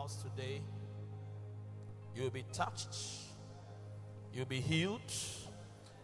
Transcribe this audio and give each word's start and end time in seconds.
House 0.00 0.22
today. 0.22 0.62
You'll 2.16 2.30
be 2.30 2.44
touched. 2.54 2.96
You'll 4.32 4.46
be 4.46 4.60
healed. 4.60 5.12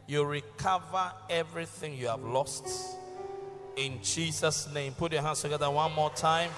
You'll 0.07 0.27
recover 0.27 1.13
everything 1.31 1.97
you 1.97 2.09
have 2.09 2.23
lost. 2.23 2.67
In 3.77 3.99
Jesus' 4.03 4.69
name. 4.75 4.93
Put 4.93 5.13
your 5.13 5.23
hands 5.23 5.41
together 5.41 5.71
one 5.71 5.95
more 5.95 6.11
time. 6.11 6.51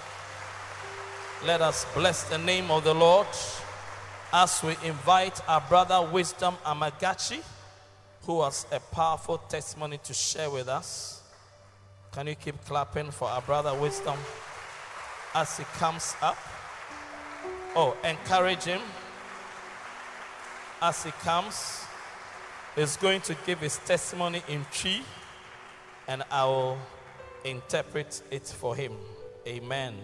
Let 1.47 1.61
us 1.61 1.87
bless 1.95 2.25
the 2.25 2.39
name 2.39 2.73
of 2.73 2.83
the 2.83 2.95
Lord 2.95 3.29
as 4.33 4.61
we 4.65 4.75
invite 4.85 5.41
our 5.49 5.61
brother 5.61 6.09
Wisdom 6.11 6.57
Amagachi, 6.67 7.41
who 8.23 8.43
has 8.43 8.67
a 8.73 8.81
powerful 8.81 9.39
testimony 9.39 9.99
to 10.03 10.13
share 10.13 10.51
with 10.51 10.67
us. 10.67 11.23
Can 12.11 12.27
you 12.27 12.35
keep 12.35 12.65
clapping 12.65 13.13
for 13.13 13.29
our 13.29 13.43
brother 13.43 13.75
Wisdom 13.75 14.19
as 15.37 15.57
he 15.57 15.63
comes 15.79 16.17
up? 16.21 16.37
Oh, 17.77 17.97
encourage 18.03 18.65
him 18.65 18.81
as 20.81 21.05
he 21.05 21.11
comes. 21.11 21.85
He's 22.75 22.97
going 22.97 23.21
to 23.23 23.37
give 23.47 23.61
his 23.61 23.79
testimony 23.79 24.43
in 24.49 24.65
Twi, 24.73 25.03
and 26.07 26.23
I 26.31 26.45
will 26.45 26.79
interpret 27.45 28.23
it 28.31 28.47
for 28.47 28.75
him. 28.77 28.93
Amen. 29.47 29.95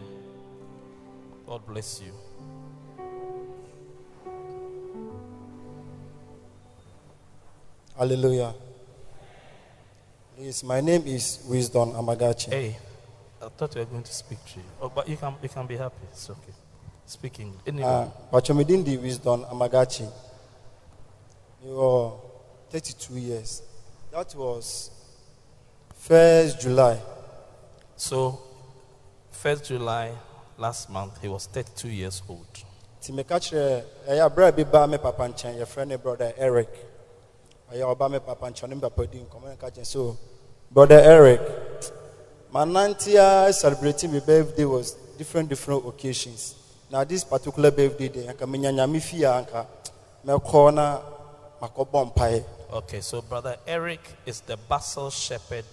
God 1.47 1.67
bless 1.67 2.01
you. 2.01 2.12
Hallelujah. 7.97 8.55
Please, 10.37 10.65
my 10.65 10.81
name 10.81 11.03
is 11.07 11.45
Wisdom 11.48 11.92
Amagachi. 11.92 12.51
Hey, 12.51 12.77
I 13.41 13.48
thought 13.48 13.75
you 13.77 13.81
were 13.83 13.87
going 13.87 14.03
to 14.03 14.12
speak 14.12 14.39
Twi. 14.53 14.62
Oh, 14.81 14.89
but 14.89 15.09
you 15.09 15.17
can 15.17 15.35
you 15.41 15.48
can 15.48 15.67
be 15.67 15.77
happy. 15.77 16.07
It's 16.11 16.29
okay. 16.29 16.64
Speaking. 17.06 17.55
Anyway. 17.66 17.86
Uh, 17.86 18.08
Pachomidindi 18.33 19.01
Wisdom 19.01 19.45
Amagachi. 19.45 20.11
You 21.64 21.80
are 21.80 22.12
32 22.70 23.14
years. 23.18 23.62
That 24.11 24.34
was 24.34 24.90
1st 26.08 26.61
July. 26.61 27.01
So, 27.96 28.40
1st 29.33 29.67
July 29.67 30.12
last 30.58 30.90
month, 30.90 31.20
he 31.20 31.29
was 31.29 31.46
32 31.46 31.89
years 31.89 32.23
old. 32.29 32.46
Nti 33.01 33.12
meka 33.12 33.39
kyerɛ 33.39 33.84
ɛyɛ 34.08 34.23
aberɛ 34.29 34.56
bi 34.56 34.64
baa 34.64 34.86
me 34.86 34.98
papa 34.98 35.29
nkyɛn 35.29 35.58
yɛfrɛ 35.61 35.86
ne 35.86 35.96
brother 35.96 36.33
Eric. 36.39 36.70
Ɔyɛ 37.73 37.84
ɔba 37.96 38.11
me 38.11 38.18
papa 38.18 38.50
ne 38.67 38.74
me 38.74 38.80
papa 38.80 39.06
di 39.06 39.18
nkɔmmɔ 39.18 39.48
ne 39.50 39.56
ka 39.56 39.68
so 39.83 40.17
brother 40.70 40.98
Eric 41.00 41.40
manante 42.52 43.14
a 43.17 43.52
celebrating 43.52 44.12
my 44.12 44.20
birthday 44.20 44.64
was 44.64 44.92
different 45.18 45.48
different 45.48 45.86
occasions. 45.86 46.55
Now 46.90 47.02
this 47.05 47.24
particular 47.24 47.70
birthday 47.70 48.08
day 48.08 48.27
anka 48.27 48.46
menya 48.46 48.72
nyame 48.72 49.00
fie 49.00 49.24
anka 49.24 49.67
mɛkɔ 50.27 50.74
na 50.74 51.00
makɔbɔ 51.61 52.12
mpaeɛ. 52.12 52.45
Okay, 52.72 53.00
so 53.00 53.22
Brother 53.22 53.56
Eric 53.67 54.00
is 54.27 54.40
the 54.40 54.56
Basel 54.68 55.11
shepherd 55.11 55.64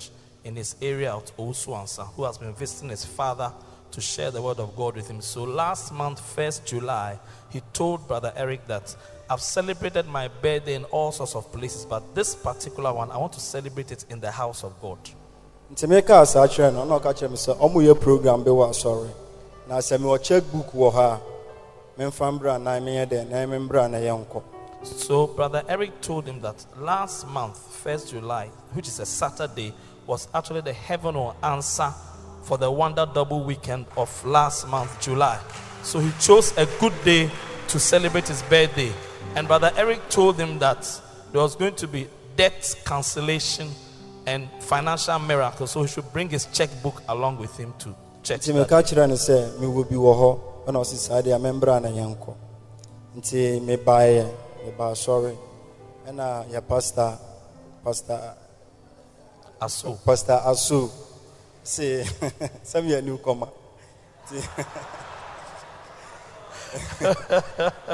in 0.44 0.56
his 0.56 0.76
area 0.82 1.12
of 1.12 1.36
Osuansa 1.38 2.08
who 2.16 2.24
has 2.24 2.38
been 2.38 2.54
visiting 2.54 2.90
his 2.90 3.04
father 3.06 3.52
to 3.92 4.02
share 4.02 4.32
the 4.32 4.42
word 4.42 4.60
of 4.60 4.76
God 4.76 4.96
with 4.96 5.10
him. 5.10 5.22
So 5.22 5.44
last 5.44 5.92
month, 5.92 6.22
1st 6.36 6.66
July, 6.66 7.20
he 7.50 7.62
told 7.74 8.08
Brother 8.08 8.32
Eric 8.36 8.66
that 8.68 8.96
I've 9.30 9.42
celebrated 9.42 10.08
my 10.08 10.30
birthday 10.30 10.76
in 10.76 10.86
all 10.86 11.12
sorts 11.12 11.36
of 11.36 11.52
places, 11.52 11.86
but 11.86 12.16
this 12.16 12.36
particular 12.36 12.94
one, 12.94 13.12
I 13.12 13.18
want 13.18 13.34
to 13.34 13.40
celebrate 13.42 13.92
it 13.92 14.06
in 14.10 14.20
the 14.22 14.32
house 14.32 14.64
of 14.64 14.80
God. 14.82 15.00
nti 15.74 15.88
meka 15.88 16.26
saa 16.28 16.48
kyerɛ 16.48 16.74
no 16.74 16.86
ɔna 16.86 17.00
ɔka 17.00 17.14
kyerɛ 17.16 17.30
me 17.32 17.38
sɛ 17.38 17.56
ɔmoyɛ 17.58 18.00
program 18.00 18.44
bi 18.44 18.52
wɔ 18.52 18.70
asɔre 18.70 19.10
na 19.72 19.78
sɛ 19.78 19.98
mewɔ 19.98 20.22
check 20.22 20.44
book 20.52 20.74
wɔ 20.74 20.92
ha 20.92 21.14
a 21.16 21.20
memfa 21.98 22.28
mbrɛ 22.30 22.56
a 22.56 22.60
na 22.60 22.72
meyɛ 22.72 23.06
dɛn 23.08 23.30
na 23.30 23.38
membrɛ 23.46 23.86
a 23.86 23.88
na 23.88 24.26
So 24.84 25.28
Brother 25.28 25.64
Eric 25.70 26.02
told 26.02 26.28
him 26.28 26.42
that 26.42 26.66
last 26.78 27.26
month, 27.28 27.58
1st 27.82 28.10
July, 28.10 28.48
which 28.74 28.90
is 28.90 29.00
a 29.00 29.06
Saturday, 29.06 29.74
was 30.06 30.28
actually 30.34 30.60
the 30.60 30.74
heaven 30.74 31.16
or 31.16 31.34
answer 31.42 31.90
for 32.44 32.58
the 32.58 32.70
Wonder 32.70 33.06
Double 33.14 33.46
weekend 33.46 33.86
of 33.96 34.10
last 34.26 34.68
month, 34.68 35.00
July. 35.00 35.40
So 35.84 36.00
he 36.00 36.12
chose 36.20 36.52
a 36.58 36.66
good 36.82 36.94
day 37.06 37.32
to 37.70 37.80
celebrate 37.80 38.28
his 38.28 38.42
birthday. 38.44 38.92
And 39.36 39.48
Brother 39.48 39.72
Eric 39.78 40.10
told 40.10 40.38
him 40.38 40.60
that 40.60 40.84
there 41.32 41.42
was 41.42 41.56
going 41.56 41.76
to 41.76 41.88
be 41.88 42.10
debt 42.36 42.76
cancellation 42.86 43.70
and 44.26 44.50
financial 44.60 45.18
miracle. 45.20 45.66
So 45.66 45.84
he 45.84 45.88
should 45.88 46.12
bring 46.12 46.28
his 46.28 46.48
checkbook 46.48 47.02
along 47.08 47.38
with 47.38 47.56
him 47.56 47.74
to 47.80 47.96
church. 48.24 48.40
nti 48.40 48.54
meka 48.54 48.84
kyerɛ 48.84 49.08
no 49.10 49.16
sɛ 49.16 49.36
mewɔ 49.60 49.90
bi 49.90 49.96
wɔ 49.96 50.12
hɔ 50.20 50.30
ɛna 50.68 50.78
ɔse 50.84 50.96
saa 50.98 51.22
deɛ 51.22 51.40
membrɛ 51.40 51.78
a 51.78 51.80
na 51.80 51.90
yɛnkɔ 51.90 52.34
nti 53.18 53.60
mebaeɛ 53.68 54.26
mebaa 54.66 54.94
sɔre. 54.96 55.36
Ɛna 56.08 56.46
yɛ 56.52 56.62
pastor 56.68 57.18
pastor 57.84 58.36
Aso. 59.62 60.00
pastor 60.06 60.42
aso. 60.46 60.90
Se 61.64 62.04
sɛ 62.64 62.82
meyɛ 62.82 63.02
newcomer. 63.04 63.48
Nti 64.26 64.42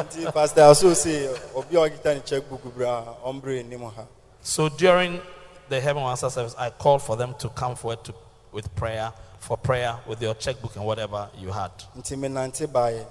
nti 0.04 0.32
pastor 0.34 0.62
aso 0.64 0.94
se 0.94 1.30
obi 1.56 1.76
a 1.76 1.80
ɔkita 1.80 2.14
ne 2.16 2.22
checkbook 2.22 2.64
bra 2.76 3.00
a 3.00 3.16
ɔmbrɛ 3.30 3.60
anim 3.60 3.82
ha. 3.82 4.06
So 4.42 4.70
during 4.70 5.20
the 5.68 5.82
heaven 5.82 6.04
answer 6.04 6.30
service, 6.30 6.56
I 6.58 6.70
called 6.70 7.02
for 7.02 7.18
them 7.18 7.34
to 7.40 7.50
come 7.50 7.76
forward 7.76 8.04
to, 8.06 8.14
with 8.54 8.74
prayer, 8.76 9.12
for 9.40 9.58
prayer 9.58 9.96
with 10.08 10.22
your 10.22 10.34
checkbook 10.36 10.76
and 10.76 10.86
whatever 10.86 11.30
you 11.38 11.52
had. 11.52 11.72
nti 11.98 12.16
menante 12.16 12.68
baeɛ 12.68 13.06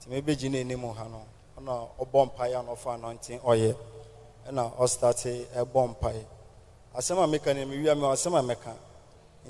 nti 0.00 0.08
mebɛgyina 0.10 0.60
anim 0.60 0.82
ha 0.94 1.04
no 1.08 1.22
ɛna 1.58 1.88
ɔbɔ 1.98 2.30
mpaeɛ 2.30 2.60
a 2.60 2.62
na 2.62 2.72
ɔfa 2.72 2.98
anɔnten 2.98 3.40
ɔyɛ 3.40 3.76
ɛna 4.48 4.76
ɔstate 4.78 5.46
ɛbɔ 5.56 5.88
mpaeɛ 5.96 6.24
asɛm 6.96 7.18
a 7.22 7.26
meka 7.26 7.54
no 7.54 7.66
mewia 7.66 7.94
me 7.94 8.02
asɛm 8.06 8.38
a 8.38 8.42
mɛka 8.54 8.72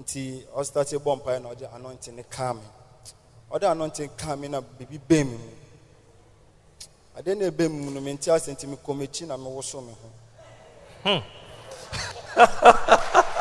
nti 0.00 0.44
ɔstate 0.56 0.98
bɔ 0.98 1.16
mpaeɛ 1.20 1.42
na 1.42 1.48
ɔgye 1.50 1.68
anɔnten 1.74 2.14
ne 2.14 2.22
kaa 2.24 2.52
me. 2.54 2.62
Ɔde 3.50 3.66
anɔnten 3.72 4.10
kaa 4.16 4.36
me 4.36 4.48
na 4.48 4.60
biribi 4.60 4.98
bɛn 5.08 5.24
me 5.26 5.36
mu. 5.36 5.50
Adeɛ 7.16 7.34
na 7.38 7.44
ɛbɛn 7.50 7.70
me 7.70 7.84
mu 7.84 7.90
no 7.92 8.00
mente 8.00 8.28
ase 8.30 8.48
nti 8.52 8.66
mekɔ 8.66 8.94
m'akyi 8.96 9.26
na 9.26 9.36
mewoso 9.36 9.80
me 9.86 9.92
ho. 9.92 11.22
The, 12.34 13.24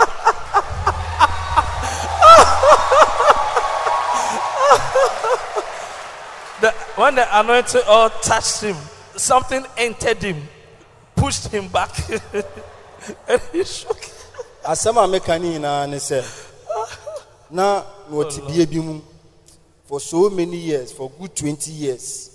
when 6.96 7.16
the 7.16 7.40
anointing 7.40 7.82
oil 7.90 8.10
touched 8.22 8.62
him, 8.62 8.76
something 9.16 9.64
entered 9.78 10.22
him, 10.22 10.42
pushed 11.16 11.48
him 11.48 11.68
back, 11.70 11.92
and 13.30 13.42
he 13.52 13.64
shook. 13.64 13.98
asɛm 14.66 14.98
a 14.98 15.08
meka 15.08 15.40
ne 15.40 15.50
nyinaa 15.60 15.88
ne 15.88 15.98
sɛ 15.98 16.24
na 17.52 17.84
mewɔ 18.10 18.24
tibea 18.32 18.64
oh, 18.64 18.66
bi 18.66 18.80
mu. 18.80 19.02
For 19.86 20.00
so 20.00 20.30
many 20.32 20.58
years 20.58 20.92
for 20.92 21.12
good 21.12 21.36
20 21.36 21.72
years 21.72 22.30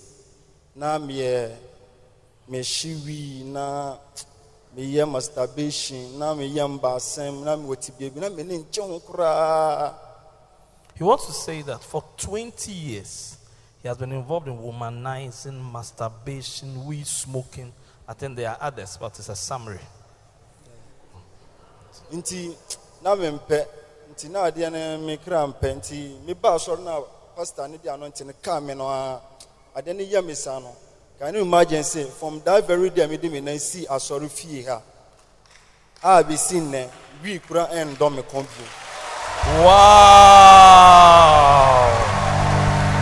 na 0.77 0.97
meyɛ 0.99 1.51
mehyiwi 2.49 3.45
na 3.47 3.97
meyɛ 4.77 5.11
masturbation 5.11 6.17
na 6.19 6.35
meyɛ 6.35 6.79
mbaasɛm 6.79 7.43
na 7.43 7.57
mewɔ 7.57 7.77
tibea 7.77 8.11
bi 8.15 8.21
na 8.21 8.29
mene 8.29 8.65
ho 8.79 9.01
koraa 9.01 9.95
He 10.95 11.05
wants 11.05 11.27
to 11.27 11.33
say 11.33 11.62
that 11.62 11.83
for 11.83 12.05
20 12.19 12.71
years, 12.71 13.39
He 13.82 13.88
has 13.88 13.97
been 13.97 14.12
involved 14.12 14.47
in 14.49 14.56
womanizing, 14.59 15.73
masturbation, 15.73 16.85
weed 16.85 17.06
smoking. 17.06 17.73
I 18.06 18.12
think 18.12 18.37
there 18.37 18.50
are 18.50 18.59
others, 18.61 18.99
but 19.00 19.19
it's 19.19 19.29
a 19.29 19.37
summary. 19.37 19.81
nti 22.12 22.56
na 23.03 23.15
nti 23.15 24.29
na 24.29 24.41
adeɛ 24.50 24.71
no 24.73 24.99
mekra 25.06 25.47
mpɛ. 25.47 25.75
Nti 25.77 26.19
mebaa 26.27 26.59
sɔre 26.59 26.82
no 26.85 26.91
a 26.91 27.05
pastor 27.37 27.69
ne 27.69 27.79
de 27.79 27.88
ano 27.93 28.06
nti 28.09 28.25
no 28.27 28.32
kaa 28.43 28.61
me 28.61 28.75
no 28.75 28.88
a 28.88 29.21
adeɛ 29.77 29.94
no 29.97 30.03
yɛ 30.05 30.25
me 30.26 30.35
saa 30.35 30.59
no. 30.59 30.76
Can 31.19 31.35
you 31.35 31.43
imagine 31.43 31.85
say 31.85 32.05
from 32.05 32.41
that 32.44 32.67
very 32.67 32.91
day 32.91 33.05
a 33.05 33.09
mede 33.09 33.31
me 33.31 33.41
nan 33.41 33.56
sii 33.59 33.87
asɔre 33.87 34.29
fie 34.29 34.62
ha? 34.65 34.83
A 36.03 36.25
bɛsi 36.25 36.61
nnɛ. 36.61 36.91
Wii 37.23 37.41
kora 37.47 37.67
ɛndɔ 37.69 38.11
me 38.15 38.23
kɔn 38.23 38.47
bio. 38.47 38.67
Wow. 39.65 41.00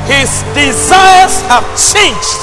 His 0.08 0.42
desires 0.56 1.36
have 1.52 1.66
changed. 1.76 2.40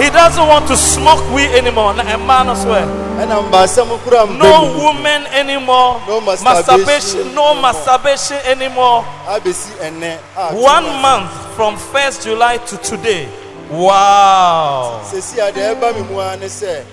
He 0.00 0.08
doesn't 0.08 0.46
want 0.46 0.68
to 0.68 0.76
smoke 0.76 1.18
weed 1.34 1.50
anymore. 1.50 1.90
A 1.92 2.16
man 2.16 2.48
as 2.48 2.64
well. 2.64 2.88
ɛna 3.18 3.42
mbaasɛm 3.50 3.90
kora 4.04 4.24
mpɛ 4.26 4.38
No 4.38 4.64
mu 4.72 4.84
woman 4.84 5.26
anymore. 5.26 6.00
No 6.06 6.20
masturbation 6.20 7.34
no 7.34 7.50
anymore. 7.50 7.62
masturbation 7.62 8.36
anymore. 8.46 9.04
a 9.26 9.40
bɛsi 9.40 9.70
ɛnnɛ 9.82 10.18
a 10.36 10.54
One 10.54 10.86
month 11.02 11.30
from 11.56 11.76
1st 11.76 12.22
July 12.24 12.56
to 12.58 12.76
today. 12.78 13.28
Wow. 13.68 15.00
sɛsi 15.04 15.38
a 15.38 15.52
deɛ 15.52 15.74
ɛba 15.74 15.94
me 15.94 16.02
mu 16.08 16.20
ara 16.20 16.36
ne 16.36 16.46
sɛ 16.46 16.84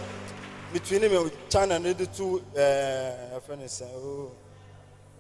metui 0.74 1.00
ne 1.00 1.08
me 1.08 1.32
china 1.50 1.78
no 1.80 1.94
de 1.94 2.06
to 2.08 2.42
ɛɛ 2.56 3.40
ɛfɛ 3.40 3.58
ne 3.60 3.66
sɛ 3.66 3.86
oh, 3.96 4.32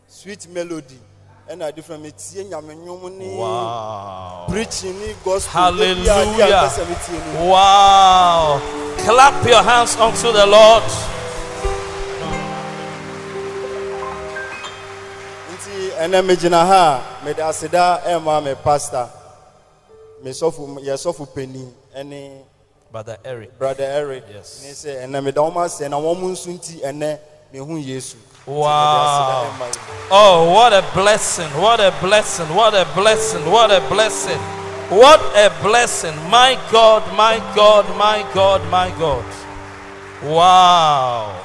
sweet 0.08 0.48
melody 0.50 1.00
ɛna 1.50 1.68
ade 1.68 1.82
fɛ 1.82 2.00
metie 2.02 2.44
nyame 2.44 2.76
nnwom 2.76 3.12
ne 3.18 3.38
Wow. 3.38 4.46
preaching 4.50 5.00
ne 5.00 5.14
gospel 5.24 5.52
Hallelujah. 5.52 6.26
Ebi 6.26 6.42
ade 6.42 6.52
a 6.54 6.68
mpɛ 6.68 6.70
sɛ 6.70 6.86
metie 6.88 7.34
no. 7.34 7.46
Wow. 7.46 8.62
Clap 9.06 9.46
your 9.48 9.64
hands 9.64 9.96
unto 9.96 10.32
the 10.32 10.46
Lord. 10.46 10.84
nti 15.54 15.92
ɛnɛ 16.04 16.22
megyina 16.26 16.66
ha 16.66 17.18
a 17.22 17.26
mede 17.26 17.40
aseda 17.44 18.02
ɛma 18.06 18.44
me 18.44 18.56
pastor 18.56 19.10
me 20.24 20.32
sɔfo 20.32 20.80
yɛ 20.84 20.94
sɔfo 20.96 21.26
panin 21.34 21.74
ɛne 21.96 22.42
Brother 22.92 23.18
Eric. 23.26 23.58
brother 23.60 23.84
eric 23.84 24.24
Yes. 24.34 24.62
ne 24.64 24.72
sɛ 24.72 25.06
ɛnɛ 25.08 25.24
meda 25.24 25.42
wɔn 25.42 25.66
ase 25.66 25.88
na 25.90 25.98
wɔn 25.98 26.18
nso 26.32 26.48
nti 26.52 26.82
ɛnɛ 26.82 27.18
mehu 27.54 27.78
yesu 27.84 28.18
Nti 28.18 28.18
mede 28.18 28.37
Wow. 28.48 28.64
aseda 29.04 29.36
ɛma 29.52 29.68
yɛn. 29.68 29.88
Oh, 30.10 30.52
what 30.54 30.72
a 30.72 30.82
blessing! 30.94 31.50
What 31.62 31.82
a 31.82 31.94
blessing! 32.00 32.48
What 32.56 32.74
a 32.74 32.88
blessing! 32.96 33.52
What 33.52 33.72
a 33.72 33.82
blessing! 33.90 34.40
What 34.90 35.20
a 35.36 35.52
blessing! 35.62 36.16
My 36.30 36.58
God, 36.72 37.04
my 37.18 37.40
God, 37.54 37.86
my 37.98 38.26
God, 38.34 38.62
my 38.72 38.90
God. 38.98 39.26
Wow. 40.24 41.44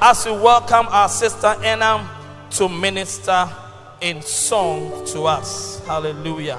As 0.00 0.24
we 0.24 0.32
welcome 0.32 0.86
our 0.88 1.08
sister 1.10 1.54
Enam 1.60 2.08
to 2.52 2.68
minister 2.68 3.46
in 4.00 4.22
song 4.22 5.04
to 5.06 5.26
us. 5.26 5.84
Hallelujah. 5.86 6.58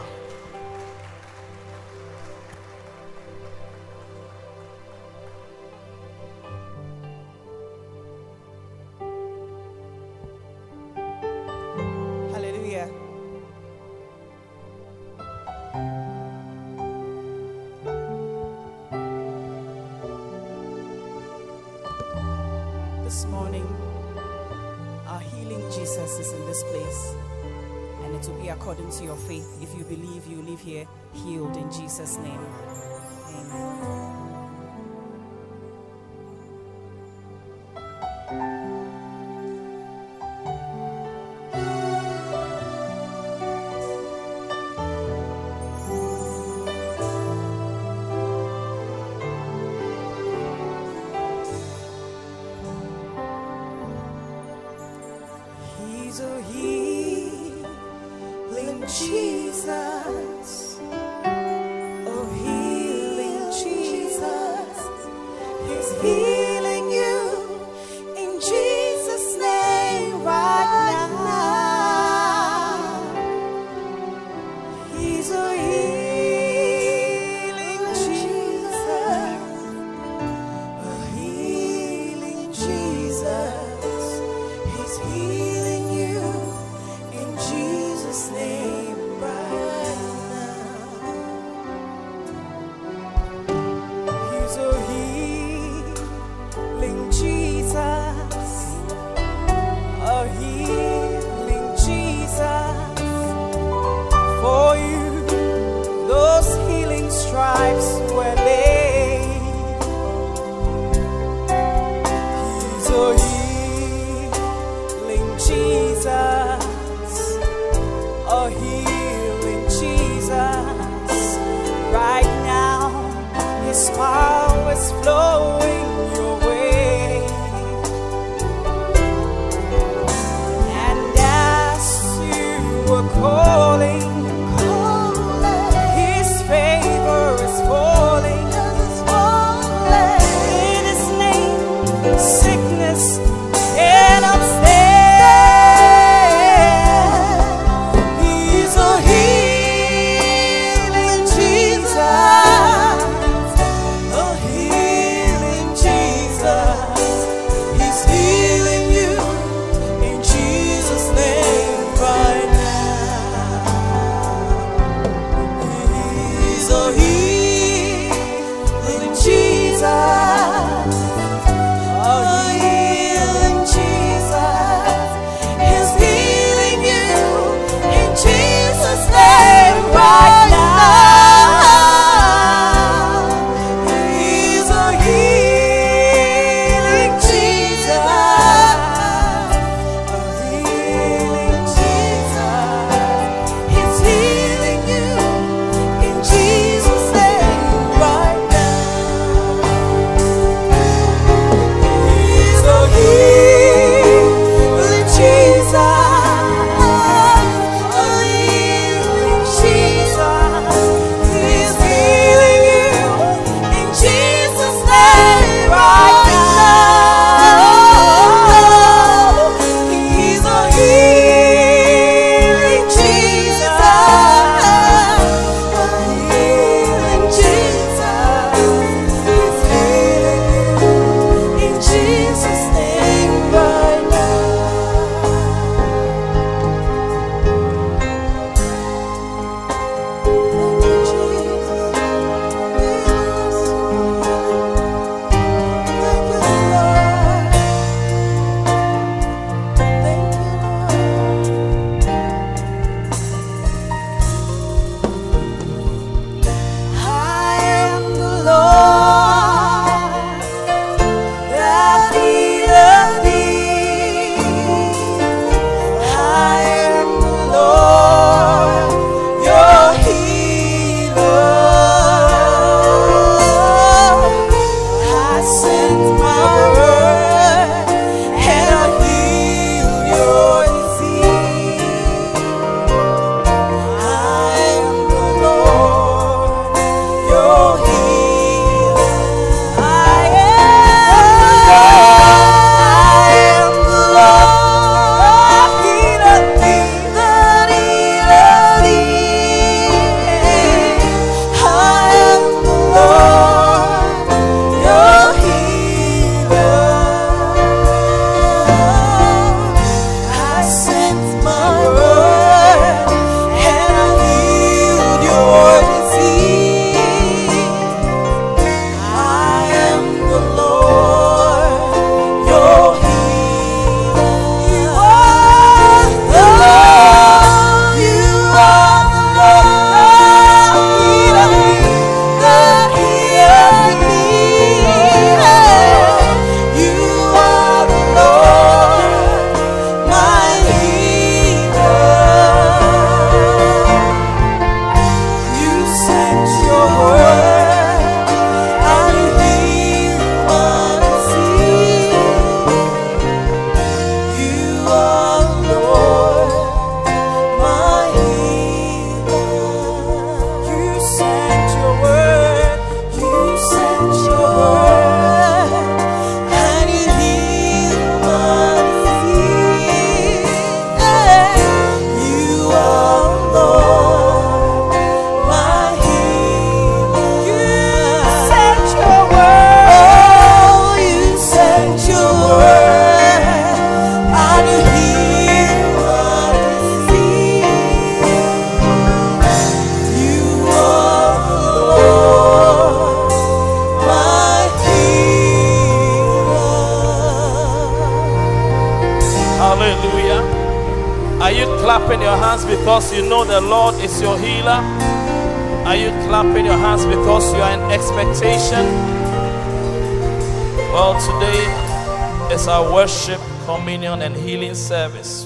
This 26.55 26.63
place, 26.71 27.15
and 28.03 28.15
it 28.15 28.27
will 28.29 28.41
be 28.41 28.47
according 28.47 28.89
to 28.89 29.03
your 29.03 29.17
faith. 29.17 29.61
If 29.61 29.77
you 29.77 29.83
believe, 29.83 30.25
you 30.27 30.41
live 30.41 30.61
here 30.61 30.87
healed 31.13 31.57
in 31.57 31.69
Jesus' 31.69 32.17
name. 32.17 32.39
Amen. 38.29 38.64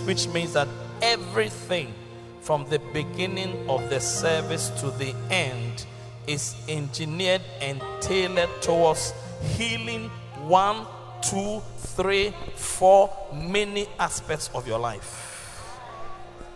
Which 0.10 0.28
means 0.30 0.54
that 0.54 0.68
everything 1.04 1.94
from 2.42 2.68
the 2.72 2.80
beginning 2.94 3.70
of 3.70 3.92
the 3.92 4.00
service 4.00 4.72
to 4.72 4.90
the 4.90 5.14
end 5.30 5.86
is 6.26 6.56
engineered 6.68 7.44
and 7.62 7.80
tailored 8.02 8.50
towards 8.60 9.14
healing 9.54 10.10
one, 10.48 10.84
two, 11.22 11.62
three, 11.78 12.34
four, 12.56 13.16
many 13.32 13.88
aspects 14.00 14.50
of 14.56 14.68
your 14.68 14.80
life. 14.80 15.78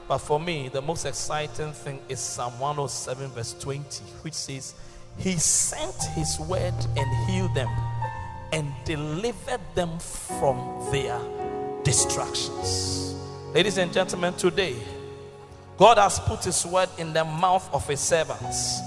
But 0.08 0.18
for 0.18 0.40
me, 0.40 0.70
the 0.70 0.82
most 0.82 1.06
exciting 1.06 1.74
thing 1.74 2.00
is 2.10 2.20
Psalm 2.20 2.60
107, 2.60 3.30
verse 3.30 3.54
20, 3.60 4.04
which 4.24 4.34
says, 4.34 4.74
He 5.20 5.34
sent 5.34 6.02
His 6.16 6.40
word 6.40 6.74
and 6.98 7.30
healed 7.30 7.54
them 7.54 7.70
and 8.52 8.74
delivered 8.84 9.62
them 9.76 10.00
from 10.00 10.90
their 10.92 11.20
distractions. 11.84 13.14
Ladies 13.54 13.78
and 13.78 13.94
gentlemen, 13.94 14.34
today, 14.34 14.76
God 15.78 16.00
has 16.00 16.20
put 16.20 16.44
His 16.44 16.66
word 16.66 16.90
in 16.98 17.14
the 17.14 17.24
mouth 17.24 17.70
of 17.72 17.88
His 17.88 18.00
servants. 18.00 18.82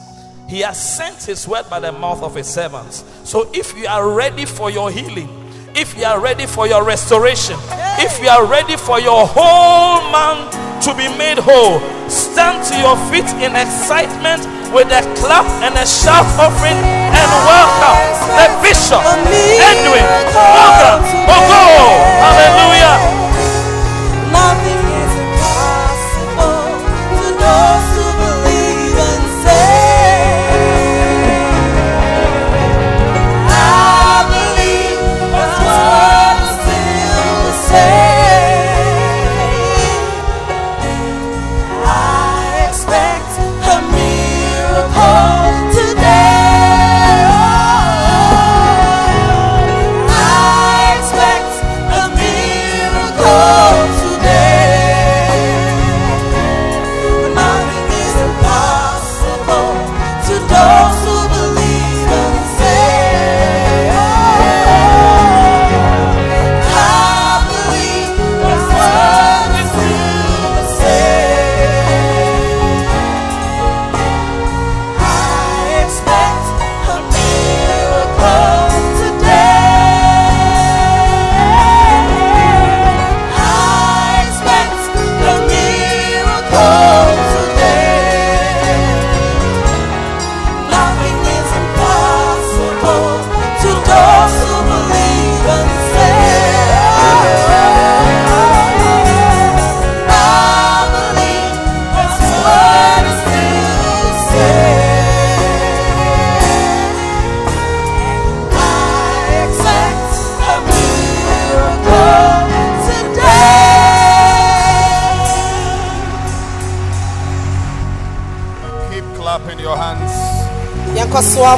He 0.48 0.58
has 0.60 0.74
sent 0.96 1.22
His 1.22 1.46
word 1.46 1.70
by 1.70 1.78
the 1.78 1.92
mouth 1.92 2.20
of 2.20 2.34
His 2.34 2.48
servants. 2.48 3.04
So 3.22 3.48
if 3.54 3.78
you 3.78 3.86
are 3.86 4.10
ready 4.10 4.44
for 4.44 4.68
your 4.68 4.90
healing, 4.90 5.30
if 5.76 5.96
you 5.96 6.02
are 6.04 6.18
ready 6.18 6.46
for 6.46 6.66
your 6.66 6.82
restoration, 6.82 7.54
if 8.02 8.20
you 8.20 8.28
are 8.28 8.44
ready 8.44 8.76
for 8.76 8.98
your 8.98 9.28
whole 9.28 10.02
man 10.10 10.50
to 10.82 10.90
be 10.98 11.06
made 11.16 11.38
whole, 11.38 11.78
stand 12.10 12.66
to 12.66 12.74
your 12.82 12.98
feet 13.06 13.30
in 13.38 13.54
excitement 13.54 14.42
with 14.74 14.90
a 14.90 15.06
clap 15.22 15.46
and 15.62 15.78
a 15.78 15.86
shout 15.86 16.26
offering 16.42 16.74
and 16.74 17.30
welcome 17.46 18.02
the 18.34 18.50
bishop, 18.66 18.98
Edwin 19.62 20.02
Morgan 20.34 21.06
Ogo. 21.30 21.62
Hallelujah. 22.18 23.25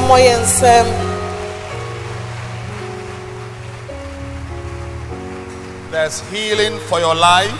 Yɛnkɔ 0.07 0.47
so 0.47 0.65
nsɛm 0.65 0.85
There's 5.91 6.21
healing 6.29 6.77
for 6.87 6.99
your 6.99 7.15
life. 7.15 7.51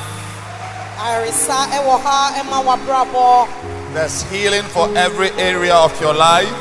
ayaresa 1.00 1.67
ɛwɔ 1.77 2.01
ha 2.03 2.34
ɛma 2.39 2.63
w'abrabɔ 2.63 3.48
There's 3.93 4.22
healing 4.24 4.63
for 4.63 4.88
every 4.96 5.31
area 5.31 5.75
of 5.75 6.00
your 6.01 6.13
life. 6.13 6.53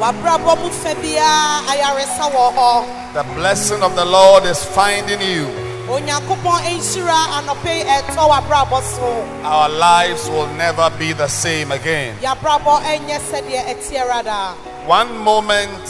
w'abrabɔ 0.00 0.58
mu 0.62 0.70
fa 0.70 0.94
biara 0.94 1.66
ayaresa 1.68 2.30
wɔ 2.32 2.54
hɔ 2.54 2.84
The 3.14 3.24
blessing 3.34 3.82
of 3.82 3.94
the 3.96 4.04
Lord 4.04 4.44
is 4.44 4.62
finding 4.64 5.20
you. 5.20 5.46
onyankopɔn 5.88 6.62
nhyira 6.78 7.18
anɔpe 7.38 7.74
yi 7.78 7.84
ɛtɔ 7.84 8.22
w'abrabɔ 8.30 8.82
so 8.82 9.24
Our 9.44 9.68
lives 9.68 10.28
will 10.28 10.46
never 10.54 10.88
be 10.98 11.12
the 11.12 11.28
same 11.28 11.72
again. 11.72 12.16
yɛabrabɔ 12.22 12.82
ɛnyɛ 12.82 13.18
sɛdeɛ 13.30 13.60
ɛteɛ 13.74 14.08
rada 14.08 14.54
One 14.86 15.18
moment 15.18 15.82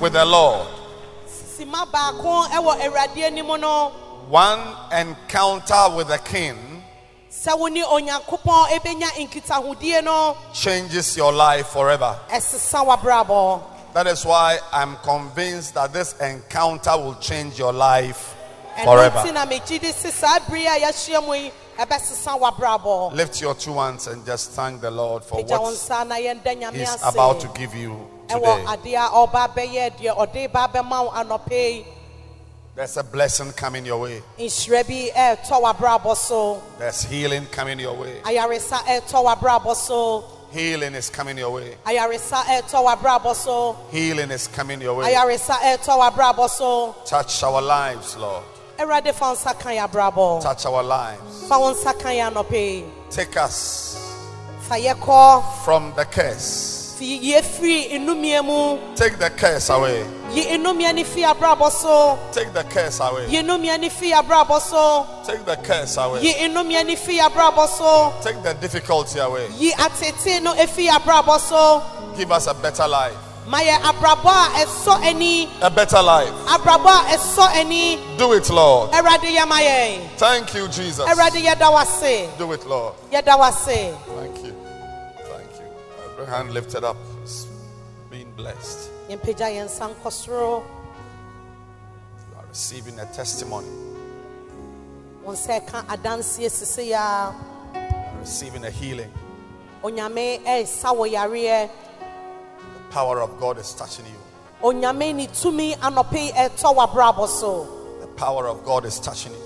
with 0.00 0.14
the 0.14 0.24
Lord, 0.24 0.66
sima 1.26 1.84
baako 1.92 2.48
ɛwɔ 2.48 2.80
awurade 2.80 3.18
anim 3.18 3.46
no 3.60 3.90
one 4.30 4.58
encounter 4.90 5.94
with 5.94 6.08
the 6.08 6.16
King 6.16 6.82
sɛ 7.30 7.58
wo 7.58 7.66
ne 7.66 7.82
onyankopɔn 7.82 8.68
ɛbɛnya 8.70 9.08
nkitahodie 9.28 10.02
no 10.02 10.34
changes 10.54 11.14
your 11.14 11.30
life 11.30 11.66
forever. 11.68 12.18
That 12.30 14.06
is 14.06 14.24
why 14.24 14.58
I'm 14.72 14.96
convinced 14.96 15.74
that 15.74 15.92
this 15.92 16.14
encounter 16.18 16.96
will 16.96 17.16
change 17.16 17.58
your 17.58 17.74
life 17.74 18.34
forever. 18.82 19.30
na 19.30 19.44
megye 19.44 19.78
di 19.78 19.92
se 19.92 20.10
saa 20.10 20.38
bere 20.48 20.64
a 20.64 20.80
yɛahyia 20.80 21.22
mu 21.22 21.34
yi 21.34 21.52
ɛbɛsesa 21.78 22.40
w'abrabɔ. 22.40 23.12
Lift 23.12 23.42
your 23.42 23.54
two 23.54 23.74
hands 23.74 24.06
and 24.06 24.24
just 24.24 24.52
thank 24.52 24.80
the 24.80 24.90
Lord 24.90 25.22
for 25.22 25.44
what 25.44 26.74
He's 26.74 27.02
about 27.02 27.40
to 27.40 27.48
give 27.48 27.74
you 27.74 28.08
today. 28.28 28.94
a 28.94 29.08
ɔba 29.08 29.54
bɛyɛ 29.54 29.98
deɛ 29.98 30.16
ɔde 30.16 30.52
ba 30.52 30.68
bɛma 30.72 31.04
wo 31.04 31.10
anɔpe 31.10 31.50
yi 31.50 31.86
There's 32.74 32.96
a 32.96 33.02
blessing 33.02 33.50
coming 33.52 33.84
your 33.86 33.98
way. 34.00 34.22
nhyira 34.38 34.86
bi 34.86 35.10
ɛɛtɔ 35.16 35.62
w'abrabɔ 35.62 36.16
so 36.16 36.62
There's 36.78 37.02
healing 37.04 37.46
coming 37.46 37.80
your 37.80 37.94
way. 37.94 38.20
Healing 40.50 40.94
is 40.94 41.10
coming 41.10 41.36
your 41.38 41.50
way. 41.52 41.76
ayaresa 41.84 42.42
ɛɛtɔ 42.44 42.84
w'abrabɔ 42.98 43.76
Healing 43.90 44.30
is 44.30 44.46
coming 44.46 44.80
your 44.80 44.94
way. 44.94 45.12
ayaresa 45.12 45.54
ɛɛtɔ 45.58 46.12
w'abrabɔ 46.12 46.48
so 46.48 46.94
Touch 47.04 47.42
our 47.42 47.60
lives, 47.60 48.16
Lord. 48.16 48.44
awurade 48.78 49.12
fa 49.12 49.24
wo 49.26 49.34
nsa 49.34 49.58
kan 49.58 50.40
Touch 50.40 50.66
our 50.66 50.82
lives. 50.82 51.48
fa 51.48 51.58
wo 51.58 51.74
nsa 51.74 51.98
kan 52.00 52.12
yɛ 52.12 52.32
anɔpe 52.32 52.52
yi 52.52 52.84
Take 53.10 53.36
us 53.38 53.96
from 55.64 55.92
the 55.96 56.04
curse. 56.04 56.77
Fi 56.98 57.20
yɛfiri 57.32 57.92
nnumia 58.00 58.44
mu 58.44 58.78
Take 58.96 59.18
the 59.18 59.30
curse 59.30 59.70
away. 59.70 60.04
yi 60.32 60.44
nnumia 60.58 60.92
ne 60.94 61.04
fi 61.04 61.22
abrabɔ 61.22 62.32
Take 62.32 62.52
the 62.52 62.64
curse 62.64 63.00
away. 63.00 63.26
yi 63.28 63.42
nnumia 63.42 63.78
ne 63.78 63.88
fi 63.88 64.10
abrabɔ 64.12 65.06
Take 65.26 65.44
the 65.44 65.56
curse 65.56 65.96
away. 65.96 66.20
yi 66.22 66.32
nnumia 66.48 66.84
ne 66.84 66.96
fi 66.96 67.18
abrabɔ 67.18 68.22
Take 68.22 68.42
the 68.42 68.54
difficulty 68.54 69.18
away. 69.20 69.46
yi 69.56 69.70
atete 69.72 70.42
no 70.42 70.54
efi 70.54 70.88
abrabɔ 70.88 71.38
so 71.40 71.82
Give 72.16 72.32
us 72.32 72.46
a 72.48 72.54
better 72.54 72.88
life. 72.88 73.14
ma 73.46 73.58
yɛ 73.60 73.78
abrabɔ 73.78 74.30
a 74.30 74.64
ɛsɔ 74.66 75.00
ani 75.04 75.48
A 75.62 75.70
better 75.70 76.02
life. 76.02 76.32
abrabɔ 76.46 76.86
a 76.90 77.16
ɛsɔ 77.16 77.48
ani 77.54 77.98
Do 78.18 78.32
it, 78.32 78.50
Lord. 78.50 78.90
Thank 78.90 80.54
you, 80.54 80.66
Jesus. 80.68 81.06
Do 82.36 82.52
it, 82.52 82.66
Lord. 82.66 82.94
Thank 83.12 84.44
you. 84.44 84.47
Hand 86.26 86.52
lifted 86.52 86.84
up 86.84 86.96
being 88.10 88.30
blessed. 88.36 88.90
yɛmpagya 89.08 89.48
yɛn 89.56 89.66
nsa 89.66 89.88
nkɔ 89.94 90.28
You 90.30 90.36
are 92.38 92.46
receiving 92.48 92.98
a 92.98 93.06
testimony. 93.06 93.66
wo 95.24 95.32
nsa 95.32 95.60
ɛka 95.60 95.86
adanseɛ 95.86 96.50
sese 96.50 96.92
a 96.92 97.34
receiving 98.20 98.64
a 98.64 98.70
healing. 98.70 99.12
onyame 99.82 100.40
ɛresa 100.44 100.94
wo 100.96 101.04
yareɛ 101.06 101.68
The 101.68 102.94
power 102.94 103.20
of 103.20 103.38
God 103.40 103.58
is 103.58 103.72
touching 103.74 104.06
you. 104.06 104.18
onyame 104.62 105.14
ne 105.14 105.26
tumi 105.28 105.76
anɔpe 105.76 106.12
yi 106.26 106.32
ɛtɔ 106.32 106.74
w'abrabɔ 106.74 107.28
so 107.28 107.68
The 108.00 108.06
power 108.08 108.48
of 108.48 108.64
God 108.64 108.84
is 108.84 108.98
touching 108.98 109.32
you. 109.32 109.38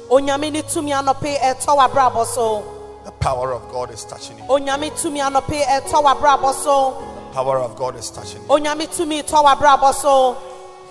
Onyame 3.07 3.21
ne 3.21 3.21
tumi 3.21 3.31
anɔpe 3.31 3.35
yi 3.35 3.35
ɛtɔ 3.35 3.35
w'abrabɔ 3.35 3.35
so 3.35 3.35
The 3.35 3.35
power 3.35 3.53
of 3.53 3.69
God 3.73 3.91
is 3.91 4.05
touching 4.05 4.39
you. 4.39 4.45
onyame 4.45 4.91
tumi 5.01 5.21
anɔpe 5.21 5.51
yi 5.51 5.65
ɛtɔ 5.65 6.03
w'abrabɔ 6.05 6.55
so 6.55 7.01
The 7.29 7.35
power 7.35 7.59
of 7.59 7.77
God 7.77 7.97
is 7.97 8.11
touching 8.11 8.43
you. 8.43 8.49
onyame 8.49 8.87
tumi 8.89 9.23
tɔ 9.23 9.45
w'abrabɔ 9.45 9.95
so 9.95 10.37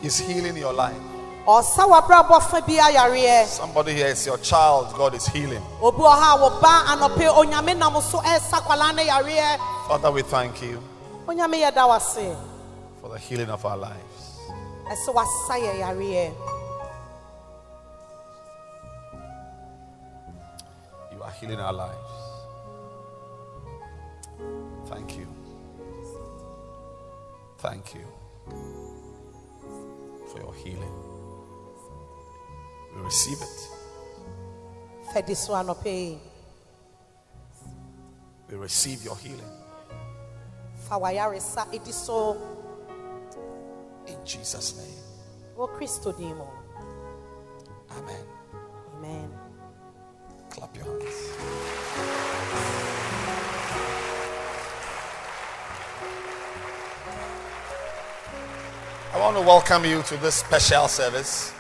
He's 0.02 0.20
healing 0.20 0.58
your 0.58 0.74
life. 0.74 0.96
ɔsa 1.48 1.88
w'abrabɔ 1.88 2.42
fa 2.42 3.48
Somebody 3.48 3.94
here 3.94 4.08
is 4.08 4.26
your 4.26 4.38
child. 4.38 4.94
God 4.96 5.16
is 5.16 5.26
healing. 5.28 5.62
obi 5.82 5.98
wɔ 5.98 6.10
ha 6.20 6.36
a 6.38 6.42
wo 6.42 6.60
ba 6.62 6.84
anɔpe 6.88 7.28
onyame 7.34 7.78
nam 7.78 8.02
so 8.02 8.20
ɛresa 8.20 8.62
kwalaa 8.62 8.94
ne 8.96 9.06
yareɛ 9.08 9.58
Father, 9.88 10.12
we 10.12 10.22
thank 10.22 10.62
you 10.62 10.82
onyame 11.28 11.62
yɛda 11.62 11.88
wase 11.88 12.36
for 13.02 13.10
the 13.10 13.18
healing 13.20 13.50
of 13.50 13.66
our 13.66 13.78
lives. 13.78 14.40
ɛsɛ 14.90 15.14
wasa 15.14 15.54
yɛ 15.54 15.80
yareɛ 15.82 16.34
You 21.14 21.24
are 21.24 21.32
healing 21.32 21.60
our 21.60 21.74
lives. 21.74 22.01
Thank 24.92 25.18
you. 25.18 25.28
Thank 27.60 27.94
you 27.96 28.06
for 30.32 30.40
your 30.40 30.54
healing. 30.54 30.94
We 32.96 33.02
receive 33.02 33.42
it. 33.42 33.68
fɛdi 35.14 35.36
so 35.36 35.54
anɔpe 35.54 35.86
yi 35.92 36.20
We 38.50 38.56
receive 38.58 39.04
your 39.04 39.18
healing. 39.18 39.52
fa 40.88 40.96
w'ayaresa 41.00 41.68
edi 41.74 41.92
so 41.92 42.38
In 44.08 44.18
Jesus' 44.26 44.76
name. 44.78 45.04
wɔ 45.58 45.68
kristo 45.78 46.12
din 46.18 46.36
mu 46.38 46.46
Amen. 47.98 48.26
amen 48.96 49.30
Clap 50.50 50.76
your 50.76 50.86
hands. 50.86 52.91
I 59.14 59.20
want 59.20 59.36
to 59.38 59.42
welcome 59.42 59.86
you 59.86 60.02
to 60.04 60.18
this 60.18 60.36
special 60.36 60.88
service. 60.88 61.54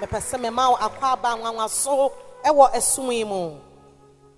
mepɛ 0.00 0.18
sɛ 0.20 0.38
mema 0.40 0.70
wo 0.70 0.76
akɔ 0.76 1.02
aba 1.12 1.28
nwanwa 1.36 1.68
so 1.68 2.12
ɛwɔ 2.44 2.72
ɛsom 2.74 3.12
yi 3.12 3.24
mu 3.24 3.58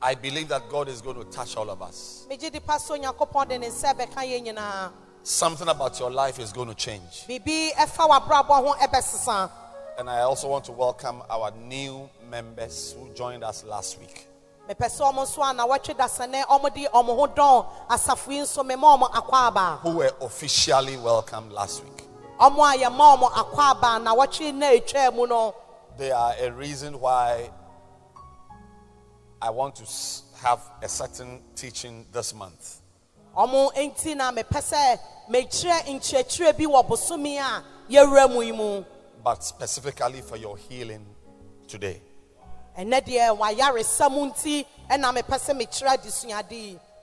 I 0.03 0.15
believe 0.15 0.49
that 0.49 0.69
God 0.69 0.89
is 0.89 1.01
going 1.01 1.17
to 1.17 1.25
touch 1.25 1.57
all 1.57 1.71
of 1.71 1.81
us. 1.83 2.27
megye 2.31 2.51
di 2.53 2.61
pa 2.61 2.77
so 2.79 2.97
onyankopɔn 2.99 3.49
de 3.49 3.59
ne 3.59 3.69
nsa 3.69 3.95
bɛka 3.95 4.17
yɛ 4.25 4.47
nyinaa 4.47 4.91
Something 5.23 5.69
about 5.69 5.99
your 5.99 6.11
life 6.11 6.39
is 6.39 6.53
going 6.53 6.69
to 6.69 6.75
change. 6.75 7.25
biribi 7.29 7.73
ɛfa 7.73 8.09
w'abrabɔ 8.09 8.47
ho 8.67 8.75
ɛbɛsesa 8.81 9.51
And 9.99 10.11
I 10.11 10.21
also 10.23 10.49
want 10.49 10.65
to 10.65 10.73
welcome 10.73 11.23
our 11.31 11.51
new 11.53 12.09
members 12.29 12.95
who 12.99 13.09
joined 13.15 13.45
us 13.45 13.65
last 13.65 13.99
week. 14.01 14.27
mepɛ 14.69 14.87
sɛ 14.91 15.13
ɔmo 15.13 15.25
nso 15.27 15.43
a 15.51 15.53
na 15.55 15.67
wɔtwe 15.67 15.95
dasɛnɛ 15.97 16.45
ɔmo 16.47 16.75
de 16.75 16.87
ɔmo 16.89 17.17
ho 17.17 17.27
dɔn 17.29 17.67
asafo 17.91 18.33
yi 18.33 18.41
nso 18.41 18.63
mema 18.65 18.99
ɔmo 18.99 19.11
akɔ 19.11 19.33
aba 19.49 19.79
Who 19.83 19.97
were 19.99 20.13
officially 20.23 20.97
welcomed 20.99 21.53
last 21.53 21.83
week. 21.85 22.05
Ɔmo 22.39 22.59
a 22.63 22.77
yɛma 22.77 23.17
ɔmo 23.17 23.31
akɔ 23.31 23.59
aba 23.71 23.99
na 23.99 24.15
wɔtwe 24.15 24.55
na 24.55 24.67
etwa 24.71 25.15
mu 25.15 25.27
no 25.27 25.55
They 25.97 26.11
are 26.11 26.35
a 26.41 26.51
reason 26.51 26.99
why 26.99 27.51
I 29.41 29.51
want 29.51 29.77
to 29.77 29.85
have 30.39 30.61
a 30.83 30.89
certain 30.89 31.43
teaching 31.55 32.07
this 32.13 32.35
month. 32.35 32.81
ɔmo 33.37 33.73
enti 33.75 34.17
na 34.17 34.33
mepɛ 34.33 34.61
sɛ 34.61 34.99
mekyerɛ 35.31 35.85
nkyerɛkyerɛ 35.87 36.57
bi 36.59 36.65
wɔ 36.65 37.39
a 37.39 37.65
yɛwura 37.93 38.33
mu 38.33 38.43
yi 38.43 38.53
mu 38.53 38.85
but 39.23 39.43
specifically 39.43 40.21
for 40.21 40.37
your 40.37 40.57
healing 40.59 41.07
today. 41.67 42.03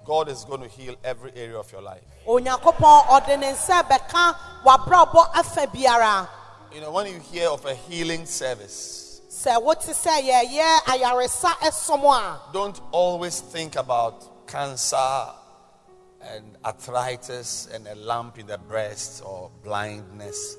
Ɛnɛ 0.06 0.08
deɛ 0.08 0.08
wayaresa 0.08 0.08
mu 0.08 0.08
nti 0.08 0.08
ɛna 0.08 0.08
mepɛ 0.08 0.08
sɛ 0.08 0.08
mekyerɛ 0.08 0.08
adesuade 0.08 0.08
yi 0.08 0.08
God 0.08 0.30
is 0.30 0.46
going 0.46 0.62
to 0.62 0.68
heal 0.68 0.96
every 1.04 1.32
area 1.36 1.58
of 1.58 1.72
your 1.72 1.82
life. 1.82 2.02
onyankopɔn 2.28 3.06
ɔde 3.08 3.40
ne 3.40 3.52
nsa 3.52 3.84
bɛka 3.84 4.36
w'abrabɔ 4.64 5.30
afa 5.36 5.68
biara 5.68 6.28
You 6.74 6.80
know, 6.80 6.92
when 6.92 7.08
you 7.08 7.20
hear 7.20 7.50
of 7.50 7.66
a 7.66 7.76
healing 7.76 8.26
service, 8.26 9.22
sɛ 9.30 9.62
wote 9.62 9.82
sɛ 9.82 10.22
yɛyɛ 10.22 10.80
ayaresa 10.86 11.50
ɛsom 11.60 12.04
a 12.04 12.40
don't 12.54 12.80
always 12.92 13.40
think 13.42 13.76
about 13.76 14.48
cancer 14.48 15.28
and 16.22 16.58
arthritis 16.64 17.68
and 17.74 17.88
a 17.88 17.96
lump 17.96 18.38
in 18.38 18.48
the 18.48 18.58
breast 18.58 19.22
or 19.26 19.50
blindness. 19.64 20.56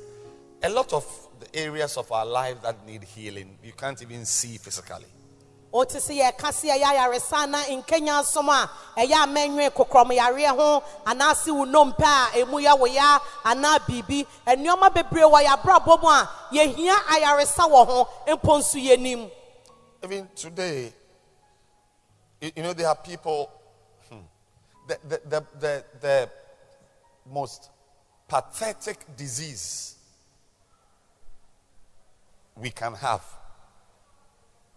A 0.65 0.69
lot 0.69 0.93
of 0.93 1.05
the 1.41 1.57
areas 1.59 1.97
of 1.97 2.11
our 2.13 2.27
life 2.27 2.61
that 2.63 2.85
need 2.87 3.05
healing, 3.05 3.57
you 3.63 3.73
can't 3.73 4.01
even 4.03 4.25
see 4.25 4.59
physically. 4.59 5.07
Wote 5.73 5.97
eh, 5.97 6.01
sɛ 6.01 6.13
eh, 6.13 6.31
yɛka 6.33 6.53
se 6.53 6.69
yɛyɛ 6.69 6.85
ayaresa 6.85 7.45
eh, 7.45 7.47
na 7.47 7.59
nkenya 7.65 8.21
nsom 8.23 8.49
a 8.51 8.71
ɛyɛ 9.01 9.15
a 9.25 9.27
mɛnwe 9.27 9.71
kokrɔmyareɛ 9.71 10.57
ho 10.57 10.83
anaase 11.07 11.51
wo 11.51 11.65
nnompe 11.65 12.05
a 12.05 12.31
ɛmu 12.45 12.61
yɛ 12.63 12.79
wo 12.79 12.87
ya 12.87 13.19
anaa 13.45 13.79
biribi 13.79 14.27
nneɔma 14.47 14.93
bebree 14.93 15.25
wɔ 15.25 15.43
yɛabrabɔ 15.47 16.03
mu 16.03 16.09
a 16.09 16.29
yɛhia 16.53 16.95
ayaresa 17.09 17.65
wɔ 17.69 17.87
ho 17.87 18.09
mpo 18.27 18.59
nso 18.59 18.79
yɛnim 18.79 19.31
Even 20.05 20.29
today, 20.35 20.93
you 22.41 22.63
know, 22.63 22.73
there 22.73 22.89
are 22.89 22.97
people, 22.97 23.49
hmm, 24.11 24.17
the, 24.89 24.99
the, 25.05 25.21
the, 25.29 25.47
the, 25.61 25.85
the 26.01 26.31
most 27.33 27.71
pathetic 28.27 28.99
disease 29.17 29.95
we 32.57 32.71
can 32.71 32.95
have. 32.95 33.23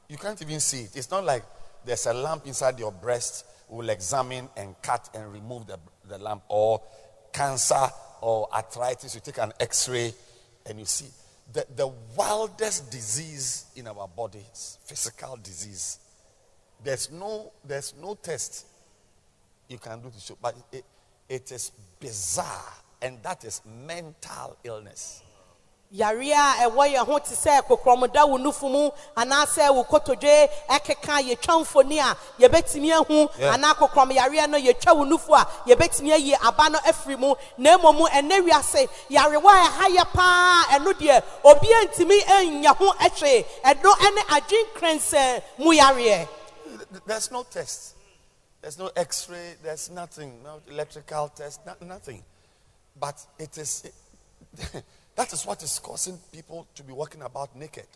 You 0.08 0.18
can't 0.18 0.42
even 0.42 0.60
see 0.60 0.82
it. 0.82 0.96
It's 0.96 1.10
not 1.10 1.24
like 1.24 1.44
there's 1.84 2.06
a 2.06 2.14
lamp 2.14 2.46
inside 2.46 2.80
your 2.80 2.92
breast, 2.92 3.46
we'll 3.70 3.90
examine 3.90 4.50
and 4.56 4.76
cut 4.82 5.10
and 5.14 5.32
remove 5.32 5.68
the, 5.68 5.80
the 6.08 6.18
lamp, 6.18 6.44
or 6.48 6.82
cancer 7.32 7.88
or 8.22 8.48
arthritis, 8.54 9.14
you 9.16 9.22
take 9.22 9.38
an 9.38 9.54
x 9.60 9.90
ray 9.90 10.14
and 10.66 10.80
you 10.80 10.86
see. 10.86 11.08
The, 11.54 11.66
the 11.76 11.88
wildest 12.16 12.90
disease 12.90 13.66
in 13.76 13.88
our 13.88 14.08
bodies, 14.08 14.80
physical 14.86 15.38
disease, 15.38 16.00
there's 16.84 17.12
no, 17.12 17.52
there's 17.64 17.94
no 18.02 18.16
test 18.16 18.66
you 19.68 19.78
can 19.78 20.02
do 20.02 20.10
to 20.10 20.20
show, 20.20 20.38
but 20.42 20.56
it, 20.72 20.84
it 21.30 21.52
is 21.52 21.72
bizarre, 22.00 22.74
and 23.02 23.22
that 23.24 23.44
is 23.44 23.62
mental 23.66 24.58
illness. 24.64 25.22
Yare 25.92 26.32
a 26.34 26.68
ɛwɔ 26.70 26.94
yɛn 26.94 27.06
ho 27.06 27.20
te 27.20 27.36
sɛ 27.36 27.62
kokrɔmda 27.68 28.28
wo 28.28 28.38
nufu 28.38 28.70
mu 28.70 28.90
anaasɛ 29.16 29.74
wo 29.74 29.84
kotodwe 29.84 30.50
ɛkeka 30.70 31.22
yɛtwa 31.30 31.62
mfoni 31.64 32.00
a 32.00 32.16
yɛbɛtumi 32.42 32.92
ahu 32.92 33.28
anaa 33.40 33.74
kokrɔm 33.76 34.12
yareɛ 34.12 34.50
no 34.50 34.58
yɛtwa 34.58 34.96
wo 34.98 35.06
nufu 35.06 35.34
a 35.34 35.46
yɛbɛtumi 35.70 36.12
ayi 36.14 36.34
aba 36.44 36.70
no 36.70 36.80
afiri 36.80 37.18
mu 37.18 37.34
na 37.58 37.78
mmom 37.78 38.08
ɛnɛ 38.10 38.42
wiase 38.46 38.88
yarewa 39.10 39.52
a 39.52 39.70
ɛha 39.70 39.96
yɛ 39.98 40.06
paa 40.14 40.64
ɛno 40.72 40.94
deɛ 40.94 41.24
obiara 41.44 41.86
ntumi 41.88 42.30
anya 42.30 42.74
ho 42.74 42.92
ɛhwee 42.94 43.46
ɛno 43.64 43.92
ɛne 43.94 44.22
adwenkrɛnsɛn 44.36 45.42
mu 45.60 45.72
yareɛ 45.74 46.28
There's 47.06 47.32
no 47.32 47.44
test. 47.44 47.96
There's 48.62 48.78
no 48.80 48.90
x-ray. 48.96 49.56
There's 49.64 49.90
nothing. 49.92 50.42
No 50.44 50.62
electrical 50.70 51.30
test. 51.30 51.62
no- 51.66 51.76
nothing. 51.86 52.24
But 53.00 53.24
it 53.38 53.58
is. 53.58 53.84
that 55.16 55.32
is 55.34 55.46
what 55.46 55.62
is 55.64 55.80
causing 55.80 56.18
people 56.32 56.68
to 56.76 56.84
be 56.84 56.94
walking 56.94 57.22
about 57.22 57.56
naked. 57.56 57.88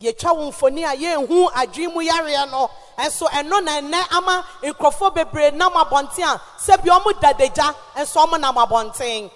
yɛtwa 0.00 0.36
wo 0.36 0.50
mfoni 0.50 0.82
a 0.84 0.96
yɛnhu 0.96 1.50
adwen 1.52 1.92
mu 1.94 2.00
yareɛ 2.02 2.50
no 2.50 2.68
ɛnso 2.98 3.26
ɛno 3.28 3.62
na 3.64 3.80
ɛnɛ 3.80 4.16
ama 4.16 4.46
nkurɔfoɔ 4.62 5.14
bebree 5.14 5.50
nam 5.52 5.72
abɔnten 5.72 6.24
a 6.24 6.40
sɛbi 6.58 6.88
ɔmo 6.88 7.12
dadagya 7.20 7.74
nso 7.96 8.26
ɔmo 8.26 8.40
nam 8.40 8.56
abɔnten 8.56 9.30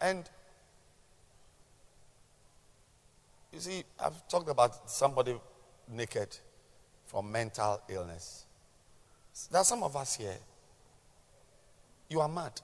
And 0.00 0.28
you 3.52 3.60
see, 3.60 3.84
I've 3.98 4.28
talked 4.28 4.50
about 4.50 4.90
somebody 4.90 5.34
naked 5.88 6.36
from 7.06 7.32
mental 7.32 7.80
illness. 7.88 8.44
There 9.50 9.60
are 9.60 9.64
some 9.64 9.82
of 9.82 9.96
us 9.96 10.16
here. 10.16 10.36
You 12.10 12.20
are 12.20 12.28
mad. 12.28 12.60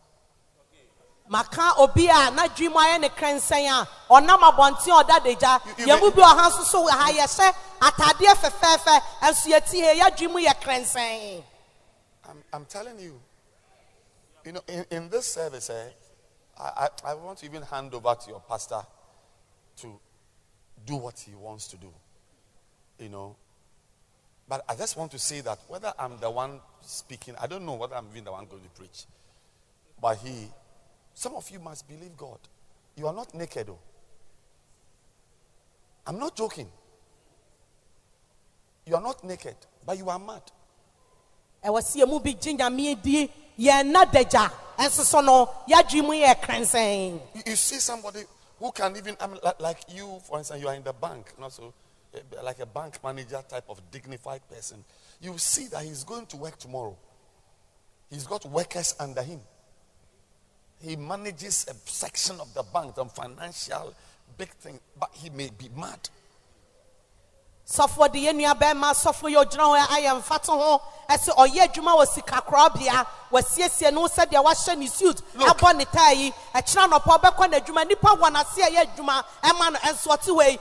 Maka 1.31 1.75
obi 1.79 2.09
a 2.09 2.31
n'adwen 2.31 2.71
mu 2.73 2.79
ayɛ 2.79 3.01
ne 3.01 3.09
krɛnsɛn 3.09 3.67
a 3.71 3.89
ɔnam 4.11 4.43
abɔnten 4.51 4.93
ɔda 5.01 5.17
dagya 5.25 5.61
yɛn 5.79 6.01
mu 6.01 6.11
bi 6.11 6.21
wɔ 6.21 6.37
ha 6.37 6.49
nso 6.51 6.65
so 6.65 6.87
ha 6.87 7.11
yɛhyɛ 7.11 7.55
ataadeɛ 7.81 8.35
fɛfɛɛfɛ 8.35 9.03
nso 9.23 9.49
yɛti 9.49 9.77
he 9.81 10.01
yɛadwen 10.01 10.31
mu 10.33 10.39
yɛ 10.39 10.55
krɛnsɛn 10.61 11.45
I'm, 12.29 12.45
I'm 12.53 12.65
telling 12.67 12.99
you. 12.99 13.21
You 14.45 14.53
know, 14.53 14.61
in, 14.69 14.85
in 14.91 15.09
this 15.09 15.27
service, 15.27 15.69
eh, 15.69 15.89
I, 16.59 16.89
I, 17.05 17.11
I 17.11 17.15
want 17.15 17.39
to 17.39 17.47
even 17.47 17.63
hand 17.63 17.93
over 17.93 18.15
to 18.15 18.31
your 18.31 18.41
pastor 18.49 18.83
to 19.79 19.99
do 20.87 20.97
what 20.97 21.19
he 21.19 21.35
wants 21.35 21.67
to 21.69 21.77
do. 21.77 21.93
You 23.01 23.09
know, 23.09 23.37
But 24.51 24.65
I 24.69 24.75
just 24.75 24.97
want 24.97 25.13
to 25.13 25.19
say 25.21 25.43
that 25.43 25.61
whether 25.69 25.93
I'm 25.97 26.19
the 26.19 26.29
one 26.29 26.59
speaking, 26.83 27.37
I 27.41 27.47
don't 27.47 27.65
know 27.65 27.75
whether 27.75 27.95
I'm 27.95 28.07
even 28.11 28.25
the 28.25 28.33
one 28.33 28.47
going 28.47 28.65
to 28.65 28.69
preach. 28.71 29.05
But 30.03 30.19
he, 30.19 30.49
some 31.21 31.35
of 31.35 31.51
you 31.51 31.61
must 31.61 31.87
believe 31.87 32.17
God. 32.17 32.39
You 32.97 33.07
are 33.07 33.13
not 33.13 33.35
naked, 33.35 33.67
though. 33.67 33.79
I'm 36.07 36.19
not 36.19 36.35
joking. 36.35 36.67
You 38.87 38.95
are 38.95 39.03
not 39.03 39.23
naked, 39.23 39.57
but 39.85 39.99
you 39.99 40.09
are 40.09 40.19
mad. 40.19 40.41
ɛwɔ 41.63 41.79
sɛ 41.83 41.97
yɛmu 42.01 42.25
bi 42.25 42.33
gye 42.33 42.55
nyame 42.55 43.03
di 43.03 43.31
yɛn 43.59 43.85
nna 43.93 44.07
dagya 44.11 44.51
ɛnso 44.79 45.05
so 45.05 45.21
no 45.21 45.45
yɛadwe 45.69 46.03
mu 46.03 46.13
yɛ 46.13 46.41
krɛnsɛn 46.41 47.21
You, 47.35 47.43
you 47.49 47.57
see 47.57 47.79
somebody 47.81 48.25
who 48.59 48.73
can 48.73 48.97
even, 48.97 49.15
I 49.21 49.27
mean, 49.27 49.41
like, 49.43 49.61
like 49.61 49.81
you, 49.91 50.23
for 50.25 50.39
instance, 50.39 50.63
you 50.63 50.69
are 50.69 50.75
in 50.75 50.83
the 50.83 50.95
bank, 50.95 51.39
not 51.39 51.53
so, 51.53 51.75
eh, 52.15 52.21
like 52.43 52.61
a 52.61 52.67
bank 52.67 52.99
manager 53.05 53.43
type 53.47 53.65
of 53.69 53.79
dignified 53.91 54.41
person. 54.49 54.83
You 55.21 55.37
see 55.37 55.67
that 55.67 55.85
he's 55.85 56.03
going 56.03 56.25
to 56.29 56.39
work 56.39 56.57
tomorrow. 56.59 56.97
He's 58.09 58.27
got 58.27 58.47
workers 58.47 58.95
under 58.99 59.23
him. 59.23 59.41
He 60.83 60.97
manages 60.97 61.67
a 61.69 61.75
section 61.89 62.41
of 62.41 62.53
the 62.55 62.63
bank, 62.63 62.95
the 62.95 63.05
financial 63.05 63.95
big 64.39 64.51
thing, 64.51 64.81
but 64.99 65.11
he 65.13 65.31
may 65.31 65.51
be 65.57 65.69
mad. 65.77 66.09
sɔfoɔ 67.71 68.13
de 68.13 68.19
yɛ 68.27 68.33
nua 68.35 68.55
bɛrima 68.59 68.91
sɔfoɔ 68.95 69.31
yɛ 69.31 69.45
ogyina 69.45 69.65
hɔ 69.71 69.87
ayɛ 69.87 70.21
mfato 70.21 70.59
ho 70.59 70.83
ɛsɛ 71.09 71.31
ɔyɛ 71.37 71.69
adwuma 71.69 71.95
wɔ 71.99 72.07
sikakorabea 72.07 73.07
wɔasiesie 73.31 73.93
no 73.93 74.09
sɛdeɛ 74.09 74.43
wahyɛ 74.45 74.77
ne 74.77 74.87
suit 74.89 75.23
abɔ 75.37 75.77
ne 75.77 75.85
taa 75.85 76.11
yi 76.11 76.33
ɛkyerɛ 76.53 76.91
nɔpɔ 76.91 77.21
ɔbɛkɔ 77.21 77.51
n'adwuma 77.51 77.85
nnipa 77.85 78.11
wɔ 78.19 78.33
n'ase 78.33 78.63
ɛyɛ 78.63 78.87
adwuma 78.87 79.25
ɛma 79.45 79.73
no 79.73 79.79
ɛnso 79.79 80.07
ɔte 80.09 80.29
hɔ 80.35 80.51
yi 80.51 80.59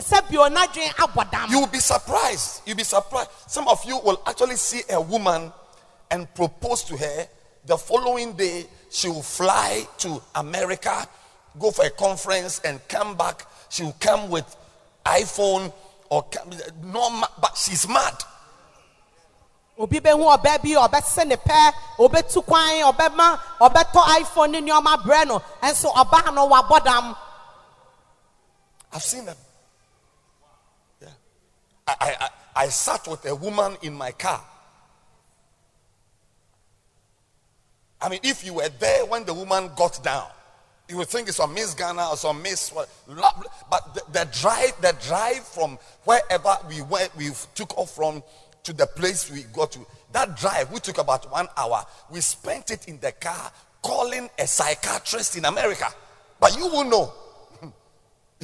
sɛ 0.00 0.30
bio 0.30 0.48
n'adwene 0.48 0.90
abɔ 0.94 1.30
dam 1.30 1.50
You 1.50 1.58
will 1.60 1.66
be 1.66 1.80
surprised. 1.80 2.60
You'll 2.66 2.76
be 2.76 2.84
surprised. 2.84 3.30
Some 3.48 3.66
of 3.66 3.84
you 3.84 3.98
will 3.98 4.22
actually 4.24 4.56
see 4.56 4.82
a 4.90 5.00
woman 5.00 5.52
and 6.10 6.32
propose 6.34 6.84
to 6.84 6.96
her. 6.96 7.28
The 7.66 7.76
following 7.76 8.34
day, 8.34 8.66
she 8.90 9.08
will 9.08 9.22
fly 9.22 9.86
to 9.98 10.22
America, 10.34 11.08
go 11.58 11.70
for 11.70 11.84
a 11.84 11.90
conference, 11.90 12.60
and 12.64 12.80
come 12.88 13.16
back. 13.16 13.46
She 13.70 13.82
will 13.84 13.96
come 14.00 14.28
with 14.30 14.44
iPhone 15.04 15.72
or 16.10 16.22
come, 16.24 16.50
no, 16.84 17.22
but 17.40 17.56
she's 17.56 17.88
mad. 17.88 18.14
obi 19.76 19.98
ɔbaa 19.98 20.62
bi 20.62 20.70
ɔbɛse 20.78 21.26
ne 21.26 21.36
pɛ 21.36 21.72
ɔbɛtu 21.98 22.46
kwan 22.46 22.94
ɔbɛtɔ 22.94 24.00
iphone 24.20 24.50
ne 24.52 24.60
nneɛma 24.60 25.02
brɛ 25.02 25.26
no 25.26 25.42
ɔbaa 25.62 26.32
no 26.32 26.48
wabɔ 26.48 26.84
dam 26.84 27.16
I've 28.94 29.02
seen 29.02 29.24
them. 29.24 29.36
Yeah. 31.02 31.08
I, 31.88 31.94
I, 32.00 32.16
I, 32.20 32.28
I 32.64 32.68
sat 32.68 33.08
with 33.08 33.26
a 33.26 33.34
woman 33.34 33.76
in 33.82 33.92
my 33.92 34.12
car. 34.12 34.40
I 38.04 38.10
mean, 38.10 38.20
if 38.22 38.44
you 38.44 38.52
were 38.52 38.68
there 38.68 39.06
when 39.06 39.24
the 39.24 39.32
woman 39.32 39.70
got 39.74 40.04
down, 40.04 40.26
you 40.90 40.98
would 40.98 41.08
think 41.08 41.26
it's 41.28 41.38
some 41.38 41.54
Miss 41.54 41.72
Ghana 41.72 42.10
or 42.10 42.16
some 42.18 42.42
Miss. 42.42 42.70
But 42.70 42.86
the, 43.94 44.02
the 44.12 44.28
drive, 44.30 44.78
the 44.82 44.94
drive 45.06 45.42
from 45.42 45.78
wherever 46.04 46.54
we 46.68 46.82
went, 46.82 47.16
we 47.16 47.30
took 47.54 47.76
off 47.78 47.94
from 47.94 48.22
to 48.64 48.74
the 48.74 48.86
place 48.86 49.30
we 49.30 49.44
got 49.44 49.72
to. 49.72 49.86
That 50.12 50.36
drive, 50.36 50.70
we 50.70 50.80
took 50.80 50.98
about 50.98 51.30
one 51.32 51.48
hour. 51.56 51.82
We 52.10 52.20
spent 52.20 52.70
it 52.70 52.88
in 52.88 53.00
the 53.00 53.12
car 53.12 53.50
calling 53.82 54.28
a 54.38 54.46
psychiatrist 54.46 55.38
in 55.38 55.46
America. 55.46 55.86
But 56.38 56.58
you 56.58 56.66
will 56.66 56.84
know. 56.84 57.12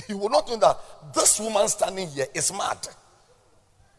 You 0.09 0.17
will 0.17 0.31
not 0.31 0.49
know 0.49 0.57
that 0.57 0.79
this 1.13 1.39
woman 1.39 1.69
standing 1.69 2.09
here 2.09 2.27
is 2.33 2.51
mad. 2.51 2.79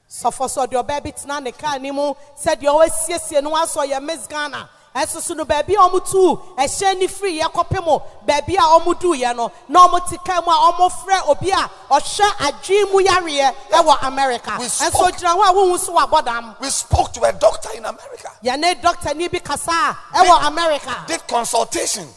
So 0.08 0.30
sɔfo 0.32 0.48
sɛ 0.48 0.68
ɔde 0.68 0.84
ɔbaa 0.84 1.04
bi 1.04 1.12
tena 1.12 1.40
ne 1.44 1.52
kaa 1.52 1.78
ne 1.78 1.92
mu 1.92 2.14
sɛdeɛ 2.36 2.66
ɔwasiesie 2.66 3.44
no 3.44 3.52
asɔ 3.52 3.88
yɛ 3.88 4.04
miss 4.04 4.26
ghana 4.26 4.68
ɛnso 4.96 5.22
so 5.22 5.34
no 5.34 5.46
baabi 5.46 5.74
a 5.74 6.00
tu 6.02 6.42
ɛhyɛn 6.58 7.00
ne 7.00 7.08
firi 7.08 7.40
yɛ 7.40 7.52
kɔpem 7.52 8.02
baabi 8.26 8.56
a 8.56 8.62
yɛ 8.62 9.36
no 9.36 9.52
na 9.68 9.88
ɔmo 9.88 10.10
te 10.10 10.18
kaa 10.26 10.42
mu 10.42 10.52
a 10.52 10.90
frɛ 10.90 11.28
obi 11.30 11.52
a 11.52 11.70
ɔhwɛ 11.90 12.30
adwene 12.40 12.92
mu 12.92 13.00
yareɛ 13.02 13.56
ɛwɔ 13.72 14.04
america 14.04 14.52
ɛnso 14.52 15.12
gyina 15.12 15.36
hɔ 15.36 15.50
a 15.50 15.54
wohu 15.54 15.80
so 15.80 15.94
wabɔ 15.96 16.26
dam 16.26 16.56
We 16.60 16.70
spoke 16.70 17.14
to 17.14 17.22
a 17.24 17.32
doctor 17.34 17.70
in 17.76 17.86
America, 17.86 18.32
yɛne 18.44 18.82
dɔktani 18.82 19.32
bi 19.32 19.40
kasa 19.40 19.72
a 19.72 19.98
ɛwɔ 20.24 20.48
america 20.48 21.04
did 21.08 21.26
consultation. 21.28 22.08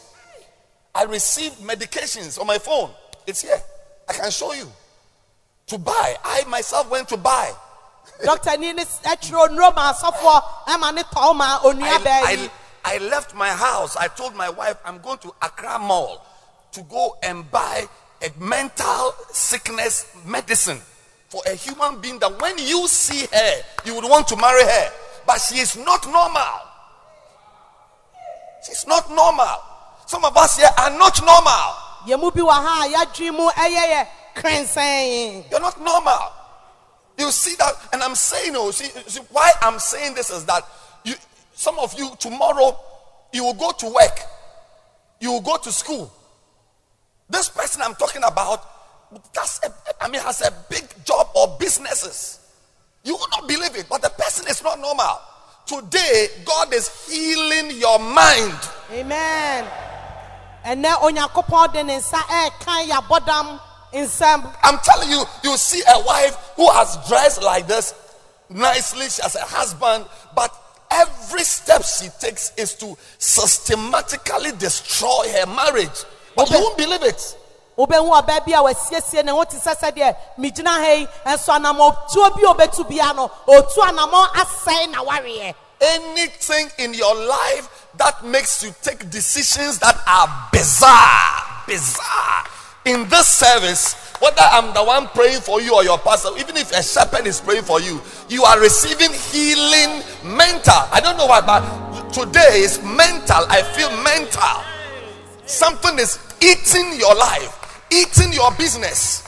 I 0.95 1.05
received 1.05 1.59
medications 1.59 2.39
on 2.41 2.47
my 2.47 2.59
phone. 2.59 2.91
It's 3.27 3.43
here. 3.43 3.61
I 4.09 4.13
can 4.13 4.31
show 4.31 4.53
you. 4.53 4.71
To 5.69 5.79
buy. 5.79 6.17
I 6.25 6.45
myself 6.47 6.89
went 6.91 7.09
to 7.09 7.17
buy. 7.17 7.53
dɔktani 8.23 8.75
ne 8.75 8.85
ɛtwerɛ 8.85 9.49
nnuro 9.49 9.75
ma 9.75 9.93
asɔfoɔ 9.93 10.43
ɛma 10.69 10.95
ne 10.95 11.03
tɔw 11.03 11.35
ma 11.35 11.59
onua 11.65 11.99
baa 12.05 12.31
yi 12.31 12.37
I, 12.39 12.45
I, 12.45 12.51
I 12.85 12.99
left 12.99 13.35
my 13.35 13.49
house. 13.49 13.97
I 13.97 14.09
told 14.09 14.35
my 14.35 14.51
wife, 14.51 14.77
I'm 14.85 14.99
going 14.99 15.19
to 15.19 15.33
Accra 15.43 15.79
Mall 15.79 16.25
to 16.73 16.83
go 16.83 17.17
and 17.23 17.51
buy 17.51 17.87
a 18.23 18.31
mental 18.43 19.15
sickness 19.33 20.15
medicine 20.27 20.81
for 21.29 21.43
a 21.47 21.55
human 21.55 22.01
being 22.01 22.19
that 22.21 22.41
when 22.41 22.59
you 22.59 22.87
see 22.89 23.27
her, 23.33 23.53
you 23.85 23.95
would 23.95 24.05
want 24.05 24.29
to 24.29 24.37
marry 24.37 24.63
her. 24.63 24.91
But 25.27 25.39
she 25.39 25.59
is 25.59 25.77
not 25.77 26.07
normal. 26.07 26.61
She's 28.67 28.87
not 28.87 29.11
normal. 29.11 29.57
Some 30.07 30.25
of 30.25 30.37
us 30.37 30.57
here 30.59 30.69
are 30.79 30.91
not 30.91 31.21
normal. 31.25 31.75
yɛn 32.07 32.21
mu 32.21 32.31
bi 32.31 32.41
wɔ 32.41 32.53
ha 32.53 32.85
a 32.85 32.89
yɛadwene 32.89 33.33
mu 33.35 33.49
ɛyɛ 33.51 33.83
yɛ 33.93 34.09
krɛnsɛn 34.37 35.51
You're 35.51 35.61
not 35.61 35.81
normal. 35.81 36.33
You 37.19 37.31
see 37.31 37.55
that, 37.57 37.75
and 37.93 38.03
I'm 38.03 38.15
saying, 38.15 38.55
oh, 38.57 38.71
see, 38.73 38.89
see, 39.07 39.21
why 39.31 39.51
I'm 39.63 39.79
saying 39.79 40.15
this 40.15 40.31
is 40.31 40.45
that 40.47 40.67
you, 41.05 41.15
some 41.65 41.79
of 41.79 41.99
you 41.99 42.11
tomorrow, 42.19 42.79
you 43.33 43.43
will 43.43 43.55
go 43.55 43.73
to 43.73 43.87
work, 43.87 44.21
you 45.19 45.33
will 45.33 45.41
go 45.41 45.57
to 45.57 45.73
school. 45.73 46.13
This 47.31 47.49
person 47.49 47.81
I'm 47.83 47.95
talking 47.95 48.23
about, 48.23 48.61
that's 49.33 49.61
a, 49.65 49.73
I 49.99 50.09
mean, 50.11 50.21
has 50.21 50.43
a 50.43 50.53
big 50.69 50.85
job 51.07 51.29
or 51.35 51.57
businesses. 51.59 52.39
You 53.03 53.15
will 53.15 53.29
not 53.31 53.49
believe 53.49 53.75
it, 53.77 53.87
but 53.89 54.03
the 54.03 54.11
person 54.11 54.47
is 54.49 54.63
not 54.63 54.79
normal. 54.79 55.19
Today, 55.67 56.27
God 56.45 56.75
is 56.75 56.87
healing 57.09 57.71
your 57.79 57.99
mind. 57.99 58.59
amen 58.93 59.65
ɛnɛ 60.67 60.93
onyankopɔn 61.01 61.73
de 61.73 61.83
ne 61.85 61.97
nsa 61.99 62.19
ɛɛkan 62.41 62.89
yɛabɔdam 62.91 63.61
nsɛm 63.95 64.55
I'm 64.63 64.79
telling 64.85 65.11
you, 65.11 65.23
you 65.43 65.57
see 65.57 65.83
a 65.89 66.01
wife 66.05 66.37
who 66.57 66.71
has 66.73 66.97
dressed 67.09 67.43
like 67.43 67.67
this 67.67 67.95
nicely, 68.51 69.09
she 69.09 69.23
has 69.23 69.35
a 69.35 69.41
husband, 69.45 70.05
but 70.35 70.51
every 70.95 71.45
step 71.45 71.83
she 71.85 72.09
takes 72.21 72.53
is 72.57 72.75
to 72.75 72.97
systematically 73.19 74.53
destroy 74.59 75.29
her 75.33 75.47
marriage. 75.47 76.05
But 76.37 76.51
you 76.51 76.59
won't 76.59 76.77
believe 76.79 77.03
it. 77.03 77.37
wobɛhu 77.77 78.11
ɔbaa 78.23 78.47
bi 78.47 78.53
a 78.53 78.63
wasiesie 78.63 79.25
ne 79.25 79.33
ho 79.33 79.45
te 79.45 79.57
sɛ 79.57 79.75
sɛdeɛ 79.77 80.17
megyina 80.39 80.71
ha 80.71 80.93
yi 80.93 81.07
ɛnso 81.27 81.51
anammɔtuo 81.59 82.37
bi 82.37 82.85
bia 82.89 83.13
no 83.13 83.29
ɔtu 83.49 83.79
anammɔ 83.83 84.29
asɛe 84.33 84.91
na 84.91 85.03
wareɛ 85.05 85.55
Anything 85.81 86.71
in 86.79 86.95
your 86.95 87.15
life 87.15 87.69
that 87.97 88.25
makes 88.25 88.63
you 88.63 88.73
take 88.81 89.11
decisions 89.11 89.79
that 89.81 89.97
are 90.07 90.49
bizarre, 90.53 91.63
bizarre. 91.67 92.45
In 92.85 93.09
this 93.09 93.27
service, 93.29 93.95
whether 94.21 94.43
I'm 94.43 94.75
the 94.75 94.85
one 94.85 95.07
praying 95.09 95.41
for 95.41 95.61
you 95.61 95.75
or 95.75 95.83
your 95.85 95.99
pastor, 95.99 96.29
even 96.39 96.57
if 96.57 96.71
a 96.73 96.83
shepherd 96.83 97.27
is 97.27 97.41
praying 97.41 97.63
for 97.63 97.81
you, 97.81 98.01
you 98.29 98.45
are 98.45 98.61
receiving 98.61 99.11
healing 99.11 100.03
mental. 100.23 100.85
I 100.93 101.01
don't 101.03 101.17
know 101.17 101.27
why, 101.27 101.41
but 101.41 102.13
today 102.13 102.61
is 102.61 102.83
mental. 102.83 103.45
I 103.49 103.63
feel 103.63 103.91
mental. 104.03 104.63
Something 105.47 105.99
is 105.99 106.19
eating 106.41 106.99
your 106.99 107.15
life, 107.15 107.83
eating 107.91 108.33
your 108.33 108.51
business. 108.53 109.23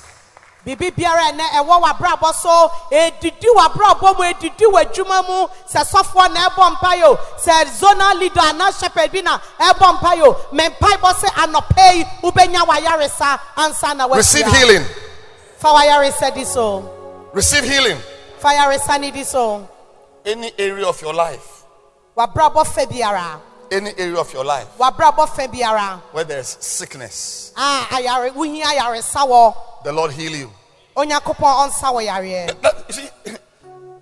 Biribi 0.67 0.91
biara 0.97 1.31
ɛnɛ 1.31 1.47
ɛwɔ 1.63 1.81
w'abrabɔ 1.83 2.35
so 2.35 2.71
edidi 2.91 3.47
w'abrabɔ 3.57 4.17
mu 4.19 4.25
edidi 4.25 4.67
w'adwuma 4.67 5.23
mu 5.29 5.47
sɛ 5.73 5.85
sɔfoɔ 5.93 6.33
na 6.35 6.49
ɛbɔ 6.49 6.71
mpa 6.73 6.95
yi 6.97 7.03
o 7.05 7.17
sɛ 7.39 7.65
zonal 7.79 8.19
leader 8.19 8.41
anaa 8.41 8.73
shepherd 8.81 9.13
bi 9.13 9.21
na 9.21 9.39
ɛbɔ 9.61 9.95
mpa 10.01 10.15
yi 10.17 10.23
o 10.23 10.33
mɛ 10.53 10.71
mpa 10.77 10.89
yi 10.91 10.97
bɔ 10.97 11.13
sɛ 11.15 11.29
anɔpɛ 11.45 11.95
yi 11.95 12.05
wobɛnya 12.23 12.67
w'ayaresa 12.67 13.39
ansa 13.57 13.95
na 13.97 14.09
wɔahyia. 14.09 14.17
Receive 14.17 14.47
healing. 14.53 14.85
fa 15.59 15.69
w'ayaresa 15.69 16.35
di 16.35 16.45
so 16.45 16.83
Receive 17.33 17.65
healing. 17.65 17.99
fa 18.41 18.49
ayaresa 18.49 18.99
ni 19.01 19.11
di 19.13 19.23
so 19.23 19.69
Any 20.25 20.51
area 20.59 20.87
of 20.89 21.01
your 21.01 21.15
life, 21.15 21.63
w'abrabɔ 22.17 22.65
fɛ 22.67 22.87
biara 22.91 23.39
any 23.71 23.91
area 23.99 24.17
of 24.17 24.33
your 24.33 24.45
life 24.45 24.67
w'abrabɔ 24.79 25.27
fɛ 25.29 25.49
biara 25.49 26.01
where 26.13 26.25
there's 26.25 26.57
sickness, 26.61 27.53
a 27.57 27.87
ayare 27.91 28.31
wohi 28.33 28.63
ayaresa 28.63 29.27
wɔ 29.27 29.55
the 29.85 29.93
Lord 29.93 30.13
heal 30.13 30.33
you. 30.35 30.53
onyankopɔn 30.97 31.71
ɔnsa 31.71 31.93
wɔ 31.93 32.07
yareɛ 32.07 32.61
That- 32.63 32.93
see, 32.95 33.09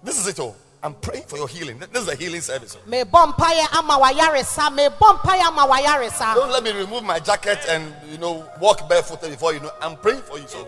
this 0.03 0.19
is 0.19 0.27
it 0.29 0.39
all. 0.41 0.57
I'm 0.83 0.93
praying 0.93 1.23
for 1.25 1.39
your 1.39 1.49
healing. 1.49 1.79
This 1.93 2.03
is 2.03 2.09
a 2.09 2.15
healing 2.15 2.43
service. 2.43 2.77
Oh. 2.77 2.91
mebɔ 2.91 3.35
mpaeɛ 3.35 3.79
ama 3.79 3.99
w'ayaresa 3.99 4.69
mebɔ 4.77 5.19
mpaeɛ 5.19 5.41
ama 5.47 5.67
w'ayaresa 5.67 6.35
Don't 6.35 6.51
let 6.51 6.63
me 6.63 6.73
remove 6.73 7.03
my 7.03 7.19
jacket 7.19 7.59
and 7.69 7.95
you 8.11 8.19
know 8.19 8.45
walk 8.61 8.87
barefooted 8.87 9.31
before 9.31 9.55
you 9.55 9.61
know. 9.61 9.71
I'm 9.81 9.97
praying 9.97 10.21
for 10.23 10.39
you. 10.39 10.47
So 10.47 10.67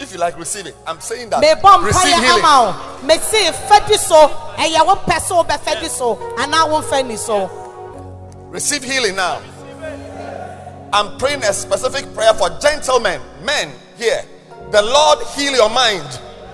if 0.00 0.12
you 0.12 0.18
like, 0.18 0.38
receive 0.38 0.66
it. 0.66 0.76
I'm 0.86 1.00
saying 1.00 1.30
that 1.30 1.40
receive 1.40 2.14
healing. 2.14 2.44
ama 2.44 2.76
Receive 8.54 8.84
healing 8.84 9.16
now. 9.16 9.42
I'm 10.92 11.18
praying 11.18 11.42
a 11.42 11.52
specific 11.52 12.14
prayer 12.14 12.32
for 12.34 12.48
gentlemen, 12.60 13.20
men 13.42 13.68
here. 13.98 14.24
The 14.70 14.80
Lord 14.80 15.26
heal 15.34 15.54
your 15.54 15.70
mind. 15.70 16.06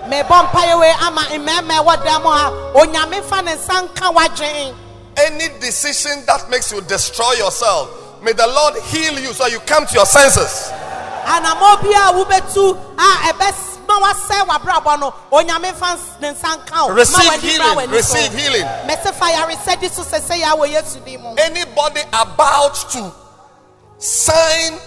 mebɔ 0.09 0.49
mpaeɛ 0.49 0.79
wei 0.79 0.93
ama 0.99 1.21
mmarima 1.21 1.77
a 1.77 1.83
ɛwɔ 1.83 2.03
dan 2.03 2.23
mu 2.23 2.29
ha 2.29 2.49
onyame 2.73 3.21
fa 3.23 3.43
ne 3.43 3.53
nsa 3.53 3.87
nka 3.87 4.15
w'adwen 4.15 4.75
Any 5.15 5.49
decision 5.59 6.25
that 6.25 6.49
makes 6.49 6.71
you 6.71 6.81
destroy 6.81 7.33
yourself, 7.33 8.23
may 8.23 8.31
the 8.33 8.47
Lord 8.47 8.81
heal 8.85 9.19
you 9.19 9.31
so 9.31 9.45
you 9.45 9.59
come 9.59 9.85
to 9.85 9.93
your 9.93 10.07
senses. 10.07 10.71
Anamɔ 13.87 13.87
bi 13.87 13.87
a 13.87 13.87
wobɛtu 13.87 13.87
a 13.87 13.87
ɛbɛ 13.87 13.87
ma 13.87 13.99
wasɛe 13.99 14.47
w'abrabɔ 14.47 14.99
no 14.99 15.13
onyame 15.31 15.73
fa 15.75 15.97
ne 16.19 16.31
nsa 16.33 16.57
nka 16.57 16.81
wo 16.81 16.87
ma 16.89 16.93
Receive 16.93 17.41
healing. 17.41 17.59
mmra 17.59 17.75
w'ani 17.75 17.87
so. 17.87 17.95
Receive 18.15 18.33
healing. 18.33 18.65
mɛsɛ 18.87 19.13
fa 19.13 19.25
yaresɛ 19.31 19.79
di 19.79 19.87
so 19.89 20.03
sɛsɛ 20.03 20.41
yɛ 20.41 20.57
wɔ 20.57 20.71
yesu 20.71 20.99
din 21.05 21.21
mu 21.21 21.35
Anybody 21.37 22.01
about 22.13 22.75
to 22.91 23.11
sign 23.99 24.79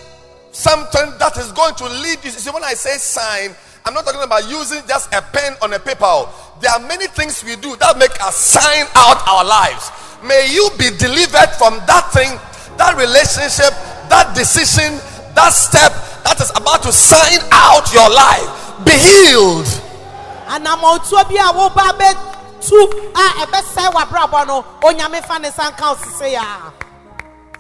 something 0.53 1.13
that 1.19 1.37
is 1.37 1.51
going 1.53 1.75
to 1.75 1.85
lead 1.85 2.19
you. 2.25 2.31
See, 2.31 2.51
when 2.51 2.63
I 2.65 2.75
say 2.75 2.97
sign, 2.99 3.55
I'm 3.85 3.93
not 3.95 4.05
talking 4.05 4.23
about 4.23 4.49
using 4.49 4.83
just 4.89 5.13
a 5.13 5.21
pen 5.21 5.55
on 5.63 5.73
a 5.73 5.79
paper. 5.79 6.27
There 6.61 6.71
are 6.71 6.81
many 6.81 7.07
things 7.09 7.43
we 7.45 7.57
do 7.57 7.77
that 7.77 7.99
make 7.99 8.15
us 8.23 8.37
sign 8.37 8.87
out 8.95 9.27
our 9.29 9.45
lives. 9.45 9.91
May 10.23 10.49
you 10.53 10.71
be 10.79 10.91
delivered 10.97 11.51
from 11.59 11.75
that 11.87 12.11
thing, 12.13 12.39
that 12.79 12.97
relationship, 12.97 13.75
that 14.09 14.35
decision, 14.35 14.95
that 15.35 15.51
step 15.53 15.93
that 16.25 16.41
is 16.41 16.51
about 16.57 16.83
to 16.85 16.93
sign 16.93 17.39
out 17.53 17.93
your 17.93 18.09
life. 18.09 18.64
Be 18.83 18.91
healed. 18.93 19.67
anamɔtuo 20.47 21.29
bi 21.29 21.37
a 21.37 21.53
woba 21.53 21.93
bɛtu 21.99 23.13
ah, 23.15 23.43
a 23.43 23.47
ɛbɛsɛe 23.47 23.93
w'abrabɔ 23.93 24.47
no 24.47 24.63
onyame 24.83 25.23
fa 25.25 25.39
ne 25.39 25.49
nsa 25.49 25.71
nka 25.71 25.91
wo 25.91 25.95
sesɛ 25.97 26.35
yɛ 26.35 26.73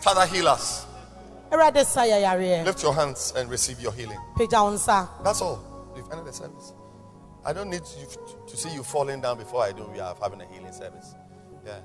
Father, 0.00 0.26
heal 0.26 0.48
us. 0.48 0.84
sa 1.50 2.02
ah, 2.02 2.34
Lift 2.64 2.82
your 2.82 2.92
hands 2.94 3.32
and 3.36 3.48
receive 3.48 3.80
your 3.80 3.92
healing. 3.92 4.18
That's 4.38 5.40
all. 5.40 5.92
We've 5.94 6.04
ended 6.10 6.26
the 6.26 6.32
service. 6.32 6.74
I 7.46 7.52
don't 7.54 7.70
need 7.70 7.80
you 7.98 8.06
to, 8.46 8.56
see 8.56 8.74
you 8.74 8.82
falling 8.82 9.22
down 9.22 9.38
before 9.38 9.62
I 9.62 9.72
do. 9.72 9.84
We 9.92 10.00
are 10.00 10.14
having 10.20 10.42
a 10.42 10.46
healing 10.46 10.72
service. 10.72 11.14
Yeah. 11.64 11.78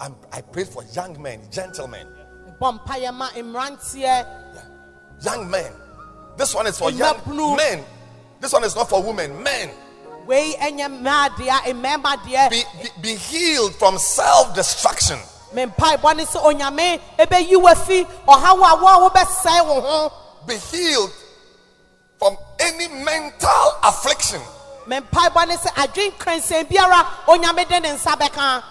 I'm, 0.00 0.14
I 0.32 0.40
prayed 0.40 0.68
for 0.68 0.82
young 0.84 1.20
men, 1.20 1.40
gentlemen, 1.50 2.06
bɔ 2.60 2.80
mpaeɛ 2.80 3.14
ma 3.14 3.28
mmeranteɛ 3.30 4.00
yeah. 4.00 4.62
young 5.22 5.50
men. 5.50 5.72
This 6.36 6.54
one 6.54 6.66
is 6.66 6.78
for 6.78 6.90
young 6.90 7.20
men. 7.56 7.84
This 8.40 8.52
one 8.52 8.64
is 8.64 8.74
not 8.76 8.88
for 8.88 9.02
women. 9.02 9.42
Men, 9.42 9.70
wei 10.26 10.54
ɛnyɛ 10.60 10.88
mmaa 11.02 11.28
deɛ 11.36 12.50
be, 12.50 12.62
be, 12.82 12.88
be 13.00 13.14
healed 13.14 13.74
from 13.76 13.98
self 13.98 14.54
destruction. 14.54 15.18
me 15.52 15.64
mpaebɔ 15.64 16.16
ne 16.16 16.24
sɛ 16.24 16.42
onyame 16.44 17.00
ɛbɛyi 17.18 17.56
wafi 17.62 18.06
ɔhaw 18.26 18.70
a 18.70 18.76
wo 18.76 18.86
a 18.86 19.10
wobɛsɛe 19.10 19.66
wo 19.66 19.80
ho 19.80 20.12
Be 20.46 20.56
healed 20.56 21.12
from 22.18 22.36
any 22.60 22.88
mental 22.88 23.72
affliction, 23.82 24.40
me 24.86 24.98
mpaebɔ 25.00 25.48
ne 25.48 25.56
sɛ 25.56 25.68
adwen 25.74 26.12
kransɛn 26.18 26.68
biara 26.68 27.06
onyame 27.26 27.66
de 27.68 27.80
ne 27.80 27.88
nsa 27.96 28.16
bɛka 28.18 28.62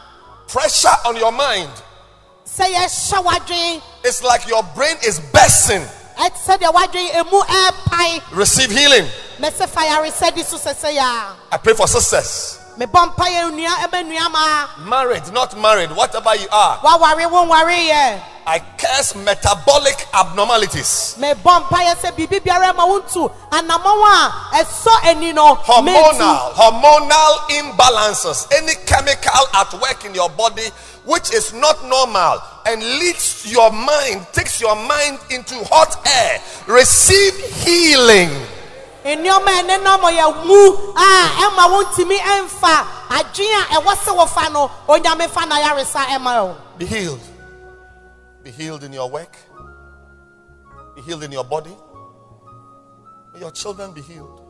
pressure 0.47 0.95
on 1.06 1.15
your 1.17 1.32
mind. 1.32 1.71
sɛ 2.45 2.71
yɛhyɛ 2.71 3.23
w'adwen 3.23 3.82
It's 4.03 4.23
like 4.23 4.47
your 4.47 4.62
brain 4.75 4.95
is 5.03 5.19
bursting. 5.19 5.84
Ɛte 6.17 6.38
sɛ 6.45 6.58
deɛ 6.58 6.71
w'adwen 6.73 7.15
emu 7.15 7.41
ɛɛpae 7.41 8.21
Receive 8.32 8.71
healing. 8.71 9.08
mɛsɛ 9.39 9.67
fa 9.69 9.82
yaresɛ 9.82 10.34
di 10.36 10.43
so 10.43 10.58
sɛsɛ 10.58 10.93
yɛ 10.95 11.01
a 11.01 11.36
I 11.53 11.58
pray 11.58 11.73
for 11.73 11.88
sisters. 11.88 12.60
Mebɔ 12.77 13.13
mpaeɛ 13.15 13.51
nnua 13.51 13.73
ɛbɛ 13.87 14.03
nnua 14.05 14.31
ma. 14.31 14.67
Married, 14.85 15.31
not 15.33 15.57
married, 15.57 15.91
whatever 15.91 16.35
you 16.35 16.47
are, 16.51 16.77
waware 16.79 17.29
wo 17.31 17.45
nware 17.45 17.89
yɛ 17.89 18.21
I 18.49 18.59
curse 18.77 19.13
metabolic 19.15 20.07
abnormalities, 20.13 21.15
mebɔ 21.19 21.67
mpaeɛ 21.67 21.95
sɛ 21.97 22.11
biribi 22.15 22.39
biara 22.39 22.73
ma 22.75 22.85
wontu 22.85 23.29
anammɔn 23.51 24.03
a 24.05 24.63
ɛsɔ 24.63 25.05
ani 25.05 25.33
no 25.33 25.55
hormonal, 25.55 26.53
hormonal 26.53 27.33
imbalances, 27.49 28.47
any 28.53 28.73
chemical 28.85 29.47
at 29.53 29.73
work 29.81 30.05
in 30.05 30.13
your 30.15 30.29
body 30.29 30.69
which 31.07 31.33
is 31.33 31.53
not 31.53 31.83
normal 31.85 32.41
and 32.67 32.81
leads 32.81 33.49
your 33.49 33.71
mind, 33.71 34.25
takes 34.33 34.59
your 34.59 34.75
mind 34.75 35.17
into 35.29 35.55
hot 35.63 35.95
air. 36.05 36.41
Receive 36.67 37.33
healing. 37.63 38.29
Nneɛma 39.15 39.48
a 39.48 39.62
ɛne 39.63 39.84
nam 39.84 40.02
yɛ 40.02 40.46
mu 40.46 40.93
a 40.96 41.08
ɛma 41.46 41.63
wontumi 41.72 42.17
ɛmfa 42.17 42.86
adwen 43.10 43.54
a 43.62 43.80
ɛwɔ 43.80 43.93
sɛ 43.96 44.15
wɔfa 44.17 44.52
no 44.52 44.70
onyame 44.88 45.28
fa 45.30 45.46
na 45.46 45.56
yaresa 45.60 46.06
ɛma 46.06 46.43
wo 46.48 46.56
Be 46.78 46.86
healed. 46.86 47.20
Be 48.43 48.52
healed 48.52 48.84
in 48.84 48.93
your 48.93 49.10
work. 49.10 49.36
Be 50.96 51.02
healed 51.02 51.24
in 51.24 51.32
your 51.32 51.43
body. 51.43 51.76
May 53.34 53.39
your 53.41 53.52
children 53.52 53.91
be 53.93 54.02
healed. 54.02 54.41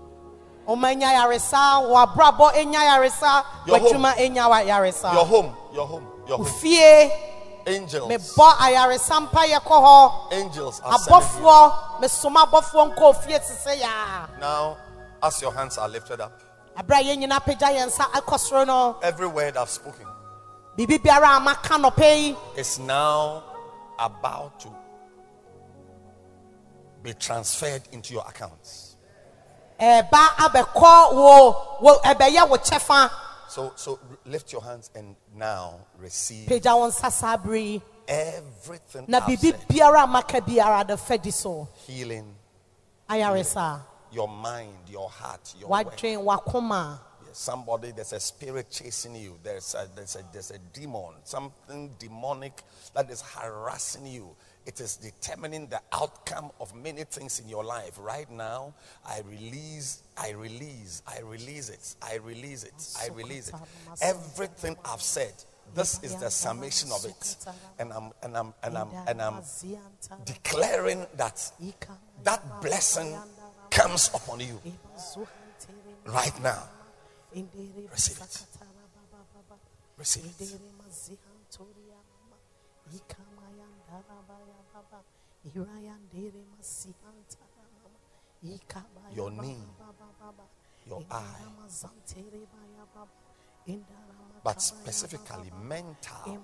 ɔma 0.68 0.94
nya 1.00 1.14
yaresa 1.16 1.82
w'abrabɔ 1.88 2.54
enya 2.56 2.82
yaresa 2.92 3.44
home. 3.44 3.80
w'adwuma 3.80 4.14
enya 4.18 4.50
wa- 4.50 4.60
yaresa 4.62 5.14
Your 5.14 5.26
home, 5.26 5.56
your 5.74 5.88
home, 5.88 6.08
your 6.28 6.38
home. 6.38 6.46
fie 6.46 7.10
Angels. 7.68 8.10
mebɔ 8.10 8.48
ayaresa 8.60 9.28
mpayɛ 9.28 9.60
kɔ 9.60 9.78
hɔ 9.86 10.34
Angels 10.34 10.80
are 10.84 10.98
sending 10.98 11.22
you. 11.22 11.48
abɔfoɔ 11.48 12.00
mesoma 12.02 12.46
abɔfoɔ 12.46 12.96
nkɔ 12.96 13.16
fie 13.24 13.38
te 13.40 13.54
sɛ 13.54 13.80
yaa 13.82 14.40
Now, 14.40 14.78
as 15.22 15.42
your 15.42 15.54
hands 15.54 15.78
are 15.78 15.90
lifted 15.90 16.22
up, 16.22 16.40
aberɛ 16.78 17.00
a 17.00 17.04
yɛn 17.04 17.18
nyinaa 17.24 17.40
pagya 17.44 17.68
yɛn 17.78 17.88
nsa 17.88 18.38
soro 18.40 18.66
no 18.66 18.98
every 19.02 19.28
word 19.28 19.58
I've 19.58 19.70
spoken 19.70 20.06
biribi 20.78 21.00
biara 21.00 21.38
a 21.38 21.40
maka 21.40 21.74
nɔpɛ 21.76 22.18
yi 22.22 22.38
is 22.56 22.80
now 22.80 23.44
about 24.00 24.60
to 24.62 24.70
be 27.04 27.14
transferred 27.14 27.82
into 27.92 28.14
your 28.14 28.24
accounts. 28.28 28.96
ɛba 29.80 30.28
abɛkɔ 30.38 31.14
wo 31.14 31.78
wo 31.82 32.00
ɛbɛyɛ 32.00 32.48
wo 32.50 32.58
kyɛfa 32.58 33.10
So, 33.50 33.72
so 33.78 33.98
lift 34.26 34.52
your 34.52 34.62
hands 34.62 34.92
and 34.94 35.16
now 35.38 35.80
receive 36.00 36.48
pagya 36.48 36.76
wo 36.76 36.88
nsa 36.88 37.12
saa 37.12 37.38
bere 37.38 37.62
yi 37.62 37.82
everything 38.08 39.06
na 39.08 39.20
said. 39.26 39.56
biara 39.70 40.04
a 40.04 40.08
maka 40.08 40.42
biara 40.42 40.86
de 40.88 40.94
fɛdi 40.96 41.32
so. 41.32 41.68
Healing. 41.86 42.34
Ayaresa 43.10 43.82
your 44.12 44.28
mind, 44.28 44.90
your 44.90 45.10
heart, 45.10 45.54
your 45.60 45.70
wadwen 45.70 46.24
wakoma 46.24 47.00
Somebody, 47.34 47.92
there's 47.92 48.14
a 48.14 48.20
spirit 48.20 48.68
chasing 48.72 49.16
you. 49.16 49.38
There's 49.44 49.76
a, 49.76 49.88
there's 49.96 50.16
a 50.16 50.24
there's 50.34 50.50
a 50.50 50.58
demon, 50.74 51.14
something 51.24 51.94
demonic 52.00 52.64
that 52.96 53.12
is 53.12 53.22
harassing 53.22 54.08
you. 54.08 54.36
It 54.68 54.82
is 54.82 54.98
determining 54.98 55.68
the 55.68 55.80
outcome 55.94 56.52
of 56.60 56.76
many 56.76 57.06
things 57.06 57.40
in 57.40 57.48
your 57.48 57.64
life. 57.64 57.98
Right 57.98 58.30
now, 58.30 58.74
I 59.08 59.22
release, 59.22 60.04
I 60.18 60.32
release, 60.32 61.02
I 61.08 61.22
release 61.22 61.70
it, 61.70 61.96
I 62.04 62.18
release 62.18 62.66
it, 62.66 62.98
I 63.02 63.08
release 63.16 63.48
it. 63.48 63.56
Everything 64.02 64.76
I've 64.84 65.02
said, 65.02 65.32
this 65.74 66.04
is 66.04 66.16
the 66.18 66.30
summation 66.30 66.92
of 66.92 67.06
it, 67.06 67.38
and 67.80 67.94
I'm 67.94 68.12
and 68.22 68.36
I'm 68.36 68.54
and 68.62 68.78
I'm 68.78 68.90
and 69.08 69.22
I'm 69.22 69.42
declaring 70.26 71.06
that 71.16 71.50
that 72.26 72.62
blessing 72.62 73.16
comes 73.70 74.10
upon 74.14 74.42
you 74.42 74.60
right 76.06 76.44
now. 76.44 76.64
Receive 77.92 78.20
it. 78.20 78.48
Receive 79.98 80.36
it. 80.40 80.60
Your 89.14 89.32
knee, 89.32 89.58
your 90.86 91.04
eye, 91.10 91.24
but 94.44 94.62
specifically 94.62 95.52
mental, 95.64 96.40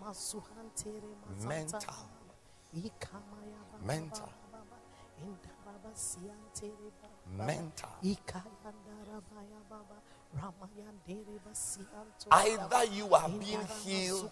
mental, 1.46 1.96
mental, 3.86 4.30
mental. 7.36 7.90
Either 12.32 12.86
you 12.86 13.14
are 13.14 13.30
being 13.30 13.66
healed 13.84 14.32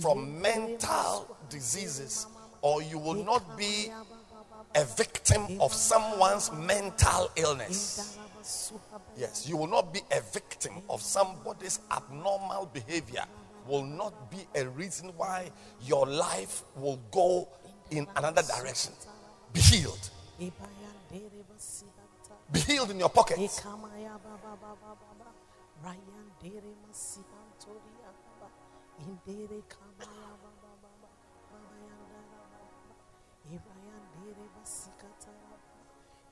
from 0.00 0.40
mental 0.40 1.36
diseases 1.48 2.26
or 2.62 2.82
you 2.82 2.98
will 2.98 3.24
not 3.24 3.56
be 3.56 3.90
a 4.74 4.84
victim 4.84 5.60
of 5.60 5.72
someone's 5.72 6.52
mental 6.52 7.30
illness. 7.36 8.18
Yes, 9.16 9.48
you 9.48 9.56
will 9.56 9.66
not 9.66 9.92
be 9.92 10.00
a 10.12 10.20
victim 10.20 10.74
of 10.88 11.02
somebody's 11.02 11.80
abnormal 11.90 12.66
behavior. 12.72 13.24
Will 13.66 13.84
not 13.84 14.30
be 14.30 14.38
a 14.54 14.66
reason 14.68 15.12
why 15.16 15.50
your 15.82 16.06
life 16.06 16.62
will 16.76 17.00
go 17.10 17.48
in 17.90 18.06
another 18.16 18.42
direction. 18.42 18.92
Be 19.52 19.60
healed. 19.60 20.10
Be 22.52 22.60
healed 22.60 22.90
in 22.90 22.98
your 22.98 23.10
pockets. 23.10 23.62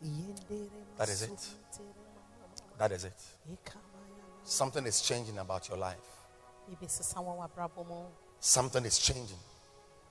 That 0.00 1.08
is 1.08 1.22
it. 1.22 1.48
That 2.78 2.92
is 2.92 3.04
it. 3.04 3.12
Something 4.44 4.86
is 4.86 5.00
changing 5.00 5.38
about 5.38 5.68
your 5.68 5.78
life. 5.78 5.96
Bibi 6.68 6.86
ɛsesa 6.86 7.16
wɔn 7.16 7.36
wɔ 7.38 7.48
abrabɔ 7.50 7.86
mu. 7.86 8.06
Something 8.40 8.84
is 8.84 8.98
changing. 8.98 9.38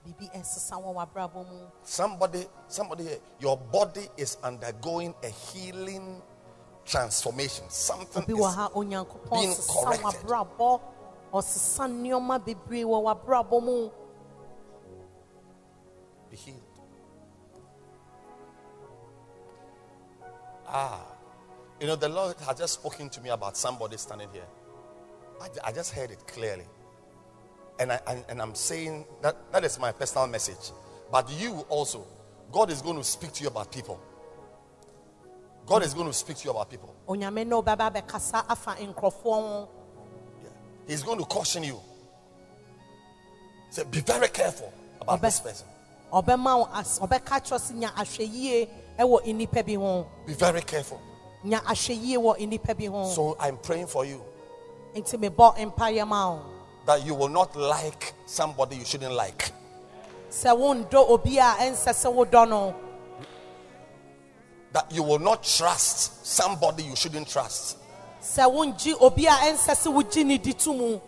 Bibi 0.05 0.27
ɛsesa 0.35 0.73
wɔn 0.81 0.93
wɔ 0.95 1.07
abrabɔ 1.07 1.47
mu. 1.49 1.67
Somebody, 1.83 2.47
somebody, 2.67 3.19
your 3.39 3.57
body 3.57 4.09
is 4.17 4.37
undergoing 4.43 5.13
a 5.23 5.29
healing 5.29 6.21
transformation. 6.85 7.69
Something 7.69 8.23
is 8.23 8.35
wɔ 8.35 8.53
ha 8.53 8.69
onyankopɔn 8.69 9.31
being 9.31 9.55
corrected. 9.55 10.21
abrabɔ. 10.27 10.81
Ɔsesa 11.33 11.87
Ah, 20.67 21.01
you 21.79 21.87
know, 21.87 21.95
the 21.95 22.09
Lord 22.09 22.35
has 22.45 22.57
just 22.57 22.73
spoken 22.75 23.09
to 23.09 23.21
me 23.21 23.29
about 23.29 23.55
somebody 23.55 23.97
standing 23.97 24.29
here. 24.33 24.47
I, 25.41 25.69
I 25.69 25.71
just 25.71 25.93
heard 25.93 26.11
it 26.11 26.25
clearly. 26.27 26.65
And, 27.79 27.91
I, 27.91 27.99
and, 28.07 28.25
and 28.29 28.41
I'm 28.41 28.55
saying 28.55 29.05
that 29.21 29.35
that 29.51 29.63
is 29.63 29.79
my 29.79 29.91
personal 29.91 30.27
message. 30.27 30.71
But 31.11 31.29
you 31.39 31.65
also, 31.69 32.05
God 32.51 32.71
is 32.71 32.81
going 32.81 32.97
to 32.97 33.03
speak 33.03 33.31
to 33.33 33.43
you 33.43 33.49
about 33.49 33.71
people. 33.71 33.99
God 35.65 35.83
is 35.83 35.93
going 35.93 36.07
to 36.07 36.13
speak 36.13 36.37
to 36.37 36.45
you 36.45 36.51
about 36.51 36.69
people. 36.69 36.95
Onyame 37.07 37.45
na 37.45 37.61
ɔbɛba 37.61 37.91
abɛkasa 37.91 38.45
afa 38.49 38.75
nkurɔfoɔ 38.75 39.23
ho. 39.23 39.69
Yeah. 40.41 40.49
He's 40.87 41.03
going 41.03 41.19
to 41.19 41.25
caution 41.25 41.63
you. 41.63 41.79
Say, 43.69 43.83
be 43.83 43.99
very 43.99 44.29
careful 44.29 44.73
about 44.99 45.21
this 45.21 45.39
person. 45.39 45.67
Ɔbɛma 48.99 49.07
wo 49.07 49.17
as 49.19 49.23
ɔbɛka 49.25 49.37
kyerɛ 49.37 49.37
sɛ 49.37 49.37
nya 49.37 49.37
ahwɛ 49.37 49.37
yie 49.37 49.37
ɛwɔ 49.37 49.37
nnipa 49.37 49.65
bi 49.65 49.73
ho 49.75 50.07
Be 50.25 50.33
very 50.33 50.61
careful. 50.61 50.99
nya 51.45 51.59
ahwɛ 51.63 52.03
yie 52.03 52.17
wɔ 52.17 52.37
nnipa 52.39 52.77
bi 52.77 52.85
ho 52.85 53.11
So 53.13 53.37
I'm 53.39 53.57
praying 53.57 53.87
for 53.87 54.05
you. 54.05 54.21
nti 54.95 55.17
mebɔ 55.17 55.55
mpayɛ 55.73 56.07
ma 56.07 56.31
wo 56.31 56.41
that 56.85 57.05
you 57.05 57.13
will 57.13 57.27
not 57.29 57.55
like 57.55 58.13
somebody 58.25 58.77
you 58.77 58.85
shouldn't 58.85 59.13
like. 59.13 59.51
sɛ 60.31 60.55
wondɔ 60.57 61.09
obi 61.09 61.37
a 61.37 61.55
ɛnsɛ 61.59 61.93
sɛ 61.93 62.13
wodɔ 62.13 62.73
That 64.73 64.91
you 64.91 65.01
will 65.03 65.19
not 65.19 65.43
trust 65.43 66.25
somebody 66.25 66.83
you 66.83 66.95
shouldn't 66.95 67.27
trust. 67.27 67.77
sɛ 68.21 68.51
wongye 68.51 68.95
obi 68.99 69.25
a 69.25 69.29
ɛnsɛ 69.31 69.75
sɛ 69.75 69.93
wogye 69.93 70.25
ne 70.25 70.37
di 70.37 70.53
to 70.53 70.73
mu 70.73 70.99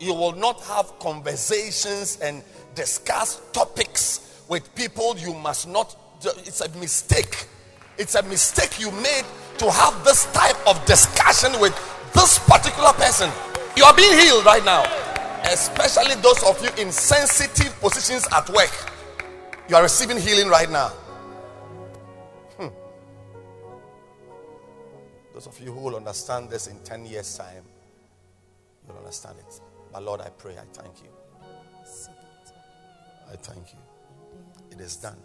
You 0.00 0.14
will 0.14 0.32
not 0.32 0.60
have 0.62 0.98
conversations 1.00 2.18
and 2.20 2.42
discuss 2.76 3.40
topics 3.52 4.20
with 4.48 4.72
people 4.76 5.16
you 5.18 5.34
must 5.34 5.66
not. 5.66 5.96
It's 6.24 6.60
a 6.60 6.68
mistake. 6.78 7.46
It's 7.96 8.14
a 8.14 8.22
mistake 8.22 8.80
you 8.80 8.90
made 8.90 9.24
to 9.58 9.70
have 9.70 10.04
this 10.04 10.30
type 10.32 10.56
of 10.66 10.84
discussion 10.86 11.52
with 11.60 11.74
this 12.14 12.38
particular 12.38 12.92
person. 12.92 13.30
You 13.76 13.84
are 13.84 13.94
being 13.94 14.18
healed 14.18 14.44
right 14.44 14.64
now, 14.64 14.84
especially 15.44 16.14
those 16.16 16.42
of 16.42 16.62
you 16.62 16.70
in 16.82 16.90
sensitive 16.90 17.78
positions 17.80 18.26
at 18.32 18.48
work. 18.50 18.70
You 19.68 19.76
are 19.76 19.82
receiving 19.82 20.16
healing 20.16 20.48
right 20.48 20.70
now. 20.70 20.88
Hmm. 22.56 22.68
Those 25.34 25.46
of 25.46 25.58
you 25.60 25.72
who 25.72 25.80
will 25.80 25.96
understand 25.96 26.50
this 26.50 26.66
in 26.66 26.78
10 26.80 27.06
years' 27.06 27.36
time, 27.36 27.64
you'll 28.86 28.96
understand 28.96 29.38
it. 29.38 29.60
But 29.92 30.02
Lord, 30.02 30.20
I 30.20 30.30
pray, 30.30 30.56
I 30.56 30.64
thank 30.72 31.02
you. 31.02 31.10
I 33.30 33.36
thank 33.36 33.72
you. 33.72 33.78
It 34.70 34.80
is 34.80 34.96
done. 34.96 35.18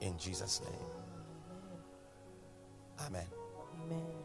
In 0.00 0.18
Jesus' 0.18 0.60
name. 0.60 0.90
Amen. 3.06 3.26
Amen. 3.84 4.24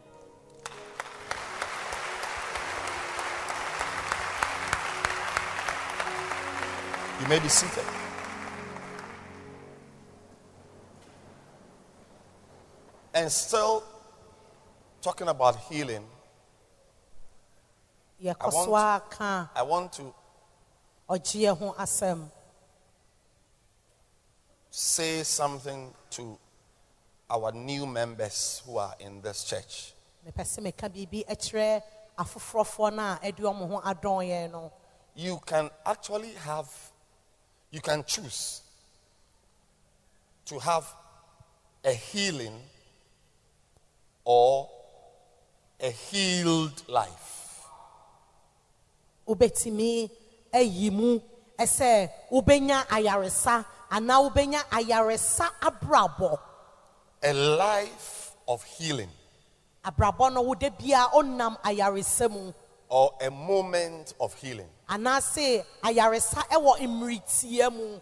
You 7.20 7.26
may 7.28 7.38
be 7.38 7.48
seated. 7.48 7.84
And 13.12 13.30
still 13.30 13.82
talking 15.02 15.28
about 15.28 15.56
healing, 15.68 16.06
yɛkɔ 18.22 18.52
want- 18.52 18.64
so 18.66 19.50
I 19.54 19.62
want 19.62 19.92
to 19.94 20.14
ɔgyeɛ 21.08 21.58
ho 21.58 21.74
asɛm 21.78 22.30
say 24.70 25.22
something 25.22 25.92
to 26.10 26.38
our 27.28 27.52
new 27.52 27.86
members 27.86 28.62
who 28.66 28.78
are 28.78 28.94
in 29.00 29.20
this 29.20 29.44
church. 29.44 29.92
mepɛ 30.26 30.42
sɛ 30.44 30.60
meka 30.62 30.88
biribi 30.88 31.24
kyerɛ 31.26 31.82
afoforɔfoɔ 32.18 32.94
no 32.94 33.02
a 33.02 33.18
ɛde 33.22 33.40
ɔmo 33.40 33.68
ho 33.68 33.80
adɔn 33.80 34.26
yɛn 34.28 34.50
no 34.52 34.72
You 35.14 35.38
can 35.44 35.68
actually 35.84 36.32
have, 36.34 36.68
you 37.70 37.80
can 37.80 38.04
choose 38.04 38.62
to 40.46 40.58
have 40.60 40.86
a 41.84 41.92
healing 41.92 42.62
or 44.24 44.68
a 45.80 45.90
healed 45.90 46.88
life. 46.88 47.64
wobɛtumi 49.26 50.10
ayi 50.52 50.90
mu 50.92 51.18
ɛsɛ 51.58 52.10
wobɛnya 52.30 52.86
ayaresa 52.88 53.64
anaa 53.90 54.20
wobɛnya 54.30 54.62
ayaresa 54.70 55.50
abrabɔ 55.60 56.38
A 57.22 57.32
life 57.32 58.34
of 58.48 58.62
healing 58.64 59.10
abrabɔ 59.84 60.32
no 60.32 60.42
wode 60.42 60.72
bia 60.78 61.06
ɔnam 61.14 61.56
ayaresa 61.62 62.30
mu 62.30 62.52
or 62.88 63.14
a 63.20 63.30
moment 63.30 64.14
of 64.20 64.34
healing. 64.34 64.68
anaasɛ 64.88 65.64
ayaresa 65.82 66.42
ɛwɔ 66.48 66.78
mmeritia 66.80 67.72
mu 67.72 68.00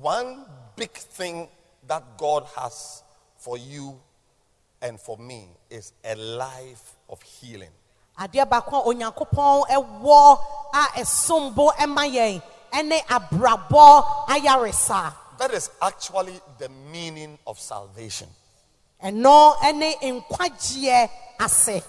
One 0.00 0.44
big 0.74 0.92
thing 0.92 1.48
that 1.86 2.16
God 2.18 2.44
has 2.56 3.02
for 3.36 3.56
you 3.56 4.00
and 4.82 5.00
for 5.00 5.16
me 5.16 5.48
is 5.70 5.92
a 6.04 6.14
life 6.16 6.96
of 7.08 7.22
healing. 7.22 7.70
adeɛ 8.18 8.48
baako 8.48 8.80
a 8.82 8.94
onyankopɔn 8.94 9.68
ɛwɔ 9.68 10.38
a 10.74 10.82
ɛsombo 11.00 11.72
ɛma 11.74 12.04
yɛn 12.10 12.42
ɛne 12.42 12.42
abrabɔ 12.42 12.42
ayaresa 12.42 12.55
That 15.38 15.52
is 15.52 15.70
actually 15.82 16.40
the 16.58 16.68
meaning 16.68 17.38
of 17.46 17.58
salvation. 17.60 18.28
ɛno 19.02 19.56
ɛne 19.58 20.00
nkwagyeɛ 20.00 21.10
ase 21.40 21.82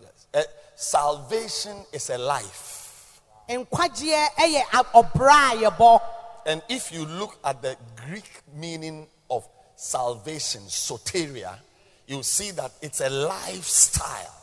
Yes. 0.00 0.26
Eh, 0.34 0.44
salvation 0.76 1.84
is 1.92 2.10
a 2.10 2.18
life. 2.18 3.18
nkwagyeɛ 3.48 4.28
ɛyɛ 4.36 4.62
a- 4.72 5.02
ɔbra 5.02 6.00
And 6.44 6.62
if 6.68 6.92
you 6.92 7.06
look 7.06 7.38
at 7.44 7.62
the 7.62 7.76
Greek 7.96 8.42
meaning 8.52 9.08
of 9.30 9.46
salvation, 9.76 10.62
soteria, 10.68 11.58
you 12.06 12.22
see 12.22 12.50
that 12.52 12.72
it's 12.82 13.00
a 13.00 13.08
lifestyle. 13.08 14.34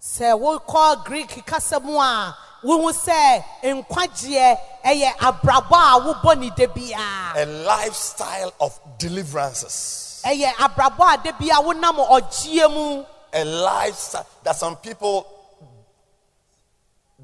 sɛ 0.00 0.38
wokɔ 0.38 1.04
greek 1.04 1.44
kasa 1.46 1.80
mu 1.80 1.98
a 1.98 2.36
wohu 2.64 2.92
sɛ 2.92 3.44
nkwagyeɛ 3.62 4.58
ɛyɛ 4.84 5.16
abrabɔ 5.18 5.76
a 5.76 6.00
wobɔ 6.00 6.38
ne 6.38 6.50
da 6.50 6.66
biara 6.66 7.36
A 7.36 7.44
lifestyle 7.46 8.52
of 8.60 8.78
deliverances. 8.98 10.22
ɛyɛ 10.24 10.52
abrabɔ 10.54 11.14
a 11.14 11.16
da 11.24 11.32
biara 11.32 11.62
wonam 11.64 11.96
ɔgyeɛ 12.08 12.70
mu 12.72 13.04
A 13.34 13.44
lifestyle 13.44 14.26
that 14.42 14.56
some 14.56 14.76
people 14.76 15.26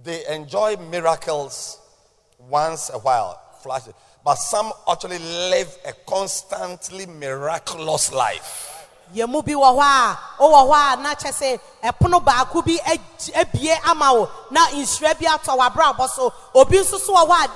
they 0.03 0.25
enjoy 0.27 0.77
miracles 0.77 1.79
once 2.39 2.89
a 2.91 2.99
while, 2.99 3.41
flash, 3.63 3.83
but 4.25 4.37
some 4.37 4.73
actually 4.89 5.19
live 5.19 5.77
a 5.85 5.93
constantly 6.07 7.05
miraculous 7.07 8.13
life. 8.13 8.78
Mu 9.27 9.43
bi 9.43 9.53
wɔ 9.53 9.71
hɔ 9.77 9.83
a 9.83 10.19
wowɔ 10.39 10.61
hɔ 10.69 10.75
a 10.93 10.97
na 11.03 11.15
kyɛ 11.15 11.33
sɛ 11.33 11.61
ɛpono 11.83 12.25
baako 12.25 12.63
bi 12.65 12.79
abie 13.35 13.79
ama 13.85 14.29
na 14.51 14.67
nhyira 14.69 15.15
bi 15.19 15.27
atɔ 15.27 15.57
w'abrabɔ 15.59 16.09
so 16.09 16.33
obi 16.55 16.79
nso 16.79 16.99
so 16.99 17.15
wɔ 17.15 17.27
hɔ 17.29 17.35
a 17.45 17.49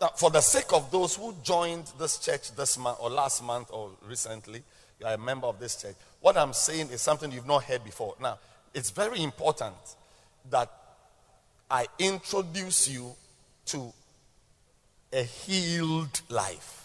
da 0.00 0.08
for 0.16 0.30
the 0.30 0.40
sake 0.40 0.72
of 0.72 0.90
those 0.90 1.14
who 1.16 1.34
joined 1.42 1.84
this 1.98 2.18
church 2.18 2.52
this 2.56 2.78
month 2.78 2.98
or 3.00 3.10
last 3.10 3.42
month 3.44 3.68
or 3.70 3.90
recently, 4.08 4.62
you 4.98 5.06
are 5.06 5.12
a 5.14 5.18
member 5.18 5.46
of 5.46 5.60
this 5.60 5.76
church. 5.80 5.94
What 6.20 6.38
I'm 6.38 6.54
saying 6.54 6.88
is 6.90 7.02
something 7.02 7.30
you've 7.30 7.46
not 7.46 7.64
heard 7.64 7.84
before. 7.84 8.14
Now, 8.20 8.38
it's 8.72 8.90
very 8.90 9.22
important 9.22 9.74
that 10.50 10.70
I 11.70 11.86
introduce 11.98 12.88
you 12.88 13.14
to 13.66 13.92
a 15.12 15.22
healed 15.22 16.20
life. 16.30 16.79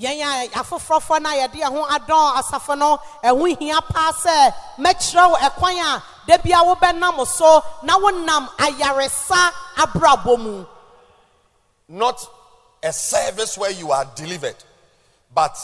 Yɛn 0.00 0.20
a 0.22 0.48
afoforɔfoɔ 0.60 1.22
no 1.22 1.30
a 1.30 1.34
yɛde 1.34 1.60
yɛn 1.60 1.70
ho 1.70 1.84
adɔn 1.86 2.36
asafo 2.40 2.78
no 2.78 2.98
ɛho 3.22 3.58
hia 3.58 3.80
paa 3.82 4.12
sɛ 4.12 4.54
mɛkyerɛ 4.78 5.30
wo 5.30 5.36
ɛkwan 5.36 5.96
a 5.96 6.02
da 6.26 6.36
bia 6.38 6.56
wobɛnam 6.56 7.26
so 7.26 7.62
na 7.82 7.98
wonam 7.98 8.48
ayaresa 8.56 9.52
abrabɔ 9.76 10.66
Not 11.88 12.26
a 12.82 12.92
service 12.92 13.58
where 13.58 13.70
you 13.72 13.92
are 13.92 14.06
delivered, 14.16 14.56
but 15.34 15.56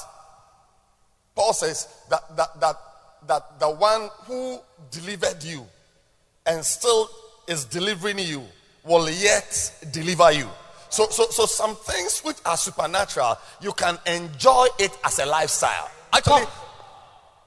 Paul 1.34 1.53
says 1.53 1.89
that, 2.11 2.37
that, 2.37 2.61
that, 2.61 2.76
that 3.26 3.61
the 3.61 3.70
one 3.70 4.11
who 4.26 4.59
delivered 4.91 5.43
you 5.43 5.66
and 6.47 6.64
still 6.64 7.09
is 7.47 7.64
delivering 7.64 8.18
you 8.18 8.43
will 8.84 9.09
yet 9.09 9.72
deliver 9.91 10.32
you. 10.32 10.49
So, 10.97 11.07
so, 11.11 11.28
so 11.28 11.44
some 11.44 11.76
things 11.76 12.20
which 12.20 12.38
are 12.47 12.57
supernatural, 12.57 13.36
you 13.61 13.72
can 13.72 13.99
enjoy 14.07 14.66
it 14.78 14.97
as 15.05 15.18
a 15.18 15.26
lifestyle. 15.26 15.90
Actually, 16.11 16.47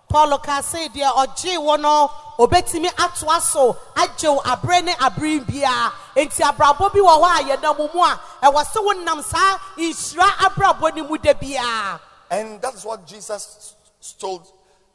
paulo 0.08 0.38
ka 0.38 0.62
se 0.62 0.88
deɛ 0.90 1.10
ɔgye 1.14 1.58
wo 1.64 1.76
no 1.76 2.08
obetumi 2.38 2.90
atoa 2.90 3.40
so 3.42 3.74
agye 3.96 4.30
wo 4.34 4.40
abere 4.42 4.84
ne 4.84 4.94
abere 4.94 5.40
biara 5.46 5.92
nti 6.16 6.42
abrabɔ 6.42 6.94
bi 6.94 7.00
wɔ 7.00 7.14
hɔ 7.22 7.40
a 7.40 7.44
yɛnam 7.58 7.94
mu 7.94 8.02
a 8.04 8.20
ɛwɔ 8.44 8.64
sɛ 8.66 8.86
wonam 8.86 9.24
saa 9.24 9.58
nhyira 9.78 10.30
abrabɔ 10.46 10.96
no 10.96 11.08
mu 11.08 11.18
da 11.18 11.34
biara 11.34 12.00
and 12.30 12.62
that 12.62 12.76
is 12.76 12.86
what 12.86 13.06
Jesus 13.08 13.76
told 14.20 14.48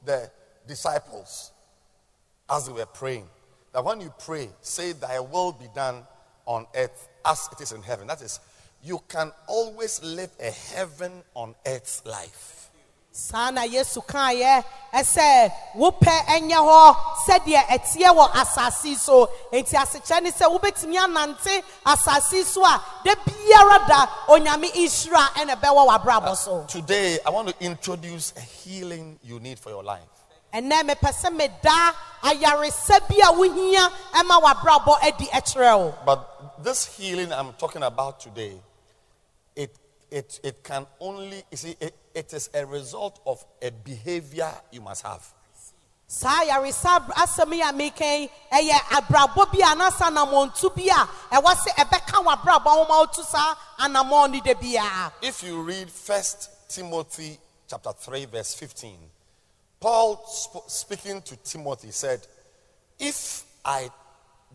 the 0.05 0.31
disciples 0.67 1.51
as 2.49 2.67
they 2.67 2.73
were 2.73 2.87
praying. 2.87 3.29
That 3.73 3.85
when 3.85 4.01
you 4.01 4.13
pray, 4.25 4.49
say, 4.61 4.93
Thy 4.93 5.19
will 5.19 5.53
be 5.53 5.67
done 5.75 6.07
on 6.47 6.67
earth 6.77 7.09
as 7.25 7.49
it 7.53 7.61
is 7.61 7.73
in 7.73 7.83
heaven. 7.83 8.07
That 8.07 8.23
is, 8.23 8.41
you 8.83 9.01
can 9.09 9.33
always 9.47 10.03
live 10.03 10.31
a 10.41 10.51
heaven 10.51 11.23
on 11.35 11.55
earth 11.67 12.03
life. 12.05 12.65
saa 13.15 13.51
na 13.51 13.63
yesu 13.63 14.03
kaeɛ 14.03 14.65
ɛsɛ 14.93 15.53
wopɛ 15.77 16.15
ɛnyɛ 16.35 16.59
hɔ 16.59 16.97
sɛdeɛ 17.27 17.63
ɛteɛ 17.75 18.11
wɔ 18.11 18.25
asase 18.33 18.85
yi 18.89 18.95
so 18.97 19.31
enti 19.53 19.77
sɛ 19.79 20.51
wobɛtumi 20.51 20.99
anante 20.99 21.63
asase 21.87 22.33
yi 22.33 22.43
so 22.43 22.65
a 22.65 22.83
da 23.05 23.15
biara 23.15 23.87
da 23.87 24.07
onyame 24.29 24.69
ɛbɛwɔ 24.73 25.87
w'abrabɔ 25.89 26.37
so 26.37 26.65
Today, 26.67 27.21
I 27.25 27.31
want 27.31 27.49
to 27.49 27.55
introduce 27.65 28.33
a 28.37 28.41
healing 28.41 29.21
you 29.23 29.39
need 29.39 29.61
for 29.61 29.71
your 29.71 29.85
life. 29.85 30.03
Ɛnɛ 30.55 30.83
mepɛ 30.89 31.11
sɛ 31.13 31.35
meda 31.35 31.95
ayaresa 32.23 33.01
bi 33.09 33.17
a 33.23 33.33
wohia 33.33 33.91
ɛma 34.13 34.41
w'abrabɔ 34.43 34.99
adi 35.03 35.27
ɛkyerɛ 35.27 35.79
wo 35.79 35.95
But 36.05 36.63
this 36.63 36.87
healing 36.97 37.33
I'm 37.33 37.53
talking 37.55 37.83
about 37.83 38.21
today, 38.21 38.55
it, 39.57 39.75
it, 40.11 40.41
it 40.43 40.63
can 40.65 40.87
only, 41.01 41.43
you 41.51 41.57
see, 41.57 41.77
it, 41.81 41.95
it 42.15 42.33
is 42.33 42.49
a 42.55 42.65
result 42.65 43.21
of 43.27 43.45
a 43.61 43.71
behavior 43.71 44.51
you 44.71 44.81
must 44.81 45.03
have. 45.03 45.27
saa 46.07 46.45
ayaresa 46.45 46.85
ab- 46.97 47.13
asɛm 47.15 47.53
yi 47.55 47.61
a 47.63 47.73
meka 47.73 48.01
yi 48.21 48.31
ɛyɛ 48.53 48.79
abrabɔ 49.01 49.51
bi 49.53 49.59
a 49.61 49.75
anasa 49.75 50.07
anammɔntu 50.11 50.75
bi 50.77 50.83
a 50.85 51.09
ɛwɔ 51.37 51.55
sɛ 51.55 51.71
ɛbɛka 51.85 52.25
w'abrabɔ 52.25 52.65
woma 52.87 53.07
wotu 53.07 53.25
saa 53.25 53.55
anammɔn 53.81 54.31
no 54.33 54.41
da 54.41 54.55
biara 54.55 55.13
If 55.23 55.43
you 55.43 55.61
read 55.63 55.91
First 55.91 56.51
Timothy 56.69 57.39
chapter 57.69 57.93
3, 57.93 58.27
verse 58.27 58.55
15, 58.55 58.97
Paul 59.85 60.25
sp- 60.25 60.65
speaking 60.67 61.21
to 61.21 61.37
Timothy 61.37 61.91
said, 61.91 62.27
If 62.99 63.45
I 63.63 63.91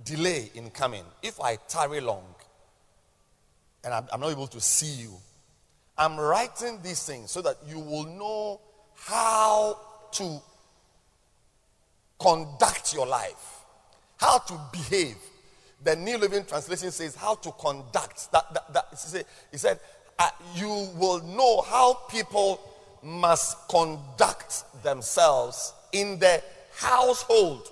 delay 0.03 0.49
in 0.55 0.71
coming, 0.71 1.03
if 1.21 1.39
I 1.39 1.57
tarry 1.67 2.01
long, 2.01 2.23
and 3.83 3.93
I'm, 3.93 4.07
I'm 4.11 4.21
not 4.21 4.31
able 4.31 4.47
to 4.47 4.59
see 4.59 5.03
you, 5.03 5.13
I'm 5.99 6.19
writing 6.19 6.79
these 6.81 7.05
things 7.05 7.29
so 7.29 7.43
that 7.43 7.57
you 7.67 7.77
will 7.77 8.05
know 8.05 8.59
how 8.95 9.77
to 10.13 10.41
conduct 12.17 12.95
your 12.95 13.05
life, 13.05 13.59
how 14.17 14.39
to 14.39 14.59
behave. 14.71 15.17
The 15.83 15.95
New 15.95 16.17
Living 16.17 16.43
Translation 16.43 16.89
says 16.89 17.13
how 17.13 17.35
to 17.35 17.51
conduct. 17.51 18.31
That, 18.31 18.51
that, 18.55 18.73
that, 18.73 19.23
he 19.51 19.59
said, 19.59 19.79
you 20.55 20.89
will 20.97 21.23
know 21.23 21.61
how 21.61 21.93
people 22.09 22.59
must 23.03 23.67
conduct 23.67 24.63
themselves 24.83 25.73
in 25.91 26.19
the 26.19 26.41
household. 26.77 27.67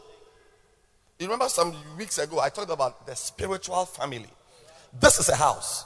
You 1.20 1.26
remember 1.26 1.50
some 1.50 1.76
weeks 1.98 2.18
ago, 2.18 2.40
I 2.40 2.50
talked 2.50 2.72
about 2.72 3.06
the 3.06 3.16
spiritual 3.16 3.86
family. 3.86 4.30
This 5.00 5.20
is 5.20 5.30
a 5.30 5.36
house. 5.36 5.86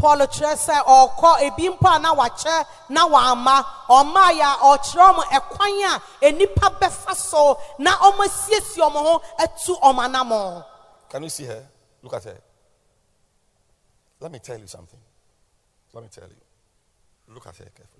paul 0.00 0.18
kyerɛ 0.32 0.56
sɛ 0.56 0.76
ɔkɔ 0.98 1.30
ebi 1.46 1.68
mpo 1.76 1.88
a 1.96 1.98
na 1.98 2.14
wakyɛ 2.14 2.66
na 2.88 3.06
wama 3.06 3.56
ɔmaa 3.88 4.30
yɛ 4.40 4.46
a 4.48 4.56
ɔkyerɛ 4.72 5.04
ɔmo 5.10 5.22
ɛkwan 5.36 5.76
a 5.90 5.92
enipa 6.26 6.68
bɛfa 6.80 7.14
so 7.14 7.60
na 7.78 7.92
ɔmo 7.98 8.24
asiesie 8.24 8.80
ɔmo 8.82 9.00
ho 9.06 9.22
atu 9.38 9.76
ɔmo 9.80 10.00
anamɔ 10.08 10.64
Can 11.10 11.24
you 11.24 11.28
see 11.28 11.44
her? 11.44 11.66
Look 12.02 12.14
at 12.14 12.24
her. 12.24 12.38
Let 14.20 14.30
me 14.30 14.38
tell 14.38 14.58
you 14.58 14.68
something. 14.68 15.00
Let 15.92 16.02
me 16.04 16.08
tell 16.08 16.28
you. 16.28 17.34
Look 17.34 17.46
at 17.48 17.56
her 17.56 17.64
carefully. 17.64 17.99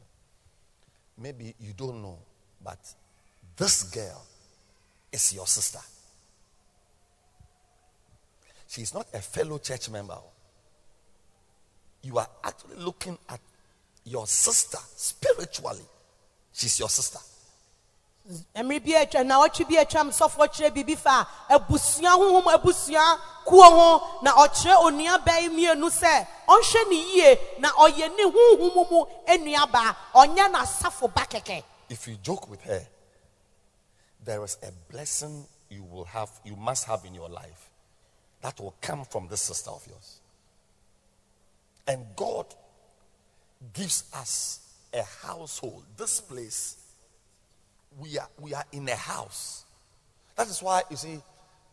Maybe 1.20 1.54
you 1.60 1.74
don't 1.74 2.02
know, 2.02 2.18
but 2.64 2.78
this 3.56 3.82
girl 3.84 4.24
is 5.12 5.34
your 5.34 5.46
sister. 5.46 5.80
She's 8.66 8.94
not 8.94 9.06
a 9.12 9.18
fellow 9.18 9.58
church 9.58 9.90
member. 9.90 10.16
You 12.02 12.18
are 12.18 12.28
actually 12.42 12.76
looking 12.76 13.18
at 13.28 13.40
your 14.04 14.26
sister 14.26 14.78
spiritually. 14.96 15.84
She's 16.52 16.78
your 16.78 16.88
sister. 16.88 17.18
Mmiri 18.56 18.80
bi 18.80 18.92
atwa 18.94 19.24
na 19.24 19.40
ɔtwe 19.40 19.68
bi 19.68 19.76
atwam 19.76 20.10
sɔfo 20.10 20.46
kyerɛ 20.48 20.70
biribi 20.70 20.96
fa 20.96 21.26
abusua 21.48 22.10
honhom 22.16 22.46
abusua 22.46 23.18
kuo 23.44 23.62
ho 23.62 24.20
na 24.22 24.32
ɔkyerɛ 24.32 24.76
onua 24.84 25.18
bɛyi 25.24 25.48
mmienu 25.50 25.90
sɛ 25.90 26.26
ɔnhwɛ 26.48 26.88
ne 26.88 26.96
yie 26.96 27.38
na 27.58 27.70
ɔyɛ 27.70 28.16
ne 28.16 28.24
honhom 28.24 28.90
mu 28.90 29.04
enuaba 29.26 29.96
ɔnyɛ 30.14 30.50
n'asafo 30.52 31.12
ba 31.14 31.22
kɛkɛ 31.26 31.64
if 31.90 32.06
you 32.06 32.16
joke 32.22 32.48
with 32.48 32.62
her, 32.62 32.86
there 34.24 34.42
is 34.44 34.56
a 34.62 34.92
blessing 34.92 35.44
you 35.68 35.82
will 35.82 36.04
have, 36.04 36.30
you 36.44 36.56
must 36.56 36.86
have 36.86 37.04
in 37.04 37.14
your 37.14 37.28
life 37.28 37.68
that 38.42 38.58
will 38.60 38.74
come 38.80 39.04
from 39.04 39.26
this 39.28 39.40
sister 39.40 39.70
of 39.70 39.84
yours. 39.86 40.20
And 41.86 42.06
God 42.16 42.46
gives 43.74 44.04
us 44.14 44.60
a 44.94 45.02
household. 45.26 45.82
This 45.96 46.20
place, 46.20 46.76
we 47.99 48.18
are 48.18 48.28
we 48.41 48.55
are 48.55 48.64
in 48.72 48.88
a 48.88 48.95
house. 48.97 49.64
That 50.36 50.49
is 50.49 50.62
why 50.62 50.82
you 50.91 50.97
see, 50.97 51.18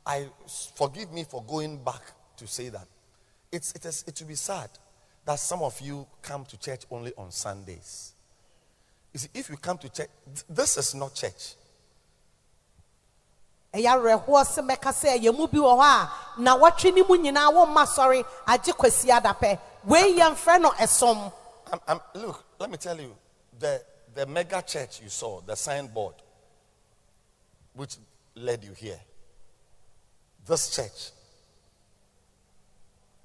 I 0.06 0.28
forgive 0.76 1.12
me 1.12 1.24
for 1.24 1.44
going 1.44 1.84
back 1.84 2.02
to 2.38 2.48
say 2.48 2.70
that. 2.70 2.88
It's 3.52 3.74
it 3.74 3.86
is 3.86 4.04
it 4.08 4.20
will 4.20 4.28
be 4.28 4.36
sad 4.36 4.70
that 5.26 5.40
some 5.40 5.62
of 5.62 5.80
you 5.82 6.08
come 6.22 6.46
to 6.46 6.60
church 6.60 6.84
only 6.92 7.14
on 7.18 7.32
Sundays. 7.32 8.14
You 9.14 9.20
see, 9.20 9.30
if 9.34 9.50
you 9.50 9.58
come 9.58 9.78
to 9.80 9.90
church, 9.90 10.10
th- 10.26 10.46
this 10.50 10.78
is 10.78 10.96
not 10.96 11.14
church. 11.14 11.56
ɛyɛ 13.74 13.90
awerɛhoɔ 13.94 14.46
sɛ 14.46 14.62
mɛka 14.68 14.92
sɛ 14.94 15.18
ɛyɛ 15.20 15.38
mu 15.38 15.48
bi 15.48 15.58
wɔ 15.58 15.74
hɔ 15.78 15.84
a 15.84 16.42
na 16.42 16.58
wɔtwe 16.58 16.94
ne 16.94 17.02
mu 17.02 17.18
nyinaa 17.18 17.52
wɔmma 17.52 17.86
sɔre 17.86 18.26
agye 18.48 18.74
kwasi 18.74 19.10
adapɛ 19.10 19.60
wei 19.84 20.16
yɛmfrɛ 20.18 20.62
no 20.62 20.72
ɛsom 20.72 21.32
I'm, 21.72 21.80
I'm, 21.88 22.00
look, 22.16 22.44
let 22.60 22.72
me 22.72 22.78
tell 22.78 23.00
you, 23.00 23.14
the, 23.60 23.82
the 24.18 24.26
mega 24.26 24.64
church 24.64 25.00
you 25.04 25.10
saw, 25.10 25.42
the 25.42 25.56
signboard, 25.56 26.16
which 27.74 27.98
led 28.34 28.64
you 28.64 28.74
here, 28.74 29.00
this 30.44 30.76
church, 30.76 31.12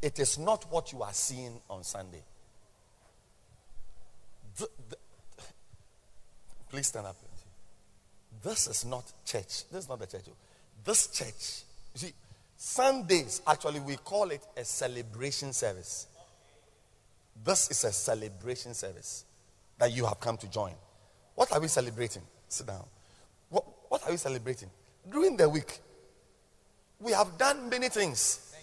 it 0.03 0.18
is 0.18 0.38
not 0.38 0.70
what 0.70 0.93
you 0.93 1.03
are 1.03 1.14
seeing 1.14 1.59
on 1.70 1.82
Sunday. 1.82 2.22
The- 4.57 4.70
the- 4.90 4.99
please 6.68 6.88
stand 6.88 7.07
up. 7.07 7.16
This 8.43 8.66
is 8.66 8.84
not 8.84 9.11
church. 9.24 9.64
This 9.70 9.84
is 9.84 9.88
not 9.88 9.99
the 9.99 10.07
church. 10.07 10.26
This 10.84 11.07
church, 11.07 11.62
you 11.95 12.01
see, 12.01 12.14
Sundays, 12.55 13.40
actually, 13.47 13.80
we 13.80 13.97
call 13.97 14.30
it 14.30 14.47
a 14.59 14.64
celebration 14.64 15.55
service. 15.55 16.07
This 17.43 17.70
is 17.70 17.82
a 17.84 17.93
celebration 17.93 18.74
service 18.74 19.24
that 19.83 19.91
you 19.91 20.07
have 20.07 20.20
come 20.20 20.37
to 20.37 20.49
join. 20.49 20.70
What 21.35 21.51
are 21.51 21.59
we 21.59 21.66
celebrating? 21.66 22.22
Sit 22.47 22.68
down. 22.68 22.85
What, 23.49 23.64
what 23.89 24.01
are 24.07 24.12
we 24.12 24.16
celebrating? 24.16 24.70
During 25.11 25.37
the 25.37 25.49
week, 25.49 25.80
we 27.01 27.11
have 27.11 27.37
done 27.37 27.68
many 27.68 27.89
things. 27.89 28.55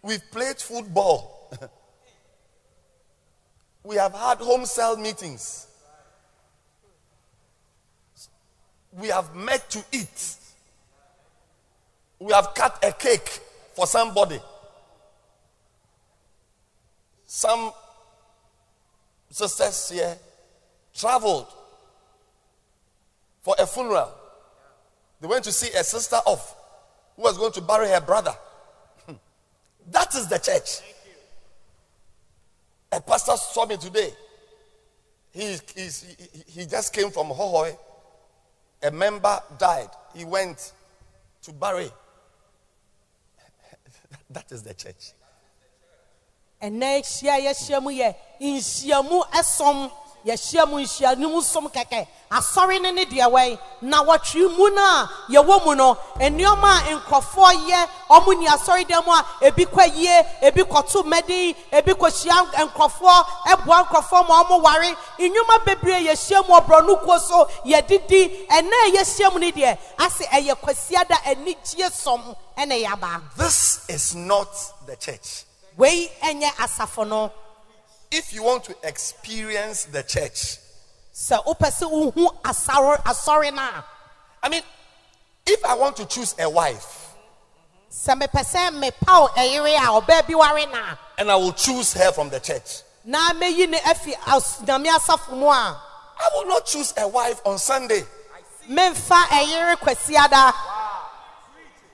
We've 0.00 0.22
played 0.30 0.58
football. 0.58 1.52
we 3.82 3.96
have 3.96 4.12
had 4.14 4.38
home 4.38 4.66
cell 4.66 4.96
meetings. 4.96 5.66
We 8.92 9.08
have 9.08 9.34
met 9.34 9.68
to 9.70 9.84
eat. 9.90 10.36
We 12.20 12.32
have 12.32 12.54
cut 12.54 12.78
a 12.84 12.92
cake 12.92 13.40
for 13.74 13.88
somebody. 13.88 14.38
Some 17.26 17.72
sisters 19.30 19.90
here 19.90 20.16
traveled 20.94 21.46
for 23.42 23.54
a 23.58 23.66
funeral. 23.66 24.12
They 25.20 25.26
went 25.26 25.44
to 25.44 25.52
see 25.52 25.68
a 25.76 25.84
sister 25.84 26.16
off 26.16 26.56
who 27.16 27.22
was 27.22 27.36
going 27.38 27.52
to 27.52 27.60
bury 27.60 27.88
her 27.88 28.00
brother. 28.00 28.34
that 29.90 30.14
is 30.14 30.28
the 30.28 30.38
church. 30.38 30.80
A 32.92 33.00
pastor 33.00 33.36
saw 33.36 33.66
me 33.66 33.76
today. 33.76 34.12
He, 35.32 35.56
he, 35.74 35.88
he 36.46 36.66
just 36.66 36.92
came 36.92 37.10
from 37.10 37.28
Hohoe. 37.28 37.76
A 38.82 38.90
member 38.90 39.38
died. 39.58 39.90
He 40.14 40.24
went 40.24 40.72
to 41.42 41.52
bury. 41.52 41.90
that 44.30 44.50
is 44.50 44.62
the 44.62 44.74
church. 44.74 45.12
Ɛnɛ 46.62 47.02
hyia 47.04 47.34
a 47.34 47.40
yɛhyia 47.40 47.82
mu 47.82 47.90
yɛ 47.90 48.14
nhyiamu 48.40 49.22
ɛsɔm 49.32 49.90
yɛhyia 50.26 50.66
mu 50.68 50.78
nhyiamu 50.80 51.42
som 51.42 51.68
kɛkɛ. 51.68 52.06
Asɔre 52.30 52.80
ne 52.82 52.90
ne 52.92 53.04
deɛ 53.06 53.30
wɛn 53.30 53.58
na 53.82 54.02
wɔtwe 54.04 54.56
mu 54.56 54.68
no 54.74 54.82
a 54.82 55.08
yɛwɔ 55.30 55.64
mu 55.64 55.74
no 55.74 55.96
nneɛma 56.18 56.90
a 56.90 56.98
nkurɔfoɔ 56.98 57.52
yɛ 57.68 57.88
ɔmo 58.10 58.38
ni 58.38 58.46
asɔre 58.46 58.84
dɛm 58.84 59.06
a 59.08 59.46
ebi 59.46 59.64
kɔ 59.66 59.96
yie 59.96 60.22
ebi 60.42 60.62
kɔto 60.64 61.04
mmɛden 61.04 61.54
ebi 61.72 61.92
kɔhyia 61.94 62.36
nkurɔfoɔ 62.66 63.24
ɛboa 63.46 63.86
nkurɔfoɔ 63.86 64.28
ma 64.28 64.42
ɔmo 64.44 64.62
ware. 64.62 64.94
Nnwuma 65.18 65.64
bebree 65.64 66.04
yɛhyia 66.06 66.46
mu 66.48 66.54
ɔborɔno 66.56 67.02
kuo 67.04 67.18
so 67.18 67.48
yɛdidi. 67.64 68.46
Ɛnɛ 68.48 68.92
yɛhyia 68.94 69.32
mu 69.32 69.38
no 69.38 69.50
deɛ 69.50 69.78
ase 70.00 70.26
ɛyɛ 70.26 70.54
kwasiada 70.60 71.16
anigye 71.24 71.88
sɔm 71.88 72.36
ɛna 72.58 72.84
yɛaba 72.84 73.22
This 73.36 73.88
is 73.88 74.14
not 74.16 74.48
the 74.86 74.96
church. 74.96 75.44
Wei 75.78 76.10
ɛnyɛ 76.22 76.50
asafo 76.56 77.08
no. 77.08 77.32
If 78.10 78.32
you 78.34 78.42
want 78.42 78.64
to 78.64 78.76
experience 78.82 79.84
the 79.84 80.02
church, 80.02 80.58
sɛ 81.14 81.42
wopɛ 81.44 81.70
sɛ 81.72 81.90
wohu 81.90 82.42
asɔre 82.42 83.02
asɔre 83.04 83.54
no 83.54 83.62
a 83.62 83.84
I 84.42 84.48
mean, 84.50 84.62
if 85.46 85.64
I 85.64 85.74
want 85.74 85.96
to 85.96 86.04
choose 86.06 86.34
a 86.38 86.48
wife 86.50 87.06
sɛ 87.90 88.20
mepɛ 88.20 88.44
sɛ 88.44 88.70
mepa 88.78 89.20
wo 89.20 89.28
ɛyere 89.28 89.76
a 89.76 90.00
ɔbaa 90.00 90.26
bi 90.28 90.34
ware 90.34 90.66
no 90.66 90.74
a 90.78 90.98
and 91.18 91.30
I 91.30 91.36
will 91.36 91.52
choose 91.52 91.92
her 91.94 92.12
from 92.12 92.28
the 92.28 92.38
church, 92.40 92.82
na 93.04 93.30
meyi 93.32 93.68
ne 93.68 93.78
afi 93.78 94.14
as- 94.26 94.58
nyame 94.64 94.86
asafo 94.94 95.32
mu 95.32 95.46
a 95.46 95.82
I 96.20 96.28
will 96.34 96.46
not 96.46 96.66
choose 96.66 96.92
a 96.96 97.06
wife 97.06 97.40
on 97.46 97.58
Sunday. 97.58 98.04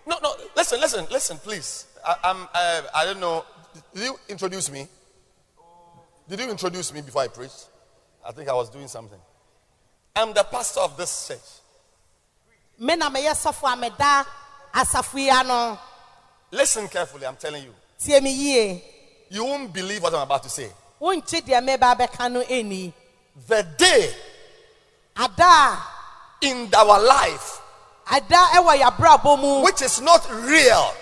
No, 0.07 0.18
no, 0.22 0.35
listen, 0.57 0.80
listen, 0.80 1.07
listen, 1.11 1.39
please. 1.39 1.87
I, 2.05 2.16
I'm, 2.24 2.49
uh, 2.55 2.82
I 2.95 3.05
don't 3.05 3.20
know. 3.20 3.45
Did 3.95 4.05
you 4.05 4.18
introduce 4.29 4.70
me? 4.70 4.89
Did 6.29 6.41
you 6.41 6.51
introduce 6.51 6.93
me 6.93 7.03
before 7.03 7.22
I 7.22 7.29
preached? 7.29 7.66
I 8.27 8.33
think 8.33 8.49
I 8.49 8.55
was 8.55 8.70
doing 8.70 8.89
something. 8.89 9.18
I'm 10.16 10.33
the 10.33 10.45
pastor 10.45 10.81
of 10.81 10.97
this 10.97 11.29
church. 11.29 11.39
me 12.79 12.97
na 12.97 13.11
meyɛ 13.11 13.35
sɔfo 13.35 13.72
a 13.72 13.77
meda 13.77 14.27
asafo 14.75 15.18
yi 15.18 15.31
ano 15.31 15.79
Listen 16.51 16.87
carefully, 16.89 17.27
I'm 17.27 17.37
telling 17.37 17.64
you. 17.64 17.75
You 19.31 19.45
won't 19.45 19.72
believe 19.72 20.03
what 20.03 20.14
I'm 20.14 20.22
about 20.22 20.43
to 20.45 20.49
say. 20.49 20.70
wonkye 21.01 21.43
deɛ 21.43 21.61
meba 21.66 21.95
bɛka 21.97 22.93
The 23.49 23.62
day 23.77 24.14
in 26.43 26.68
our 26.75 27.01
life 27.03 27.61
ada 28.11 28.37
ɛwɔ 28.55 28.81
yɛabrabɔ 28.81 29.41
mu 29.41 29.62
which 29.64 29.83
is 29.83 30.01
not 30.01 30.29
real, 30.31 30.95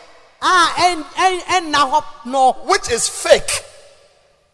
Ah, 0.44 0.74
a 0.76 0.80
ɛn- 0.80 1.04
ɛn- 1.14 1.44
ɛnna 1.44 1.90
hɔ 1.90 2.04
no 2.24 2.52
which 2.64 2.90
is 2.90 3.08
fake, 3.08 3.64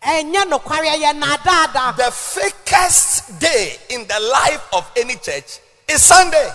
ɛnyɛ 0.03 0.45
nokware 0.51 0.84
ɛyɛ 0.95 1.18
naadaada 1.18 1.97
the 1.97 2.11
fakest 2.12 3.39
day 3.39 3.80
in 3.89 4.07
the 4.07 4.20
life 4.20 4.62
of 4.74 4.91
any 4.97 5.16
church 5.16 5.59
is 5.89 6.03
Sunday. 6.03 6.53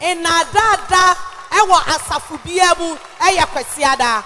nnaadaada 0.00 1.16
ɛwɔ 1.50 1.78
asafo 1.94 2.38
biara 2.42 2.78
mu 2.78 2.96
ɛyɛ 3.20 3.44
kwasiada 3.52 4.24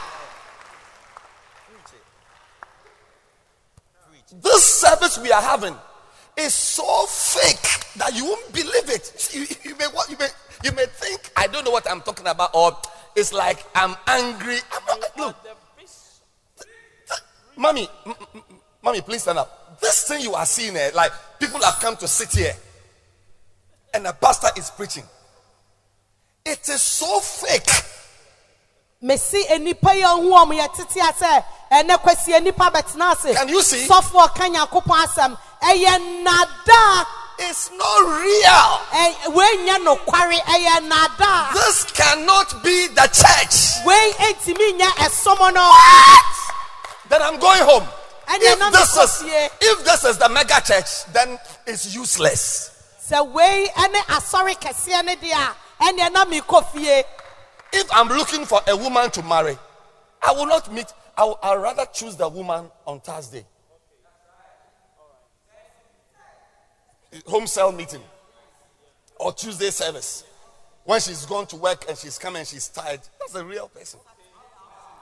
This 4.42 4.64
service 4.80 5.18
we 5.18 5.30
are 5.32 5.40
having 5.42 5.76
is 6.36 6.52
so 6.54 7.06
fake 7.06 7.94
that 7.96 8.12
you 8.14 8.24
won't 8.24 8.52
believe 8.52 8.88
it. 8.90 9.30
You, 9.32 9.46
you 9.62 9.76
may, 9.76 9.86
you, 10.10 10.16
may, 10.18 10.28
you 10.64 10.72
may 10.72 10.86
think, 10.86 11.30
I 11.36 11.46
don't 11.46 11.64
know 11.64 11.70
what 11.70 11.88
I'm 11.88 12.00
talking 12.00 12.26
about, 12.26 12.50
or 12.52 12.76
it's 13.16 13.32
like 13.32 13.64
I'm 13.74 13.96
angry. 14.06 14.58
I'm 14.72 15.00
not, 15.00 15.18
look, 15.18 15.36
mommy, 17.56 17.88
mommy, 18.82 19.00
please 19.00 19.22
stand 19.22 19.38
up. 19.38 19.80
This 19.80 20.06
thing 20.08 20.22
you 20.22 20.34
are 20.34 20.46
seeing 20.46 20.74
here, 20.74 20.90
like 20.94 21.12
people 21.38 21.60
have 21.62 21.78
come 21.80 21.96
to 21.96 22.08
sit 22.08 22.32
here, 22.32 22.54
and 23.92 24.06
a 24.06 24.12
pastor 24.12 24.48
is 24.56 24.70
preaching. 24.70 25.04
It 26.44 26.68
is 26.68 26.82
so 26.82 27.20
fake. 27.20 27.68
mesi 29.04 29.42
enipa 29.52 29.92
yi 29.94 30.02
ohun 30.04 30.32
ɔmo 30.32 30.54
yɛ 30.60 30.66
tete 30.76 31.00
asɛ 31.00 31.44
ɛnɛ 31.70 31.98
kwasi 32.02 32.32
enipa 32.32 32.70
bɛtena 32.72 33.12
ase 33.12 33.34
Can 33.34 33.48
you 33.48 33.60
see? 33.62 33.86
sɔfo 33.86 34.16
ɔka 34.26 34.48
nyakopɔn 34.48 35.04
asɛm 35.04 35.38
ɛyɛ 35.62 36.22
nada 36.24 37.06
It's 37.38 37.70
not 37.72 38.00
real. 38.22 38.70
ɛ 38.92 39.34
wei 39.34 39.56
nyɛ 39.66 39.76
nokware 39.84 40.38
ɛyɛ 40.40 40.88
nada 40.88 41.50
This 41.52 41.84
cannot 41.92 42.62
be 42.62 42.86
the 42.88 43.06
church. 43.08 43.84
wei 43.84 44.12
etimi 44.18 44.78
nyɛ 44.78 44.90
ɛsɔmɔ 45.06 45.54
no 45.54 45.70
then 47.08 47.22
I'm 47.22 47.38
going 47.38 47.62
home. 47.62 47.86
And 48.26 48.42
If 48.42 48.72
this 48.72 48.96
is 48.96 49.22
if 49.60 49.84
this 49.84 50.04
is 50.04 50.18
the 50.18 50.28
mega 50.28 50.60
church, 50.60 51.04
then 51.12 51.38
it's 51.66 51.94
useless. 51.94 52.70
sɛ 53.10 53.26
wei 53.32 53.68
ɛne 53.74 54.00
asɔre 54.06 54.54
kɛseɛ 54.58 55.04
ne 55.04 55.16
deɛ 55.16 55.32
a 55.80 55.84
ɛnneɛ 55.84 56.12
na 56.12 56.24
mi 56.24 56.40
kɔ 56.40 56.64
fie 56.72 57.04
If 57.72 57.88
I'm 57.92 58.08
looking 58.08 58.46
for 58.46 58.62
a 58.68 58.76
woman 58.76 59.10
to 59.10 59.22
marry, 59.24 59.58
I 60.22 60.30
will 60.32 60.46
not 60.46 60.72
meet. 60.72 60.86
I 61.16 61.24
will 61.24 61.38
I'd 61.42 61.56
rather 61.56 61.84
choose 61.86 62.14
the 62.16 62.28
woman 62.28 62.70
on 62.86 63.00
Thursday. 63.00 63.44
Home 67.26 67.46
cell 67.46 67.72
meeting 67.72 68.02
or 69.18 69.32
Tuesday 69.32 69.70
service. 69.70 70.24
When 70.84 71.00
she's 71.00 71.24
gone 71.24 71.46
to 71.46 71.56
work 71.56 71.86
and 71.88 71.96
she's 71.96 72.18
coming, 72.18 72.40
and 72.40 72.48
she's 72.48 72.68
tired, 72.68 73.00
that's 73.18 73.34
a 73.34 73.44
real 73.44 73.68
person. 73.68 74.00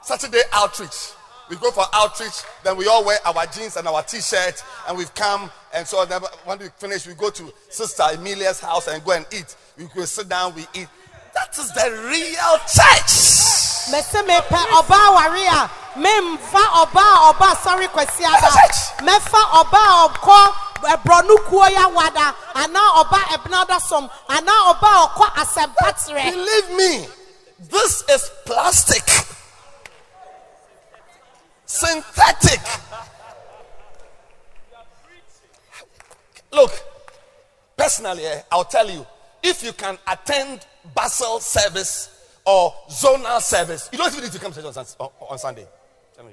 Saturday 0.02 0.42
outreach. 0.52 1.12
We 1.50 1.56
go 1.56 1.70
for 1.70 1.84
outreach, 1.92 2.42
then 2.62 2.76
we 2.76 2.86
all 2.86 3.04
wear 3.04 3.18
our 3.26 3.46
jeans 3.46 3.76
and 3.76 3.86
our 3.88 4.02
t-shirt, 4.02 4.62
and 4.88 4.96
we've 4.96 5.12
come. 5.14 5.50
And 5.74 5.86
so 5.86 6.04
then 6.04 6.20
when 6.44 6.58
we 6.60 6.68
finish, 6.78 7.06
we 7.06 7.14
go 7.14 7.30
to 7.30 7.52
Sister 7.68 8.04
Emilia's 8.14 8.60
house 8.60 8.86
and 8.86 9.04
go 9.04 9.12
and 9.12 9.26
eat. 9.32 9.56
We 9.76 9.86
go 9.94 10.04
sit 10.04 10.28
down, 10.28 10.54
we 10.54 10.62
eat. 10.74 10.88
That 11.34 11.58
is 11.58 11.72
the 11.72 11.90
real 12.08 12.58
church. 12.68 13.42
mɛsɛ 13.90 14.22
mepɛ 14.22 14.60
ɔbaa 14.78 15.14
ware 15.16 15.48
a 15.50 15.70
memfa 15.98 16.62
ɔbaa 16.86 17.10
a 17.16 17.32
ɔba 17.32 17.46
asɔre 17.52 17.88
kwasi 17.88 18.22
ada 18.22 18.48
Church. 18.48 18.78
mɛfa 19.02 19.40
ɔbaa 19.64 20.71
ɛborɔno 20.82 21.70
ya 21.72 21.88
wada 21.88 22.34
anaa 22.54 23.04
ɔba 23.04 23.18
ɛbenada 23.34 23.80
som 23.80 24.08
anaa 24.28 24.74
ɔbaa 24.74 25.04
a 25.04 25.08
ɔkɔ 25.08 25.26
asɛmpa 25.42 25.92
terɛ 25.94 26.30
Believe 26.32 26.70
me, 26.70 27.08
this 27.58 28.02
is 28.08 28.30
plastic, 28.44 29.02
synthetic. 31.66 32.60
Look, 36.52 36.72
personally, 37.76 38.26
eh, 38.26 38.42
I'll 38.50 38.64
tell 38.64 38.88
you 38.90 39.06
if 39.42 39.62
you 39.62 39.72
can 39.72 39.98
attend 40.06 40.66
Basel 40.94 41.40
service 41.40 42.10
or 42.44 42.74
zonal 42.90 43.40
service, 43.40 43.88
you 43.92 43.98
don't 43.98 44.12
even 44.12 44.24
need 44.24 44.32
to 44.32 44.38
come 44.38 44.52
to 44.52 44.60
church 44.62 44.76
on, 44.98 45.38
Sunday. 45.38 45.66
Tell 46.14 46.24
me. 46.24 46.32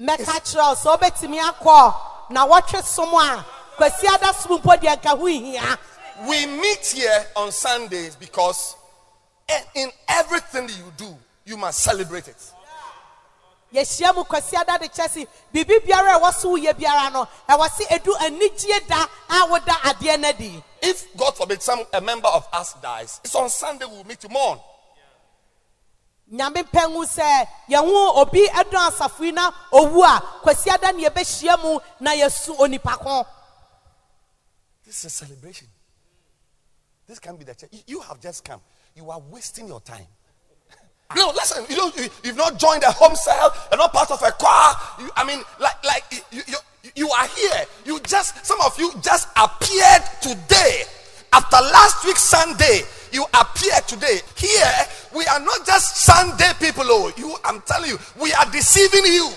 mɛka 0.00 0.40
kyerɛ 0.40 0.68
wo 0.68 0.74
sɛ 0.74 0.98
wobɛtumi 0.98 1.38
akɔ 1.40 1.94
na 2.30 2.46
wɔtwe 2.46 2.82
som 2.84 3.14
a 3.14 3.44
kwasi 3.76 4.06
ada 4.06 4.32
som 4.34 4.58
mpo 4.58 4.76
deɛ 4.76 4.96
nka 4.96 5.18
ho 5.18 5.26
hia 5.26 5.78
We 6.26 6.46
meet 6.46 6.84
here 6.96 7.26
on 7.36 7.52
Sundays 7.52 8.16
because 8.16 8.74
eh, 9.48 9.60
in 9.76 9.88
everything 10.08 10.68
you 10.68 10.92
do, 10.96 11.16
you 11.44 11.56
must 11.56 11.80
celebrate 11.80 12.26
it. 12.28 12.52
yɛhyia 13.72 14.14
mu 14.14 14.24
kwasi 14.24 14.56
ada 14.56 14.78
de 14.78 14.88
kyɛ 14.88 15.08
se 15.10 15.26
biribi 15.52 15.78
biara 15.86 16.16
a 16.16 16.20
ɛwɔ 16.20 16.34
so 16.34 16.48
woyɛ 16.56 16.72
biara 16.74 17.12
no. 17.12 17.28
Ɛwɔ 17.48 17.70
se 17.70 17.84
ɛdu 17.84 18.16
anigye 18.18 18.86
da 18.88 19.06
a 19.30 19.46
woda 19.46 19.72
adeɛ 19.84 20.18
no 20.20 20.28
adi 20.28 20.64
If 20.82 21.16
God 21.16 21.36
forbid 21.36 21.62
some 21.62 21.84
a 21.92 22.00
member 22.00 22.28
of 22.28 22.48
us 22.52 22.74
dies, 22.82 23.20
it's 23.22 23.34
on 23.34 23.48
Sunday 23.50 23.84
we'll 23.86 24.04
meet 24.04 24.20
to 24.20 24.28
mourn. 24.28 24.58
Nyame 26.32 26.62
sɛ 27.06 27.46
obi 28.20 28.46
ɛdɔn 28.48 29.32
na 29.34 29.50
owu 29.72 30.02
a 30.04 30.20
kwasi 30.42 30.70
ada 30.70 30.92
ne 30.92 31.04
yɛbɛhyia 31.08 31.62
mu 31.62 31.78
na 32.00 32.12
yɛsu 32.12 32.56
onipa 32.58 32.98
ko 32.98 33.26
This 34.84 34.98
is 35.00 35.04
a 35.04 35.10
celebration. 35.10 35.68
This 37.06 37.18
can 37.18 37.36
be 37.36 37.44
the 37.44 37.54
church. 37.54 37.68
You- 37.72 37.82
You 37.86 38.00
have 38.00 38.20
just 38.20 38.42
come. 38.42 38.60
You 38.94 39.10
are 39.10 39.18
wasting 39.18 39.68
your 39.68 39.80
time. 39.82 40.06
No, 41.14 41.28
listen. 41.30 41.64
You 41.68 41.76
don't. 41.76 41.96
You, 41.96 42.08
you've 42.24 42.36
not 42.36 42.58
joined 42.58 42.82
a 42.84 42.90
home 42.92 43.14
cell. 43.14 43.54
You're 43.70 43.78
not 43.78 43.92
part 43.92 44.10
of 44.10 44.22
a 44.22 44.30
choir. 44.32 44.74
You, 44.98 45.10
I 45.16 45.24
mean, 45.24 45.42
like, 45.60 45.84
like 45.84 46.04
you, 46.30 46.40
you, 46.46 46.56
you 46.94 47.10
are 47.10 47.26
here. 47.28 47.64
You 47.84 48.00
just, 48.00 48.44
some 48.46 48.60
of 48.62 48.78
you 48.78 48.92
just 49.02 49.28
appeared 49.36 50.02
today. 50.22 50.84
After 51.32 51.56
last 51.56 52.04
week 52.04 52.16
Sunday, 52.16 52.82
you 53.12 53.24
appear 53.34 53.80
today. 53.86 54.20
Here, 54.36 54.72
we 55.14 55.24
are 55.26 55.40
not 55.40 55.66
just 55.66 55.96
Sunday 55.96 56.52
people. 56.60 56.84
Oh, 56.86 57.12
you, 57.16 57.36
I'm 57.44 57.60
telling 57.62 57.90
you, 57.90 57.98
we 58.20 58.32
are 58.32 58.50
deceiving 58.50 59.04
you. 59.04 59.30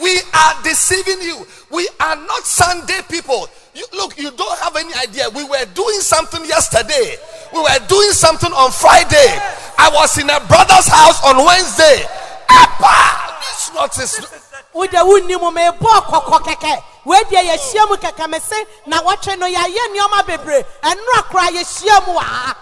We 0.00 0.18
are 0.32 0.54
deceiving 0.62 1.20
you. 1.20 1.46
We 1.70 1.88
are 2.00 2.16
not 2.16 2.42
Sunday 2.44 3.00
people. 3.10 3.48
You, 3.74 3.84
look, 3.92 4.18
you 4.18 4.30
don't 4.30 4.58
have 4.60 4.76
any 4.76 4.94
idea. 4.94 5.28
We 5.34 5.44
were 5.44 5.64
doing 5.74 6.00
something 6.00 6.44
yesterday. 6.44 7.16
We 7.52 7.60
were 7.60 7.80
doing 7.86 8.12
something 8.12 8.52
on 8.52 8.70
Friday. 8.72 9.30
I 9.78 9.90
was 9.92 10.16
in 10.18 10.30
a 10.30 10.40
brother's 10.46 10.88
house 10.88 11.22
on 11.24 11.44
Wednesday. 11.44 12.06
Appa! 12.48 13.38
This 13.40 13.70
not 13.74 13.94
this. 13.94 14.49
Wode 14.74 14.92
wonni 14.92 15.36
mu 15.40 15.50
mebɔ 15.50 15.92
kɔkɔ 16.10 16.38
kɛkɛ 16.46 16.82
wedeɛ 17.04 17.42
yɛhyia 17.50 17.88
mu 17.88 17.96
kɛkɛ 17.96 18.30
me 18.30 18.38
se 18.38 18.66
na 18.86 19.02
wɔtwe 19.02 19.38
no 19.38 19.46
yɛayɛ 19.46 19.82
nneɔma 19.90 20.26
bebree 20.26 20.64
ɛnora 20.82 21.22
koraa 21.30 21.50
yɛhyia 21.50 22.06
mu 22.06 22.14
wɔ 22.14 22.22
ha 22.22 22.56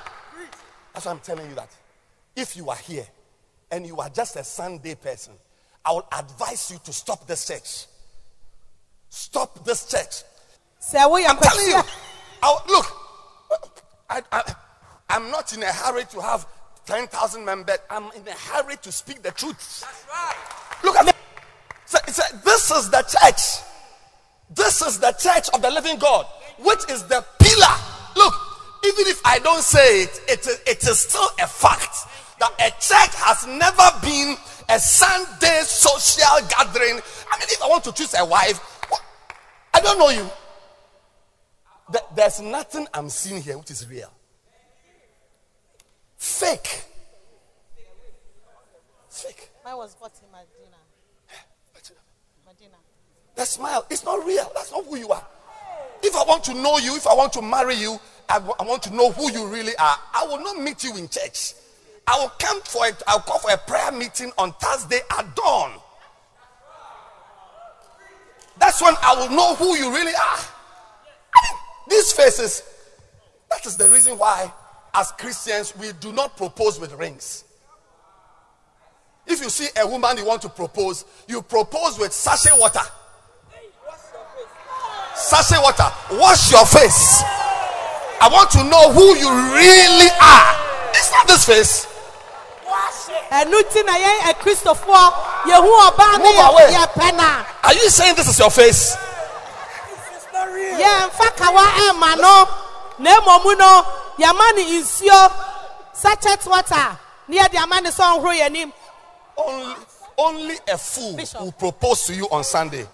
That's 0.99 1.07
why 1.07 1.13
I'm 1.13 1.21
telling 1.21 1.49
you 1.49 1.55
that. 1.55 1.71
If 2.35 2.57
you 2.57 2.71
are 2.71 2.77
here 2.77 3.07
and 3.71 3.87
you 3.87 3.99
are 3.99 4.09
just 4.09 4.35
a 4.35 4.43
Sunday 4.43 4.97
person, 4.97 5.33
I 5.85 5.93
will 5.93 6.09
advise 6.11 6.73
you 6.73 6.79
to 6.83 6.93
stop 6.93 7.25
this 7.27 7.47
church. 7.47 7.87
Stop 9.09 9.65
this 9.65 9.89
church. 9.89 10.25
woyɛ 10.93 11.27
I'm 11.29 11.37
telling 11.37 11.67
you. 11.69 11.81
I'll, 12.43 12.65
look, 12.69 12.87
I, 14.11 14.23
I, 14.33 14.55
I'm 15.11 15.31
not 15.31 15.53
in 15.53 15.63
a 15.63 15.73
hurry 15.73 16.05
to 16.07 16.21
have 16.21 16.47
10,000 16.87 17.45
members. 17.45 17.79
I'm 17.89 18.11
in 18.17 18.27
a 18.27 18.33
hurry 18.33 18.77
to 18.83 18.91
speak 18.91 19.23
the 19.23 19.31
truth. 19.31 19.81
That's 19.81 20.05
right. 20.11 20.83
Look 20.83 20.97
at 20.97 21.07
me. 21.07 21.13
Say- 21.89 22.13
say, 22.13 22.37
this 22.45 22.71
is 22.71 22.91
the 22.91 23.01
church. 23.01 23.65
This 24.51 24.83
is 24.83 24.99
the 25.01 25.13
church 25.13 25.49
of 25.55 25.63
the 25.63 25.71
living 25.71 25.99
God, 25.99 26.27
which 26.59 26.81
is 26.91 27.05
the 27.05 27.25
pillar. 27.39 27.77
Look, 28.15 28.35
even 28.85 29.07
if 29.07 29.23
I 29.25 29.39
don't 29.39 29.63
say 29.63 30.03
it, 30.03 30.21
it 30.29 30.47
is, 30.47 30.61
it 30.67 30.83
is 30.87 31.01
still 31.01 31.27
a 31.41 31.47
fact 31.47 31.97
that 32.41 32.53
a 32.61 32.71
church 32.79 33.15
has 33.25 33.47
never 33.47 33.91
been 34.03 34.37
a 34.69 34.79
Sunday 34.79 35.63
social 35.63 36.47
gathering. 36.51 37.01
I 37.33 37.39
mean, 37.39 37.49
if 37.49 37.63
I 37.63 37.69
want 37.69 37.85
to 37.85 37.93
choose 37.93 38.15
a 38.19 38.25
wife, 38.25 38.59
what- 38.91 39.03
I 39.73 39.81
don't 39.81 39.99
know 39.99 40.11
you. 40.11 40.31
There's 42.15 42.41
nothing 42.41 42.87
I'm 42.93 43.09
seeing 43.09 43.41
here 43.41 43.57
which 43.57 43.71
is 43.71 43.87
real. 43.89 44.13
Fake. 46.19 46.85
Fake. 49.09 49.51
The 53.39 53.47
smile, 53.47 53.87
it's 53.89 54.05
not 54.05 54.27
real. 54.27 54.51
That's 54.53 54.73
not 54.73 54.85
who 54.85 54.97
you 54.97 55.11
are. 55.11 55.25
If 56.03 56.17
I 56.17 56.25
want 56.25 56.43
to 56.45 56.55
know 56.55 56.79
you, 56.79 56.97
if 56.97 57.07
I 57.07 57.15
want 57.15 57.33
to 57.35 57.41
marry 57.41 57.77
you, 57.77 58.01
I 58.29 58.41
want 58.41 58.83
to 58.83 58.93
know 58.93 59.13
who 59.13 59.31
you 59.31 59.47
really 59.47 59.77
are. 59.77 59.97
I 60.13 60.27
will 60.27 60.41
not 60.41 60.61
meet 60.61 60.83
you 60.83 60.97
in 60.97 61.09
church. 61.09 61.55
I 62.09 62.19
will 62.19 62.33
come 62.41 62.61
for 62.63 62.85
it. 62.89 63.01
I'll 63.07 63.21
call 63.21 63.39
for 63.39 63.53
a 63.53 63.57
prayer 63.57 63.93
meeting 63.93 64.33
on 64.39 64.55
Thursday 64.55 64.99
at 65.17 65.37
dawn. 65.37 65.71
That's 68.59 68.83
when 68.83 68.95
I 69.03 69.15
will 69.15 69.31
know 69.31 69.55
who 69.55 69.77
you 69.77 69.93
really 69.95 70.15
are. 70.15 70.39
These 71.89 72.13
faces, 72.15 72.65
that 73.53 73.65
is 73.67 73.77
the 73.77 73.89
reason 73.89 74.19
why, 74.19 74.53
as 74.95 75.13
Christians, 75.13 75.77
we 75.77 75.93
do 76.01 76.13
not 76.13 76.37
propose 76.37 76.81
with 76.81 76.93
rings. 76.95 77.45
If 79.29 79.41
you 79.41 79.49
see 79.49 79.69
a 79.81 79.87
woman 79.87 80.17
you 80.17 80.25
want 80.25 80.43
to 80.43 80.49
propose, 80.49 81.05
you 81.29 81.41
propose 81.41 82.01
with 82.01 82.13
sachet 82.13 82.59
water. 82.59 82.81
Sachet 85.19 85.61
water. 85.63 85.91
Wash 86.13 86.51
your 86.53 86.65
face. 86.67 87.23
I 88.21 88.29
want 88.33 88.51
to 88.53 88.65
know 88.65 88.93
who 88.93 89.17
you 89.17 89.29
really 89.55 90.11
are. 90.21 90.51
It's 90.95 91.11
not 91.13 91.27
this 91.27 91.45
face. 91.45 91.87
ɛno 93.31 93.61
nti 93.63 93.85
na 93.85 93.93
yɛn 93.93 94.21
akristofoɔ 94.33 95.13
yɛhu 95.45 95.71
ɔbaa 95.91 96.19
ne 96.19 96.25
Move 96.25 96.49
away. 96.49 96.73
yɛ- 96.73 97.17
na 97.17 97.45
Are 97.65 97.75
you 97.75 97.91
saying 97.91 98.15
this 98.15 98.29
is 98.29 98.39
your 98.39 98.51
face? 98.51 98.97
yɛmfa 100.33 101.37
kawa 101.37 101.63
ɛma 101.89 102.17
no 102.21 102.49
na 102.99 103.21
mmom 103.21 103.59
no 103.59 103.87
yɛma 104.19 104.55
ne 104.57 104.81
nsuo 104.81 105.33
sachet 105.95 106.47
water 106.47 106.99
ne 107.29 107.39
yɛde 107.39 107.57
ama 107.63 107.81
ne 107.81 107.91
sɛ 107.91 108.19
ɔnhoro 108.19 108.39
yɛnim 108.39 108.73
Only, 109.37 109.77
only 110.19 110.59
a 110.69 110.79
fool 110.79 111.15
Bishop. 111.17 111.41
will 111.41 111.53
propose 111.53 112.05
to 112.07 112.15
you 112.15 112.29
on 112.31 112.43
Sunday. 112.45 112.87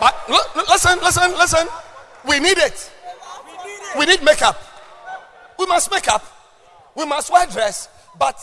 But 0.00 0.14
listen, 0.68 0.98
listen, 1.00 1.30
listen. 1.32 1.68
We 2.26 2.40
need 2.40 2.58
it. 2.58 2.92
We 3.98 4.06
need 4.06 4.22
makeup. 4.22 4.60
We 5.58 5.66
must 5.66 5.90
make 5.90 6.08
up. 6.08 6.24
We 6.94 7.04
must 7.04 7.32
wear 7.32 7.46
dress. 7.46 7.88
But 8.18 8.36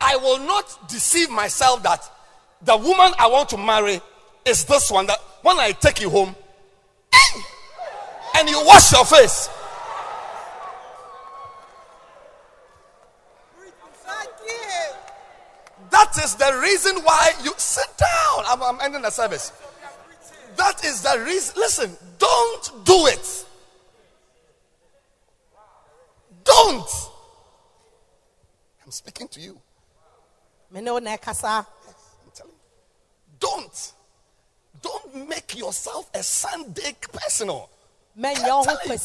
I 0.00 0.16
will 0.16 0.38
not 0.38 0.88
deceive 0.88 1.30
myself 1.30 1.82
that 1.82 2.00
the 2.62 2.76
woman 2.76 3.12
I 3.18 3.26
want 3.26 3.48
to 3.50 3.56
marry 3.56 4.00
is 4.44 4.64
this 4.64 4.90
one. 4.90 5.06
That 5.06 5.18
when 5.42 5.58
I 5.58 5.72
take 5.72 6.00
you 6.00 6.10
home, 6.10 6.34
and 8.36 8.48
you 8.48 8.60
wash 8.64 8.92
your 8.92 9.04
face, 9.04 9.48
That 15.94 16.18
is 16.24 16.34
the 16.34 16.58
reason 16.60 16.96
why 17.04 17.30
you 17.44 17.52
sit 17.56 17.86
down. 17.96 18.44
I'm, 18.48 18.60
I'm 18.64 18.80
ending 18.82 19.02
the 19.02 19.10
service. 19.10 19.52
That 20.56 20.84
is 20.84 21.02
the 21.02 21.22
reason. 21.24 21.54
Listen, 21.56 21.96
don't 22.18 22.84
do 22.84 23.06
it. 23.06 23.46
Don't. 26.42 26.90
I'm 28.84 28.90
speaking 28.90 29.28
to 29.28 29.40
you. 29.40 29.56
me 30.72 30.80
ne 30.80 30.90
wo 30.90 30.96
I'm 30.96 31.04
telling 31.04 31.64
you. 32.26 32.58
Don't. 33.38 33.92
Don't 34.82 35.28
make 35.28 35.56
yourself 35.56 36.10
a 36.12 36.24
Sunday 36.24 36.96
personal. 37.12 37.70
mɛnyɛ 38.18 38.42
wo 38.50 38.64
ho 38.64 38.64
telling 38.64 38.98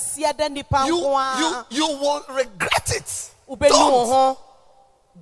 you. 0.87 0.97
You, 1.37 1.65
you, 1.69 1.87
will 1.99 2.25
regret 2.31 2.91
it. 2.95 3.29
Don't. 3.69 4.37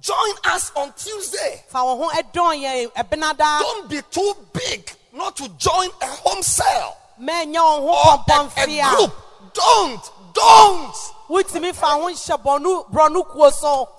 Join 0.02 0.34
us 0.46 0.72
on 0.76 0.94
Tuesday. 0.96 1.64
fa 1.68 1.84
wo 1.84 1.98
ho 2.04 2.10
ɛdɔn 2.10 2.62
yɛn 2.64 2.92
ɛbena 2.94 3.36
daa 3.38 3.60
Don't 3.60 3.90
be 3.90 4.02
too 4.12 4.34
big 4.54 4.92
not 5.14 5.36
to 5.38 5.48
join 5.58 5.90
a 6.02 6.06
home 6.08 6.44
cell. 6.44 6.98
mɛnyɛ 7.20 7.62
or 7.82 8.24
a, 8.30 8.62
a 8.62 8.96
group. 8.96 9.14
Don't, 9.54 10.12
don't. 10.34 10.94
wotumi 11.30 11.74
fa 11.74 11.88
ho 11.88 12.08
nhyɛ 12.10 12.42
bɔno 12.44 12.90
borɔno 12.92 13.28
kuo 13.28 13.52
so 13.52 13.90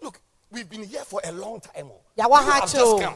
Look, 0.00 0.20
we've 0.50 0.68
been 0.68 0.84
here 0.84 1.04
for 1.04 1.20
a 1.24 1.32
long 1.32 1.60
time. 1.60 1.88
oh. 1.90 2.00
You 2.16 2.24
ha 2.24 2.42
have 2.60 2.70
just 2.70 3.02
come. 3.02 3.14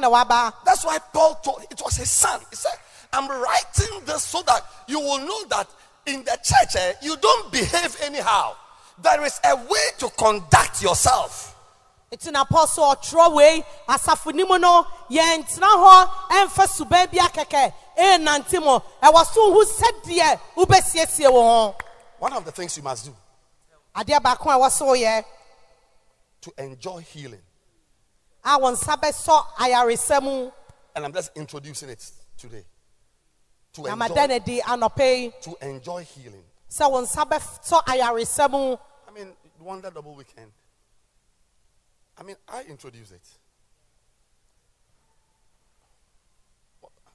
na 0.00 0.10
waba 0.10 0.52
That's 0.64 0.84
why 0.84 0.98
Paul 1.12 1.34
told 1.36 1.62
it 1.70 1.80
was 1.82 1.96
his 1.96 2.10
son. 2.10 2.40
He 2.50 2.56
said, 2.56 2.72
I'm 3.12 3.28
writing 3.28 4.00
this 4.04 4.24
so 4.24 4.42
that 4.42 4.62
you 4.88 5.00
will 5.00 5.18
know 5.18 5.44
that 5.50 5.68
in 6.06 6.24
the 6.24 6.38
church 6.42 6.76
eh, 6.76 6.92
you 7.02 7.16
don't 7.16 7.52
behave 7.52 7.96
anyhow. 8.02 8.54
There 9.02 9.24
is 9.24 9.40
a 9.44 9.56
way 9.56 9.86
to 9.98 10.08
conduct 10.10 10.82
yourself. 10.82 11.52
nti 12.12 12.30
na 12.32 12.42
apostle 12.42 12.84
sɛ 12.84 12.96
ɔtwerɛ 12.96 13.34
wei 13.34 13.64
asafo 13.88 14.32
ni 14.32 14.44
mu 14.44 14.58
no 14.58 14.86
yɛntena 15.10 15.66
hɔ 15.66 16.08
ɛmfa 16.30 16.66
suban 16.68 17.10
bi 17.10 17.18
akɛkɛ. 17.18 17.72
Ɛnante 17.98 18.62
mu. 18.62 18.78
Ɛwɔ 19.02 19.26
so 19.26 19.52
hu 19.52 19.64
sɛdeɛ 19.64 20.40
wobɛsiesie 20.56 21.30
wo 21.32 21.42
ho. 21.42 21.76
One 22.18 22.32
of 22.32 22.44
the 22.44 22.52
things 22.52 22.76
you 22.76 22.82
must 22.82 23.04
do 23.06 23.16
adeɛ 23.96 24.20
baako 24.22 24.50
a 24.50 24.58
ɛwɔ 24.58 24.70
so 24.70 24.86
woyɛ 24.86 25.24
to 26.42 26.52
enjoy 26.58 27.00
healing, 27.00 27.42
a 28.44 28.58
wo 28.58 28.70
nsa 28.72 28.96
bɛsɔ 29.00 29.46
ayaresa 29.58 30.22
mu 30.22 30.50
and 30.94 31.04
I'm 31.04 31.12
just 31.12 31.30
introducing 31.36 31.90
it 31.90 32.10
today. 32.38 32.64
To 33.74 33.84
enjoy, 33.84 35.32
to 35.42 35.56
enjoy 35.60 36.04
healing. 36.04 36.44
Sɛ 36.68 36.90
wo 36.90 37.00
nsa 37.02 37.24
bɛsɔ 37.24 37.84
ayaresa 37.84 38.50
mu 38.50 38.76
I 39.08 39.12
mean, 39.12 39.32
Wonder 39.60 39.90
Double 39.90 40.14
Weekend. 40.14 40.52
I 42.18 42.22
mean, 42.22 42.36
I 42.48 42.62
introduced 42.68 43.12
it. 43.12 43.22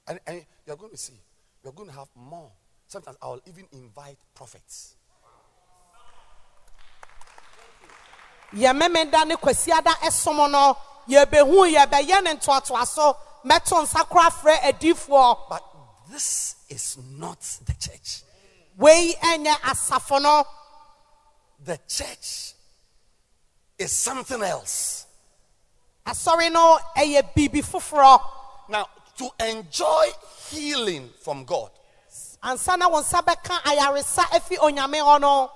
And, 0.08 0.20
and 0.26 0.44
you're 0.66 0.76
going 0.76 0.90
to 0.90 0.96
see, 0.96 1.20
you're 1.62 1.72
going 1.72 1.88
to 1.88 1.94
have 1.94 2.08
more. 2.16 2.50
Sometimes 2.86 3.16
I'll 3.22 3.40
even 3.46 3.66
invite 3.72 4.18
prophets. 4.34 4.96
yɛmemeda 8.54 9.26
ne 9.26 9.36
kwasiada 9.36 9.92
ɛsom 10.02 10.50
no 10.50 10.76
yɛbɛhu 11.08 11.72
yɛbɛyɛ 11.72 12.22
ne 12.22 12.34
ntoatoaso 12.34 13.16
mɛto 13.44 13.82
nsa 13.82 14.06
kora 14.08 14.30
frɛ 14.30 14.58
adiifoɔ 14.60 15.48
But 15.48 15.64
this 16.10 16.56
is 16.68 16.98
not 16.98 17.40
the 17.64 17.72
church. 17.74 18.22
Wei 18.78 19.14
ɛnyɛ 19.22 19.54
asafo 19.60 20.20
no 20.20 20.44
The 21.64 21.78
church 21.86 22.54
is 23.78 23.92
something 23.92 24.42
else. 24.42 25.06
asɔre 26.06 26.50
no 26.52 26.78
ɛyɛ 26.96 27.32
biribi 27.34 27.62
foforɔ 27.62 28.20
Now, 28.68 28.88
to 29.18 29.30
enjoy 29.40 30.06
healing 30.48 31.10
from 31.22 31.44
God, 31.44 31.70
ansa 32.42 32.78
na 32.78 32.88
wɔn 32.88 33.02
nsa 33.02 33.22
bɛka 33.22 33.60
ayaresa 33.62 34.22
afi 34.30 34.56
onyame 34.58 35.00
hɔ 35.00 35.20
no 35.20 35.50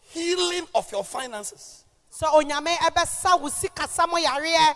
healing 0.00 0.66
of 0.74 0.90
your 0.90 1.04
finances, 1.04 1.84
sɛ 2.10 2.32
onyame 2.32 2.74
ɛbɛsa 2.76 3.40
wo 3.40 3.48
sikasa 3.48 4.08
mo 4.08 4.16
yareɛ 4.16 4.74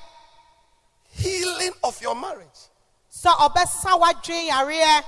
healing 1.10 1.72
of 1.82 2.00
your 2.02 2.14
marriage, 2.14 2.68
sɛ 3.10 3.30
ɔbɛsa 3.34 3.98
w'adwen 3.98 4.48
yareɛ 4.50 5.04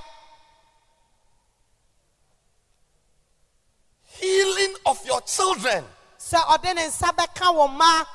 healing 4.23 4.75
of 4.87 5.05
your 5.05 5.21
children. 5.23 5.85
sɛ 6.19 6.39
ɔde 6.47 6.75
ne 6.75 6.87
nsa 6.87 7.13
bɛka 7.15 7.53
wɔn 7.55 7.71
mma 7.77 8.07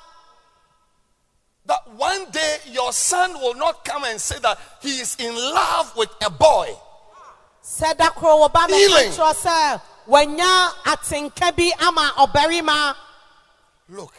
That 1.65 1.85
one 1.95 2.31
day 2.31 2.59
your 2.67 2.93
son 2.93 3.33
will 3.41 3.53
not 3.55 3.83
come 3.83 4.05
and 4.05 4.21
say 4.21 4.39
that 4.39 4.57
he 4.81 4.99
is 5.01 5.15
in 5.19 5.35
love 5.35 5.93
with 5.97 6.09
a 6.25 6.29
boy. 6.29 6.73
sɛ 7.61 7.95
da 7.97 8.09
koro 8.11 8.47
wɔ 8.47 8.53
ba 8.53 8.65
Healing. 8.67 9.11
bɛka 9.11 9.17
kyerɛ 9.17 9.35
sɛ 9.35 9.81
wɔanya 10.07 10.73
atenka 10.85 11.55
bi 11.55 11.71
ama 11.85 12.13
ɔbarima 12.17 12.95
Look, 13.89 14.13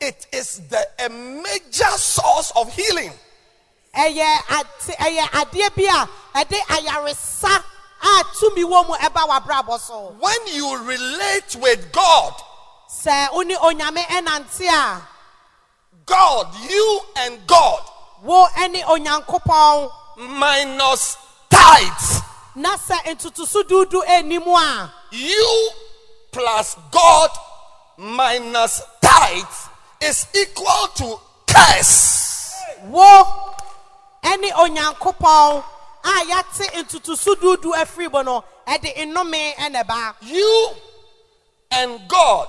It 0.00 0.26
is 0.32 0.60
the 0.68 0.86
a 1.04 1.08
major 1.08 1.90
source 1.98 2.52
of 2.56 2.72
healing. 2.74 3.12
ɛyɛ 3.94 4.38
ate 4.60 4.96
ɛyɛ 4.96 5.22
adeɛ 5.30 5.74
bi 5.74 5.84
a 5.84 6.08
ɛde 6.44 6.58
ayaresa. 6.68 7.64
A 8.00 8.24
tumi 8.40 8.62
wɔ 8.64 8.86
mu 8.86 8.94
ɛba 8.94 9.80
so 9.80 10.14
When 10.20 10.46
you 10.46 10.76
relate 10.78 11.56
with 11.56 11.90
God, 11.92 12.32
sɛ 12.88 13.32
wo 13.32 13.42
ne 13.42 13.56
onyame 13.56 14.04
God, 16.06 16.46
you 16.70 17.00
and 17.16 17.44
God, 17.46 17.82
wo 18.22 18.46
ne 18.70 18.82
onyankopɔn 18.82 19.90
minus 20.16 21.16
tithe, 21.50 22.22
na 22.56 22.76
sɛ 22.76 22.96
ntotoso 23.14 23.62
duudu 23.68 24.02
ɛnni 24.06 24.38
a 24.56 24.92
you 25.12 25.70
plus 26.32 26.76
God 26.90 27.30
minus 27.98 28.82
tithe 29.00 29.70
is 30.00 30.26
equal 30.34 30.88
to 30.94 31.20
curse. 31.46 32.54
wo 32.84 33.54
ne 34.40 34.50
onyankopɔn 34.52 35.64
a 36.04 36.10
yɛate 36.30 36.66
ntotoso 36.82 37.34
duudu 37.40 37.72
afiri 37.74 38.08
mu 38.12 38.22
no 38.22 38.44
ɛde 38.66 38.94
nnome 39.06 39.54
ɛna 39.56 39.84
ɛba 39.84 40.14
You 40.22 40.70
and 41.70 42.08
God 42.08 42.48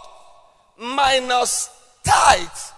minus 0.77 1.69
tithe 2.03 2.73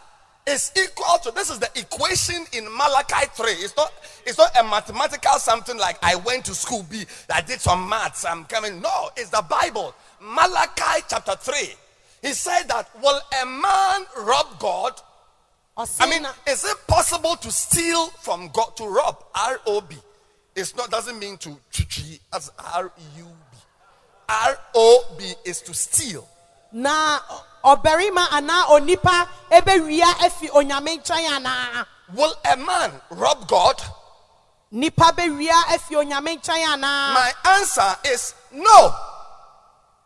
is 0.48 0.72
equal 0.76 1.18
to 1.24 1.32
this 1.32 1.50
is 1.50 1.60
the 1.60 1.70
equation 1.76 2.46
in 2.54 2.66
Malachi 2.76 3.28
3. 3.34 3.52
It's 3.52 3.76
not 3.76 3.92
it's 4.26 4.38
not 4.38 4.58
a 4.60 4.64
mathematical 4.64 5.34
something 5.34 5.78
like 5.78 5.98
I 6.02 6.16
went 6.16 6.46
to 6.46 6.56
school 6.56 6.84
B, 6.90 7.06
I 7.34 7.42
did 7.42 7.62
some 7.62 7.88
maths, 7.88 8.26
I'm 8.26 8.46
coming. 8.46 8.82
No, 8.82 9.10
it's 9.16 9.30
the 9.30 9.44
Bible. 9.48 9.94
Malachi 10.22 11.04
chapter 11.08 11.36
3. 11.36 11.56
He 12.22 12.34
said 12.34 12.64
that 12.68 12.90
will 13.02 13.20
a 13.42 13.46
man 13.46 14.06
rob 14.26 14.60
God? 14.60 14.94
I 15.78 16.10
mean, 16.10 16.28
is 16.48 16.66
it 16.66 16.78
possible 16.88 17.36
to 17.38 17.52
steal 17.52 18.08
from 18.08 18.50
God 18.54 18.76
to 18.78 18.86
rob? 18.86 19.24
R 19.34 19.60
O 19.66 19.82
B. 19.82 19.96
It's 20.56 20.76
not 20.76 20.92
doesn't 20.92 21.18
mean 21.18 21.38
to 21.38 21.58
as 22.34 22.52
R 22.74 22.92
U 23.18 23.24
B. 23.26 23.58
R 24.30 24.58
O 24.76 25.16
B 25.18 25.34
is 25.46 25.62
to 25.62 25.74
steal. 25.74 26.28
na 26.72 27.20
ɔbarima 27.64 28.28
anaa 28.32 28.66
onipa 28.70 29.28
ɛbɛwia 29.52 30.10
afi 30.26 30.50
onyame 30.50 30.98
nkyɛn 31.00 31.30
anaa 31.38 31.86
Will 32.14 32.34
a 32.46 32.58
man 32.58 33.02
rob 33.12 33.48
God? 33.48 33.82
nipa 34.72 35.12
bɛwia 35.16 35.52
afi 35.70 35.96
onyame 35.96 36.38
nkyɛn 36.40 36.66
anaa 36.76 37.14
My 37.14 37.34
answer 37.46 37.96
is 38.06 38.34
no. 38.52 38.94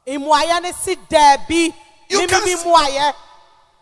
mmuayɛ 0.08 0.62
ne 0.62 0.72
si 0.74 0.96
daabi 0.96 1.74
You 2.10 2.28
can 2.28 2.44
bi 2.44 2.52
s- 2.52 2.64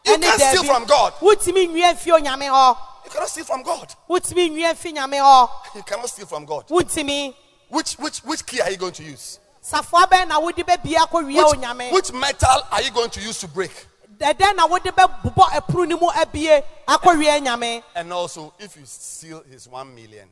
You 0.05 0.17
can't 0.19 0.41
steal 0.41 0.63
from 0.63 0.85
God. 0.85 1.13
wotumi 1.21 1.67
nwia 1.67 1.93
mfi 1.93 2.11
onyame 2.11 2.47
hɔ 2.49 2.77
You 3.05 3.11
cannot 3.11 3.29
steal 3.29 3.45
from 3.45 3.63
God. 3.63 3.93
wotumi 4.09 4.49
nwia 4.49 4.73
mfi 4.73 4.93
nyame 4.93 5.19
hɔ 5.19 5.49
You 5.75 5.83
cannot 5.83 6.09
steal 6.09 6.25
from 6.27 6.45
God. 6.45 6.67
wontumi 6.67 7.33
Which 7.69 7.93
which 7.93 8.19
which 8.19 8.45
key 8.45 8.61
are 8.61 8.69
you 8.69 8.77
going 8.77 8.93
to 8.93 9.03
use? 9.03 9.39
Safoa 9.63 10.05
bɛn 10.07 10.27
na 10.27 10.39
wode 10.39 10.57
bɛbia 10.57 11.07
kɔwia 11.07 11.91
Which, 11.91 11.93
which 11.93 12.13
metal 12.13 12.61
are 12.69 12.81
you 12.81 12.91
going 12.91 13.09
to 13.11 13.21
use 13.21 13.39
to 13.39 13.47
break? 13.47 13.71
ɛdɛn 14.19 14.55
na 14.57 14.67
wode 14.67 14.83
bɛbobɔ 14.83 15.45
ɛpono 15.57 15.87
no 15.87 15.97
mu 15.97 16.09
abie 16.11 16.61
akɔwia 16.85 17.39
nyame 17.41 17.81
And 17.95 18.11
also, 18.11 18.53
if 18.59 18.75
you 18.75 18.85
steal 18.85 19.41
his 19.43 19.69
one 19.69 19.95
million, 19.95 20.27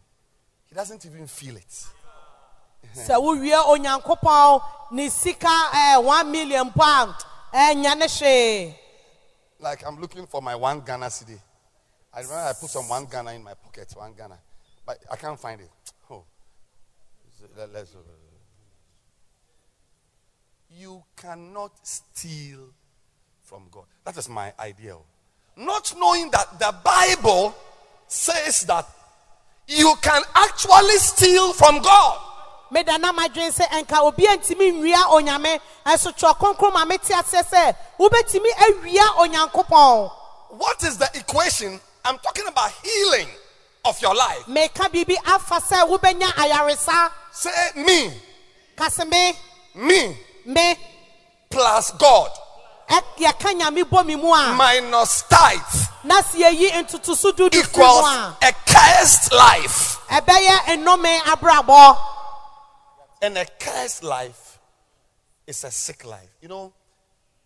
he 0.65 0.75
doesn't 0.75 1.05
even 1.05 1.27
feel 1.27 1.55
it. 1.55 1.85
sɛ 2.95 3.15
wowie 3.21 3.53
onyankopɔn 3.53 4.61
ne 4.91 5.07
sika 5.07 5.47
ɛɛ 5.47 6.03
one 6.03 6.29
million 6.29 6.69
po 6.69 6.81
a 6.83 7.15
ɛnyɛ 7.53 7.97
ne 7.97 8.05
hwee 8.07 8.75
Like 9.59 9.87
I'm 9.87 9.97
looking 10.01 10.27
for 10.27 10.41
my 10.41 10.55
one 10.55 10.81
Ghana 10.81 11.05
cedi. 11.05 11.39
I 12.13 12.19
remember 12.19 12.49
I 12.49 12.53
put 12.59 12.69
some 12.69 12.89
one 12.89 13.05
Ghana 13.05 13.31
in 13.31 13.43
my 13.43 13.53
pocket, 13.53 13.93
one 13.95 14.11
Ghana, 14.13 14.37
but 14.85 14.97
I 15.09 15.15
can't 15.15 15.39
find 15.39 15.61
it. 15.61 15.69
Oh, 16.09 16.25
Let- 17.55 17.71
let's. 17.71 17.95
You 20.81 21.03
cannot 21.15 21.73
steal 21.83 22.73
from 23.43 23.67
God. 23.69 23.83
That 24.03 24.17
is 24.17 24.27
my 24.27 24.51
ideal. 24.59 25.05
Not 25.55 25.93
knowing 25.95 26.31
that 26.31 26.57
the 26.57 26.73
Bible 26.83 27.55
says 28.07 28.61
that 28.61 28.87
you 29.67 29.93
can 30.01 30.23
actually 30.33 30.97
steal 30.97 31.53
from 31.53 31.83
God. 31.83 32.17
meda 32.71 32.97
na 32.97 33.11
madwen 33.11 33.51
sɛ 33.51 33.65
ɛnka 33.77 33.99
obi 34.01 34.25
antumi 34.25 34.71
nwia 34.71 35.01
onyame 35.15 35.59
ɛso 35.85 36.09
twerɛ 36.17 36.33
kronkron 36.39 36.73
ma 36.73 36.85
mete 36.85 37.13
aseɛ 37.13 37.43
sɛ 37.51 37.75
wobɛtumi 37.99 38.49
awia 38.65 39.05
onyankopɔn 39.21 40.11
What 40.51 40.81
is 40.83 40.97
the 40.97 41.09
equation? 41.13 41.79
I'm 42.05 42.17
talking 42.19 42.47
about 42.47 42.71
healing 42.81 43.27
of 43.85 44.01
your 44.01 44.15
life. 44.15 44.45
meka 44.47 44.87
biribi 44.89 45.17
afa 45.27 45.55
sɛ 45.61 45.85
wobɛnya 45.91 46.29
ayaresa 46.41 47.11
Say 47.33 47.51
me, 47.75 48.13
kase 48.77 49.05
me 49.05 49.33
me 49.75 50.17
me 50.45 50.75
plus 51.49 51.91
God 51.91 52.31
ɛ- 52.89 53.03
yɛka 53.17 53.53
nyame 53.59 53.83
bɔ 53.83 54.05
me 54.05 54.15
mu 54.15 54.33
a 54.33 54.53
minus 54.53 55.23
tithe 55.23 55.87
na 56.03 56.21
sɛ 56.21 56.51
yɛyi 56.51 56.69
ntotoso 56.83 57.31
dudu 57.31 57.49
firi 57.51 57.77
mu 57.77 57.83
equals 57.83 58.35
a 58.41 58.53
cursed 58.65 59.31
life. 59.33 59.97
ɛbɛyɛ 60.09 60.57
nnome 60.77 61.19
abrabɔ 61.21 61.97
And 63.23 63.37
a 63.37 63.45
cursed 63.45 64.03
life 64.03 64.57
is 65.45 65.63
a 65.63 65.69
sick 65.69 66.03
life. 66.05 66.29
You 66.41 66.47
know, 66.47 66.73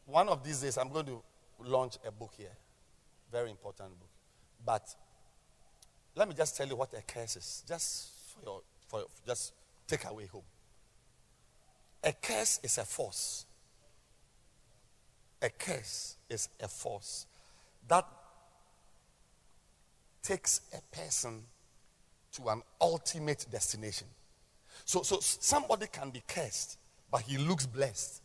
one 0.05 0.29
of 0.29 0.41
these 0.41 0.61
days 0.61 0.77
I'm 0.77 0.87
going 0.89 1.05
to 1.07 1.21
launch 1.59 1.97
a 2.07 2.11
book 2.11 2.31
here. 2.37 2.55
Very 3.29 3.49
important 3.49 3.89
book. 3.99 4.07
But 4.65 4.83
let 6.15 6.29
me 6.29 6.33
just 6.33 6.55
tell 6.55 6.65
you 6.65 6.77
what 6.77 6.93
a 6.93 7.01
curse 7.01 7.35
is. 7.35 7.63
Just 7.67 8.07
for 8.33 8.45
your 8.45 8.61
for 8.87 8.99
your, 8.99 9.07
just 9.27 9.51
take 9.85 10.05
away 10.05 10.27
home. 10.27 10.43
A 12.05 12.13
curse 12.13 12.59
is 12.63 12.77
a 12.77 12.85
force. 12.85 13.45
A 15.41 15.49
curse 15.49 16.15
is 16.29 16.47
a 16.61 16.67
force 16.67 17.25
that 17.87 18.05
takes 20.21 20.61
a 20.73 20.95
person 20.95 21.43
to 22.33 22.49
an 22.49 22.61
ultimate 22.79 23.45
destination. 23.51 24.07
So, 24.85 25.01
so 25.01 25.17
somebody 25.19 25.87
can 25.87 26.11
be 26.11 26.21
cursed, 26.27 26.77
but 27.11 27.21
he 27.21 27.37
looks 27.37 27.65
blessed. 27.65 28.21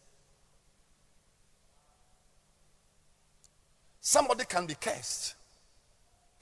Somebody 4.01 4.45
can 4.45 4.67
be 4.67 4.75
cursed 4.75 5.35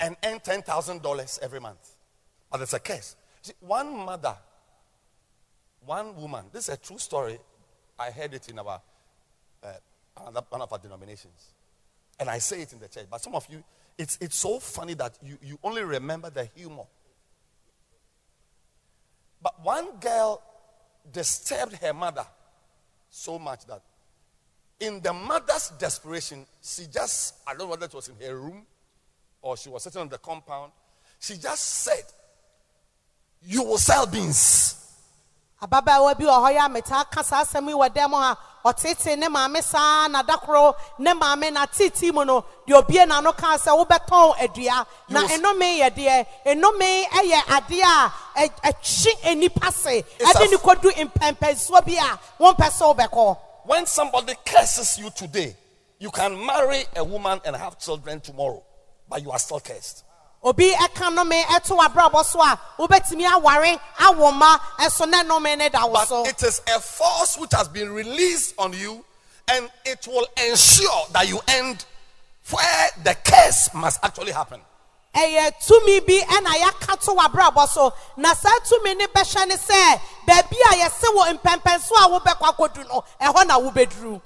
and 0.01 0.17
earn 0.25 0.41
ten 0.41 0.63
thousand 0.63 1.03
dollars 1.03 1.39
every 1.43 1.61
month, 1.61 1.91
but 2.51 2.61
it's 2.63 2.73
a 2.73 2.79
curse. 2.79 3.17
See, 3.43 3.53
one 3.61 3.97
mother, 3.97 4.37
one 5.89 6.15
woman. 6.17 6.45
This 6.53 6.69
is 6.69 6.75
a 6.75 6.77
true 6.77 6.99
story. 6.99 7.39
I 7.99 8.11
heard 8.11 8.35
it 8.35 8.49
in 8.49 8.59
our 8.59 8.81
uh, 9.65 9.73
another 10.21 10.47
one 10.51 10.63
of 10.63 10.73
our 10.73 10.79
denominations, 10.79 11.55
and 12.21 12.29
I 12.29 12.39
say 12.39 12.63
it 12.63 12.73
in 12.73 12.79
the 12.79 12.89
church. 12.89 13.07
But 13.11 13.23
some 13.23 13.35
of 13.35 13.47
you, 13.51 13.65
it's 13.97 14.19
it's 14.21 14.37
so 14.37 14.61
funny 14.61 14.95
that 14.95 15.19
you 15.23 15.39
you 15.43 15.59
only 15.65 15.83
remember 15.83 16.31
the 16.31 16.45
humor. 16.45 16.85
But 19.43 19.65
one 19.65 19.97
girl 20.01 20.43
disturbed 21.13 21.75
her 21.77 21.95
mother 21.95 22.27
so 23.11 23.39
much 23.39 23.65
that 23.67 23.83
In 24.81 25.01
the 25.01 25.13
mother's 25.13 25.73
desperation, 25.79 26.47
she 26.63 26.87
just, 26.87 27.35
I 27.47 27.51
don't 27.51 27.61
know 27.61 27.67
whether 27.67 27.87
it 27.87 27.95
was 27.95 28.09
in 28.09 28.15
her 28.25 28.37
room 28.37 28.65
or 29.43 29.57
she 29.57 29.69
was 29.69 29.83
sitting 29.83 30.01
on 30.01 30.09
the 30.09 30.19
compound, 30.19 30.71
she 31.19 31.35
just 31.35 31.65
said, 31.65 32.05
You 33.43 33.65
will 33.65 33.79
sell 33.79 34.07
beans. 34.07 34.78
Ababaawa 35.63 36.15
bi 36.17 36.25
wɔ 36.25 36.37
hɔ 36.45 36.51
yɛ 36.57 36.67
a 36.67 36.69
metaa 36.69 37.11
ka 37.11 37.23
saa 37.23 37.43
asɛm 37.45 37.69
yi 37.69 37.75
wɔ 37.75 37.89
dɛm 37.91 38.11
ha 38.13 38.37
ɔtete 38.65 39.19
ne 39.19 39.29
maame 39.29 39.63
saa 39.63 40.07
na 40.09 40.23
dakoro 40.23 40.75
ne 40.99 41.13
maame 41.15 41.53
na 41.53 41.67
titi 41.67 42.11
mu 42.13 42.25
no 42.25 42.45
deɛ 42.67 42.75
obie 42.79 43.05
n'ano 43.07 43.33
kaa 43.37 43.57
sɛ 43.57 43.75
wobɛtɔn 43.87 44.37
adua 44.39 44.87
na 45.09 45.23
Yes. 45.23 45.33
enome 45.41 45.79
yɛ 45.81 45.91
deɛ 45.91 46.27
enome 46.47 47.05
yɛ 47.11 47.41
adeɛ 47.43 47.83
a 47.83 48.13
ɛ- 48.37 48.61
ɛkyi 48.73 49.37
nipa 49.37 49.73
se 49.73 50.03
ɛde 50.19 50.51
ne 50.51 50.57
kɔdu 50.59 50.91
mpɛmpɛnsoɔ 51.11 51.85
bi 51.85 51.95
a 51.97 52.19
wɔmpɛ 52.43 52.71
sɛ 52.71 52.95
wobɛkɔ 52.97 53.37
When 53.65 53.85
somebody 53.87 54.35
curses 54.47 54.97
you 54.99 55.11
today, 55.11 55.55
you 55.99 56.11
can 56.11 56.43
marry 56.47 56.87
a 56.97 57.05
woman 57.05 57.39
and 57.45 57.55
have 57.57 57.79
children 57.79 58.19
tomorrow, 58.21 58.63
but 59.09 59.21
you 59.23 59.31
are 59.31 59.39
still 59.39 59.61
cursed. 59.61 60.05
Obi 60.43 60.71
ɛka 60.73 61.15
nome 61.15 61.43
ɛto 61.45 62.25
so 62.25 62.41
a 62.41 62.59
wobɛtumi 62.79 63.31
aware 63.35 63.79
awo 63.99 64.33
ma 64.35 64.59
ɛso 64.79 65.07
nome 65.27 65.57
ne 65.59 65.69
da 65.69 65.87
wo 65.87 65.95
But 65.95 66.09
so 66.09 66.25
it 66.27 66.43
is 66.43 66.61
a 66.69 66.81
force 66.81 67.37
which 67.39 67.53
has 67.53 67.69
been 67.69 67.93
released 67.93 68.55
on 68.59 68.73
you, 68.73 69.05
and 69.49 69.71
it 69.85 70.07
will 70.07 70.27
ensure 70.49 71.07
that 71.13 71.29
you 71.29 71.41
end 71.49 71.85
where 72.51 72.89
the 73.05 73.17
curse 73.25 73.73
must 73.75 74.03
actually 74.05 74.33
happen. 74.33 74.61
ɛyɛ 75.15 75.53
tumi 75.67 76.07
bi 76.07 76.21
ɛna 76.27 76.53
yɛaka 76.55 77.01
to 77.05 77.11
w'abrabɔ 77.13 77.69
so 77.69 77.93
na 78.17 78.35
saa 78.35 78.59
tumi 78.61 78.97
ne 78.97 79.07
bɛhyɛ 79.07 79.49
ne 79.49 79.57
sɛ 79.57 80.01
baabi 80.27 80.57
a 80.71 80.75
yɛse 80.85 81.15
wɔ 81.15 81.39
mpɛmpɛnso 81.41 81.93
a 81.93 82.21
wobɛkɔ 82.21 82.55
akɔdu 82.55 82.89
no 82.89 83.05
ɛhɔ 83.21 83.47
na 83.47 83.59
wobɛduru 83.59 84.21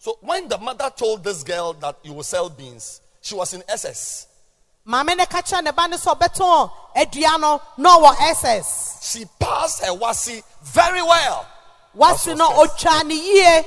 So 0.00 0.16
when 0.20 0.48
the 0.48 0.56
mother 0.58 0.90
told 0.96 1.24
this 1.24 1.42
girl 1.42 1.72
that 1.74 1.98
you 2.04 2.12
will 2.12 2.22
sell 2.22 2.48
beans, 2.48 3.00
she 3.20 3.34
was 3.34 3.52
in 3.52 3.64
SS. 3.68 4.27
Maame 4.88 5.14
ne 5.16 5.26
ka 5.26 5.42
kyerɛ 5.42 5.64
ne 5.64 5.70
ba 5.72 5.86
ne 5.86 5.96
sɛ 5.96 6.16
ɔbɛtɔn 6.16 6.70
adua 6.96 7.60
no 7.76 8.00
ɔwɔ 8.00 8.16
ss 8.32 8.96
She 9.02 9.26
passed 9.38 9.84
her 9.84 9.92
WASSCE 9.92 10.42
very 10.62 11.02
well. 11.02 11.46
wasi 11.94 12.34
no 12.34 12.48
ɔtwa 12.48 13.04
ne 13.04 13.14
yie 13.14 13.64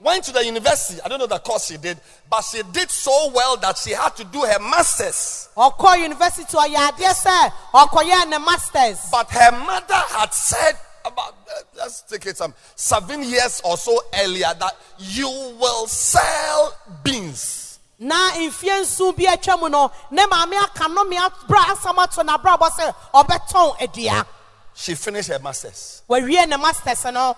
Went 0.00 0.24
to 0.24 0.32
the 0.32 0.44
university. 0.44 1.00
I 1.04 1.08
don't 1.08 1.18
know 1.18 1.26
the 1.26 1.40
course 1.40 1.66
she 1.66 1.76
did, 1.76 1.98
but 2.30 2.42
she 2.42 2.62
did 2.72 2.88
so 2.88 3.32
well 3.34 3.56
that 3.56 3.76
she 3.78 3.90
had 3.90 4.14
to 4.16 4.24
do 4.24 4.40
her 4.42 4.58
masters. 4.58 5.48
ɔkɔ 5.56 6.00
university 6.02 6.56
ɔyɛ 6.56 6.90
adeɛ 6.90 7.14
sɛ 7.24 7.52
ɔkɔyɛ 7.74 8.28
ne 8.28 8.38
masters 8.38 8.98
But 9.12 9.30
her 9.30 9.52
mother 9.52 9.94
had 9.94 10.34
said 10.34 10.76
about 11.04 11.28
uh, 11.56 11.62
let's 11.76 12.02
take 12.02 12.26
it 12.26 12.36
some 12.36 12.52
seven 12.74 13.22
years 13.22 13.60
or 13.64 13.76
so 13.76 13.96
earlier 14.20 14.52
that 14.58 14.76
you 14.98 15.28
will 15.60 15.86
sell 15.86 16.74
beans. 17.04 17.67
Na 17.98 18.30
mfie 18.38 18.80
nson 18.80 19.14
bi 19.16 19.24
atwa 19.26 19.58
mu 19.60 19.68
no 19.68 19.90
ne 20.10 20.22
maame 20.26 20.56
aka 20.56 20.88
nome 20.88 21.16
abra 21.18 21.60
asam 21.72 21.98
ato 21.98 22.22
n'abrabɔ 22.22 22.70
sɛ 22.70 22.94
ɔbɛtɔn 23.14 23.78
adua 23.80 24.26
She 24.74 24.94
finished 24.94 25.28
her 25.28 25.40
masters, 25.40 26.02
wawie 26.08 26.46
ne 26.48 26.56
masters 26.56 27.04
no 27.12 27.36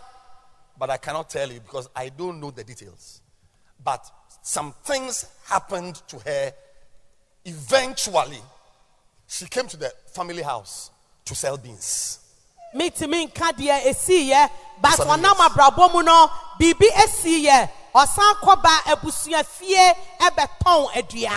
but 0.78 0.90
I 0.90 0.96
cannot 0.96 1.28
tell 1.30 1.50
you 1.50 1.60
because 1.60 1.88
I 1.94 2.08
don't 2.08 2.40
know 2.40 2.50
the 2.50 2.64
details. 2.64 3.20
But 3.84 4.10
some 4.42 4.72
things 4.82 5.26
happened 5.44 5.96
to 6.08 6.18
her. 6.20 6.52
Eventually, 7.44 8.40
she 9.28 9.44
came 9.46 9.66
to 9.68 9.76
the 9.76 9.92
family 10.14 10.42
house 10.42 10.90
to 11.26 11.34
sell 11.34 11.58
beans. 11.58 12.18
metumi 12.74 13.26
nka 13.30 13.52
deɛ 13.58 13.82
esiiɛ 13.82 14.50
but 14.80 14.92
Seven 14.96 15.20
ɔnam 15.20 15.38
years. 15.38 15.50
abrabɔ 15.50 15.92
mu 15.94 16.02
no 16.02 16.30
biribi 16.58 16.88
esiiɛ 16.88 17.68
ɔsan 17.68 17.68
kɔba 17.68 17.79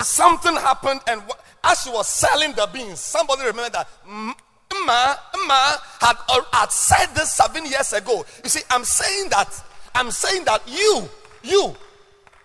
Something 0.04 0.56
happened, 0.56 1.02
and 1.08 1.22
as 1.64 1.82
she 1.82 1.90
was 1.90 2.08
selling 2.08 2.54
the 2.54 2.68
beans, 2.72 3.00
somebody 3.00 3.44
remembered 3.44 3.74
that 3.74 3.88
"Mm, 4.08 4.34
Mma, 4.70 5.18
Mma 5.34 5.78
had, 6.02 6.18
had 6.52 6.72
said 6.72 7.08
this 7.16 7.34
seven 7.34 7.66
years 7.66 7.94
ago. 7.94 8.26
You 8.44 8.50
see, 8.50 8.62
I'm 8.70 8.84
saying 8.84 9.30
that, 9.30 9.64
I'm 9.96 10.12
saying 10.12 10.46
that 10.46 10.62
you, 10.68 11.10
you 11.44 11.76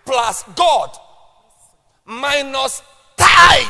plus 0.04 0.42
God 0.54 0.90
minus 2.04 2.82
tithe. 3.16 3.66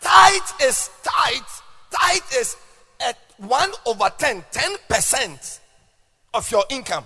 Tithe 0.00 0.62
is 0.62 0.90
tithe. 1.02 1.42
Tithe 1.90 2.22
is 2.36 2.56
at 3.00 3.16
1 3.38 3.70
over 3.86 4.10
10, 4.18 4.44
10% 4.52 5.58
of 6.34 6.50
your 6.50 6.64
income. 6.70 7.04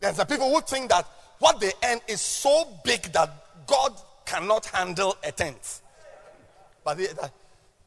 There's 0.00 0.16
some 0.16 0.26
people 0.26 0.52
who 0.54 0.60
think 0.60 0.90
that 0.90 1.06
what 1.38 1.60
they 1.60 1.72
earn 1.84 2.00
is 2.08 2.20
so 2.20 2.68
big 2.84 3.02
that 3.12 3.66
God 3.66 3.92
cannot 4.24 4.66
handle 4.66 5.16
a 5.24 5.32
tenth. 5.32 5.82
But 6.84 6.98
the 6.98 7.30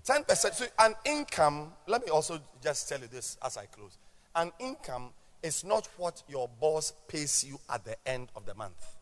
10%, 0.05 0.53
so 0.53 0.65
an 0.79 0.95
income, 1.05 1.73
let 1.87 2.03
me 2.03 2.09
also 2.09 2.39
just 2.63 2.87
tell 2.89 2.99
you 2.99 3.07
this 3.07 3.37
as 3.43 3.57
I 3.57 3.65
close. 3.65 3.97
An 4.35 4.51
income 4.59 5.09
is 5.43 5.63
not 5.63 5.87
what 5.97 6.23
your 6.29 6.49
boss 6.59 6.93
pays 7.07 7.43
you 7.43 7.59
at 7.69 7.83
the 7.83 7.95
end 8.05 8.29
of 8.35 8.45
the 8.45 8.53
month 8.55 8.95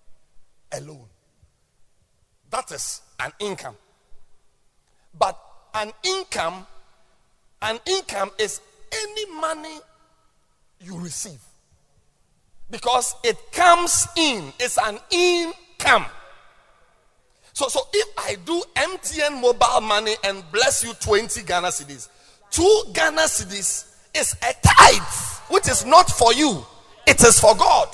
alone. 0.72 1.08
That 2.50 2.72
is 2.72 3.02
an 3.20 3.32
income. 3.40 3.76
But 5.18 5.40
an 5.74 5.92
income, 6.04 6.66
an 7.62 7.80
income 7.86 8.32
is 8.40 8.62
any 8.92 9.32
money 9.40 9.80
you 10.82 10.98
receive 10.98 11.40
because 12.72 13.16
it 13.24 13.38
comes 13.52 14.08
in. 14.16 14.52
It's 14.60 14.78
an 14.78 15.00
income. 15.12 16.06
So, 17.54 17.68
so 17.68 17.82
if 17.94 18.08
I 18.18 18.36
do 18.46 18.62
MTN 18.76 19.42
mobile 19.42 19.82
money 19.82 20.16
and 20.24 20.44
bless 20.52 20.84
you 20.84 20.94
20 20.94 21.44
Ghana 21.44 21.68
cedis, 21.68 22.08
two 22.52 22.84
Ghana 22.94 23.24
cedis 23.24 23.86
is 24.14 24.34
a 24.42 24.54
tithe, 24.64 25.02
which 25.50 25.68
is 25.68 25.86
not 25.86 26.10
for 26.10 26.34
you, 26.34 26.66
it 27.06 27.24
is 27.24 27.40
for 27.40 27.56
God. 27.56 27.90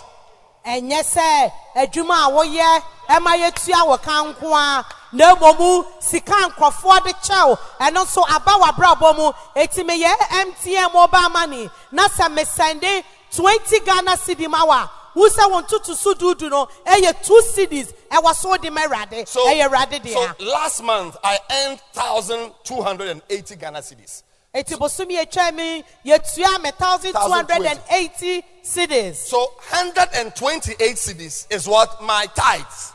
ɛnyɛ 0.66 1.02
sɛ 1.04 1.52
adwuma 1.76 2.26
a 2.26 2.82
ɛma 3.14 3.32
yɛtua 3.38 3.86
wɔ 3.86 4.02
ka 4.02 4.24
nko 4.24 4.52
a 4.52 4.86
na 5.12 5.36
mmom 5.36 5.86
sika 6.02 6.34
nkurɔfoɔ 6.34 7.04
de 7.06 7.14
kyɛw 7.14 7.58
ɛno 7.80 8.04
nso 8.04 8.24
aba 8.28 8.52
w'abrabɔ 8.60 9.16
mu 9.16 9.32
eti 9.56 9.84
meyɛ 9.84 10.12
mtn 10.48 10.92
mobile 10.94 11.30
money 11.30 11.70
na 11.92 12.08
sɛ 12.08 12.36
mesɛnde 12.36 13.04
20 13.36 13.80
ghana 13.86 14.12
cedi 14.12 14.50
ma 14.50 14.64
wa 14.66 14.90
wo 15.14 15.28
sɛ 15.30 15.50
wo 15.50 15.62
ntoto 15.62 15.94
so 15.96 16.14
dudu 16.14 16.50
no 16.50 16.68
eh, 16.86 17.02
ɛyɛ 17.02 17.24
2 17.26 17.42
cedis 17.54 17.94
ɛwɔ 18.12 18.30
eh, 18.30 18.34
so 18.34 18.50
wode 18.50 18.72
ma 18.72 18.82
awurade 18.82 19.28
So, 19.28 19.48
eh, 19.48 19.56
ɛyɛ 19.56 19.70
awurade 19.70 20.08
so 20.08 20.46
last 20.46 20.84
month 20.84 21.18
I 21.24 21.40
earned 21.52 21.80
1,280 21.94 23.56
Ghana 23.56 23.80
cedis. 23.80 24.24
eti 24.54 24.76
bosom 24.78 25.08
yɛtwa 25.10 25.54
mi 25.54 25.84
yɛtua 26.06 26.62
me 26.62 26.72
1280 26.72 28.44
cedis 28.64 29.16
So 29.16 29.52
128 29.70 30.96
cedis 30.96 31.46
is 31.50 31.68
what 31.68 32.02
my 32.04 32.26
tithes. 32.36 32.94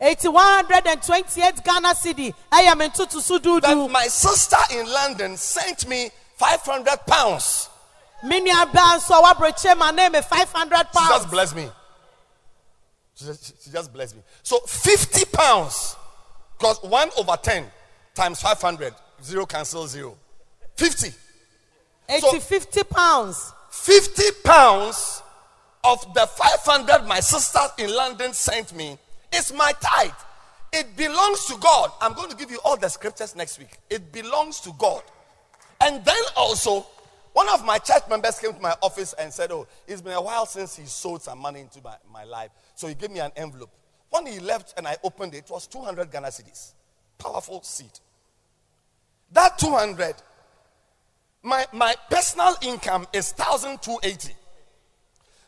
eti 0.00 0.28
128 0.28 1.64
ghana 1.64 1.88
cedi 1.94 2.34
I 2.50 2.62
am 2.62 2.80
in 2.80 2.92
so 2.94 3.06
dudu 3.06 3.60
Then 3.62 3.90
my 3.90 4.06
sister 4.08 4.56
in 4.72 4.86
London 4.92 5.36
sent 5.36 5.88
me 5.88 6.10
500 6.36 7.06
pounds. 7.06 7.70
Me 8.22 8.40
nua 8.40 8.72
baa 8.72 8.96
nso 8.96 9.14
a 9.14 9.22
wabrɛkyɛ 9.34 9.76
ma 9.76 9.90
ne 9.90 10.08
me 10.08 10.20
She 10.22 10.28
just 10.30 10.92
pounds. 10.92 11.26
blessed 11.26 11.56
me. 11.56 11.70
She 13.14 13.24
just, 13.26 13.64
she 13.64 13.70
just 13.70 13.92
blessed 13.92 14.16
me. 14.16 14.22
So 14.42 14.58
50 14.60 15.24
pounds. 15.26 15.96
Because 16.58 16.82
1 16.82 17.10
over 17.18 17.36
10 17.36 17.66
times 18.14 18.40
500, 18.40 18.94
zero 19.22 19.46
cancel 19.46 19.86
zero. 19.86 20.16
50. 20.76 21.10
so- 21.10 21.16
80, 22.28 22.40
50 22.40 22.82
pounds. 22.84 23.52
50 23.70 24.22
pounds 24.44 25.22
of 25.84 26.12
the 26.14 26.26
500 26.26 27.06
my 27.06 27.20
sister 27.20 27.60
in 27.78 27.94
London 27.94 28.32
sent 28.32 28.74
me 28.74 28.98
is 29.34 29.52
my 29.52 29.72
tithe. 29.80 30.10
It 30.72 30.96
belongs 30.96 31.44
to 31.46 31.56
God. 31.58 31.92
I'm 32.00 32.14
going 32.14 32.30
to 32.30 32.36
give 32.36 32.50
you 32.50 32.58
all 32.64 32.76
the 32.76 32.88
scriptures 32.88 33.36
next 33.36 33.58
week. 33.58 33.78
It 33.90 34.12
belongs 34.12 34.60
to 34.60 34.72
God. 34.78 35.02
And 35.80 36.04
then 36.04 36.16
also, 36.36 36.86
one 37.36 37.50
of 37.50 37.66
my 37.66 37.76
church 37.76 38.00
members 38.08 38.38
came 38.38 38.54
to 38.54 38.60
my 38.62 38.74
office 38.80 39.12
and 39.12 39.30
said, 39.30 39.52
Oh, 39.52 39.66
it's 39.86 40.00
been 40.00 40.14
a 40.14 40.22
while 40.22 40.46
since 40.46 40.74
he 40.74 40.86
sold 40.86 41.20
some 41.20 41.38
money 41.38 41.60
into 41.60 41.82
my, 41.84 41.94
my 42.10 42.24
life. 42.24 42.50
So 42.74 42.88
he 42.88 42.94
gave 42.94 43.10
me 43.10 43.20
an 43.20 43.30
envelope. 43.36 43.68
When 44.08 44.24
he 44.24 44.40
left 44.40 44.72
and 44.78 44.88
I 44.88 44.96
opened 45.04 45.34
it, 45.34 45.44
it 45.44 45.50
was 45.50 45.66
200 45.66 46.10
Ghana 46.10 46.28
cedis. 46.28 46.72
Powerful 47.18 47.60
seed. 47.62 47.90
That 49.32 49.58
200 49.58 50.14
my, 51.42 51.66
my 51.74 51.94
personal 52.08 52.56
income 52.62 53.06
is 53.12 53.34
1280 53.36 54.34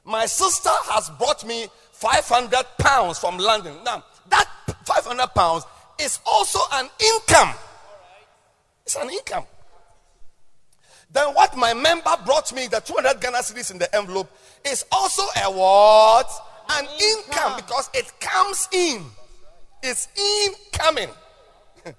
my 0.05 0.27
sister 0.27 0.69
has 0.91 1.09
brought 1.19 1.43
me 1.47 1.69
500 1.93 2.65
pounds 2.79 3.19
from 3.19 3.39
london 3.39 3.75
now 3.85 4.05
that 4.29 4.47
500 4.85 5.27
pounds 5.35 5.65
is 5.99 6.21
also 6.25 6.61
an 6.75 6.89
income 7.01 7.55
it's 8.85 8.95
an 8.95 9.11
income 9.11 9.45
then 11.11 11.29
what 11.35 11.57
my 11.57 11.73
member 11.73 12.11
brought 12.27 12.53
me 12.53 12.67
the 12.67 12.81
200 12.81 13.21
ghana 13.21 13.39
cedis 13.39 13.71
in 13.71 13.79
the 13.79 13.95
envelope 13.97 14.31
is 14.65 14.85
also 14.93 15.23
a 15.45 15.51
what 15.51 16.29
an 16.71 16.87
income 17.01 17.57
because 17.57 17.89
it 17.95 18.13
comes 18.21 18.69
in. 18.73 19.05
It's 19.83 20.09
incoming. 20.17 21.09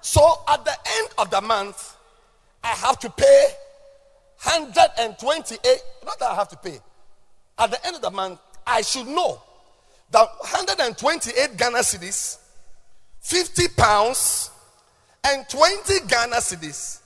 so 0.00 0.42
at 0.48 0.64
the 0.64 0.76
end 0.98 1.08
of 1.18 1.30
the 1.30 1.40
month, 1.40 1.96
I 2.62 2.68
have 2.68 2.98
to 3.00 3.10
pay 3.10 3.46
128. 4.42 5.82
Not 6.04 6.18
that 6.20 6.30
I 6.30 6.34
have 6.34 6.48
to 6.48 6.56
pay. 6.56 6.78
At 7.58 7.70
the 7.70 7.86
end 7.86 7.96
of 7.96 8.02
the 8.02 8.10
month, 8.10 8.38
I 8.66 8.82
should 8.82 9.06
know 9.06 9.42
that 10.10 10.28
128 10.40 11.56
Ghana 11.56 11.78
cedis, 11.78 12.38
50 13.20 13.68
pounds, 13.76 14.50
and 15.24 15.48
20 15.48 16.06
Ghana 16.06 16.36
cedis 16.36 17.00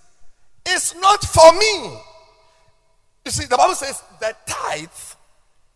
is 0.69 0.95
not 0.97 1.25
for 1.25 1.53
me. 1.53 1.99
You 3.25 3.31
see, 3.31 3.47
the 3.47 3.57
Bible 3.57 3.75
says 3.75 4.03
the 4.21 4.35
tithe 4.47 4.89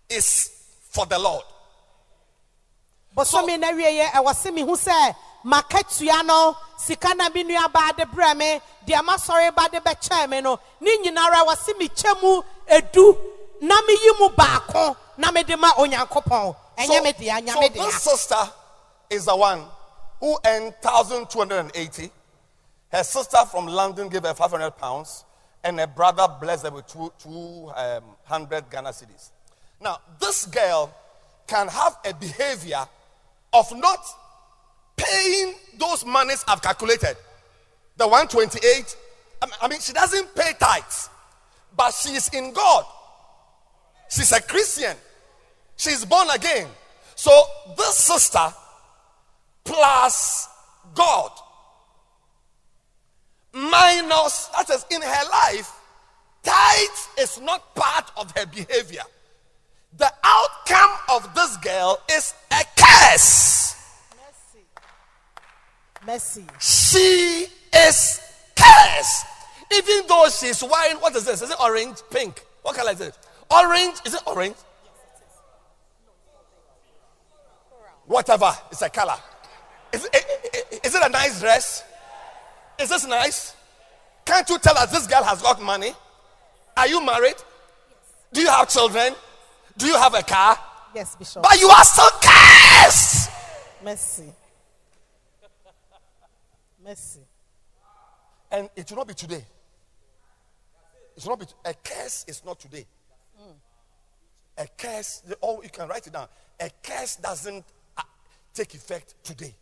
is 0.09 0.51
for 0.91 1.07
the 1.07 1.19
Lord. 1.19 1.45
bɔsɔmi 3.17 3.61
na 3.61 3.71
wie 3.73 3.85
yɛ 3.85 4.11
ɛwɔ 4.13 4.35
se 4.35 4.51
mi 4.51 4.63
hu 4.63 4.75
sɛ 4.75 5.15
makatua 5.45 6.25
no 6.25 6.57
sika 6.79 7.15
na 7.15 7.29
mi 7.29 7.45
nua 7.45 7.71
baa 7.71 7.93
de 7.93 8.05
brɛ 8.07 8.35
me 8.35 8.59
deɛ 8.87 9.05
ma 9.05 9.17
sɔre 9.17 9.55
ba 9.55 9.69
de 9.71 9.81
bɛkyɛn 9.81 10.31
me 10.31 10.41
no 10.41 10.59
ne 10.81 10.97
nyinara 10.97 11.45
ɛwɔ 11.45 11.59
se 11.59 11.75
mi 11.79 11.89
kyɛ 11.91 12.23
mu 12.23 12.43
edu 12.71 13.19
na 13.61 13.83
mi 13.83 13.93
yi 13.93 14.13
mu 14.19 14.31
baako 14.31 14.97
na 15.19 15.31
mi 15.31 15.43
de 15.43 15.57
ma 15.59 15.73
onyankopɔn 15.75 16.57
ɛnyɛ 16.79 17.03
mi 17.03 17.13
dea 17.13 17.35
so 17.37 17.43
nyame 17.43 17.73
dea 17.75 17.85
this 17.85 18.03
sister 18.03 18.51
is 19.11 19.27
the 19.27 19.37
one 19.37 19.63
who 20.21 20.39
earned 20.47 20.73
1,280. 20.81 22.11
Her 22.93 23.03
sister 23.03 23.39
from 23.51 23.67
London 23.67 24.09
gave 24.11 24.23
her 24.23 24.35
500 24.35 24.73
pounds, 24.73 25.25
and 25.65 25.81
her 25.81 25.87
brother 25.87 26.29
blessed 26.41 26.65
her 26.65 26.71
with 26.71 26.87
two, 26.87 27.11
200 27.23 27.73
um, 28.31 28.65
Ghana 28.71 28.91
cedis. 28.91 29.31
Now, 29.81 29.99
this 30.21 30.45
girl 30.47 30.95
can 31.47 31.69
have 31.69 31.97
a 32.05 32.13
behavior 32.13 32.85
of 33.55 33.67
not 33.77 33.99
paying 34.97 35.55
those 35.79 36.05
monies 36.05 36.45
I've 36.47 36.61
calculated. 36.61 37.17
The 37.97 38.07
128, 38.07 38.97
I 39.41 39.47
mean- 39.47 39.55
I 39.61 39.69
mean, 39.69 39.81
she 39.81 39.93
doesn't 39.95 40.35
pay 40.35 40.53
tithes, 40.53 41.09
but 41.75 41.93
she 41.95 42.11
is 42.11 42.29
in 42.29 42.53
God. 42.53 42.85
She's 44.11 44.33
a 44.33 44.43
Christian. 44.43 44.97
She's 45.77 46.05
born 46.05 46.29
again. 46.31 46.69
So 47.15 47.31
this 47.77 47.97
sister 47.97 48.53
plus 49.65 50.49
God 50.95 51.31
minus 53.53 54.47
that 54.57 54.71
is 54.71 54.85
in 54.91 55.03
her 55.03 55.29
life, 55.31 55.73
tithe 56.43 57.21
is 57.21 57.41
not 57.41 57.75
part 57.75 58.11
of 58.17 58.31
her 58.37 58.47
behavior. 58.47 59.03
The 59.97 60.11
outcome 60.25 60.97
of 61.11 61.35
this 61.35 61.57
girl 61.59 61.99
is 62.11 62.35
a 62.51 62.65
curse. 62.77 63.77
mercy 66.07 66.45
She 66.59 67.47
is 67.75 68.21
cursed. 68.57 69.27
Even 69.73 70.07
though 70.07 70.29
she's 70.29 70.63
wearing 70.63 70.97
what 70.99 71.15
is 71.17 71.25
this? 71.25 71.43
Is 71.43 71.51
it 71.51 71.61
orange? 71.61 71.99
Pink? 72.11 72.45
What 72.63 72.77
color 72.77 72.93
is 72.93 73.01
it? 73.01 73.17
Orange? 73.51 73.97
Is 74.05 74.15
it 74.15 74.23
orange? 74.27 74.57
Whatever. 78.07 78.53
It's 78.71 78.83
a 78.83 78.91
color. 78.91 79.17
Is 79.93 80.09
it, 80.13 80.81
is 80.85 80.95
it 80.95 81.03
a 81.05 81.09
nice 81.09 81.41
dress? 81.41 81.85
Is 82.79 82.89
this 82.89 83.07
nice? 83.07 83.55
Can't 84.25 84.49
you 84.49 84.59
tell 84.59 84.77
us 84.79 84.91
this 84.91 85.07
girl 85.07 85.23
has 85.25 85.43
got 85.43 85.61
money? 85.63 85.93
Are 86.77 86.89
you 86.89 87.05
married? 87.05 87.35
Do 88.33 88.41
you 88.41 88.49
have 88.49 88.69
children? 88.69 89.15
Do 89.77 89.87
you 89.87 89.95
have 89.97 90.15
a 90.15 90.23
car? 90.23 90.59
yes 90.95 91.17
bishop 91.17 91.43
But 91.43 91.59
you 91.61 91.69
are 91.69 91.85
still 91.85 92.11
cursed. 92.23 93.31
mercy 93.83 94.31
mercy 96.85 97.21
And 98.51 98.69
it 98.77 98.91
will 98.91 98.99
not 98.99 99.09
be 99.09 99.15
today. 99.15 99.45
It 101.17 101.25
will 101.25 101.31
not 101.37 101.41
be. 101.41 101.47
A 101.65 101.75
curse 101.75 102.25
is 102.29 102.43
not 102.45 102.59
today. 102.61 102.87
A 104.59 104.67
curse. 104.77 105.23
Oh, 105.43 105.63
you 105.63 105.71
can 105.71 105.89
write 105.89 106.07
it 106.07 106.13
down. 106.13 106.29
A 106.61 106.71
curse 106.83 107.17
doesn't 107.17 107.65
uh, 107.97 108.03
take 108.53 108.75
effect 108.75 109.15
today. 109.25 109.55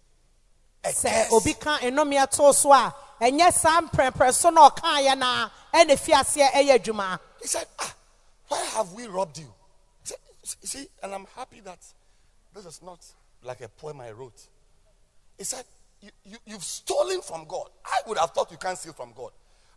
A 0.85 0.89
sɛ 0.89 1.29
curse. 1.29 1.33
obi 1.33 1.55
ka 1.55 1.79
nnome 1.79 2.17
ɛto 2.27 2.55
so 2.55 2.73
a 2.73 2.95
ɛnyɛ 3.21 3.53
saa 3.53 3.81
mprɛmprɛ 3.81 4.33
so 4.35 4.51
na 4.51 4.69
ɔkaeɛ 4.71 5.19
na 5.19 5.51
ɛna 5.75 5.99
fi 5.99 6.13
aseɛ 6.13 6.51
ɛyɛ 6.53 6.79
adwuma 6.79 7.19
He 7.41 7.47
said, 7.47 7.67
Ah, 7.79 7.95
why 8.49 8.59
have 8.77 8.93
we 8.93 9.07
robbed 9.07 9.39
you? 9.39 9.53
"You 10.09 10.67
see, 10.69 10.89
and 11.03 11.15
I'm 11.15 11.27
happy 11.37 11.61
that 11.61 11.79
this 12.55 12.67
is 12.67 12.83
not 12.83 12.99
like 13.43 13.61
a 13.61 13.69
poem 13.69 14.01
I 14.01 14.11
wrote. 14.11 14.47
He 15.39 15.45
said, 15.45 15.65
you, 16.01 16.11
you, 16.25 16.39
You've 16.47 16.65
stolen 16.65 17.21
from 17.23 17.45
God. 17.47 17.69
I 17.85 18.01
would 18.07 18.19
have 18.19 18.31
thought 18.31 18.51
you 18.51 18.57
can't 18.57 18.77
steal 18.77 18.93
from 18.93 19.13
God. 19.15 19.31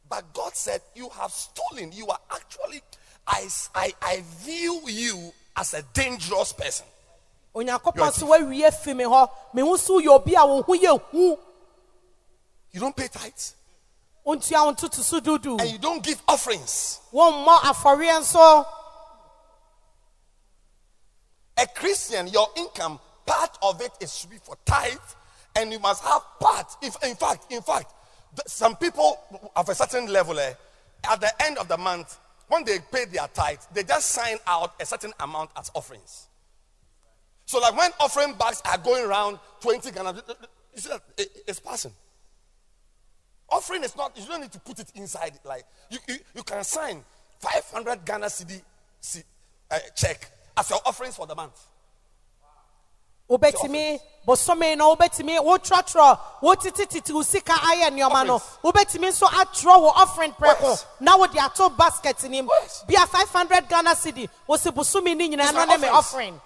But 0.10 0.34
God 0.34 0.56
said, 0.56 0.82
You 0.96 1.10
have 1.10 1.32
stolen. 1.32 1.92
You 1.92 2.08
are 2.08 2.20
actually, 2.32 2.82
I, 3.28 3.48
I, 3.76 3.94
I 4.02 4.24
view 4.40 4.82
you 4.88 5.32
as 5.56 5.74
a 5.74 5.82
dangerous 5.94 6.54
person. 6.54 6.86
Onyankopɔn 7.56 8.12
sɛ 8.12 8.24
woawie 8.28 8.74
fi 8.74 8.94
me 8.94 9.04
hɔ 9.04 9.30
mehu 9.54 9.78
so 9.78 10.00
woyɛ 10.00 10.08
obi 10.10 10.36
a 10.36 10.46
wo 10.46 10.62
ho 10.62 10.74
yɛ 10.74 11.02
hu 11.12 11.40
You 12.72 12.80
don't 12.80 12.96
pay 12.96 13.08
tithes 13.08 13.56
wontua 14.26 14.66
wo 14.66 14.74
ntoto 14.74 15.02
so 15.02 15.20
dudu 15.20 15.60
and 15.60 15.70
you 15.72 15.78
don't 15.78 16.04
give 16.04 16.22
offerings. 16.28 17.00
wommɔ 17.14 17.60
afɔreɛ 17.60 18.20
nso 18.22 18.66
A 21.58 21.68
Christian, 21.68 22.28
your 22.28 22.48
income, 22.58 23.00
part 23.26 23.58
of 23.62 23.80
it 23.82 23.92
is 24.02 24.22
to 24.22 24.28
be 24.28 24.38
for 24.38 24.58
tithe, 24.66 24.98
and 25.56 25.72
you 25.72 25.80
must 25.80 26.04
have 26.04 26.22
part. 26.40 26.66
If, 26.82 26.96
in 27.04 27.16
fact, 27.16 27.52
in 27.52 27.62
fact, 27.62 27.94
some 28.48 28.76
people 28.76 29.20
of 29.56 29.70
a 29.70 29.76
certain 29.76 30.08
level, 30.08 30.40
eh, 30.40 30.54
at 31.10 31.22
the 31.22 31.44
end 31.44 31.60
of 31.60 31.68
the 31.68 31.78
month, 31.78 32.18
when 32.48 32.64
they 32.66 32.80
pay 32.92 33.06
their 33.06 33.28
tithe, 33.28 33.60
they 33.72 33.84
just 33.84 34.10
sign 34.10 34.38
out 34.48 34.74
a 34.80 34.86
certain 34.86 35.14
amount 35.20 35.52
as 35.56 35.70
offerings. 35.76 36.28
So, 37.46 37.60
like 37.60 37.78
when 37.78 37.92
offering 38.00 38.34
bags 38.34 38.62
are 38.66 38.78
going 38.78 39.06
around 39.06 39.40
20 39.62 39.92
Ghana, 39.92 40.24
you 40.74 40.82
see 40.82 40.90
that 40.90 41.02
it's 41.48 41.60
passing. 41.60 41.94
Offering 43.50 43.84
is 43.84 43.96
not, 43.96 44.18
you 44.18 44.26
don't 44.26 44.42
need 44.42 44.52
to 44.52 44.60
put 44.60 44.80
it 44.80 44.92
inside. 44.96 45.34
Like, 45.44 45.64
you, 45.90 46.00
you, 46.08 46.16
you 46.36 46.44
can 46.44 46.64
sign 46.64 47.04
500 47.40 48.06
Ghana 48.06 48.30
CD 48.30 48.56
C, 49.00 49.22
uh, 49.70 49.78
check 49.96 50.30
as 50.58 50.70
your 50.70 50.80
offerings 50.86 51.16
for 51.16 51.28
the 51.28 51.36
month. 51.36 51.60
wobɛtumi 53.30 54.00
bosome 54.28 54.78
no 54.78 54.96
wobɛtumi 54.96 55.40
wotwerɛtwerɛ 55.40 56.20
wotetetete 56.42 57.14
wo 57.14 57.22
sika 57.24 57.54
ayɛ 57.54 57.90
nneɔma 57.90 58.28
no. 58.28 58.40
Wobɛtumi 58.64 59.10
nso 59.10 59.28
atwerɛ 59.28 59.82
wo 59.82 59.88
offering 59.96 60.32
prɛko 60.34 60.86
na 61.00 61.18
wode 61.18 61.38
ato 61.38 61.70
basket 61.70 62.22
nim 62.30 62.48
bia 62.88 63.06
500 63.08 63.68
ghana 63.70 63.92
cedi 63.92 64.30
wo 64.48 64.58
se 64.58 64.72
bosome 64.72 65.16
ne 65.16 65.30
nyinaa 65.30 65.54
no 65.54 65.66
ne 65.66 65.78
me 65.78 65.88
offering 65.88 66.40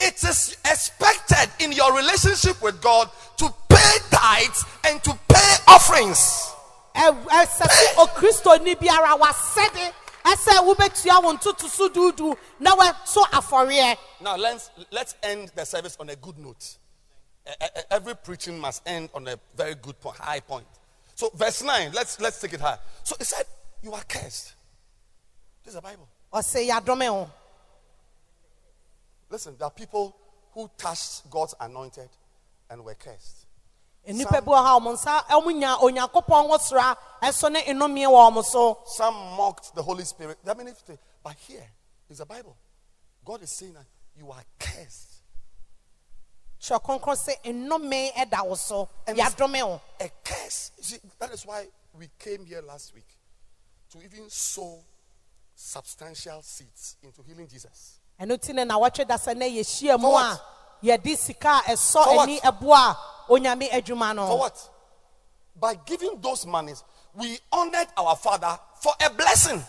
It 0.00 0.14
is 0.24 0.56
expected 0.64 1.50
in 1.62 1.72
your 1.72 1.94
relationship 1.94 2.60
with 2.62 2.80
God 2.80 3.10
to 3.36 3.52
pay 3.68 3.98
tithes 4.10 4.64
and 4.86 5.02
to 5.04 5.18
pay 5.28 5.54
offerings. 5.68 6.52
Ɛ- 6.94 7.24
ɛsɛ 7.24 7.66
sɛ 7.68 7.94
okristoni 8.04 8.74
biara 8.76 9.18
wasɛde 9.18 9.92
ɛsɛ 10.24 10.74
wobɛtua 10.74 11.22
wo 11.22 11.36
ntoto 11.36 11.68
so 11.68 11.88
duudu 11.88 12.36
na 12.58 12.74
Now 14.20 14.36
let's 14.36 14.70
let's 14.90 15.14
end 15.22 15.52
the 15.54 15.64
service 15.64 15.96
on 16.00 16.08
a 16.10 16.16
good 16.16 16.38
note. 16.38 16.76
Every 17.90 18.14
preaching 18.16 18.58
must 18.58 18.82
end 18.86 19.10
on 19.14 19.26
a 19.28 19.38
very 19.56 19.74
good 19.74 20.00
point, 20.00 20.18
high 20.18 20.40
point. 20.40 20.66
So 21.14 21.30
verse 21.34 21.62
9, 21.62 21.92
let's 21.92 22.20
let's 22.20 22.40
take 22.40 22.54
it 22.54 22.60
high. 22.60 22.78
So 23.02 23.16
it 23.18 23.26
said, 23.26 23.44
You 23.82 23.92
are 23.92 24.02
cursed. 24.08 24.54
This 25.64 25.74
is 25.74 25.74
the 25.74 25.82
Bible. 25.82 26.08
Ɔsɛ 29.30 29.36
yɛadome 29.36 29.36
wo 29.36 29.36
Listen, 29.36 29.56
there 29.58 29.66
are 29.66 29.70
people 29.70 30.16
who 30.52 30.70
touched 30.76 31.28
God's 31.30 31.54
anointed 31.60 32.08
and 32.68 32.84
were 32.84 32.94
cursed. 32.94 33.46
nnipa 34.08 34.44
bi 34.44 34.52
wɔ 34.52 34.56
ha 34.56 34.78
ɔmo 34.78 34.94
nsa 34.94 35.24
ɔmo 35.26 35.52
nya 35.52 35.78
onyankopɔn 35.78 36.48
wo 36.48 36.58
ɛso 37.22 37.52
ne 37.52 37.62
nnomie 37.62 38.06
wɔ 38.06 38.30
ɔmo 38.30 38.44
so 38.44 38.82
Some 38.86 39.14
mocked 39.36 39.74
the 39.74 39.82
Holy 39.82 40.04
Spirit. 40.04 40.38
There 40.44 40.54
are 40.54 40.56
many 40.56 40.72
things. 40.72 40.98
But 41.22 41.36
here 41.46 41.66
is 42.08 42.18
the 42.18 42.26
Bible. 42.26 42.56
God 43.24 43.42
is 43.42 43.50
saying 43.50 43.74
that 43.74 43.84
you 44.16 44.30
are 44.30 44.42
cursed. 44.58 45.22
twerɛ 46.60 46.82
kronkron 46.82 47.16
sɛ 47.16 47.42
nnome 47.44 48.12
ɛda 48.14 48.46
wo 48.46 48.54
so 48.54 48.88
wo 49.06 49.80
A 50.00 50.10
curse. 50.24 50.72
You 50.78 50.84
see, 50.84 50.98
that 51.18 51.30
is 51.32 51.46
why 51.46 51.66
we 51.98 52.08
came 52.18 52.44
here 52.46 52.62
last 52.62 52.94
week 52.94 53.06
to 53.90 54.02
even 54.02 54.28
sow 54.30 54.82
substantial 55.54 56.40
seeds 56.42 56.96
into 57.02 57.22
healing 57.22 57.46
Jesus. 57.46 57.99
Ɛno 58.20 58.40
ti 58.40 58.52
ne 58.52 58.64
na 58.64 58.78
wɔtwe 58.78 59.06
da 59.06 59.16
sɛ 59.16 59.34
nɛ 59.34 59.48
yɛhyia 59.58 59.98
mu 59.98 60.08
For 60.08 60.20
a 60.20 60.24
what? 60.30 60.44
yɛde 60.82 61.16
sika 61.16 61.62
a 61.66 61.70
ɛsɔ 61.72 62.18
ani 62.22 62.40
ɛboa 62.40 62.96
onyame 63.28 63.70
adwuma 63.70 64.14
For 64.28 64.38
what? 64.38 64.68
By 65.56 65.74
giving 65.74 66.20
those 66.20 66.46
monies, 66.46 66.82
we 67.14 67.38
honored 67.52 67.88
our 67.96 68.16
Father 68.16 68.58
for 68.80 68.92
a 69.04 69.10
blessing. 69.10 69.62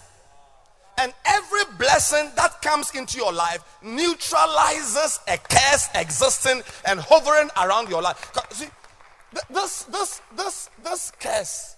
And 0.98 1.14
every 1.26 1.62
blessing 1.78 2.32
that 2.36 2.62
comes 2.62 2.92
into 2.94 3.18
your 3.18 3.34
life 3.34 3.64
neutralizes 3.82 5.20
a 5.28 5.38
curse 5.38 5.90
existing 5.96 6.62
and 6.86 7.00
hovering 7.00 7.50
around 7.62 7.90
your 7.90 8.02
life 8.02 8.32
See, 8.52 8.66
th- 9.34 9.46
this, 9.50 9.84
this, 9.84 10.22
this, 10.36 10.70
this 10.84 11.12
curse 11.20 11.76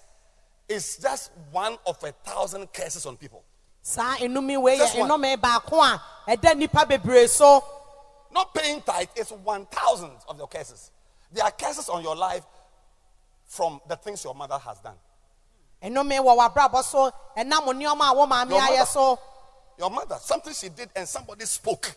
is 0.68 0.98
just 0.98 1.32
one 1.52 1.78
of 1.86 2.04
a 2.04 2.12
thousand 2.12 2.72
curses 2.74 3.06
on 3.06 3.16
people. 3.18 3.44
Saa 3.84 4.15
nnome 4.18 4.57
wei 4.61 4.76
yɛ 4.76 4.80
Just 4.80 4.97
one. 4.97 5.10
nnome 5.10 5.38
baako 5.38 5.81
a 5.84 6.01
ɛda 6.31 6.53
nnipa 6.55 6.85
bebree 6.88 7.27
so 7.30 7.64
Not 8.31 8.53
paying 8.53 8.81
tithe 8.81 9.10
is 9.15 9.31
one 9.31 9.65
thousand 9.68 10.11
of 10.27 10.38
your 10.39 10.47
curses. 10.47 10.89
There 11.31 11.43
are 11.43 11.51
curses 11.51 11.88
on 11.89 12.01
your 12.01 12.15
life 12.15 12.43
from 13.45 13.80
the 13.88 13.95
things 13.95 14.23
your 14.23 14.34
mother 14.34 14.57
has 14.57 14.80
done. 14.80 14.95
nnome 15.84 16.18
wɔ 16.19 16.38
w'abrabɔ 16.38 16.84
so 16.84 17.11
ɛnam 17.38 17.65
nneɛma 17.68 18.10
a 18.11 18.14
wo 18.15 18.26
maame 18.26 18.49
Your 18.51 18.61
ayɛ 18.61 18.69
mother. 18.80 18.85
so 18.85 19.19
Your 19.77 19.89
mother, 19.89 20.18
something 20.22 20.53
she 20.53 20.69
did 20.69 20.89
and 20.95 21.07
somebody 21.07 21.45
spoke. 21.45 21.93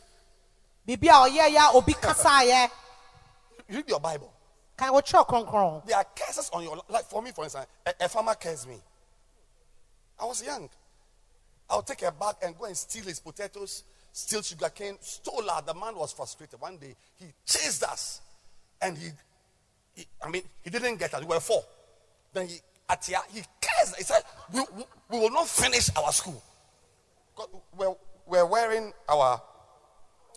biribi 0.86 1.06
a 1.08 1.28
ɔyɛ 1.30 1.54
yɛ 1.54 1.70
a 1.70 1.76
obi 1.76 1.94
kasaayɛ 1.94 2.70
Read 3.68 3.88
your 3.88 4.00
Bible. 4.00 4.32
kan 4.76 4.92
wɔtwerɛ 4.92 5.26
kronkron 5.26 5.86
There 5.86 5.96
are 5.96 6.04
curses 6.16 6.50
on 6.52 6.62
your 6.64 6.80
life. 6.88 7.06
For 7.06 7.22
me, 7.22 7.30
for 7.32 7.44
instance, 7.44 7.66
a, 7.86 7.94
a 8.04 8.08
farmer 8.08 8.34
cursed 8.34 8.66
me. 8.68 8.80
I 10.20 10.24
was 10.24 10.42
young. 10.42 10.68
I'll 11.68 11.82
take 11.82 12.02
a 12.02 12.12
bag 12.12 12.36
and 12.42 12.56
go 12.56 12.66
and 12.66 12.76
steal 12.76 13.04
his 13.04 13.20
potatoes, 13.20 13.84
steal 14.12 14.42
sugarcane, 14.42 14.96
stole 15.00 15.42
her. 15.42 15.62
The 15.66 15.74
man 15.74 15.96
was 15.96 16.12
frustrated. 16.12 16.60
One 16.60 16.76
day, 16.76 16.94
he 17.16 17.26
chased 17.44 17.82
us. 17.82 18.20
And 18.80 18.96
he, 18.96 19.08
he 19.94 20.06
I 20.22 20.30
mean, 20.30 20.42
he 20.62 20.70
didn't 20.70 20.96
get 20.96 21.14
us. 21.14 21.20
We 21.20 21.26
were 21.26 21.40
four. 21.40 21.62
Then 22.32 22.48
he, 22.48 22.58
at 22.88 23.04
here, 23.04 23.18
he 23.30 23.42
cursed. 23.60 23.96
He 23.96 24.04
said, 24.04 24.22
we, 24.52 24.60
we, 24.76 24.84
we 25.10 25.18
will 25.18 25.30
not 25.30 25.48
finish 25.48 25.90
our 25.96 26.12
school. 26.12 26.42
We're, 27.76 27.94
we're 28.26 28.46
wearing 28.46 28.92
our 29.08 29.40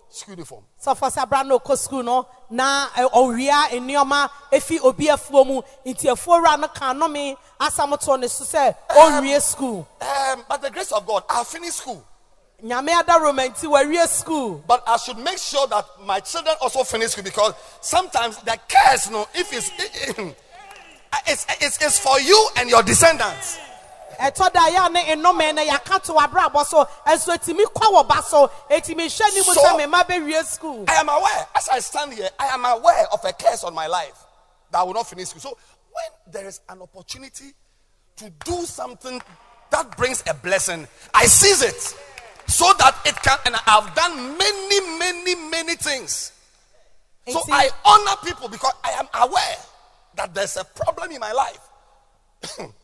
school 0.09 0.33
uniform. 0.35 0.63
sɔfo 0.83 1.09
sɛ 1.11 1.21
abra 1.23 1.43
no 1.43 1.59
ɔkɔ 1.59 1.77
sukuu 1.87 2.03
no 2.03 2.27
na 2.49 2.87
ɛ, 2.89 3.11
ɔwia 3.11 3.69
nneɛma 3.71 4.29
efi 4.51 4.79
obi 4.83 5.05
afuo 5.07 5.45
mu 5.45 5.61
nti 5.85 6.05
afuo 6.11 6.39
wura 6.41 6.59
no 6.59 6.67
ka 6.67 6.93
nnome 6.93 7.37
asam 7.59 7.97
to 7.99 8.17
ne 8.17 8.27
so 8.27 8.43
sɛ 8.43 8.75
ɔnwie 8.89 9.37
sukuu 9.55 9.85
Um, 10.01 10.45
by 10.49 10.57
the 10.57 10.69
grace 10.71 10.91
of 10.91 11.05
God, 11.05 11.23
I 11.29 11.43
finished 11.43 11.77
school. 11.77 12.03
nyame 12.63 12.89
ada 12.99 13.19
roma 13.19 13.43
nti 13.43 13.67
wawie 13.69 14.05
sukuu 14.07 14.61
But 14.67 14.83
I 14.87 14.97
should 14.97 15.17
make 15.19 15.37
sure 15.37 15.67
that 15.67 15.85
my 16.03 16.19
children 16.19 16.55
also 16.61 16.83
finish 16.83 17.11
school 17.11 17.23
because 17.23 17.53
sometimes 17.81 18.37
the 18.37 18.57
curse, 18.67 19.09
no, 19.09 19.27
if 19.33 19.53
it's, 19.53 19.71
it's, 21.27 21.45
it's, 21.61 21.77
it's 21.81 21.99
for 21.99 22.19
you 22.19 22.49
and 22.57 22.69
your 22.69 22.83
descendants. 22.83 23.59
Ɛtɔ 24.19 24.53
da 24.53 24.69
yɛ 24.69 24.91
ne 24.91 25.15
nnome 25.15 25.55
no 25.55 25.65
yɛaka 25.65 26.03
to 26.03 26.13
w'abrabɔ 26.13 26.65
so 26.65 26.85
ɛnso 27.07 27.37
etimi 27.37 27.63
kɔ 27.63 27.93
wɔ 27.93 28.07
ba 28.07 28.21
so 28.21 28.47
etimi 28.69 29.05
hwɛ 29.07 29.33
ne 29.33 29.41
mu 29.47 29.53
sɛ 29.55 29.77
me 29.77 29.83
mma 29.85 30.03
bɛwie 30.05 30.43
sukuu 30.43 30.89
I 30.89 30.95
am 30.95 31.09
aware, 31.09 31.47
as 31.55 31.69
I 31.69 31.79
stand 31.79 32.13
here, 32.13 32.29
I 32.37 32.47
am 32.47 32.65
aware 32.65 33.07
of 33.13 33.23
a 33.23 33.33
curse 33.33 33.63
on 33.63 33.73
my 33.73 33.87
life 33.87 34.25
that 34.71 34.79
I 34.79 34.83
will 34.83 34.93
not 34.93 35.07
finish 35.07 35.29
school. 35.29 35.41
So 35.41 35.57
when 35.91 36.33
there 36.33 36.47
is 36.47 36.59
an 36.69 36.81
opportunity 36.81 37.53
to 38.17 38.29
do 38.45 38.65
something 38.65 39.21
that 39.71 39.97
brings 39.97 40.23
a 40.27 40.33
blessing, 40.33 40.87
I 41.13 41.25
seize 41.25 41.61
it 41.61 41.95
so 42.47 42.73
that 42.79 42.95
it 43.05 43.15
can, 43.21 43.37
and 43.45 43.55
I've 43.67 43.93
done 43.95 44.37
many, 44.37 44.97
many, 44.97 45.35
many 45.49 45.75
things. 45.75 46.31
So 47.27 47.39
I 47.51 47.69
honor 47.85 48.15
people 48.25 48.49
because 48.49 48.73
I 48.83 48.91
am 48.91 49.07
aware 49.13 49.57
that 50.15 50.33
there's 50.33 50.57
a 50.57 50.63
problem 50.63 51.11
in 51.11 51.19
my 51.19 51.31
life. 51.31 51.59
Atia 52.49 52.57
curse 52.57 52.67
me. 52.67 52.69
He 52.69 52.79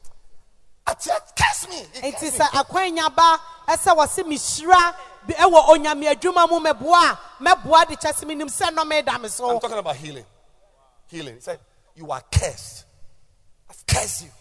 nti 0.87 2.29
sɛ 2.31 2.39
me. 2.53 2.59
akwanya 2.59 3.15
ba 3.15 3.39
ɛsɛ 3.67 3.95
wɔse 3.95 4.23
mehyira 4.23 4.95
bi- 5.27 5.33
ɛwɔ 5.33 5.67
onyame 5.69 6.13
adwuma 6.15 6.47
mu 6.49 6.59
mɛboa 6.59 7.11
a 7.11 7.19
mɛboa 7.43 7.87
de 7.87 7.95
kyɛ 7.95 8.13
sɛ 8.13 8.23
menim 8.25 8.47
sɛ 8.49 8.69
nnɔme 8.75 9.03
da 9.05 9.17
me 9.17 9.27
I'm 9.27 9.59
talking 9.59 9.77
about 9.77 9.95
healing. 9.95 10.25
Healing. 11.07 11.35
He 11.35 11.41
said, 11.41 11.59
You 11.95 12.11
are 12.11 12.21
cursed. 12.31 12.85
I've 13.69 13.85
cursed 13.87 14.23
you. 14.23 14.31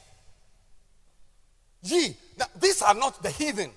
Ye, 1.83 2.16
now, 2.39 2.47
these 2.59 2.81
are 2.83 2.95
not 2.95 3.23
the 3.23 3.31
heathen. 3.31 3.71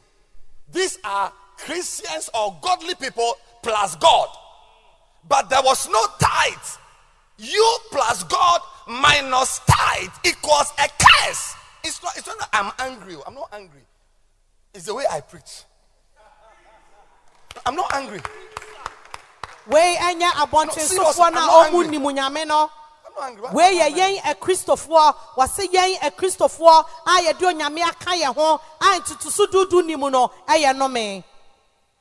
These 0.72 0.98
are 1.04 1.32
Christians 1.58 2.30
or 2.34 2.58
godly 2.62 2.96
people 2.96 3.34
plus 3.62 3.96
God. 3.98 4.30
But 5.28 5.50
there 5.50 5.62
was 5.62 5.90
no 5.90 6.02
tithe. 6.20 6.78
You 7.38 7.78
plus 7.92 8.24
God 8.24 8.62
minus 8.88 9.60
tithe 9.68 10.10
equals 10.24 10.72
a 10.80 10.88
curse. 10.98 11.54
It's 11.84 12.02
not, 12.04 12.18
it's 12.18 12.28
not 12.28 12.40
that 12.40 12.50
I'm 12.54 12.72
angry. 12.80 13.16
Oh. 13.16 13.24
I'm 13.26 13.34
not 13.36 13.50
angry. 13.54 13.82
It's 14.74 14.86
the 14.86 14.94
way 14.94 15.06
I 15.10 15.22
preach. 15.22 15.64
I'm 17.66 17.76
not 17.76 17.94
angry. 17.94 18.20
wei 19.68 19.98
No, 20.18 20.30
abɔntensofoɔ 20.32 20.80
seriously, 20.88 21.24
I'm 21.24 21.34
no 21.34 21.40
not 21.46 21.68
a 21.68 21.72
ɔmu 21.72 21.84
angry. 21.84 21.98
nim 21.98 22.04
nyame 22.16 22.48
no 22.48 22.70
I'm 23.06 23.14
not 23.16 23.24
angry. 23.30 23.42
Why- 23.42 23.54
wei 23.54 23.80
yɛ 23.80 23.90
yɛn 23.90 24.18
akristofoɔ 24.20 25.16
wɔse 25.36 25.68
yɛn 25.74 25.96
akristofoɔ 26.00 26.86
a 27.06 27.10
yɛde 27.24 27.42
onyame 27.54 27.82
aka 27.88 28.12
yɛn 28.12 28.34
ho 28.36 28.62
a 28.80 29.00
ntotoso 29.00 29.48
dudu 29.48 29.86
nim 29.86 30.00
no 30.12 30.28
ɛyɛ 30.48 30.74
nnome 30.76 31.24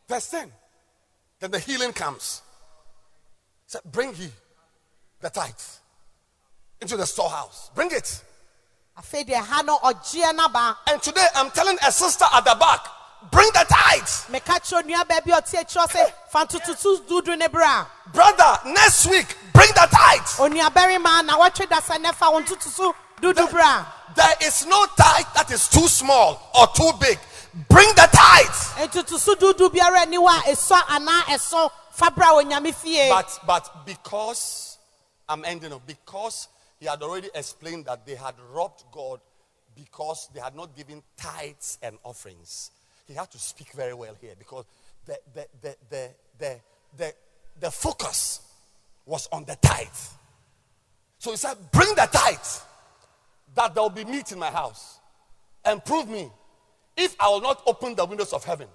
Verse 0.08 0.28
10. 0.30 0.52
Then 1.40 1.50
the 1.50 1.58
healing 1.58 1.92
comes. 1.92 2.42
Say, 3.66 3.80
bring 3.84 4.14
ye 4.14 4.30
the 5.20 5.28
tithe 5.30 5.54
into 6.80 6.96
the 6.96 7.04
storehouse. 7.06 7.70
Bring 7.74 7.90
it. 7.90 8.22
And 8.96 9.04
today 11.02 11.26
I'm 11.34 11.50
telling 11.50 11.76
a 11.86 11.92
sister 11.92 12.24
at 12.32 12.44
the 12.44 12.56
back, 12.58 12.80
bring 13.30 13.48
the 13.52 13.64
tithe. 13.68 14.08
meka 14.32 14.58
kyerɛ 14.60 14.82
nua 14.84 15.04
baabi 15.04 15.32
a 15.36 15.40
ɔte 15.42 15.58
akyirɛ 15.60 15.86
sɛ 15.86 16.12
fa 16.30 16.46
ntotoso 16.46 17.06
dudu 17.06 17.36
ne 17.36 17.48
bra 17.48 17.86
Brother, 18.12 18.58
next 18.66 19.06
week, 19.06 19.36
bring 19.52 19.68
the 19.74 19.86
tithe. 19.90 20.22
onua 20.38 20.70
bɛrima 20.72 21.24
na 21.26 21.38
wɔtwe 21.38 21.68
da 21.68 21.80
sɛ 21.80 22.00
ne 22.00 22.12
fa 22.12 22.30
wo 22.30 22.40
ntotoso 22.40 22.94
dudu 23.20 23.50
bra 23.50 23.84
There 24.14 24.34
is 24.42 24.64
no 24.66 24.86
tithe 24.96 25.26
that 25.34 25.50
is 25.50 25.68
too 25.68 25.88
small 25.88 26.40
or 26.58 26.66
too 26.68 26.90
big. 26.98 27.18
Bring 27.68 27.88
the 27.96 28.08
tithe. 28.10 28.88
ntotoso 28.90 29.34
dudu 29.34 29.68
biara 29.70 29.98
ani 30.02 30.16
hɔ 30.16 30.38
a 30.38 30.42
esɔ 30.52 30.80
anaa 30.86 31.22
ɛso 31.34 31.70
fa 31.90 32.10
bra 32.10 32.32
onyame 32.32 32.72
fie 32.74 33.08
But 33.10 33.38
but 33.46 33.84
because 33.84 34.78
I'm 35.28 35.44
ending 35.44 35.72
up, 35.72 35.84
because 35.86 36.48
he 36.78 36.86
had 36.86 37.02
already 37.02 37.28
explained 37.34 37.86
that 37.86 38.06
they 38.06 38.14
had 38.14 38.34
robbed 38.52 38.84
God 38.92 39.20
because 39.74 40.28
they 40.34 40.40
had 40.40 40.54
not 40.54 40.76
given 40.76 41.02
tithes 41.16 41.78
and 41.82 41.98
offerings. 42.02 42.70
He 43.06 43.14
had 43.14 43.30
to 43.30 43.38
speak 43.38 43.72
very 43.72 43.94
well 43.94 44.16
here 44.20 44.34
because 44.38 44.64
the 45.04 45.18
the 45.34 45.46
the 45.62 45.76
the 45.90 46.08
the 46.38 46.60
the, 46.96 47.14
the 47.60 47.70
focus 47.70 48.40
was 49.04 49.28
on 49.32 49.44
the 49.44 49.56
tithe. 49.56 49.86
So 51.18 51.30
he 51.30 51.36
said, 51.36 51.56
Bring 51.72 51.94
the 51.94 52.08
tithe 52.12 52.62
that 53.54 53.74
there 53.74 53.82
will 53.82 53.90
be 53.90 54.04
meat 54.04 54.32
in 54.32 54.38
my 54.38 54.50
house. 54.50 54.98
And 55.64 55.84
prove 55.84 56.08
me 56.08 56.30
if 56.96 57.16
I 57.20 57.28
will 57.28 57.40
not 57.40 57.62
open 57.66 57.94
the 57.94 58.04
windows 58.04 58.32
of 58.32 58.44
heaven 58.44 58.68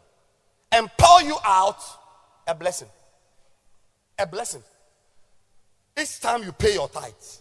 and 0.72 0.90
pour 0.98 1.22
you 1.22 1.38
out 1.46 1.82
a 2.48 2.56
blessing 2.56 2.90
a 4.22 4.28
blessing. 4.28 4.64
Each 6.00 6.20
time 6.20 6.44
you 6.44 6.52
pay 6.52 6.74
your 6.74 6.88
tithes, 6.88 7.41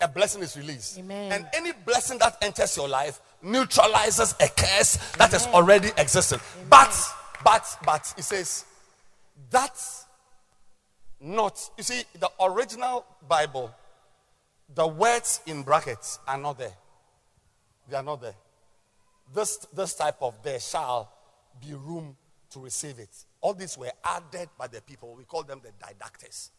a 0.00 0.08
blessing 0.08 0.42
is 0.42 0.56
released. 0.56 0.98
Amen. 0.98 1.32
And 1.32 1.46
any 1.54 1.72
blessing 1.72 2.18
that 2.18 2.36
enters 2.42 2.76
your 2.76 2.88
life 2.88 3.20
neutralizes 3.42 4.34
a 4.40 4.48
curse 4.48 4.96
that 5.16 5.32
is 5.32 5.46
already 5.46 5.88
existing. 5.96 6.40
But, 6.68 6.94
but, 7.44 7.64
but, 7.84 8.14
it 8.18 8.24
says, 8.24 8.64
that's 9.50 10.06
not, 11.20 11.58
you 11.76 11.84
see, 11.84 12.02
the 12.18 12.30
original 12.40 13.06
Bible, 13.26 13.74
the 14.74 14.86
words 14.86 15.40
in 15.46 15.62
brackets 15.62 16.18
are 16.26 16.38
not 16.38 16.58
there. 16.58 16.74
They 17.88 17.96
are 17.96 18.02
not 18.02 18.20
there. 18.20 18.34
This, 19.34 19.58
this 19.74 19.94
type 19.94 20.16
of 20.20 20.42
there 20.42 20.60
shall 20.60 21.10
be 21.60 21.74
room 21.74 22.16
to 22.50 22.60
receive 22.60 22.98
it. 22.98 23.24
All 23.40 23.54
these 23.54 23.78
were 23.78 23.92
added 24.04 24.48
by 24.58 24.66
the 24.66 24.80
people. 24.80 25.14
We 25.16 25.24
call 25.24 25.42
them 25.42 25.60
the 25.62 25.70
didactors, 25.84 26.50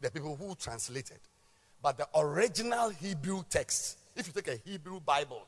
the 0.00 0.10
people 0.10 0.36
who 0.36 0.54
translated. 0.54 1.18
But 1.82 1.98
the 1.98 2.08
original 2.14 2.90
Hebrew 2.90 3.42
text, 3.48 3.98
if 4.16 4.26
you 4.26 4.32
take 4.32 4.48
a 4.48 4.70
Hebrew 4.70 5.00
Bible, 5.00 5.46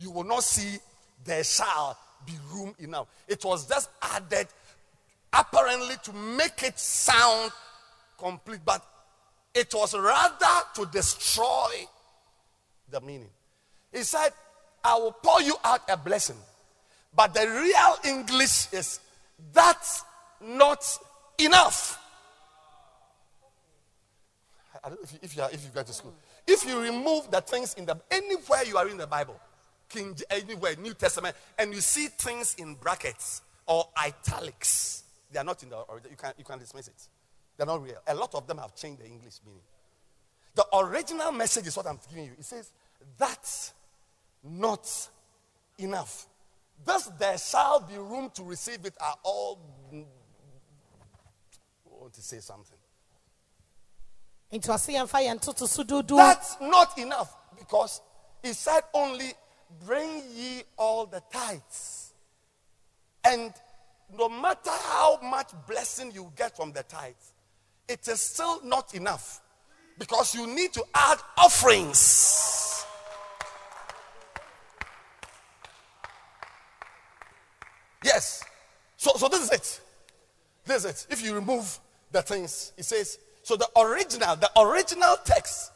you 0.00 0.10
will 0.10 0.24
not 0.24 0.44
see 0.44 0.78
there 1.24 1.44
shall 1.44 1.98
be 2.26 2.32
room 2.52 2.74
enough. 2.78 3.06
It 3.28 3.44
was 3.44 3.68
just 3.68 3.90
added 4.00 4.46
apparently 5.32 5.96
to 6.04 6.12
make 6.12 6.62
it 6.62 6.78
sound 6.78 7.50
complete, 8.18 8.60
but 8.64 8.84
it 9.54 9.72
was 9.74 9.94
rather 9.96 10.66
to 10.74 10.86
destroy 10.86 11.86
the 12.90 13.00
meaning. 13.00 13.30
He 13.92 14.02
said, 14.02 14.30
I 14.82 14.96
will 14.96 15.12
pour 15.12 15.40
you 15.42 15.56
out 15.64 15.82
a 15.88 15.96
blessing. 15.96 16.36
But 17.14 17.34
the 17.34 17.46
real 17.48 18.16
English 18.16 18.72
is 18.72 19.00
that's 19.52 20.02
not 20.40 20.84
enough. 21.38 22.00
If 25.02 25.12
you, 25.12 25.18
if 25.22 25.36
you, 25.36 25.42
are, 25.42 25.50
if 25.50 25.64
you 25.64 25.70
go 25.74 25.82
to 25.82 25.92
school. 25.92 26.14
If 26.46 26.66
you 26.66 26.80
remove 26.80 27.30
the 27.30 27.40
things 27.40 27.74
in 27.74 27.86
the 27.86 27.98
anywhere 28.10 28.64
you 28.64 28.76
are 28.76 28.88
in 28.88 28.98
the 28.98 29.06
Bible, 29.06 29.40
King 29.88 30.16
anywhere 30.30 30.76
New 30.76 30.94
Testament, 30.94 31.34
and 31.58 31.72
you 31.72 31.80
see 31.80 32.08
things 32.08 32.54
in 32.58 32.74
brackets, 32.74 33.42
or 33.66 33.88
italics. 33.96 35.04
They 35.32 35.38
are 35.38 35.44
not 35.44 35.62
in 35.62 35.70
the 35.70 35.78
original. 35.90 36.10
You 36.10 36.16
can, 36.16 36.32
you 36.38 36.44
can 36.44 36.58
dismiss 36.58 36.88
it. 36.88 37.08
They're 37.56 37.66
not 37.66 37.82
real. 37.82 37.96
A 38.06 38.14
lot 38.14 38.34
of 38.34 38.46
them 38.46 38.58
have 38.58 38.74
changed 38.74 39.00
the 39.00 39.06
English 39.06 39.34
meaning. 39.46 39.62
The 40.54 40.66
original 40.76 41.32
message 41.32 41.66
is 41.66 41.76
what 41.76 41.86
I'm 41.86 41.98
giving 42.08 42.26
you. 42.26 42.32
It 42.38 42.44
says, 42.44 42.70
That's 43.18 43.72
not 44.42 44.88
enough. 45.78 46.26
Thus, 46.84 47.06
there 47.18 47.38
shall 47.38 47.80
be 47.80 47.96
room 47.96 48.30
to 48.34 48.42
receive 48.42 48.84
it 48.84 48.94
are 49.00 49.16
all. 49.22 49.58
I 49.92 50.04
want 51.86 52.12
to 52.14 52.22
say 52.22 52.38
something. 52.40 52.76
nti 54.43 54.43
ɔse 54.43 54.43
yɛmfa 54.43 54.43
yɛn 54.43 54.43
toto 54.43 54.43
so 54.43 54.43
dudu 54.43 54.43
That's 56.16 56.56
not 56.60 56.98
enough 56.98 57.34
because 57.58 58.00
he 58.42 58.52
said 58.52 58.82
only 58.92 59.32
bring 59.84 60.22
ye 60.34 60.62
all 60.76 61.06
the 61.06 61.22
tithes. 61.32 62.12
And 63.24 63.52
no 64.16 64.28
matter 64.28 64.70
how 64.70 65.18
much 65.22 65.52
blessing 65.66 66.12
you 66.12 66.30
get 66.36 66.56
from 66.56 66.72
the 66.72 66.82
tithes, 66.82 67.32
it 67.88 68.06
is 68.06 68.20
still 68.20 68.64
not 68.64 68.94
enough 68.94 69.40
because 69.98 70.34
you 70.34 70.46
need 70.46 70.72
to 70.74 70.84
add 70.94 71.18
offerings. 71.38 72.84
Yes. 78.04 78.44
So, 78.96 79.12
so 79.16 79.28
this 79.28 79.42
is 79.42 79.50
it. 79.50 79.80
This 80.66 80.84
is 80.84 80.90
it. 80.90 81.06
If 81.10 81.24
you 81.24 81.34
remove 81.34 81.78
the 82.12 82.22
things, 82.22 82.72
it 82.76 82.84
says, 82.84 83.18
so 83.44 83.56
the 83.56 83.68
original, 83.76 84.36
the 84.36 84.50
original 84.58 85.16
text, 85.24 85.70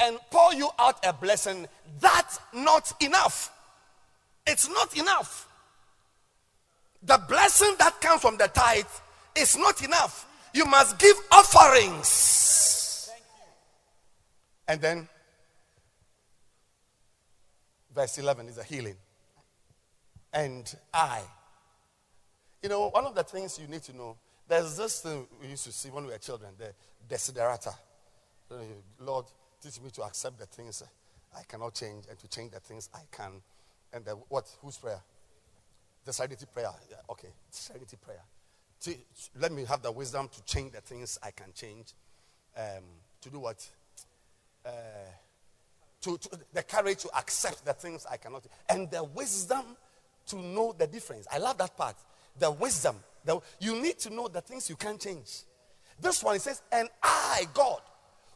and 0.00 0.18
pour 0.30 0.54
you 0.54 0.70
out 0.78 1.04
a 1.04 1.12
blessing, 1.12 1.68
that's 2.00 2.40
not 2.54 2.92
enough. 3.00 3.52
It's 4.46 4.68
not 4.70 4.96
enough. 4.96 5.46
The 7.02 7.22
blessing 7.28 7.74
that 7.78 8.00
comes 8.00 8.22
from 8.22 8.38
the 8.38 8.48
tithe 8.48 8.84
is 9.36 9.56
not 9.58 9.84
enough. 9.84 10.26
You 10.54 10.64
must 10.64 10.98
give 10.98 11.14
offerings. 11.30 13.10
And 14.66 14.80
then, 14.80 15.06
verse 17.94 18.16
11 18.16 18.48
is 18.48 18.56
a 18.56 18.64
healing. 18.64 18.96
And 20.32 20.74
I. 20.94 21.20
You 22.62 22.70
know, 22.70 22.88
one 22.88 23.04
of 23.04 23.14
the 23.14 23.24
things 23.24 23.58
you 23.58 23.66
need 23.68 23.82
to 23.82 23.94
know, 23.94 24.16
there's 24.50 24.76
this 24.76 25.00
thing 25.00 25.26
we 25.40 25.48
used 25.48 25.64
to 25.64 25.72
see 25.72 25.90
when 25.90 26.04
we 26.04 26.10
were 26.10 26.18
children, 26.18 26.50
the 26.58 26.72
desiderata. 27.08 27.72
Lord, 28.98 29.26
teach 29.62 29.80
me 29.80 29.90
to 29.90 30.02
accept 30.02 30.40
the 30.40 30.46
things 30.46 30.82
I 31.38 31.42
cannot 31.44 31.74
change 31.74 32.04
and 32.10 32.18
to 32.18 32.28
change 32.28 32.50
the 32.50 32.58
things 32.58 32.90
I 32.92 33.02
can. 33.12 33.40
And 33.92 34.04
the, 34.04 34.12
what? 34.28 34.48
Whose 34.60 34.76
prayer? 34.76 35.00
The 36.04 36.12
serenity 36.12 36.46
prayer. 36.52 36.70
Yeah, 36.90 36.96
okay, 37.10 37.28
serenity 37.50 37.96
prayer. 38.02 38.22
To, 38.82 38.94
let 39.38 39.52
me 39.52 39.64
have 39.66 39.82
the 39.82 39.92
wisdom 39.92 40.28
to 40.28 40.44
change 40.44 40.72
the 40.72 40.80
things 40.80 41.16
I 41.22 41.30
can 41.30 41.52
change. 41.54 41.92
Um, 42.56 42.82
to 43.20 43.30
do 43.30 43.38
what? 43.38 43.64
Uh, 44.66 44.70
to, 46.00 46.18
to 46.18 46.30
the 46.52 46.62
courage 46.64 46.98
to 46.98 47.10
accept 47.16 47.64
the 47.64 47.74
things 47.74 48.04
I 48.10 48.16
cannot, 48.16 48.42
and 48.68 48.90
the 48.90 49.04
wisdom 49.04 49.76
to 50.26 50.36
know 50.36 50.74
the 50.76 50.88
difference. 50.88 51.28
I 51.32 51.38
love 51.38 51.56
that 51.58 51.76
part. 51.76 51.94
The 52.36 52.50
wisdom. 52.50 52.96
The, 53.24 53.40
you 53.58 53.80
need 53.80 53.98
to 54.00 54.10
know 54.10 54.28
the 54.28 54.40
things 54.40 54.68
you 54.68 54.76
can't 54.76 55.00
change. 55.00 55.42
This 56.00 56.22
one 56.22 56.36
it 56.36 56.42
says, 56.42 56.62
and 56.72 56.88
I, 57.02 57.44
God, 57.52 57.80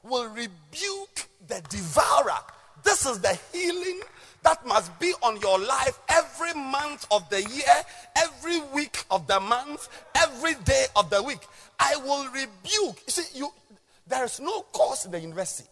will 0.02 0.28
rebuke 0.28 1.26
the 1.46 1.62
devourer. 1.68 2.38
This 2.82 3.06
is 3.06 3.20
the 3.20 3.38
healing 3.52 4.00
that 4.42 4.64
must 4.66 4.96
be 5.00 5.14
on 5.22 5.40
your 5.40 5.58
life 5.58 5.98
every 6.08 6.52
month 6.52 7.06
of 7.10 7.28
the 7.30 7.42
year, 7.42 7.74
every 8.16 8.60
week 8.74 9.04
of 9.10 9.26
the 9.26 9.40
month, 9.40 9.88
every 10.14 10.54
day 10.64 10.84
of 10.94 11.08
the 11.08 11.22
week. 11.22 11.40
I 11.80 11.96
will 11.96 12.26
rebuke. 12.26 13.02
You 13.06 13.12
see, 13.12 13.38
you 13.38 13.50
there 14.06 14.24
is 14.24 14.38
no 14.38 14.60
course 14.62 15.06
in 15.06 15.12
the 15.12 15.18
university. 15.20 15.68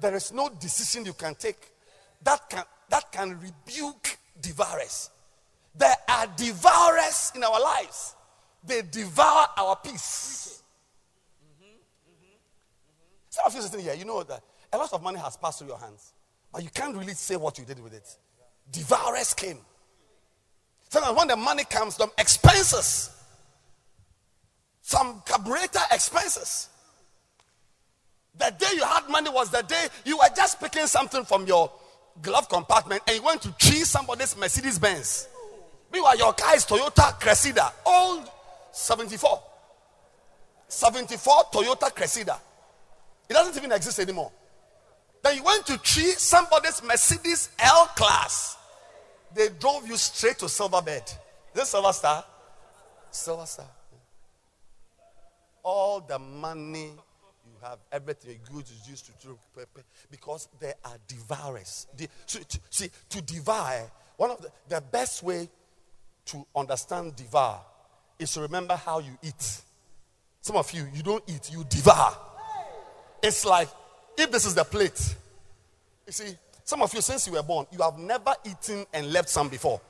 There 0.00 0.14
is 0.14 0.32
no 0.32 0.48
decision 0.48 1.04
you 1.04 1.12
can 1.12 1.34
take 1.34 1.58
that 2.22 2.48
can 2.48 2.64
that 2.88 3.10
can 3.10 3.40
rebuke 3.40 4.16
devourers. 4.40 5.10
There 5.78 5.94
are 6.08 6.26
devourers 6.36 7.32
in 7.34 7.44
our 7.44 7.60
lives. 7.60 8.14
They 8.64 8.82
devour 8.82 9.46
our 9.56 9.76
peace. 9.76 10.62
Some 13.28 13.44
of 13.46 13.54
you 13.54 13.62
sitting 13.62 13.80
here, 13.80 13.94
you 13.94 14.04
know 14.04 14.22
that 14.22 14.42
a 14.72 14.78
lot 14.78 14.92
of 14.92 15.02
money 15.02 15.18
has 15.18 15.36
passed 15.36 15.58
through 15.58 15.68
your 15.68 15.78
hands, 15.78 16.14
but 16.52 16.62
you 16.62 16.70
can't 16.70 16.96
really 16.96 17.12
say 17.12 17.36
what 17.36 17.58
you 17.58 17.64
did 17.64 17.82
with 17.82 17.92
it. 17.92 18.08
Devourers 18.72 19.34
came. 19.34 19.58
Sometimes 20.88 21.16
when 21.16 21.28
the 21.28 21.36
money 21.36 21.64
comes, 21.64 21.96
some 21.96 22.10
expenses, 22.16 23.10
some 24.80 25.22
carburetor 25.26 25.80
expenses. 25.92 26.68
The 28.38 28.54
day 28.58 28.66
you 28.74 28.84
had 28.84 29.08
money 29.08 29.30
was 29.30 29.50
the 29.50 29.62
day 29.62 29.86
you 30.04 30.16
were 30.16 30.28
just 30.34 30.60
picking 30.60 30.86
something 30.86 31.24
from 31.24 31.46
your 31.46 31.70
glove 32.22 32.48
compartment 32.48 33.02
and 33.06 33.16
you 33.16 33.22
went 33.22 33.42
to 33.42 33.54
cheese 33.58 33.88
somebody's 33.88 34.36
Mercedes 34.36 34.78
Benz. 34.78 35.28
Meanwhile, 35.92 36.18
your 36.18 36.32
car 36.32 36.56
is 36.56 36.64
Toyota 36.64 37.18
Cressida, 37.18 37.72
old 37.84 38.28
74. 38.72 39.42
74 40.68 41.34
Toyota 41.52 41.94
Cressida. 41.94 42.38
It 43.28 43.32
doesn't 43.32 43.56
even 43.56 43.72
exist 43.72 43.98
anymore. 43.98 44.30
Then 45.22 45.36
you 45.36 45.42
went 45.42 45.66
to 45.66 45.78
cheese 45.78 46.18
somebody's 46.20 46.82
Mercedes 46.82 47.50
L 47.58 47.86
class. 47.96 48.56
They 49.34 49.48
drove 49.58 49.86
you 49.86 49.96
straight 49.96 50.38
to 50.38 50.46
Silverbed. 50.46 51.04
Is 51.04 51.14
this 51.54 51.68
Silver 51.70 51.92
Star? 51.92 52.24
Silver 53.10 53.46
Star. 53.46 53.66
All 55.62 56.00
the 56.00 56.18
money 56.18 56.92
you 57.44 57.52
have, 57.62 57.78
everything 57.90 58.38
good 58.52 58.64
is 58.64 58.88
used 58.88 59.06
to 59.06 59.26
do 59.26 59.38
because 60.10 60.48
there 60.60 60.74
are 60.84 60.96
devourers. 61.08 61.86
See, 62.70 62.90
to 63.08 63.22
devour, 63.22 63.90
one 64.16 64.30
of 64.30 64.40
the, 64.40 64.50
the 64.68 64.80
best 64.80 65.22
way 65.22 65.48
to 66.26 66.46
understand 66.54 67.16
devour 67.16 67.60
is 68.18 68.32
to 68.32 68.40
remember 68.40 68.74
how 68.74 68.98
you 68.98 69.16
eat. 69.22 69.60
Some 70.40 70.56
of 70.56 70.70
you, 70.72 70.86
you 70.94 71.02
don't 71.02 71.24
eat, 71.26 71.50
you 71.52 71.64
devour. 71.68 72.16
It's 73.22 73.44
like 73.44 73.68
if 74.16 74.30
this 74.30 74.44
is 74.46 74.54
the 74.54 74.64
plate, 74.64 75.14
you 76.06 76.12
see, 76.12 76.36
some 76.64 76.82
of 76.82 76.92
you, 76.94 77.00
since 77.00 77.26
you 77.26 77.34
were 77.34 77.42
born, 77.42 77.66
you 77.70 77.82
have 77.82 77.98
never 77.98 78.34
eaten 78.44 78.86
and 78.92 79.12
left 79.12 79.28
some 79.28 79.48
before. 79.48 79.80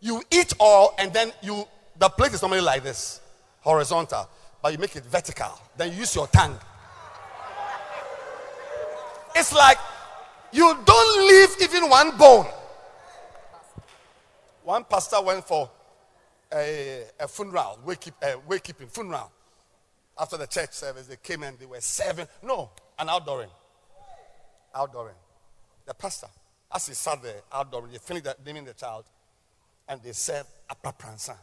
You 0.00 0.22
eat 0.30 0.52
all, 0.60 0.94
and 0.98 1.12
then 1.12 1.32
you 1.42 1.66
the 1.98 2.08
plate 2.08 2.32
is 2.32 2.42
normally 2.42 2.60
like 2.60 2.82
this, 2.82 3.20
horizontal, 3.60 4.28
but 4.62 4.72
you 4.72 4.78
make 4.78 4.94
it 4.96 5.04
vertical. 5.04 5.48
Then 5.76 5.92
you 5.92 5.98
use 5.98 6.14
your 6.14 6.26
tongue. 6.28 6.58
It's 9.34 9.52
like 9.52 9.78
you 10.52 10.76
don't 10.84 11.28
leave 11.28 11.56
even 11.62 11.88
one 11.88 12.16
bone. 12.16 12.46
One 14.64 14.84
pastor 14.84 15.20
went 15.20 15.46
for 15.46 15.70
a, 16.52 17.04
a 17.20 17.28
funeral, 17.28 17.78
uh, 17.86 18.26
wake 18.46 18.72
funeral. 18.88 19.30
After 20.18 20.38
the 20.38 20.46
church 20.46 20.72
service, 20.72 21.06
they 21.06 21.16
came 21.16 21.42
and 21.42 21.58
they 21.58 21.66
were 21.66 21.80
serving. 21.80 22.26
No, 22.42 22.70
an 22.98 23.08
outdooring. 23.08 23.50
Outdooring. 24.74 25.16
The 25.84 25.92
pastor, 25.92 26.28
as 26.74 26.86
he 26.86 26.94
sat 26.94 27.22
there 27.22 27.42
outdooring, 27.52 27.92
they 27.92 27.98
finished 27.98 28.24
the, 28.24 28.36
naming 28.46 28.64
the 28.64 28.72
child, 28.72 29.04
and 29.86 30.00
they 30.02 30.12
served 30.12 30.48
a 30.70 30.74
papransa. 30.74 31.36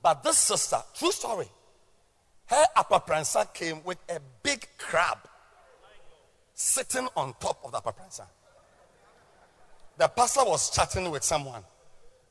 But 0.00 0.22
this 0.22 0.38
sister, 0.38 0.80
true 0.94 1.10
story, 1.10 1.48
her 2.46 2.64
apapransa 2.76 3.52
came 3.52 3.82
with 3.82 3.98
a 4.08 4.20
big 4.42 4.68
crab 4.78 5.18
sitting 6.52 7.08
on 7.16 7.34
top 7.40 7.58
of 7.64 7.72
the 7.72 7.80
apapransa. 7.80 8.26
The 9.96 10.08
pastor 10.08 10.44
was 10.44 10.70
chatting 10.70 11.10
with 11.10 11.22
someone, 11.22 11.62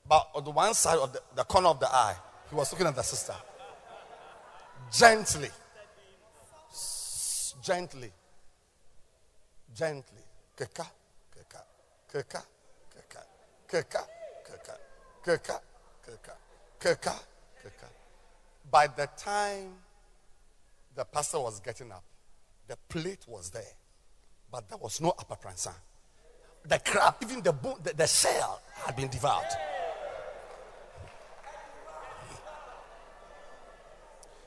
but 0.07 0.27
on 0.35 0.43
the 0.43 0.51
one 0.51 0.73
side 0.73 0.97
of 0.97 1.13
the, 1.13 1.21
the 1.35 1.43
corner 1.43 1.69
of 1.69 1.79
the 1.79 1.87
eye, 1.87 2.15
he 2.49 2.55
was 2.55 2.71
looking 2.71 2.87
at 2.87 2.95
the 2.95 3.01
sister. 3.01 3.35
Gently. 4.91 5.49
Gently. 7.61 8.11
Gently. 9.73 10.21
Keka, 10.57 10.85
keka, 11.33 11.63
keka, 12.11 12.43
keka, 12.93 13.23
keka, 13.67 14.05
keka, 14.45 14.77
keka, 15.25 15.59
keka, 16.05 16.35
keka, 16.79 17.15
keka. 17.63 17.87
By 18.69 18.87
the 18.87 19.07
time 19.17 19.73
the 20.95 21.05
pastor 21.05 21.39
was 21.39 21.59
getting 21.59 21.91
up, 21.91 22.03
the 22.67 22.75
plate 22.89 23.25
was 23.27 23.49
there, 23.49 23.63
but 24.51 24.67
there 24.69 24.77
was 24.77 25.01
no 25.01 25.13
apapransa. 25.13 25.73
The 26.65 26.79
crab, 26.79 27.15
even 27.21 27.41
the 27.41 27.51
the, 27.83 27.93
the 27.93 28.07
shell 28.07 28.61
had 28.85 28.95
been 28.95 29.09
devoured. 29.09 29.47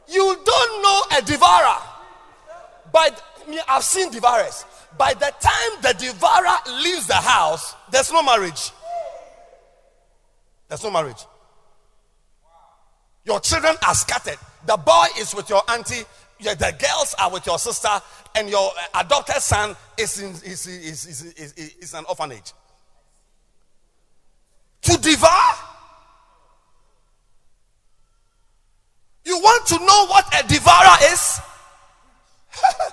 You 0.08 0.38
don't 0.44 0.82
know 0.82 1.18
a 1.18 1.22
devourer. 1.22 1.82
But 2.92 3.22
me, 3.48 3.60
I've 3.68 3.84
seen 3.84 4.10
devourers. 4.10 4.64
by 4.96 5.14
the 5.14 5.32
time 5.40 5.82
the 5.82 5.94
devourer 5.98 6.56
leaves 6.82 7.06
the 7.06 7.14
house, 7.14 7.74
there's 7.90 8.10
no 8.12 8.22
marriage. 8.22 8.70
There's 10.68 10.82
no 10.82 10.90
marriage. 10.90 11.24
Your 13.24 13.40
children 13.40 13.76
are 13.86 13.94
scattered. 13.94 14.38
The 14.64 14.76
boy 14.76 15.06
is 15.18 15.34
with 15.34 15.48
your 15.50 15.62
auntie, 15.68 16.04
the 16.40 16.76
girls 16.78 17.14
are 17.18 17.30
with 17.30 17.46
your 17.46 17.58
sister, 17.58 17.88
and 18.34 18.48
your 18.48 18.70
uh, 18.70 19.00
adopted 19.00 19.42
son 19.42 19.76
is, 19.96 20.20
in, 20.20 20.30
is, 20.30 20.66
is, 20.66 21.06
is, 21.06 21.24
is, 21.24 21.52
is, 21.54 21.74
is 21.76 21.94
an 21.94 22.04
orphanage. 22.08 22.52
To 24.82 24.98
devour? 24.98 25.52
You 29.24 29.38
want 29.38 29.66
to 29.66 29.78
know 29.78 30.06
what 30.06 30.44
a 30.44 30.46
devourer 30.46 30.98
is? 31.12 31.40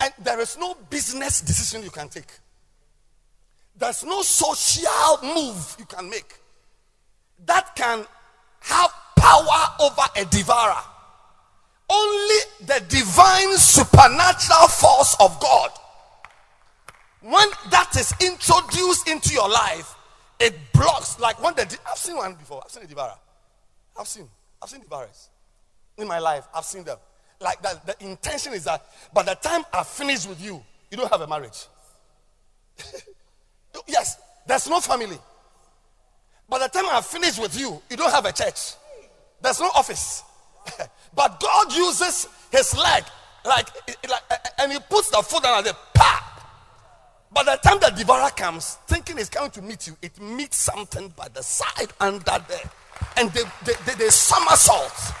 and 0.00 0.12
there 0.22 0.40
is 0.40 0.56
no 0.58 0.74
business 0.88 1.42
decision 1.42 1.82
you 1.82 1.90
can 1.90 2.08
take. 2.08 2.32
There's 3.76 4.04
no 4.04 4.22
social 4.22 5.18
move 5.22 5.76
you 5.78 5.84
can 5.84 6.08
make 6.08 6.40
that 7.44 7.76
can 7.76 8.06
have 8.60 8.90
power 9.16 9.66
over 9.80 10.02
a 10.16 10.24
devourer. 10.24 10.82
Only 11.88 12.36
the 12.60 12.84
divine 12.88 13.56
supernatural 13.56 14.68
force 14.68 15.16
of 15.20 15.38
God. 15.40 15.70
When 17.20 17.48
that 17.70 17.96
is 17.96 18.12
introduced 18.20 19.08
into 19.08 19.32
your 19.32 19.48
life, 19.48 19.94
it 20.38 20.54
blocks. 20.72 21.18
Like 21.18 21.42
when 21.42 21.54
the 21.54 21.78
I've 21.88 21.98
seen 21.98 22.16
one 22.16 22.34
before. 22.34 22.62
I've 22.64 22.70
seen 22.70 22.84
a 22.84 22.86
devourer. 22.86 23.14
I've 23.98 24.08
seen. 24.08 24.28
I've 24.62 24.68
seen 24.68 24.80
devourers 24.80 25.28
in 25.96 26.06
my 26.06 26.18
life. 26.18 26.46
I've 26.54 26.64
seen 26.64 26.84
them. 26.84 26.98
Like 27.40 27.62
that. 27.62 27.86
The 27.86 28.04
intention 28.04 28.52
is 28.52 28.64
that 28.64 28.84
by 29.12 29.22
the 29.22 29.34
time 29.34 29.62
I 29.72 29.82
finish 29.82 30.26
with 30.26 30.42
you, 30.42 30.62
you 30.90 30.96
don't 30.96 31.10
have 31.10 31.20
a 31.20 31.26
marriage. 31.26 31.66
yes, 33.86 34.18
there's 34.46 34.68
no 34.68 34.80
family. 34.80 35.18
By 36.48 36.58
the 36.58 36.68
time 36.68 36.84
I 36.90 37.00
finish 37.00 37.38
with 37.38 37.58
you, 37.58 37.82
you 37.90 37.96
don't 37.96 38.12
have 38.12 38.24
a 38.24 38.32
church. 38.32 38.74
There's 39.40 39.60
no 39.60 39.70
office. 39.74 40.22
but 41.16 41.40
God 41.40 41.74
uses 41.74 42.28
his 42.52 42.76
leg, 42.76 43.04
like, 43.44 43.68
like, 44.08 44.22
and 44.58 44.70
he 44.70 44.78
puts 44.90 45.10
the 45.10 45.22
foot 45.22 45.42
down 45.42 45.58
and 45.58 45.66
the 45.66 45.76
pa. 45.94 46.22
By 47.32 47.42
the 47.42 47.56
time 47.56 47.78
the 47.80 47.90
devourer 47.96 48.30
comes, 48.30 48.76
thinking 48.86 49.18
it's 49.18 49.28
coming 49.28 49.50
to 49.52 49.62
meet 49.62 49.86
you, 49.86 49.96
it 50.02 50.20
meets 50.20 50.58
something 50.58 51.08
by 51.16 51.28
the 51.34 51.42
side 51.42 51.92
under 52.00 52.38
there. 52.48 52.70
And 53.16 53.30
they, 53.32 53.42
they, 53.64 53.72
they, 53.84 53.94
they 53.94 54.08
somersault. 54.08 55.12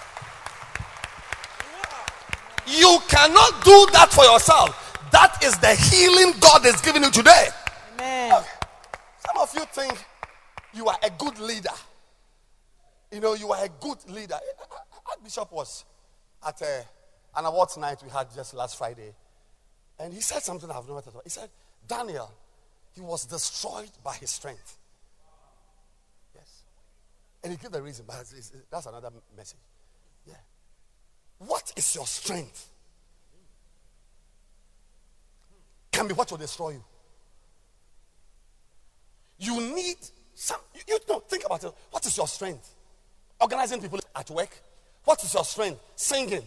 You 2.66 2.98
cannot 3.08 3.64
do 3.64 3.86
that 3.92 4.08
for 4.10 4.24
yourself. 4.24 4.82
That 5.12 5.42
is 5.42 5.56
the 5.58 5.74
healing 5.74 6.34
God 6.40 6.66
is 6.66 6.80
giving 6.80 7.02
you 7.02 7.10
today. 7.10 7.48
Amen. 7.94 8.42
Some 9.18 9.42
of 9.42 9.54
you 9.54 9.64
think 9.72 9.94
you 10.74 10.88
are 10.88 10.98
a 11.02 11.10
good 11.10 11.38
leader. 11.38 11.70
You 13.12 13.20
know, 13.20 13.34
you 13.34 13.52
are 13.52 13.64
a 13.64 13.68
good 13.80 13.98
leader. 14.08 14.38
Archbishop 15.10 15.52
was 15.52 15.84
at 16.46 16.60
a, 16.62 16.84
an 17.36 17.44
awards 17.44 17.76
night 17.76 18.02
we 18.02 18.10
had 18.10 18.32
just 18.34 18.54
last 18.54 18.76
Friday. 18.78 19.14
And 19.98 20.12
he 20.12 20.20
said 20.20 20.42
something 20.42 20.70
I've 20.70 20.86
never 20.86 21.00
thought 21.00 21.14
about. 21.14 21.24
He 21.24 21.30
said, 21.30 21.48
Daniel, 21.86 22.30
he 22.94 23.00
was 23.00 23.24
destroyed 23.24 23.90
by 24.04 24.14
his 24.14 24.30
strength. 24.30 24.76
Yes. 26.34 26.62
And 27.42 27.52
he 27.52 27.58
gave 27.58 27.70
the 27.70 27.82
reason, 27.82 28.04
but 28.06 28.16
that's 28.70 28.86
another 28.86 29.10
message. 29.36 29.58
Yeah. 30.26 30.34
What 31.38 31.72
is 31.76 31.94
your 31.94 32.06
strength? 32.06 32.68
Can 35.92 36.08
be 36.08 36.14
what 36.14 36.30
will 36.30 36.38
destroy 36.38 36.70
you. 36.70 36.84
You 39.38 39.74
need 39.74 39.96
some, 40.34 40.60
you, 40.74 40.80
you 40.88 40.98
don't 41.06 41.26
think 41.28 41.44
about 41.44 41.64
it. 41.64 41.72
What 41.90 42.04
is 42.04 42.16
your 42.16 42.28
strength? 42.28 42.74
Organizing 43.40 43.80
people 43.80 44.00
at 44.14 44.30
work. 44.30 44.50
What 45.06 45.22
is 45.22 45.32
your 45.32 45.44
strength? 45.44 45.80
Singing 45.94 46.42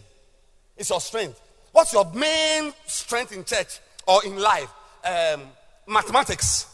is 0.76 0.90
your 0.90 1.00
strength. 1.00 1.40
What's 1.72 1.94
your 1.94 2.04
main 2.12 2.72
strength 2.86 3.32
in 3.32 3.42
church 3.42 3.80
or 4.06 4.24
in 4.24 4.38
life? 4.38 4.70
Um, 5.02 5.44
mathematics. 5.88 6.66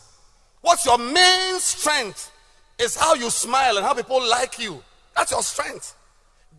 What's 0.61 0.85
your 0.85 0.99
main 0.99 1.61
strength? 1.61 2.33
Is 2.79 2.97
how 2.97 3.15
you 3.15 3.31
smile 3.31 3.77
and 3.77 3.87
how 3.87 3.95
people 3.95 4.21
like 4.29 4.59
you. 4.59 4.83
That's 5.15 5.31
your 5.31 5.43
strength. 5.43 5.95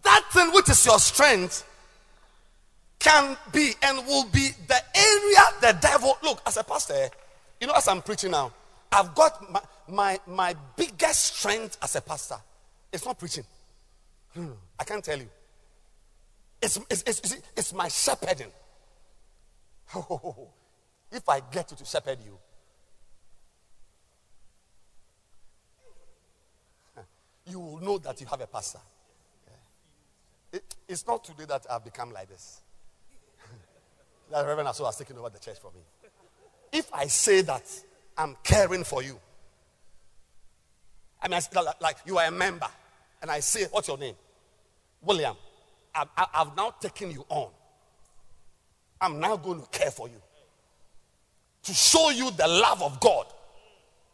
That 0.01 0.23
thing 0.31 0.49
which 0.53 0.69
is 0.69 0.83
your 0.85 0.97
strength 0.97 1.63
can 2.97 3.37
be 3.51 3.73
and 3.83 4.07
will 4.07 4.25
be 4.29 4.49
the 4.67 4.79
area 4.95 5.39
the 5.61 5.77
devil. 5.79 6.17
Look, 6.23 6.41
as 6.45 6.55
a 6.55 6.63
pastor, 6.63 7.09
you 7.59 7.67
know, 7.67 7.73
as 7.73 7.87
I'm 7.87 8.01
preaching 8.01 8.31
now, 8.31 8.51
I've 8.91 9.13
got 9.13 9.51
my, 9.51 9.61
my, 9.89 10.19
my 10.25 10.55
biggest 10.77 11.35
strength 11.35 11.77
as 11.83 11.95
a 11.97 12.01
pastor. 12.01 12.37
It's 12.91 13.05
not 13.05 13.19
preaching. 13.19 13.43
Hmm, 14.33 14.51
I 14.79 14.83
can't 14.83 15.03
tell 15.03 15.17
you. 15.17 15.29
It's, 16.61 16.79
it's, 16.89 17.03
it's, 17.03 17.37
it's 17.55 17.73
my 17.73 17.87
shepherding. 17.87 18.51
if 21.11 21.29
I 21.29 21.39
get 21.51 21.71
you 21.71 21.77
to 21.77 21.85
shepherd 21.85 22.19
you, 22.23 22.37
you 27.45 27.59
will 27.59 27.79
know 27.79 27.97
that 27.99 28.19
you 28.19 28.27
have 28.27 28.41
a 28.41 28.47
pastor. 28.47 28.79
It, 30.51 30.75
it's 30.87 31.05
not 31.05 31.23
today 31.23 31.45
that 31.45 31.65
I've 31.69 31.83
become 31.83 32.11
like 32.11 32.29
this. 32.29 32.61
that 34.31 34.45
Reverend 34.45 34.69
Aso 34.69 34.85
has 34.85 34.97
taken 34.97 35.17
over 35.17 35.29
the 35.29 35.39
church 35.39 35.59
for 35.59 35.71
me. 35.71 35.81
If 36.71 36.93
I 36.93 37.07
say 37.07 37.41
that 37.41 37.63
I'm 38.17 38.35
caring 38.43 38.83
for 38.83 39.03
you, 39.03 39.19
I 41.21 41.27
mean, 41.27 41.39
like 41.81 41.97
you 42.05 42.17
are 42.17 42.25
a 42.27 42.31
member, 42.31 42.67
and 43.21 43.31
I 43.31 43.39
say, 43.39 43.65
What's 43.71 43.87
your 43.87 43.97
name? 43.97 44.15
William. 45.01 45.35
I've, 45.93 46.07
I've 46.15 46.55
now 46.55 46.71
taken 46.79 47.11
you 47.11 47.25
on. 47.29 47.49
I'm 48.99 49.19
now 49.19 49.37
going 49.37 49.61
to 49.61 49.67
care 49.67 49.91
for 49.91 50.07
you 50.07 50.21
to 51.63 51.73
show 51.73 52.09
you 52.11 52.31
the 52.31 52.47
love 52.47 52.81
of 52.81 52.99
God. 52.99 53.25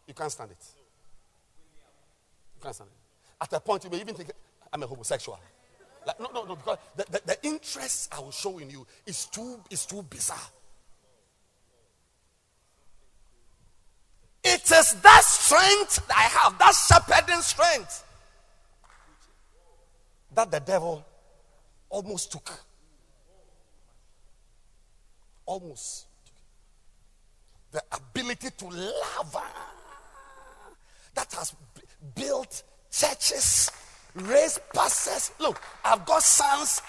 You 0.08 0.14
can't 0.14 0.32
stand 0.32 0.52
it. 0.52 0.66
You 2.56 2.62
can't 2.62 2.76
stand 2.76 2.90
it. 2.90 3.44
At 3.44 3.54
a 3.54 3.60
point, 3.60 3.84
you 3.84 3.90
may 3.90 4.02
even 4.02 4.16
think 4.16 4.32
I'm 4.72 4.82
a 4.84 4.88
homosexual. 4.88 5.40
Like, 6.06 6.20
no, 6.20 6.30
no, 6.34 6.46
no, 6.46 6.56
because 6.56 6.78
the, 6.96 7.06
the, 7.12 7.22
the 7.26 7.48
interest 7.48 8.14
I 8.14 8.20
will 8.20 8.32
show 8.32 8.58
in 8.58 8.70
you 8.70 8.86
is 9.06 9.26
too, 9.26 9.60
is 9.70 9.86
too 9.86 10.04
bizarre. 10.04 10.38
It 14.44 14.64
is 14.64 15.02
that 15.02 15.22
strength 15.24 16.06
that 16.08 16.18
I 16.18 16.24
have, 16.24 16.58
that 16.60 16.76
shepherding 16.76 17.42
strength, 17.42 18.04
that 20.36 20.52
the 20.52 20.60
devil 20.60 21.06
almost 21.90 22.32
took. 22.32 22.52
Almost. 25.46 26.08
The 27.72 27.82
ability 27.92 28.50
to 28.58 28.66
love 28.66 29.38
that 31.16 31.34
has 31.34 31.56
built 32.16 32.64
churches, 32.92 33.72
raised 34.16 34.60
pastors. 34.74 35.32
Look, 35.40 35.62
I've 35.84 36.06
got 36.06 36.24
sons 36.24 36.82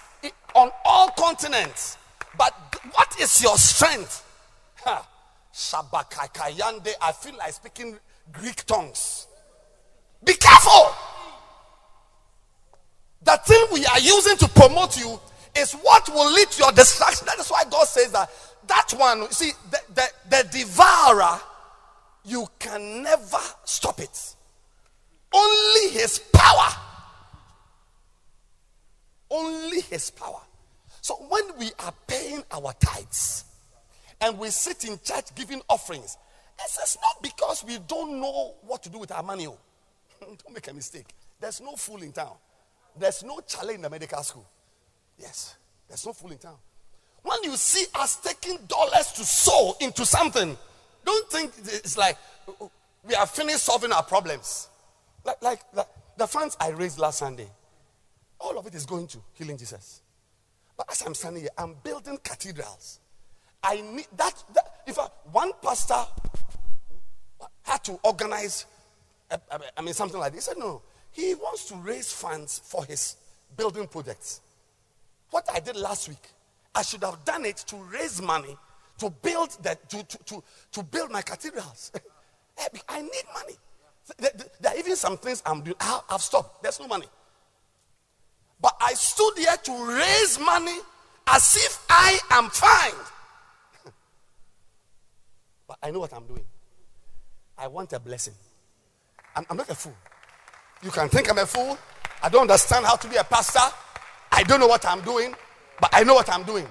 on 0.54 0.70
all 0.84 1.08
continents. 1.10 1.98
But 2.36 2.52
what 2.92 3.14
is 3.20 3.42
your 3.42 3.56
strength? 3.56 4.24
Huh. 4.76 5.02
Shabakakayande. 5.52 6.92
I 7.00 7.12
feel 7.12 7.36
like 7.36 7.52
speaking 7.52 7.98
Greek 8.32 8.64
tongues. 8.66 9.26
Be 10.24 10.34
careful. 10.34 10.94
The 13.24 13.40
thing 13.44 13.66
we 13.72 13.84
are 13.86 14.00
using 14.00 14.36
to 14.38 14.48
promote 14.48 14.98
you 14.98 15.18
is 15.56 15.72
what 15.72 16.08
will 16.08 16.32
lead 16.32 16.48
to 16.50 16.62
your 16.64 16.72
destruction. 16.72 17.26
That 17.26 17.38
is 17.38 17.48
why 17.48 17.64
God 17.70 17.86
says 17.86 18.12
that 18.12 18.30
that 18.66 18.94
one, 18.96 19.30
see, 19.30 19.52
the, 19.70 19.78
the, 19.94 20.08
the 20.30 20.48
devourer, 20.50 21.40
you 22.24 22.46
can 22.58 23.02
never 23.02 23.38
stop 23.64 24.00
it. 24.00 24.34
Only 25.32 25.90
his 25.90 26.18
power. 26.32 26.68
Only 29.30 29.80
his 29.80 30.10
power. 30.10 30.40
So 31.00 31.14
when 31.28 31.58
we 31.58 31.70
are 31.80 31.92
paying 32.06 32.42
our 32.50 32.72
tithes, 32.74 33.44
and 34.24 34.38
we 34.38 34.48
sit 34.48 34.84
in 34.84 34.98
church 35.04 35.34
giving 35.34 35.60
offerings. 35.68 36.16
Is 36.64 36.96
not 37.02 37.22
because 37.22 37.64
we 37.64 37.78
don't 37.86 38.20
know 38.20 38.54
what 38.62 38.82
to 38.84 38.88
do 38.88 38.98
with 38.98 39.12
our 39.12 39.22
money. 39.22 39.46
Oh. 39.46 39.58
don't 40.20 40.54
make 40.54 40.68
a 40.68 40.72
mistake. 40.72 41.06
There's 41.40 41.60
no 41.60 41.72
fool 41.76 42.02
in 42.02 42.12
town. 42.12 42.34
There's 42.98 43.24
no 43.24 43.40
challenge 43.40 43.76
in 43.76 43.82
the 43.82 43.90
medical 43.90 44.22
school. 44.22 44.46
Yes, 45.18 45.56
there's 45.88 46.04
no 46.06 46.12
fool 46.12 46.32
in 46.32 46.38
town. 46.38 46.56
When 47.22 47.42
you 47.42 47.56
see 47.56 47.86
us 47.94 48.16
taking 48.16 48.58
dollars 48.66 49.12
to 49.12 49.24
sow 49.24 49.76
into 49.80 50.04
something, 50.04 50.56
don't 51.04 51.30
think 51.30 51.52
it's 51.58 51.96
like 51.96 52.18
we 53.02 53.14
are 53.14 53.26
finished 53.26 53.60
solving 53.60 53.92
our 53.92 54.02
problems. 54.02 54.68
Like, 55.24 55.42
like, 55.42 55.60
like 55.72 55.88
the 56.16 56.26
funds 56.26 56.56
I 56.60 56.68
raised 56.70 56.98
last 56.98 57.18
Sunday, 57.18 57.48
all 58.38 58.58
of 58.58 58.66
it 58.66 58.74
is 58.74 58.84
going 58.84 59.06
to 59.08 59.18
healing 59.32 59.56
Jesus. 59.56 60.02
But 60.76 60.86
as 60.90 61.02
I'm 61.02 61.14
standing 61.14 61.42
here, 61.42 61.50
I'm 61.56 61.76
building 61.82 62.18
cathedrals. 62.22 63.00
I 63.62 63.80
need 63.80 64.06
that. 64.16 64.44
that 64.54 64.84
one 65.32 65.52
pastor 65.62 66.04
had 67.62 67.82
to 67.84 67.98
organize, 68.04 68.66
I 69.76 69.80
mean, 69.82 69.94
something 69.94 70.20
like 70.20 70.32
this, 70.32 70.46
he 70.46 70.52
said, 70.52 70.58
no, 70.58 70.82
he 71.14 71.34
wants 71.36 71.64
to 71.66 71.76
raise 71.76 72.12
funds 72.12 72.60
for 72.64 72.84
his 72.84 73.16
building 73.56 73.86
projects. 73.86 74.40
What 75.30 75.48
I 75.52 75.60
did 75.60 75.76
last 75.76 76.08
week, 76.08 76.28
I 76.74 76.82
should 76.82 77.04
have 77.04 77.24
done 77.24 77.44
it 77.44 77.56
to 77.68 77.76
raise 77.76 78.20
money 78.20 78.56
to 78.98 79.10
build 79.10 79.56
that 79.62 79.88
to, 79.90 80.02
to, 80.02 80.18
to, 80.24 80.42
to 80.72 80.82
build 80.82 81.10
my 81.12 81.22
cathedrals. 81.22 81.92
I 82.88 83.00
need 83.00 83.10
money. 83.32 83.54
There 84.18 84.72
are 84.72 84.78
even 84.78 84.96
some 84.96 85.16
things 85.16 85.40
I'm 85.46 85.62
doing. 85.62 85.76
I- 85.80 86.00
I've 86.10 86.20
stopped. 86.20 86.62
There's 86.62 86.80
no 86.80 86.88
money. 86.88 87.06
But 88.60 88.76
I 88.80 88.94
stood 88.94 89.38
here 89.38 89.56
to 89.64 89.96
raise 89.96 90.38
money 90.40 90.78
as 91.28 91.56
if 91.56 91.84
I 91.88 92.18
am 92.30 92.50
fine. 92.50 93.00
but 95.68 95.78
I 95.80 95.90
know 95.92 96.00
what 96.00 96.12
I'm 96.12 96.26
doing. 96.26 96.44
I 97.56 97.68
want 97.68 97.92
a 97.92 98.00
blessing. 98.00 98.34
I'm, 99.36 99.46
I'm 99.48 99.56
not 99.56 99.70
a 99.70 99.74
fool. 99.76 99.94
You 100.84 100.90
can 100.90 101.08
think 101.08 101.30
I'm 101.30 101.38
a 101.38 101.46
fool. 101.46 101.78
I 102.22 102.28
don't 102.28 102.42
understand 102.42 102.84
how 102.84 102.96
to 102.96 103.08
be 103.08 103.16
a 103.16 103.24
pastor. 103.24 103.74
I 104.30 104.42
don't 104.42 104.60
know 104.60 104.66
what 104.66 104.84
I'm 104.84 105.00
doing, 105.00 105.34
but 105.80 105.88
I 105.94 106.04
know 106.04 106.12
what 106.12 106.28
I'm 106.28 106.42
doing. 106.42 106.66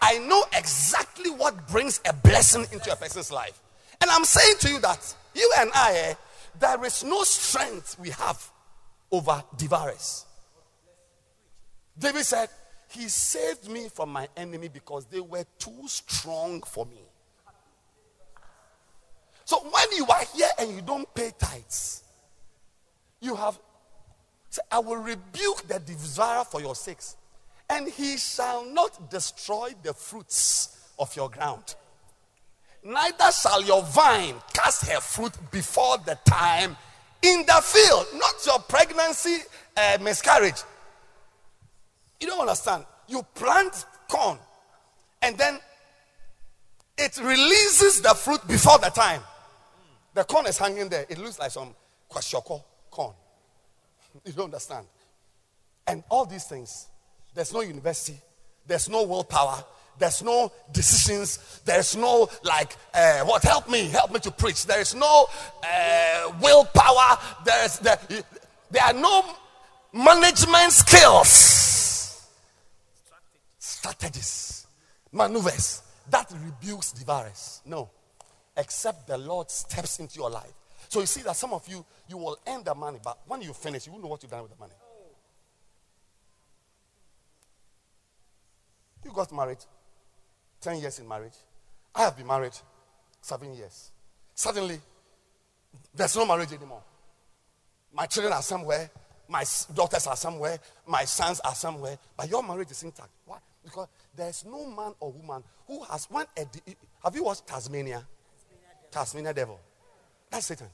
I 0.00 0.18
know 0.18 0.44
exactly 0.56 1.30
what 1.30 1.66
brings 1.66 2.00
a 2.08 2.12
blessing 2.12 2.64
into 2.72 2.92
a 2.92 2.96
person's 2.96 3.32
life. 3.32 3.60
And 4.00 4.08
I'm 4.08 4.24
saying 4.24 4.54
to 4.60 4.70
you 4.70 4.78
that 4.80 5.14
you 5.34 5.52
and 5.58 5.70
I, 5.74 5.94
eh, 5.96 6.14
there 6.60 6.84
is 6.84 7.02
no 7.02 7.24
strength 7.24 7.98
we 7.98 8.10
have 8.10 8.50
over 9.10 9.42
devourers. 9.56 10.26
David 11.98 12.24
said, 12.24 12.48
He 12.90 13.08
saved 13.08 13.68
me 13.68 13.88
from 13.88 14.10
my 14.10 14.28
enemy 14.36 14.68
because 14.68 15.06
they 15.06 15.20
were 15.20 15.44
too 15.58 15.82
strong 15.86 16.62
for 16.62 16.86
me. 16.86 17.02
So 19.44 19.58
when 19.58 19.96
you 19.96 20.06
are 20.06 20.24
here 20.34 20.48
and 20.60 20.70
you 20.70 20.82
don't 20.82 21.12
pay 21.14 21.32
tithes, 21.36 22.04
you 23.20 23.34
have 23.34 23.58
I 24.70 24.78
will 24.78 24.96
rebuke 24.96 25.66
the 25.68 25.80
devourer 25.80 26.44
for 26.44 26.60
your 26.60 26.74
sakes, 26.74 27.16
and 27.68 27.88
he 27.88 28.16
shall 28.16 28.64
not 28.64 29.10
destroy 29.10 29.70
the 29.82 29.92
fruits 29.92 30.92
of 30.98 31.14
your 31.16 31.28
ground. 31.28 31.74
Neither 32.82 33.32
shall 33.32 33.62
your 33.62 33.82
vine 33.82 34.36
cast 34.52 34.86
her 34.90 35.00
fruit 35.00 35.32
before 35.50 35.98
the 35.98 36.16
time 36.24 36.76
in 37.22 37.44
the 37.46 37.60
field, 37.62 38.06
not 38.14 38.34
your 38.46 38.60
pregnancy 38.60 39.38
uh, 39.76 39.98
miscarriage. 40.00 40.62
You 42.20 42.28
don't 42.28 42.40
understand. 42.40 42.84
You 43.08 43.22
plant 43.34 43.84
corn, 44.08 44.38
and 45.22 45.36
then 45.36 45.58
it 46.96 47.18
releases 47.18 48.00
the 48.00 48.14
fruit 48.14 48.46
before 48.46 48.78
the 48.78 48.90
time. 48.90 49.20
The 50.14 50.24
corn 50.24 50.46
is 50.46 50.56
hanging 50.56 50.88
there. 50.88 51.04
It 51.08 51.18
looks 51.18 51.38
like 51.38 51.50
some 51.50 51.74
kwashiorkor 52.10 52.62
corn. 52.96 53.14
You 54.24 54.32
don't 54.32 54.46
understand. 54.46 54.86
And 55.86 56.02
all 56.08 56.24
these 56.24 56.44
things, 56.44 56.88
there's 57.34 57.52
no 57.52 57.60
university, 57.60 58.18
there's 58.66 58.88
no 58.88 59.02
willpower, 59.04 59.62
there's 59.98 60.22
no 60.22 60.50
decisions, 60.72 61.60
there's 61.64 61.94
no 61.94 62.28
like, 62.42 62.74
uh, 62.94 63.20
what, 63.20 63.42
help 63.42 63.68
me, 63.68 63.88
help 63.88 64.10
me 64.10 64.20
to 64.20 64.30
preach. 64.30 64.64
There 64.64 64.80
is 64.80 64.94
no 64.94 65.26
uh, 65.62 66.32
willpower, 66.40 67.18
there's, 67.44 67.78
there, 67.80 67.98
there 68.70 68.82
are 68.82 68.94
no 68.94 69.24
management 69.92 70.72
skills, 70.72 72.26
strategies, 73.58 74.66
maneuvers 75.12 75.82
that 76.10 76.32
rebukes 76.42 76.92
the 76.92 77.04
virus. 77.04 77.60
No 77.66 77.90
except 78.56 79.06
the 79.06 79.18
Lord 79.18 79.50
steps 79.50 79.98
into 80.00 80.16
your 80.16 80.30
life. 80.30 80.52
So 80.88 81.00
you 81.00 81.06
see 81.06 81.22
that 81.22 81.36
some 81.36 81.52
of 81.52 81.66
you, 81.68 81.84
you 82.08 82.16
will 82.16 82.38
earn 82.46 82.62
the 82.62 82.74
money, 82.74 82.98
but 83.02 83.18
when 83.26 83.42
you 83.42 83.52
finish, 83.52 83.86
you 83.86 83.92
won't 83.92 84.04
know 84.04 84.10
what 84.10 84.22
you've 84.22 84.30
done 84.30 84.42
with 84.42 84.52
the 84.52 84.58
money. 84.58 84.74
You 89.04 89.12
got 89.12 89.32
married, 89.32 89.58
10 90.60 90.80
years 90.80 90.98
in 90.98 91.08
marriage. 91.08 91.34
I 91.94 92.02
have 92.02 92.16
been 92.16 92.26
married 92.26 92.52
seven 93.20 93.54
years. 93.54 93.90
Suddenly, 94.34 94.80
there's 95.94 96.16
no 96.16 96.26
marriage 96.26 96.52
anymore. 96.52 96.82
My 97.92 98.06
children 98.06 98.32
are 98.32 98.42
somewhere, 98.42 98.90
my 99.28 99.44
daughters 99.74 100.06
are 100.06 100.16
somewhere, 100.16 100.58
my 100.86 101.04
sons 101.04 101.40
are 101.40 101.54
somewhere, 101.54 101.98
but 102.16 102.28
your 102.28 102.42
marriage 102.42 102.70
is 102.70 102.82
intact. 102.82 103.10
Why? 103.24 103.38
Because 103.64 103.88
there's 104.14 104.44
no 104.44 104.66
man 104.66 104.92
or 105.00 105.12
woman 105.12 105.42
who 105.66 105.82
has 105.84 106.04
one. 106.10 106.26
Have 107.02 107.16
you 107.16 107.24
watched 107.24 107.46
Tasmania? 107.46 108.06
Tasmania 108.90 109.32
devil. 109.32 109.58
That's 110.30 110.46
Satan. 110.46 110.68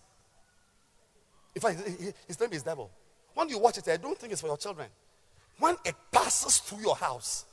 In 1.55 1.61
fact, 1.61 1.81
his 2.27 2.41
name 2.41 2.53
is 2.53 2.63
devil. 2.63 2.91
When 3.35 3.49
you 3.49 3.59
watch 3.59 3.79
it, 3.79 3.89
I 3.89 3.97
don't 3.97 4.19
think 4.19 4.33
it's 4.33 4.41
for 4.41 4.47
your 4.47 4.57
children. 4.57 4.89
When 5.59 5.77
it 5.85 5.95
passes 6.11 6.59
through 6.59 6.81
your 6.81 6.97
house, 6.97 7.45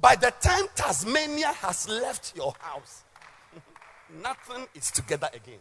by 0.00 0.14
the 0.16 0.32
time 0.40 0.66
Tasmania 0.74 1.48
has 1.48 1.88
left 1.88 2.36
your 2.36 2.54
house, 2.60 3.04
nothing 4.22 4.66
is 4.74 4.90
together 4.90 5.28
again. 5.32 5.58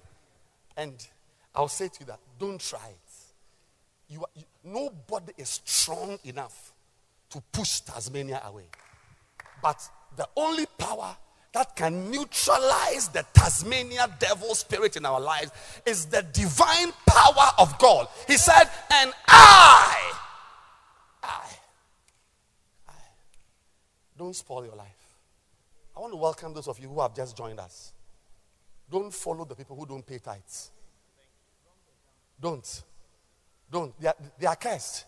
And 0.78 0.94
I'll 1.53 1.68
say 1.68 1.88
to 1.88 1.99
you 2.02 2.06
that 2.07 2.20
don't 2.38 2.60
try 2.60 2.88
it. 2.90 4.14
You, 4.14 4.22
are, 4.22 4.30
you, 4.36 4.44
nobody 4.64 5.34
is 5.38 5.62
strong 5.66 6.20
enough 6.26 6.74
to 7.30 7.41
push 7.52 7.80
Tasmania 7.80 8.41
away. 8.45 8.66
But 9.62 9.82
the 10.16 10.28
only 10.36 10.66
power 10.78 11.16
that 11.56 11.73
can 11.73 12.11
neutralize 12.11 13.07
the 13.07 13.26
Tasmania 13.34 14.14
devil 14.19 14.53
spirit 14.53 14.98
in 14.98 15.06
our 15.06 15.22
lives 15.22 15.52
is 15.86 16.06
the 16.06 16.22
divine 16.34 16.91
power 17.07 17.48
of 17.57 17.80
God. 17.80 18.10
He 18.27 18.36
said, 18.36 18.69
and 18.91 19.14
I, 19.26 20.14
I, 21.23 21.45
I. 22.90 22.94
Don't 24.18 24.36
spoil 24.36 24.65
your 24.65 24.76
life. 24.76 24.90
I 25.95 26.02
want 26.02 26.11
to 26.11 26.18
welcome 26.18 26.53
those 26.53 26.68
of 26.68 26.77
you 26.77 26.90
who 26.90 26.99
have 26.99 27.15
just 27.15 27.38
joined 27.38 27.61
us. 27.61 27.94
Don't 28.91 29.14
follow 29.14 29.45
the 29.45 29.56
people 29.56 29.77
who 29.77 29.86
don't 29.86 30.06
pay 30.06 30.18
tithes. 30.18 30.72
Don't. 32.38 32.84
Don't. 33.72 33.98
They 33.98 34.10
are, 34.10 34.15
they 34.38 34.45
are 34.45 34.57
cursed. 34.57 35.06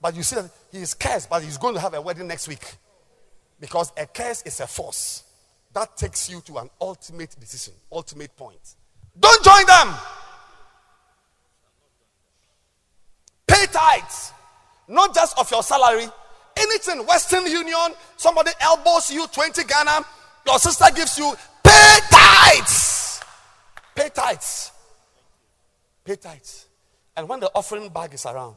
But 0.00 0.14
you 0.14 0.22
see 0.22 0.36
that 0.36 0.48
he 0.70 0.78
is 0.78 0.94
cursed, 0.94 1.28
but 1.28 1.42
he's 1.42 1.58
going 1.58 1.74
to 1.74 1.80
have 1.80 1.94
a 1.94 2.00
wedding 2.00 2.28
next 2.28 2.46
week. 2.46 2.64
Because 3.58 3.92
a 3.96 4.06
curse 4.06 4.42
is 4.42 4.60
a 4.60 4.68
force 4.68 5.24
that 5.74 5.96
takes 5.96 6.30
you 6.30 6.40
to 6.42 6.58
an 6.58 6.68
ultimate 6.80 7.34
decision, 7.40 7.74
ultimate 7.90 8.36
point. 8.36 8.76
Don't 9.18 9.44
join 9.44 9.66
them. 9.66 9.94
Pay 13.46 13.66
tithes, 13.66 14.32
not 14.88 15.14
just 15.14 15.38
of 15.38 15.50
your 15.50 15.62
salary. 15.62 16.06
Anything, 16.56 17.06
Western 17.06 17.46
Union, 17.46 17.94
somebody 18.16 18.50
elbows 18.60 19.10
you 19.10 19.26
20 19.26 19.64
Ghana, 19.64 20.04
your 20.46 20.58
sister 20.58 20.86
gives 20.94 21.16
you, 21.18 21.34
pay 21.64 21.98
tithes. 22.10 23.20
Pay 23.94 24.08
tithes. 24.10 24.72
Pay 26.04 26.16
tithes. 26.16 26.66
And 27.16 27.28
when 27.28 27.40
the 27.40 27.50
offering 27.54 27.88
bag 27.88 28.14
is 28.14 28.26
around, 28.26 28.56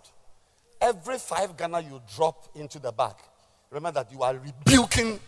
every 0.81 1.17
five 1.17 1.55
Ghana 1.55 1.81
you 1.81 2.01
drop 2.15 2.49
into 2.55 2.79
the 2.79 2.91
bag, 2.91 3.15
remember 3.69 4.03
that 4.03 4.11
you 4.11 4.23
are 4.23 4.35
rebuking 4.35 5.19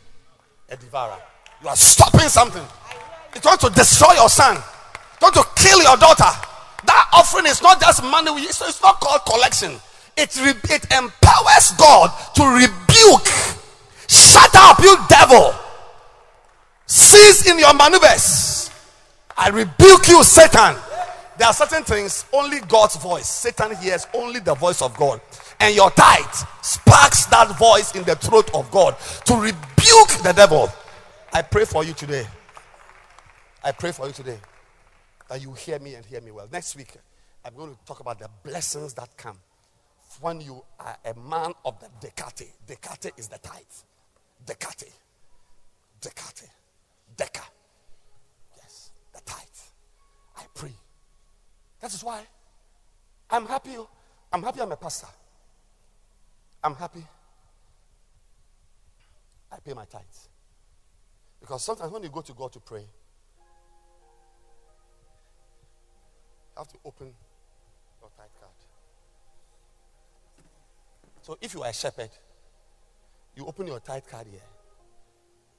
a 0.69 0.77
devourer. 0.77 1.19
You 1.61 1.69
are 1.69 1.75
stopping 1.75 2.29
something. 2.29 2.63
It's 3.33 3.45
going 3.45 3.57
to 3.57 3.69
destroy 3.69 4.13
your 4.13 4.29
son. 4.29 4.57
It's 4.57 5.19
going 5.19 5.33
to 5.33 5.45
kill 5.55 5.81
your 5.81 5.97
daughter. 5.97 6.29
That 6.85 7.09
offering 7.13 7.47
is 7.47 7.61
not 7.61 7.81
just 7.81 8.03
money. 8.03 8.31
It's 8.41 8.81
not 8.81 8.99
called 8.99 9.21
collection. 9.25 9.73
It, 10.15 10.35
it 10.37 10.83
empowers 10.91 11.71
God 11.77 12.11
to 12.35 12.43
rebuke. 12.43 13.27
Shut 14.07 14.55
up, 14.55 14.79
you 14.79 14.95
devil. 15.09 15.53
Cease 16.85 17.49
in 17.49 17.59
your 17.59 17.73
maneuvers. 17.73 18.71
I 19.37 19.49
rebuke 19.49 20.07
you, 20.07 20.23
Satan. 20.23 20.75
There 21.37 21.47
are 21.47 21.53
certain 21.53 21.83
things 21.83 22.25
only 22.33 22.59
God's 22.61 22.95
voice. 22.95 23.27
Satan 23.27 23.75
hears 23.75 24.07
only 24.13 24.39
the 24.39 24.55
voice 24.55 24.81
of 24.81 24.95
God. 24.97 25.21
And 25.59 25.75
your 25.75 25.91
tithe 25.91 26.25
sparks 26.61 27.25
that 27.27 27.55
voice 27.57 27.95
in 27.95 28.03
the 28.03 28.15
throat 28.15 28.49
of 28.55 28.71
God 28.71 28.95
to 29.25 29.35
rebuke 29.35 30.23
the 30.23 30.33
devil. 30.35 30.71
I 31.33 31.41
pray 31.41 31.65
for 31.65 31.83
you 31.83 31.93
today. 31.93 32.25
I 33.63 33.71
pray 33.71 33.91
for 33.91 34.07
you 34.07 34.13
today 34.13 34.39
that 35.29 35.41
you 35.41 35.53
hear 35.53 35.79
me 35.79 35.95
and 35.95 36.05
hear 36.05 36.21
me 36.21 36.31
well. 36.31 36.47
Next 36.51 36.75
week, 36.75 36.93
I'm 37.43 37.53
going 37.55 37.75
to 37.75 37.77
talk 37.85 37.99
about 37.99 38.19
the 38.19 38.29
blessings 38.43 38.93
that 38.93 39.15
come 39.17 39.37
when 40.21 40.41
you 40.41 40.63
are 40.79 40.97
a 41.05 41.13
man 41.19 41.53
of 41.65 41.79
the 41.79 41.89
decate. 41.99 42.51
Decate 42.65 43.11
is 43.17 43.27
the 43.27 43.37
tithe. 43.39 43.61
Decate. 44.45 44.91
Decate. 46.01 46.49
Deca. 47.15 47.43
Yes, 48.55 48.91
the 49.13 49.21
tithe. 49.25 49.41
I 50.37 50.43
pray. 50.53 50.73
That 51.81 51.93
is 51.93 52.03
why 52.03 52.21
I'm 53.29 53.45
happy. 53.45 53.71
oh. 53.77 53.89
I'm 54.31 54.43
happy 54.43 54.61
I'm 54.61 54.71
a 54.71 54.77
pastor. 54.77 55.07
I'm 56.63 56.75
happy. 56.75 57.03
I 59.51 59.57
pay 59.59 59.73
my 59.73 59.85
tithes. 59.85 60.29
Because 61.39 61.63
sometimes 61.63 61.91
when 61.91 62.03
you 62.03 62.09
go 62.09 62.21
to 62.21 62.33
God 62.33 62.51
to 62.53 62.59
pray, 62.59 62.81
you 62.81 62.87
have 66.57 66.67
to 66.67 66.77
open 66.83 67.13
your 68.01 68.09
tithe 68.17 68.27
card. 68.39 68.51
So 71.21 71.37
if 71.41 71.53
you 71.53 71.63
are 71.63 71.69
a 71.69 71.73
shepherd, 71.73 72.09
you 73.35 73.45
open 73.45 73.67
your 73.67 73.79
tithe 73.79 74.03
card 74.09 74.27
here 74.27 74.41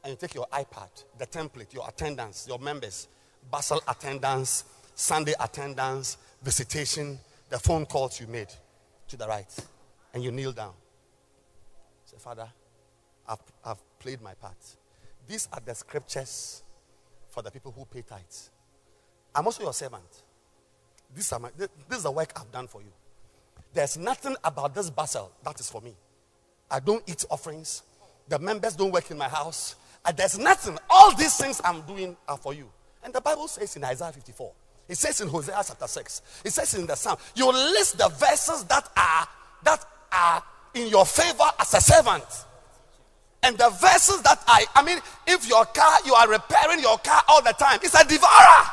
and 0.03 0.13
you 0.13 0.17
take 0.17 0.35
your 0.35 0.47
iPad, 0.53 1.05
the 1.19 1.27
template, 1.27 1.73
your 1.75 1.89
attendance, 1.89 2.47
your 2.49 2.59
members, 2.59 3.09
bacenta 3.53 3.81
attendance, 3.89 4.65
Sunday 4.95 5.35
attendance, 5.39 6.17
visitation, 6.43 7.19
the 7.51 7.59
phone 7.59 7.87
calls 7.87 8.21
you 8.21 8.27
made 8.27 8.49
to 9.09 9.17
the 9.17 9.27
right, 9.27 9.55
and 10.13 10.23
you 10.23 10.31
kneel 10.31 10.53
down. 10.53 10.73
Say, 12.05 12.17
Father, 12.19 12.49
I've, 13.29 13.39
I've 13.65 13.99
played 13.99 14.21
my 14.21 14.35
part. 14.35 14.57
These 15.29 15.49
are 15.53 15.61
the 15.65 15.75
scriptures 15.75 16.63
for 17.29 17.43
the 17.43 17.51
people 17.51 17.71
who 17.71 17.85
pay 17.85 18.03
tithes. 18.03 18.51
I'm 19.35 19.45
also 19.47 19.63
your 19.63 19.75
servant. 19.75 20.03
This, 21.15 21.33
my, 21.39 21.51
this 21.57 21.99
is 21.99 22.03
the 22.03 22.11
work 22.11 22.33
I've 22.35 22.51
done 22.51 22.67
for 22.67 22.81
you. 22.81 22.93
There's 23.73 23.99
nothing 23.99 24.35
about 24.43 24.75
this 24.75 24.91
bacenta 24.91 25.29
that 25.45 25.61
is 25.61 25.71
for 25.71 25.81
me. 25.81 25.95
I 26.71 26.81
don't 26.81 27.03
eat 27.07 27.25
offerings. 27.31 27.83
The 28.29 28.39
members 28.39 28.75
don't 28.75 28.91
work 28.91 29.11
in 29.11 29.19
my 29.19 29.29
house. 29.29 29.77
There's 30.17 30.39
nothing. 30.39 30.79
All 30.89 31.15
these 31.15 31.37
things 31.37 31.61
I'm 31.63 31.83
doing 31.83 32.17
are 32.27 32.39
for 32.39 32.55
you. 32.55 32.69
And 33.05 33.13
the 33.13 33.21
Bible 33.21 33.49
says 33.49 33.77
in 33.77 33.85
Isaiah 33.85 34.13
54, 34.13 34.53
it 34.89 34.97
says 34.97 35.21
in 35.21 35.29
Hosea 35.29 35.63
chapter 35.67 35.87
6, 35.87 36.23
it 36.45 36.51
says 36.51 36.75
in 36.75 36.87
the 36.87 36.95
Psalm, 36.95 37.19
you 37.35 37.51
list 37.51 37.99
the 37.99 38.09
verses 38.09 38.65
that 38.65 38.89
are 38.97 39.29
that 39.65 39.85
are 40.13 40.43
in 40.75 40.89
your 40.89 41.05
favor 41.05 41.45
as 41.59 41.75
a 41.75 41.81
servant. 41.81 42.25
And 43.43 43.57
the 43.57 43.71
verses 43.71 44.21
that 44.23 44.43
I, 44.47 44.67
I 44.75 44.83
mean, 44.83 44.99
if 45.27 45.49
your 45.49 45.65
car, 45.67 45.99
you 46.05 46.15
are 46.15 46.29
repairing 46.29 46.81
your 46.81 46.99
car 46.99 47.23
all 47.29 47.43
the 47.43 47.53
time, 47.53 47.79
it's 47.83 47.95
a 47.95 48.05
devourer. 48.07 48.65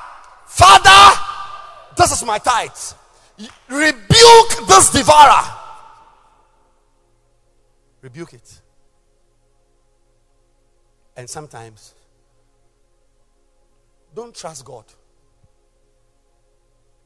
Father, 0.47 1.21
this 1.95 2.11
is 2.11 2.25
my 2.25 2.39
tithe. 2.39 2.71
Rebuke 3.69 4.67
this 4.67 4.91
devourer. 4.91 5.43
Rebuke 8.01 8.33
it. 8.33 8.61
And 11.17 11.29
sometimes, 11.29 11.93
don't 14.13 14.35
trust 14.35 14.65
God 14.65 14.85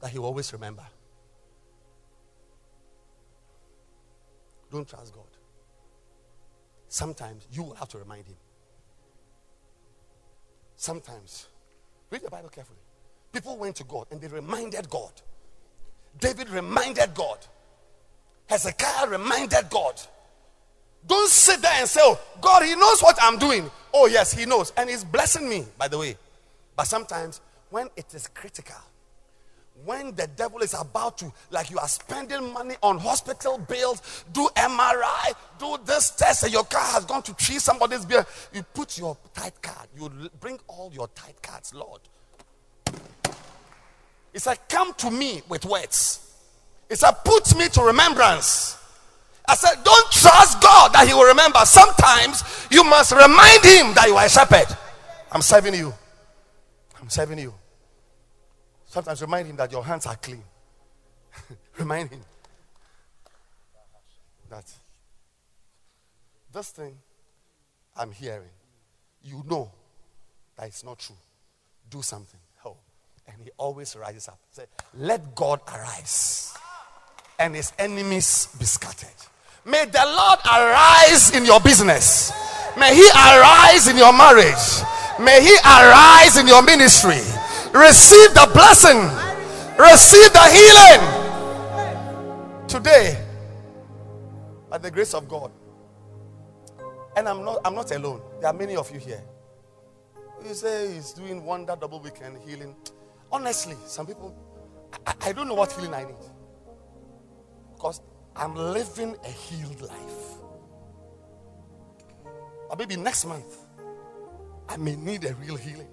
that 0.02 0.11
He 0.11 0.19
will 0.19 0.26
always 0.26 0.52
remember. 0.53 0.86
Don't 4.72 4.88
trust 4.88 5.14
God. 5.14 5.28
Sometimes 6.90 7.48
you 7.52 7.64
will 7.64 7.76
have 7.76 7.88
to 7.90 7.99
remind 7.99 8.26
Him. 8.26 8.36
Sometimes, 10.76 11.48
read 12.10 12.24
the 12.24 12.30
Bible 12.30 12.49
carefully. 12.49 12.80
People 13.32 13.57
went 13.57 13.76
to 13.78 13.84
God 13.84 14.07
and 14.11 14.20
they 14.20 14.28
reminded 14.28 14.90
God. 14.90 15.11
David 16.20 16.49
reminded 16.49 17.14
God. 17.14 17.38
Hezekiah 18.48 19.07
reminded 19.07 19.70
God. 19.70 20.02
Don't 21.06 21.30
sit 21.30 21.61
there 21.61 21.72
and 21.76 21.88
say, 21.88 22.02
Oh, 22.03 22.20
God, 22.41 22.64
He 22.64 22.76
knows 22.76 23.02
what 23.02 23.18
I'm 23.22 23.38
doing. 23.38 23.70
Oh, 23.94 24.07
yes, 24.07 24.34
He 24.34 24.45
knows. 24.45 24.74
And 24.76 24.90
He's 24.90 25.03
blessing 25.03 25.48
me, 25.48 25.66
by 25.78 25.88
the 25.88 25.98
way. 25.98 26.18
But 26.76 26.86
sometimes, 26.86 27.40
when 27.70 27.90
it 27.95 28.14
is 28.14 28.28
critical, 28.28 28.76
when 29.85 30.14
the 30.15 30.27
devil 30.35 30.60
is 30.60 30.73
about 30.73 31.18
to, 31.19 31.31
like 31.51 31.69
you 31.69 31.77
are 31.80 31.88
spending 31.88 32.51
money 32.53 32.76
on 32.84 32.97
hospital 32.97 33.57
bills, 33.57 34.26
do 34.34 34.47
MRI, 34.56 35.34
do 35.57 35.77
this 35.85 36.11
test, 36.11 36.43
and 36.43 36.51
your 36.51 36.64
car 36.64 36.84
has 36.84 37.06
gone 37.06 37.22
to 37.23 37.34
treat 37.34 37.61
somebody's 37.61 38.06
bill, 38.06 38.26
you 38.53 38.64
put 38.73 38.97
your 38.97 39.18
tithe 39.34 39.53
card, 39.61 39.88
you 39.97 40.30
bring 40.39 40.60
all 40.68 40.91
your 40.93 41.07
tithe 41.10 41.41
cards, 41.41 41.73
Lord. 41.73 42.01
It's 44.34 44.45
like, 44.45 44.69
come 44.69 44.93
to 44.95 45.10
me 45.10 45.41
with 45.49 45.65
words. 45.65 46.34
It's 46.89 47.01
like, 47.01 47.23
put 47.23 47.56
me 47.57 47.68
to 47.69 47.81
remembrance. 47.81 48.77
I 49.47 49.56
said, 49.56 49.84
don't 49.84 50.11
trust 50.11 50.61
God 50.61 50.93
that 50.93 51.07
He 51.07 51.14
will 51.14 51.27
remember. 51.27 51.60
Sometimes 51.65 52.43
you 52.69 52.84
must 52.84 53.11
remind 53.11 53.64
Him 53.64 53.93
that 53.95 54.06
you 54.07 54.15
are 54.15 54.26
a 54.26 54.30
shepherd. 54.30 54.68
I'm 55.31 55.41
serving 55.41 55.73
you. 55.73 55.93
I'm 57.01 57.10
serving 57.10 57.39
you. 57.39 57.53
Sometimes 58.90 59.22
remind 59.22 59.48
Him 59.48 59.56
that 59.57 59.72
your 59.72 59.86
hands 59.86 60.07
are 60.07 60.16
clean. 60.16 60.41
remind 61.78 62.10
Him 62.10 62.22
that 64.49 64.66
this 66.52 66.72
thing 66.72 66.98
I'm 67.95 68.11
hearing, 68.11 68.49
you 69.24 69.44
know 69.48 69.70
that 70.57 70.66
it's 70.66 70.84
not 70.84 70.98
true. 70.98 71.16
Do 71.88 72.02
something. 72.02 72.40
Oh. 72.66 72.78
And 73.28 73.36
He 73.44 73.52
always 73.57 73.95
rises 73.95 74.28
up. 74.28 74.40
Say, 74.49 74.64
let 74.98 75.36
God 75.36 75.61
arise 75.72 76.57
and 77.38 77.56
His 77.56 77.72
enemies 77.78 78.49
be 78.57 78.66
scattered. 78.66 79.10
May 79.66 79.86
the 79.86 80.03
Lord 80.03 80.40
arise 80.52 81.36
in 81.36 81.45
your 81.45 81.60
business. 81.60 82.32
May 82.76 82.95
He 82.95 83.07
arise 83.07 83.88
in 83.88 83.98
your 83.98 84.14
marriage. 84.14 84.82
May 85.20 85.44
He 85.44 85.56
arise 85.64 86.38
in 86.38 86.48
your 86.48 86.64
ministry. 86.64 87.22
Receive 87.74 88.34
the 88.34 88.50
blessing. 88.52 88.98
Receive 89.78 90.34
the 90.34 90.44
healing. 90.50 91.02
Today, 92.68 93.24
by 94.70 94.78
the 94.80 94.90
grace 94.90 95.14
of 95.14 95.28
God. 95.28 95.52
And 97.16 97.28
I'm 97.28 97.44
not 97.46 97.60
I'm 97.64 97.76
not 97.76 97.91
alone. 97.91 98.22
There 98.40 98.50
are 98.50 98.54
many 98.54 98.76
of 98.76 98.91
you 98.91 99.00
here. 99.00 99.22
You 100.46 100.54
say 100.54 100.94
he's 100.94 101.12
doing 101.14 101.44
wonder 101.44 101.76
double 101.80 102.00
weekend 102.00 102.38
healing. 102.48 102.76
Honestly, 103.32 103.76
some 103.86 104.08
people 104.08 104.36
I, 105.06 105.14
I 105.22 105.32
don't 105.32 105.48
know 105.48 105.54
what 105.54 105.72
healing 105.72 105.94
I 105.94 106.06
need. 106.06 106.16
Because 107.76 108.02
I'm 108.36 108.56
living 108.56 109.16
a 109.24 109.28
healed 109.30 109.82
life. 109.82 110.38
But 112.68 112.80
maybe 112.80 112.96
next 112.96 113.26
month, 113.26 113.58
I 114.68 114.78
may 114.78 114.96
need 114.96 115.26
a 115.26 115.34
real 115.36 115.56
healing 115.56 115.88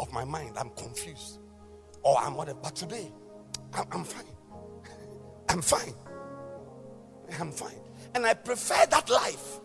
of 0.00 0.12
my 0.12 0.24
mind. 0.24 0.56
I'm 0.58 0.70
confused. 0.70 1.38
Or 2.02 2.18
I'm 2.18 2.34
whatever. 2.34 2.58
But 2.62 2.76
today, 2.76 3.12
I'm, 3.74 3.86
I'm 3.92 4.04
fine. 4.04 4.24
I'm 5.48 5.62
fine. 5.62 5.94
I'm 7.38 7.52
fine. 7.52 7.80
And 8.14 8.26
I 8.26 8.34
prefer 8.34 8.86
that 8.90 9.08
life 9.08 9.60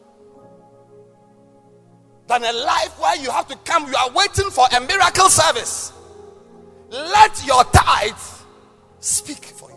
than 2.28 2.44
a 2.44 2.54
life 2.54 3.00
where 3.00 3.16
you 3.18 3.30
have 3.32 3.48
to 3.48 3.56
come, 3.58 3.88
you 3.88 3.96
are 3.96 4.12
waiting 4.12 4.50
for 4.50 4.66
a 4.76 4.82
miracle 4.82 5.30
service. 5.30 5.94
Let 6.90 7.46
your 7.46 7.64
tithe 7.66 8.14
speak 9.00 9.46
for 9.46 9.70
you. 9.70 9.76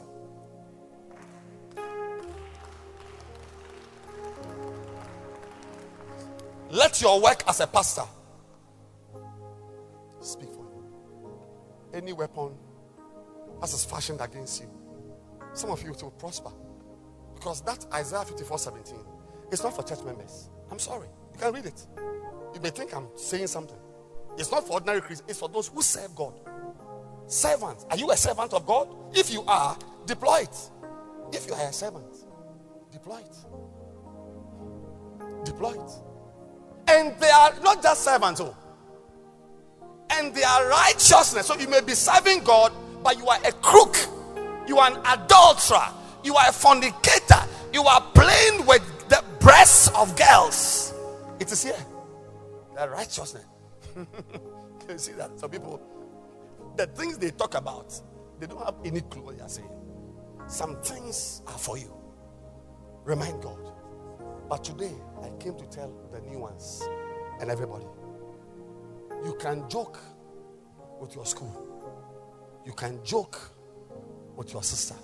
Let 6.71 7.01
your 7.01 7.21
work 7.21 7.45
as 7.49 7.61
a 7.61 7.67
pastor 7.67 8.05
speak 10.29 10.51
for 10.51 10.63
you. 10.63 10.85
Any 11.95 12.13
weapon 12.13 12.55
as 13.63 13.73
is 13.75 13.85
fashioned 13.85 14.21
against 14.21 14.61
you, 14.63 14.69
some 15.53 15.71
of 15.71 15.83
you 15.83 15.93
will 15.93 16.11
prosper. 16.13 16.51
Because 17.35 17.61
that 17.63 17.87
Isaiah 17.93 18.25
54 18.25 18.59
17 18.59 18.99
is 19.53 19.63
not 19.63 19.75
for 19.75 19.83
church 19.83 20.05
members. 20.05 20.51
I'm 20.71 20.79
sorry. 20.79 21.09
You 21.33 21.39
can 21.39 21.53
read 21.53 21.67
it. 21.67 21.87
You 22.55 22.61
may 22.61 22.71
think 22.71 22.95
I'm 22.95 23.09
saying 23.17 23.47
something. 23.47 23.79
It's 24.37 24.53
not 24.53 24.67
for 24.67 24.75
ordinary 24.75 25.01
Christians, 25.01 25.31
it's 25.31 25.39
for 25.39 25.49
those 25.49 25.69
who 25.69 25.83
serve 25.83 26.15
God. 26.15 26.35
Servants. 27.27 27.87
Are 27.91 27.97
you 27.97 28.11
a 28.11 28.17
servant 28.17 28.53
of 28.55 28.67
God? 28.67 28.89
If 29.15 29.33
you 29.33 29.43
are, 29.47 29.77
deploy 30.07 30.39
it. 30.39 30.71
If 31.33 31.47
you 31.47 31.55
are 31.55 31.69
a 31.69 31.73
servant, 31.73 32.07
deploy 32.93 33.19
it. 33.19 33.37
Deploy 35.45 35.73
it. 35.73 35.91
And 36.89 37.19
they 37.21 37.31
are 37.31 37.53
not 37.63 37.83
just 37.83 38.05
servants, 38.05 38.41
oh. 38.41 38.57
And 40.19 40.35
they 40.35 40.43
are 40.43 40.69
righteousness. 40.69 41.47
So 41.47 41.55
you 41.57 41.69
may 41.69 41.81
be 41.81 41.95
serving 41.95 42.43
God, 42.43 42.73
but 43.03 43.17
you 43.19 43.27
are 43.29 43.39
a 43.45 43.53
crook. 43.53 43.97
You 44.67 44.79
are 44.79 44.91
an 44.91 44.99
adulterer. 45.07 45.95
You 46.25 46.35
are 46.35 46.49
a 46.49 46.53
fornicator. 46.53 47.43
You 47.73 47.83
are 47.85 48.01
playing 48.15 48.67
with 48.67 48.83
the 49.09 49.23
breasts 49.39 49.89
of 49.95 50.17
girls. 50.17 50.93
It 51.39 51.53
is 51.53 51.63
here. 51.63 51.87
That 52.75 52.91
righteousness. 52.91 53.45
you 53.97 54.99
see 54.99 55.13
that? 55.13 55.39
Some 55.39 55.51
people, 55.51 55.81
the 56.77 56.87
things 56.87 57.19
they 57.19 57.31
talk 57.31 57.55
about, 57.55 57.95
they 58.41 58.47
don't 58.47 58.65
have 58.65 58.75
any 58.85 59.01
clue 59.03 59.23
what 59.23 59.37
they 59.39 59.45
are 59.45 59.49
saying. 59.49 59.71
Some 60.49 60.81
things 60.83 61.43
are 61.47 61.59
for 61.59 61.79
you. 61.79 61.95
Remind 63.05 63.43
God. 63.43 63.59
But 64.49 64.65
today, 64.65 64.95
I 65.23 65.29
came 65.43 65.57
to 65.57 65.65
tell 65.67 65.93
the 66.11 66.21
new 66.21 66.39
ones 66.39 66.83
and 67.41 67.51
everybody 67.51 67.87
you 69.25 69.35
can 69.39 69.69
joke 69.69 69.99
with 71.01 71.15
your 71.15 71.27
school, 71.27 71.67
you 72.65 72.73
can 72.73 73.03
joke 73.05 73.39
with 74.37 74.53
your 74.53 74.63
sister, 74.63 74.95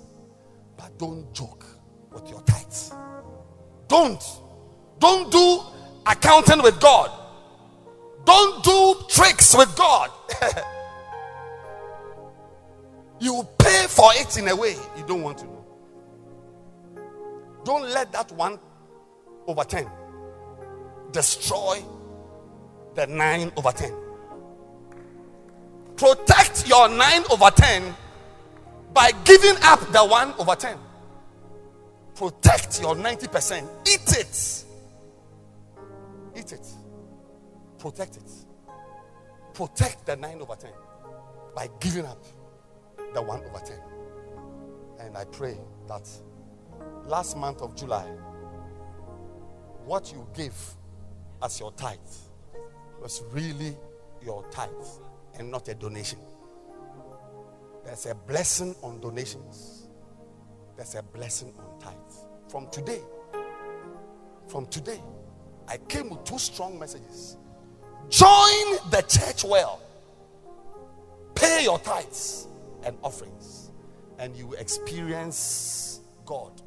but 0.77 0.97
don't 0.99 1.32
joke 1.32 1.65
with 2.12 2.28
your 2.31 2.41
tithes. 2.43 2.93
Don't. 3.89 4.23
Don't 4.99 5.31
do 5.31 5.61
accounting 6.07 6.62
with 6.62 6.81
God. 6.81 7.11
Don't 8.24 8.65
do 8.65 8.97
tricks 9.09 9.55
with 9.57 9.74
God. 9.77 10.11
you 13.20 13.47
pay 13.59 13.86
for 13.89 14.11
it 14.15 14.36
in 14.39 14.49
a 14.49 14.57
way 14.57 14.77
you 14.97 15.05
don't 15.07 15.23
want 15.23 15.39
to 15.39 15.45
know. 15.45 15.65
Don't 17.65 17.89
let 17.91 18.12
that 18.12 18.31
one 18.32 18.59
over 19.47 19.65
10 19.65 19.89
destroy 21.12 21.82
the 22.95 23.07
9 23.07 23.53
over 23.57 23.70
10. 23.73 24.03
Protect 25.97 26.69
your 26.69 26.89
9 26.89 27.25
over 27.31 27.51
10 27.51 27.95
by 28.93 29.12
giving 29.25 29.57
up 29.62 29.81
the 29.93 30.05
1 30.05 30.35
over 30.39 30.55
10. 30.55 30.77
Protect 32.15 32.81
your 32.81 32.95
90%. 32.95 33.69
Eat 33.89 34.19
it. 34.19 34.65
Eat 36.37 36.53
it. 36.53 36.66
Protect 37.79 38.16
it. 38.16 38.31
Protect 39.53 40.07
the 40.07 40.16
9 40.16 40.41
over 40.41 40.57
10 40.57 40.71
by 41.55 41.69
giving 41.81 42.07
up 42.07 42.23
the 43.12 43.23
1 43.23 43.45
over 43.45 43.61
10. 43.65 43.77
And 45.01 45.16
I 45.16 45.25
pray 45.25 45.57
that 45.89 46.09
last 47.07 47.37
month 47.37 47.62
of 47.62 47.77
July, 47.77 48.07
what 49.85 50.12
you 50.12 50.27
gave 50.35 50.55
as 51.43 51.61
your 51.61 51.73
tithe 51.73 51.99
was 53.01 53.23
really 53.33 53.77
your 54.25 54.45
tithe 54.51 54.71
and 55.39 55.51
not 55.51 55.69
a 55.69 55.74
donation. 55.74 56.19
There's 57.85 58.06
a 58.06 58.15
blessing 58.15 58.74
on 58.82 59.01
donations. 59.01 59.89
There's 60.77 60.94
a 60.94 61.02
blessing 61.02 61.52
on 61.59 61.78
tithes. 61.78 62.27
From 62.48 62.69
today, 62.70 63.01
from 64.48 64.66
today, 64.66 65.01
I 65.69 65.77
came 65.77 66.11
with 66.11 66.24
two 66.24 66.39
strong 66.39 66.78
messages. 66.78 67.36
Join 68.09 68.78
the 68.90 69.05
church 69.09 69.44
well. 69.44 69.81
Pay 71.35 71.65
your 71.65 71.78
tithes 71.78 72.48
and 72.85 72.97
offerings, 73.02 73.70
and 74.19 74.36
you 74.36 74.48
will 74.48 74.59
experience 74.59 76.01
God 76.24 76.62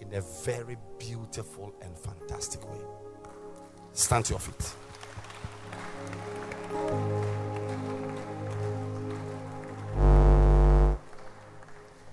in 0.00 0.12
a 0.14 0.20
very 0.44 0.76
beautiful 0.98 1.74
and 1.82 1.96
fantastic 1.98 2.68
way. 2.70 2.80
Stand 3.92 4.24
to 4.26 4.32
your 4.32 4.40
feet. 4.40 4.74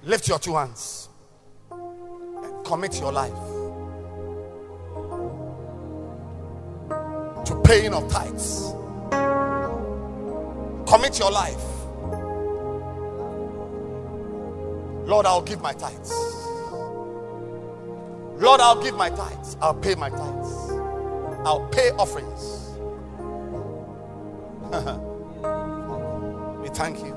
Lift 0.07 0.29
your 0.29 0.39
two 0.39 0.55
hands 0.55 1.09
and 1.69 2.65
commit 2.65 2.97
your 2.97 3.11
life 3.11 3.33
to 7.45 7.61
paying 7.65 7.93
of 7.93 8.09
tithes. 8.09 8.71
Commit 10.89 11.19
your 11.19 11.29
life. 11.29 11.61
Lord, 15.05 15.25
I'll 15.25 15.41
give 15.41 15.61
my 15.61 15.73
tithes. 15.73 16.13
Lord, 18.41 18.61
I'll 18.61 18.81
give 18.81 18.95
my 18.95 19.09
tithes. 19.09 19.57
I'll 19.59 19.75
pay 19.75 19.95
my 19.95 20.09
tithes. 20.09 20.71
I'll 21.45 21.67
pay 21.69 21.91
offerings. 21.91 22.77
we 26.61 26.69
thank 26.69 26.99
you 26.99 27.13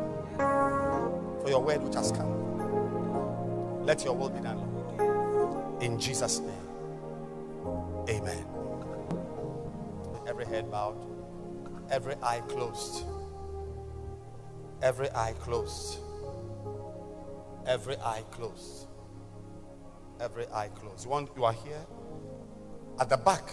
for 1.41 1.51
your 1.51 1.63
word 1.63 1.85
which 1.85 1.95
has 1.95 2.11
come. 2.11 2.40
Let 3.91 4.05
your 4.05 4.15
will 4.15 4.29
be 4.29 4.39
done, 4.39 4.57
Lord. 4.57 5.83
In 5.83 5.99
Jesus' 5.99 6.39
name. 6.39 6.69
Amen. 8.09 8.47
Every 10.29 10.47
head 10.47 10.71
bowed, 10.71 10.95
every 11.91 12.15
eye 12.23 12.41
closed. 12.47 13.03
Every 14.81 15.11
eye 15.11 15.35
closed. 15.41 15.99
Every 17.67 17.97
eye 17.97 18.23
closed. 18.31 18.87
Every 20.21 20.47
eye 20.55 20.69
closed. 20.69 21.05
You 21.05 21.11
want 21.11 21.31
you 21.37 21.45
are 21.45 21.53
here 21.53 21.85
at 23.01 23.09
the 23.09 23.17
back. 23.17 23.51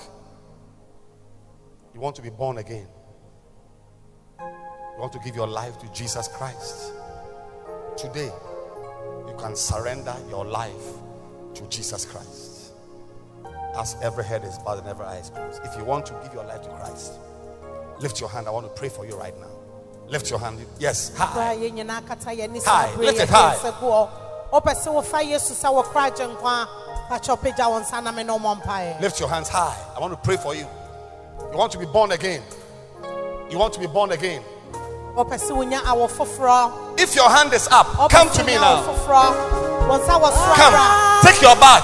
You 1.96 2.00
want 2.00 2.16
to 2.16 2.22
be 2.22 2.30
born 2.30 2.60
again. 2.60 2.88
You 4.40 5.00
want 5.00 5.14
to 5.14 5.20
give 5.26 5.36
your 5.36 5.48
life 5.48 5.80
to 5.80 5.92
Jesus 5.94 6.28
Christ. 6.28 6.94
Today, 7.98 8.30
can 9.38 9.56
surrender 9.56 10.16
your 10.30 10.46
life 10.46 10.74
to 11.56 11.68
Jesus 11.70 12.06
Christ. 12.06 12.72
As 13.78 13.96
every 14.02 14.24
head 14.24 14.44
is 14.44 14.58
bowed 14.60 14.80
and 14.80 14.88
every 14.88 15.06
eye 15.06 15.18
is 15.18 15.30
closed. 15.30 15.62
If 15.64 15.78
you 15.78 15.84
want 15.84 16.06
to 16.08 16.14
give 16.24 16.34
your 16.34 16.46
life 16.46 16.64
to 16.64 16.70
Christ, 16.70 17.14
lift 18.00 18.20
your 18.20 18.30
hand. 18.30 18.48
I 18.48 18.52
want 18.52 18.66
to 18.66 18.74
pray 18.80 18.90
for 18.90 19.06
you 19.06 19.16
right 19.16 19.38
now. 19.40 19.52
Lift 20.08 20.30
your 20.30 20.40
hand. 20.40 20.60
Yes. 20.80 21.12
Hi. 21.18 21.26
High. 21.26 21.56
High. 22.66 22.96
Lift 22.96 23.20
it 23.20 23.30
high. 23.30 23.58
wopɛ 24.52 24.74
sɛ 24.76 24.92
wofa 24.94 25.22
yesu 25.24 25.54
sɛ 25.54 25.68
wɔkora 25.68 26.10
agyenkwa 26.10 26.68
pakyɛ 27.10 27.36
ɔpagya 27.38 27.70
wo 27.70 27.80
nsa 27.82 28.02
na 28.02 28.12
me 28.12 28.24
ne 28.24 28.32
ɔmmɔ 28.32 29.02
Lift 29.02 29.20
your 29.20 29.30
hands 29.30 29.50
high. 29.50 29.76
I 29.96 30.00
want 30.00 30.14
to 30.14 30.18
pray 30.18 30.38
for 30.38 30.56
you. 30.56 30.66
You 31.52 31.58
want 31.58 31.72
to 31.74 31.78
be 31.78 31.86
born 31.86 32.12
again. 32.12 32.42
You 33.50 33.58
want 33.58 33.74
to 33.74 33.80
be 33.80 33.88
born 33.88 34.12
again. 34.12 34.42
If 35.18 37.16
your 37.16 37.30
hand 37.30 37.52
is 37.52 37.68
up, 37.72 37.88
come 38.12 38.30
to 38.38 38.44
me 38.44 38.54
now. 38.54 38.84
foforɔ 38.86 39.34
wo 39.90 39.98
nsa 39.98 40.14
wɔ 40.22 40.30
soro 40.30 40.54
Come. 40.54 40.78
Take 41.26 41.42
your 41.42 41.56
bag. 41.56 41.82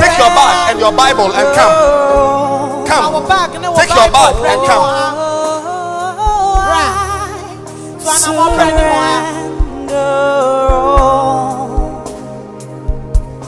Take 0.00 0.16
your 0.16 0.32
bag 0.32 0.70
and 0.72 0.80
your 0.80 0.92
Bible 0.92 1.30
and 1.30 1.54
come. 1.54 1.72
Come. 2.88 3.28
bag 3.28 3.52
ne 3.60 3.68
wo 3.68 3.76
Take 3.76 3.92
your 3.92 4.08
bag 4.08 4.34
and 4.34 4.60
ne 4.62 4.66
come. 4.66 4.80
wɔ 4.80 4.88
ha. 4.96 5.08
Bra. 6.68 6.84
Tuanamɔ 8.00 8.44
brɛ 8.56 8.66
ne 8.76 8.84
wɔ 8.92 9.00
ha. 9.04 9.16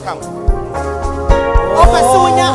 Come. 0.05 0.21
wopɛ 1.73 1.99
sɛ 2.05 2.17
wonya 2.21 2.47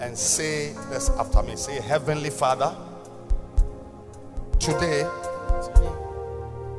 And 0.00 0.18
say 0.18 0.72
this 0.90 1.08
after 1.10 1.42
me. 1.44 1.54
Say, 1.54 1.80
Heavenly 1.80 2.30
Father, 2.30 2.74
today 4.58 5.06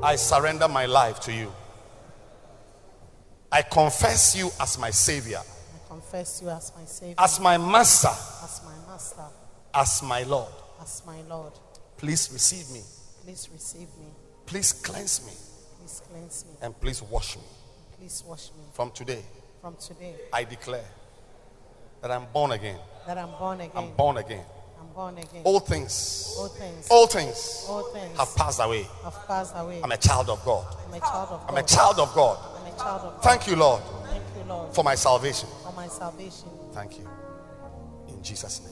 I 0.04 0.18
surrender 0.18 0.68
my 0.68 0.86
life 0.86 1.22
to 1.22 1.32
you. 1.32 1.52
I 3.52 3.62
confess 3.62 4.36
you 4.36 4.52
as 4.60 4.78
my 4.78 4.90
Savior, 4.90 5.40
I 5.40 5.88
confess 5.88 6.42
you 6.42 6.50
as 6.50 6.74
my 6.76 6.84
Savior, 6.84 7.16
as 7.18 7.40
my 7.40 7.58
Master, 7.58 8.10
as 8.44 8.62
my 8.66 8.76
Master, 8.92 9.24
as 9.76 10.02
my 10.04 10.24
Lord. 10.24 10.52
as 10.82 11.02
my 11.06 11.22
Lord. 11.30 11.54
Please 11.98 12.30
receive 12.32 12.70
me. 12.72 12.82
Please 13.24 13.50
receive 13.52 13.88
me. 14.00 14.08
Please 14.46 14.72
cleanse 14.74 15.26
me. 15.26 15.32
Please 15.80 16.02
cleanse 16.10 16.46
me. 16.46 16.52
And 16.62 16.80
please 16.80 17.02
wash 17.02 17.36
me. 17.38 17.44
Please 17.98 18.24
wash 18.28 18.50
me. 18.58 18.64
From 18.74 18.92
today, 18.92 19.24
From 19.62 19.76
today, 19.78 20.16
I 20.32 20.44
declare 20.44 20.84
that 22.02 22.12
I'm 22.12 22.26
born 22.34 22.52
again. 22.52 22.78
that 23.08 23.18
I'm 23.18 23.32
born 23.40 23.62
again. 23.62 23.72
I'm 23.76 23.92
born 23.96 24.18
again. 24.18 24.44
I'm 24.80 24.88
born 24.94 25.18
again. 25.18 25.42
All 25.44 25.60
things, 25.60 26.36
All 26.38 26.48
things, 26.50 26.88
all 26.92 27.08
things 27.08 27.66
all 27.68 27.84
things 27.94 28.18
have 28.20 28.36
passed 28.36 28.60
away. 28.62 28.84
have 29.04 29.28
passed 29.28 29.54
away. 29.56 29.82
I'm 29.84 29.92
a 29.92 29.98
child 29.98 30.30
of 30.30 30.44
God. 30.46 30.66
I'm 30.88 30.94
a 30.94 31.00
child 31.00 31.30
of 31.32 31.40
God. 31.48 31.50
I'm 31.50 31.58
a 31.58 31.68
child 31.68 32.00
of 32.00 32.14
God. 32.14 32.38
I'm 32.60 32.74
a 32.74 32.78
child 32.78 33.02
of 33.02 33.14
God. 33.14 33.24
Thank 33.24 33.48
you, 33.48 33.56
Lord, 33.56 33.82
Thank 34.10 34.24
you, 34.38 34.44
Lord, 34.48 34.76
for 34.76 34.84
my 34.84 34.96
salvation. 34.96 35.50
for 35.64 35.74
my 35.74 35.88
salvation. 35.88 36.50
Thank 36.74 37.00
you. 37.00 37.10
In 38.10 38.22
Jesus' 38.22 38.62
name. 38.62 38.72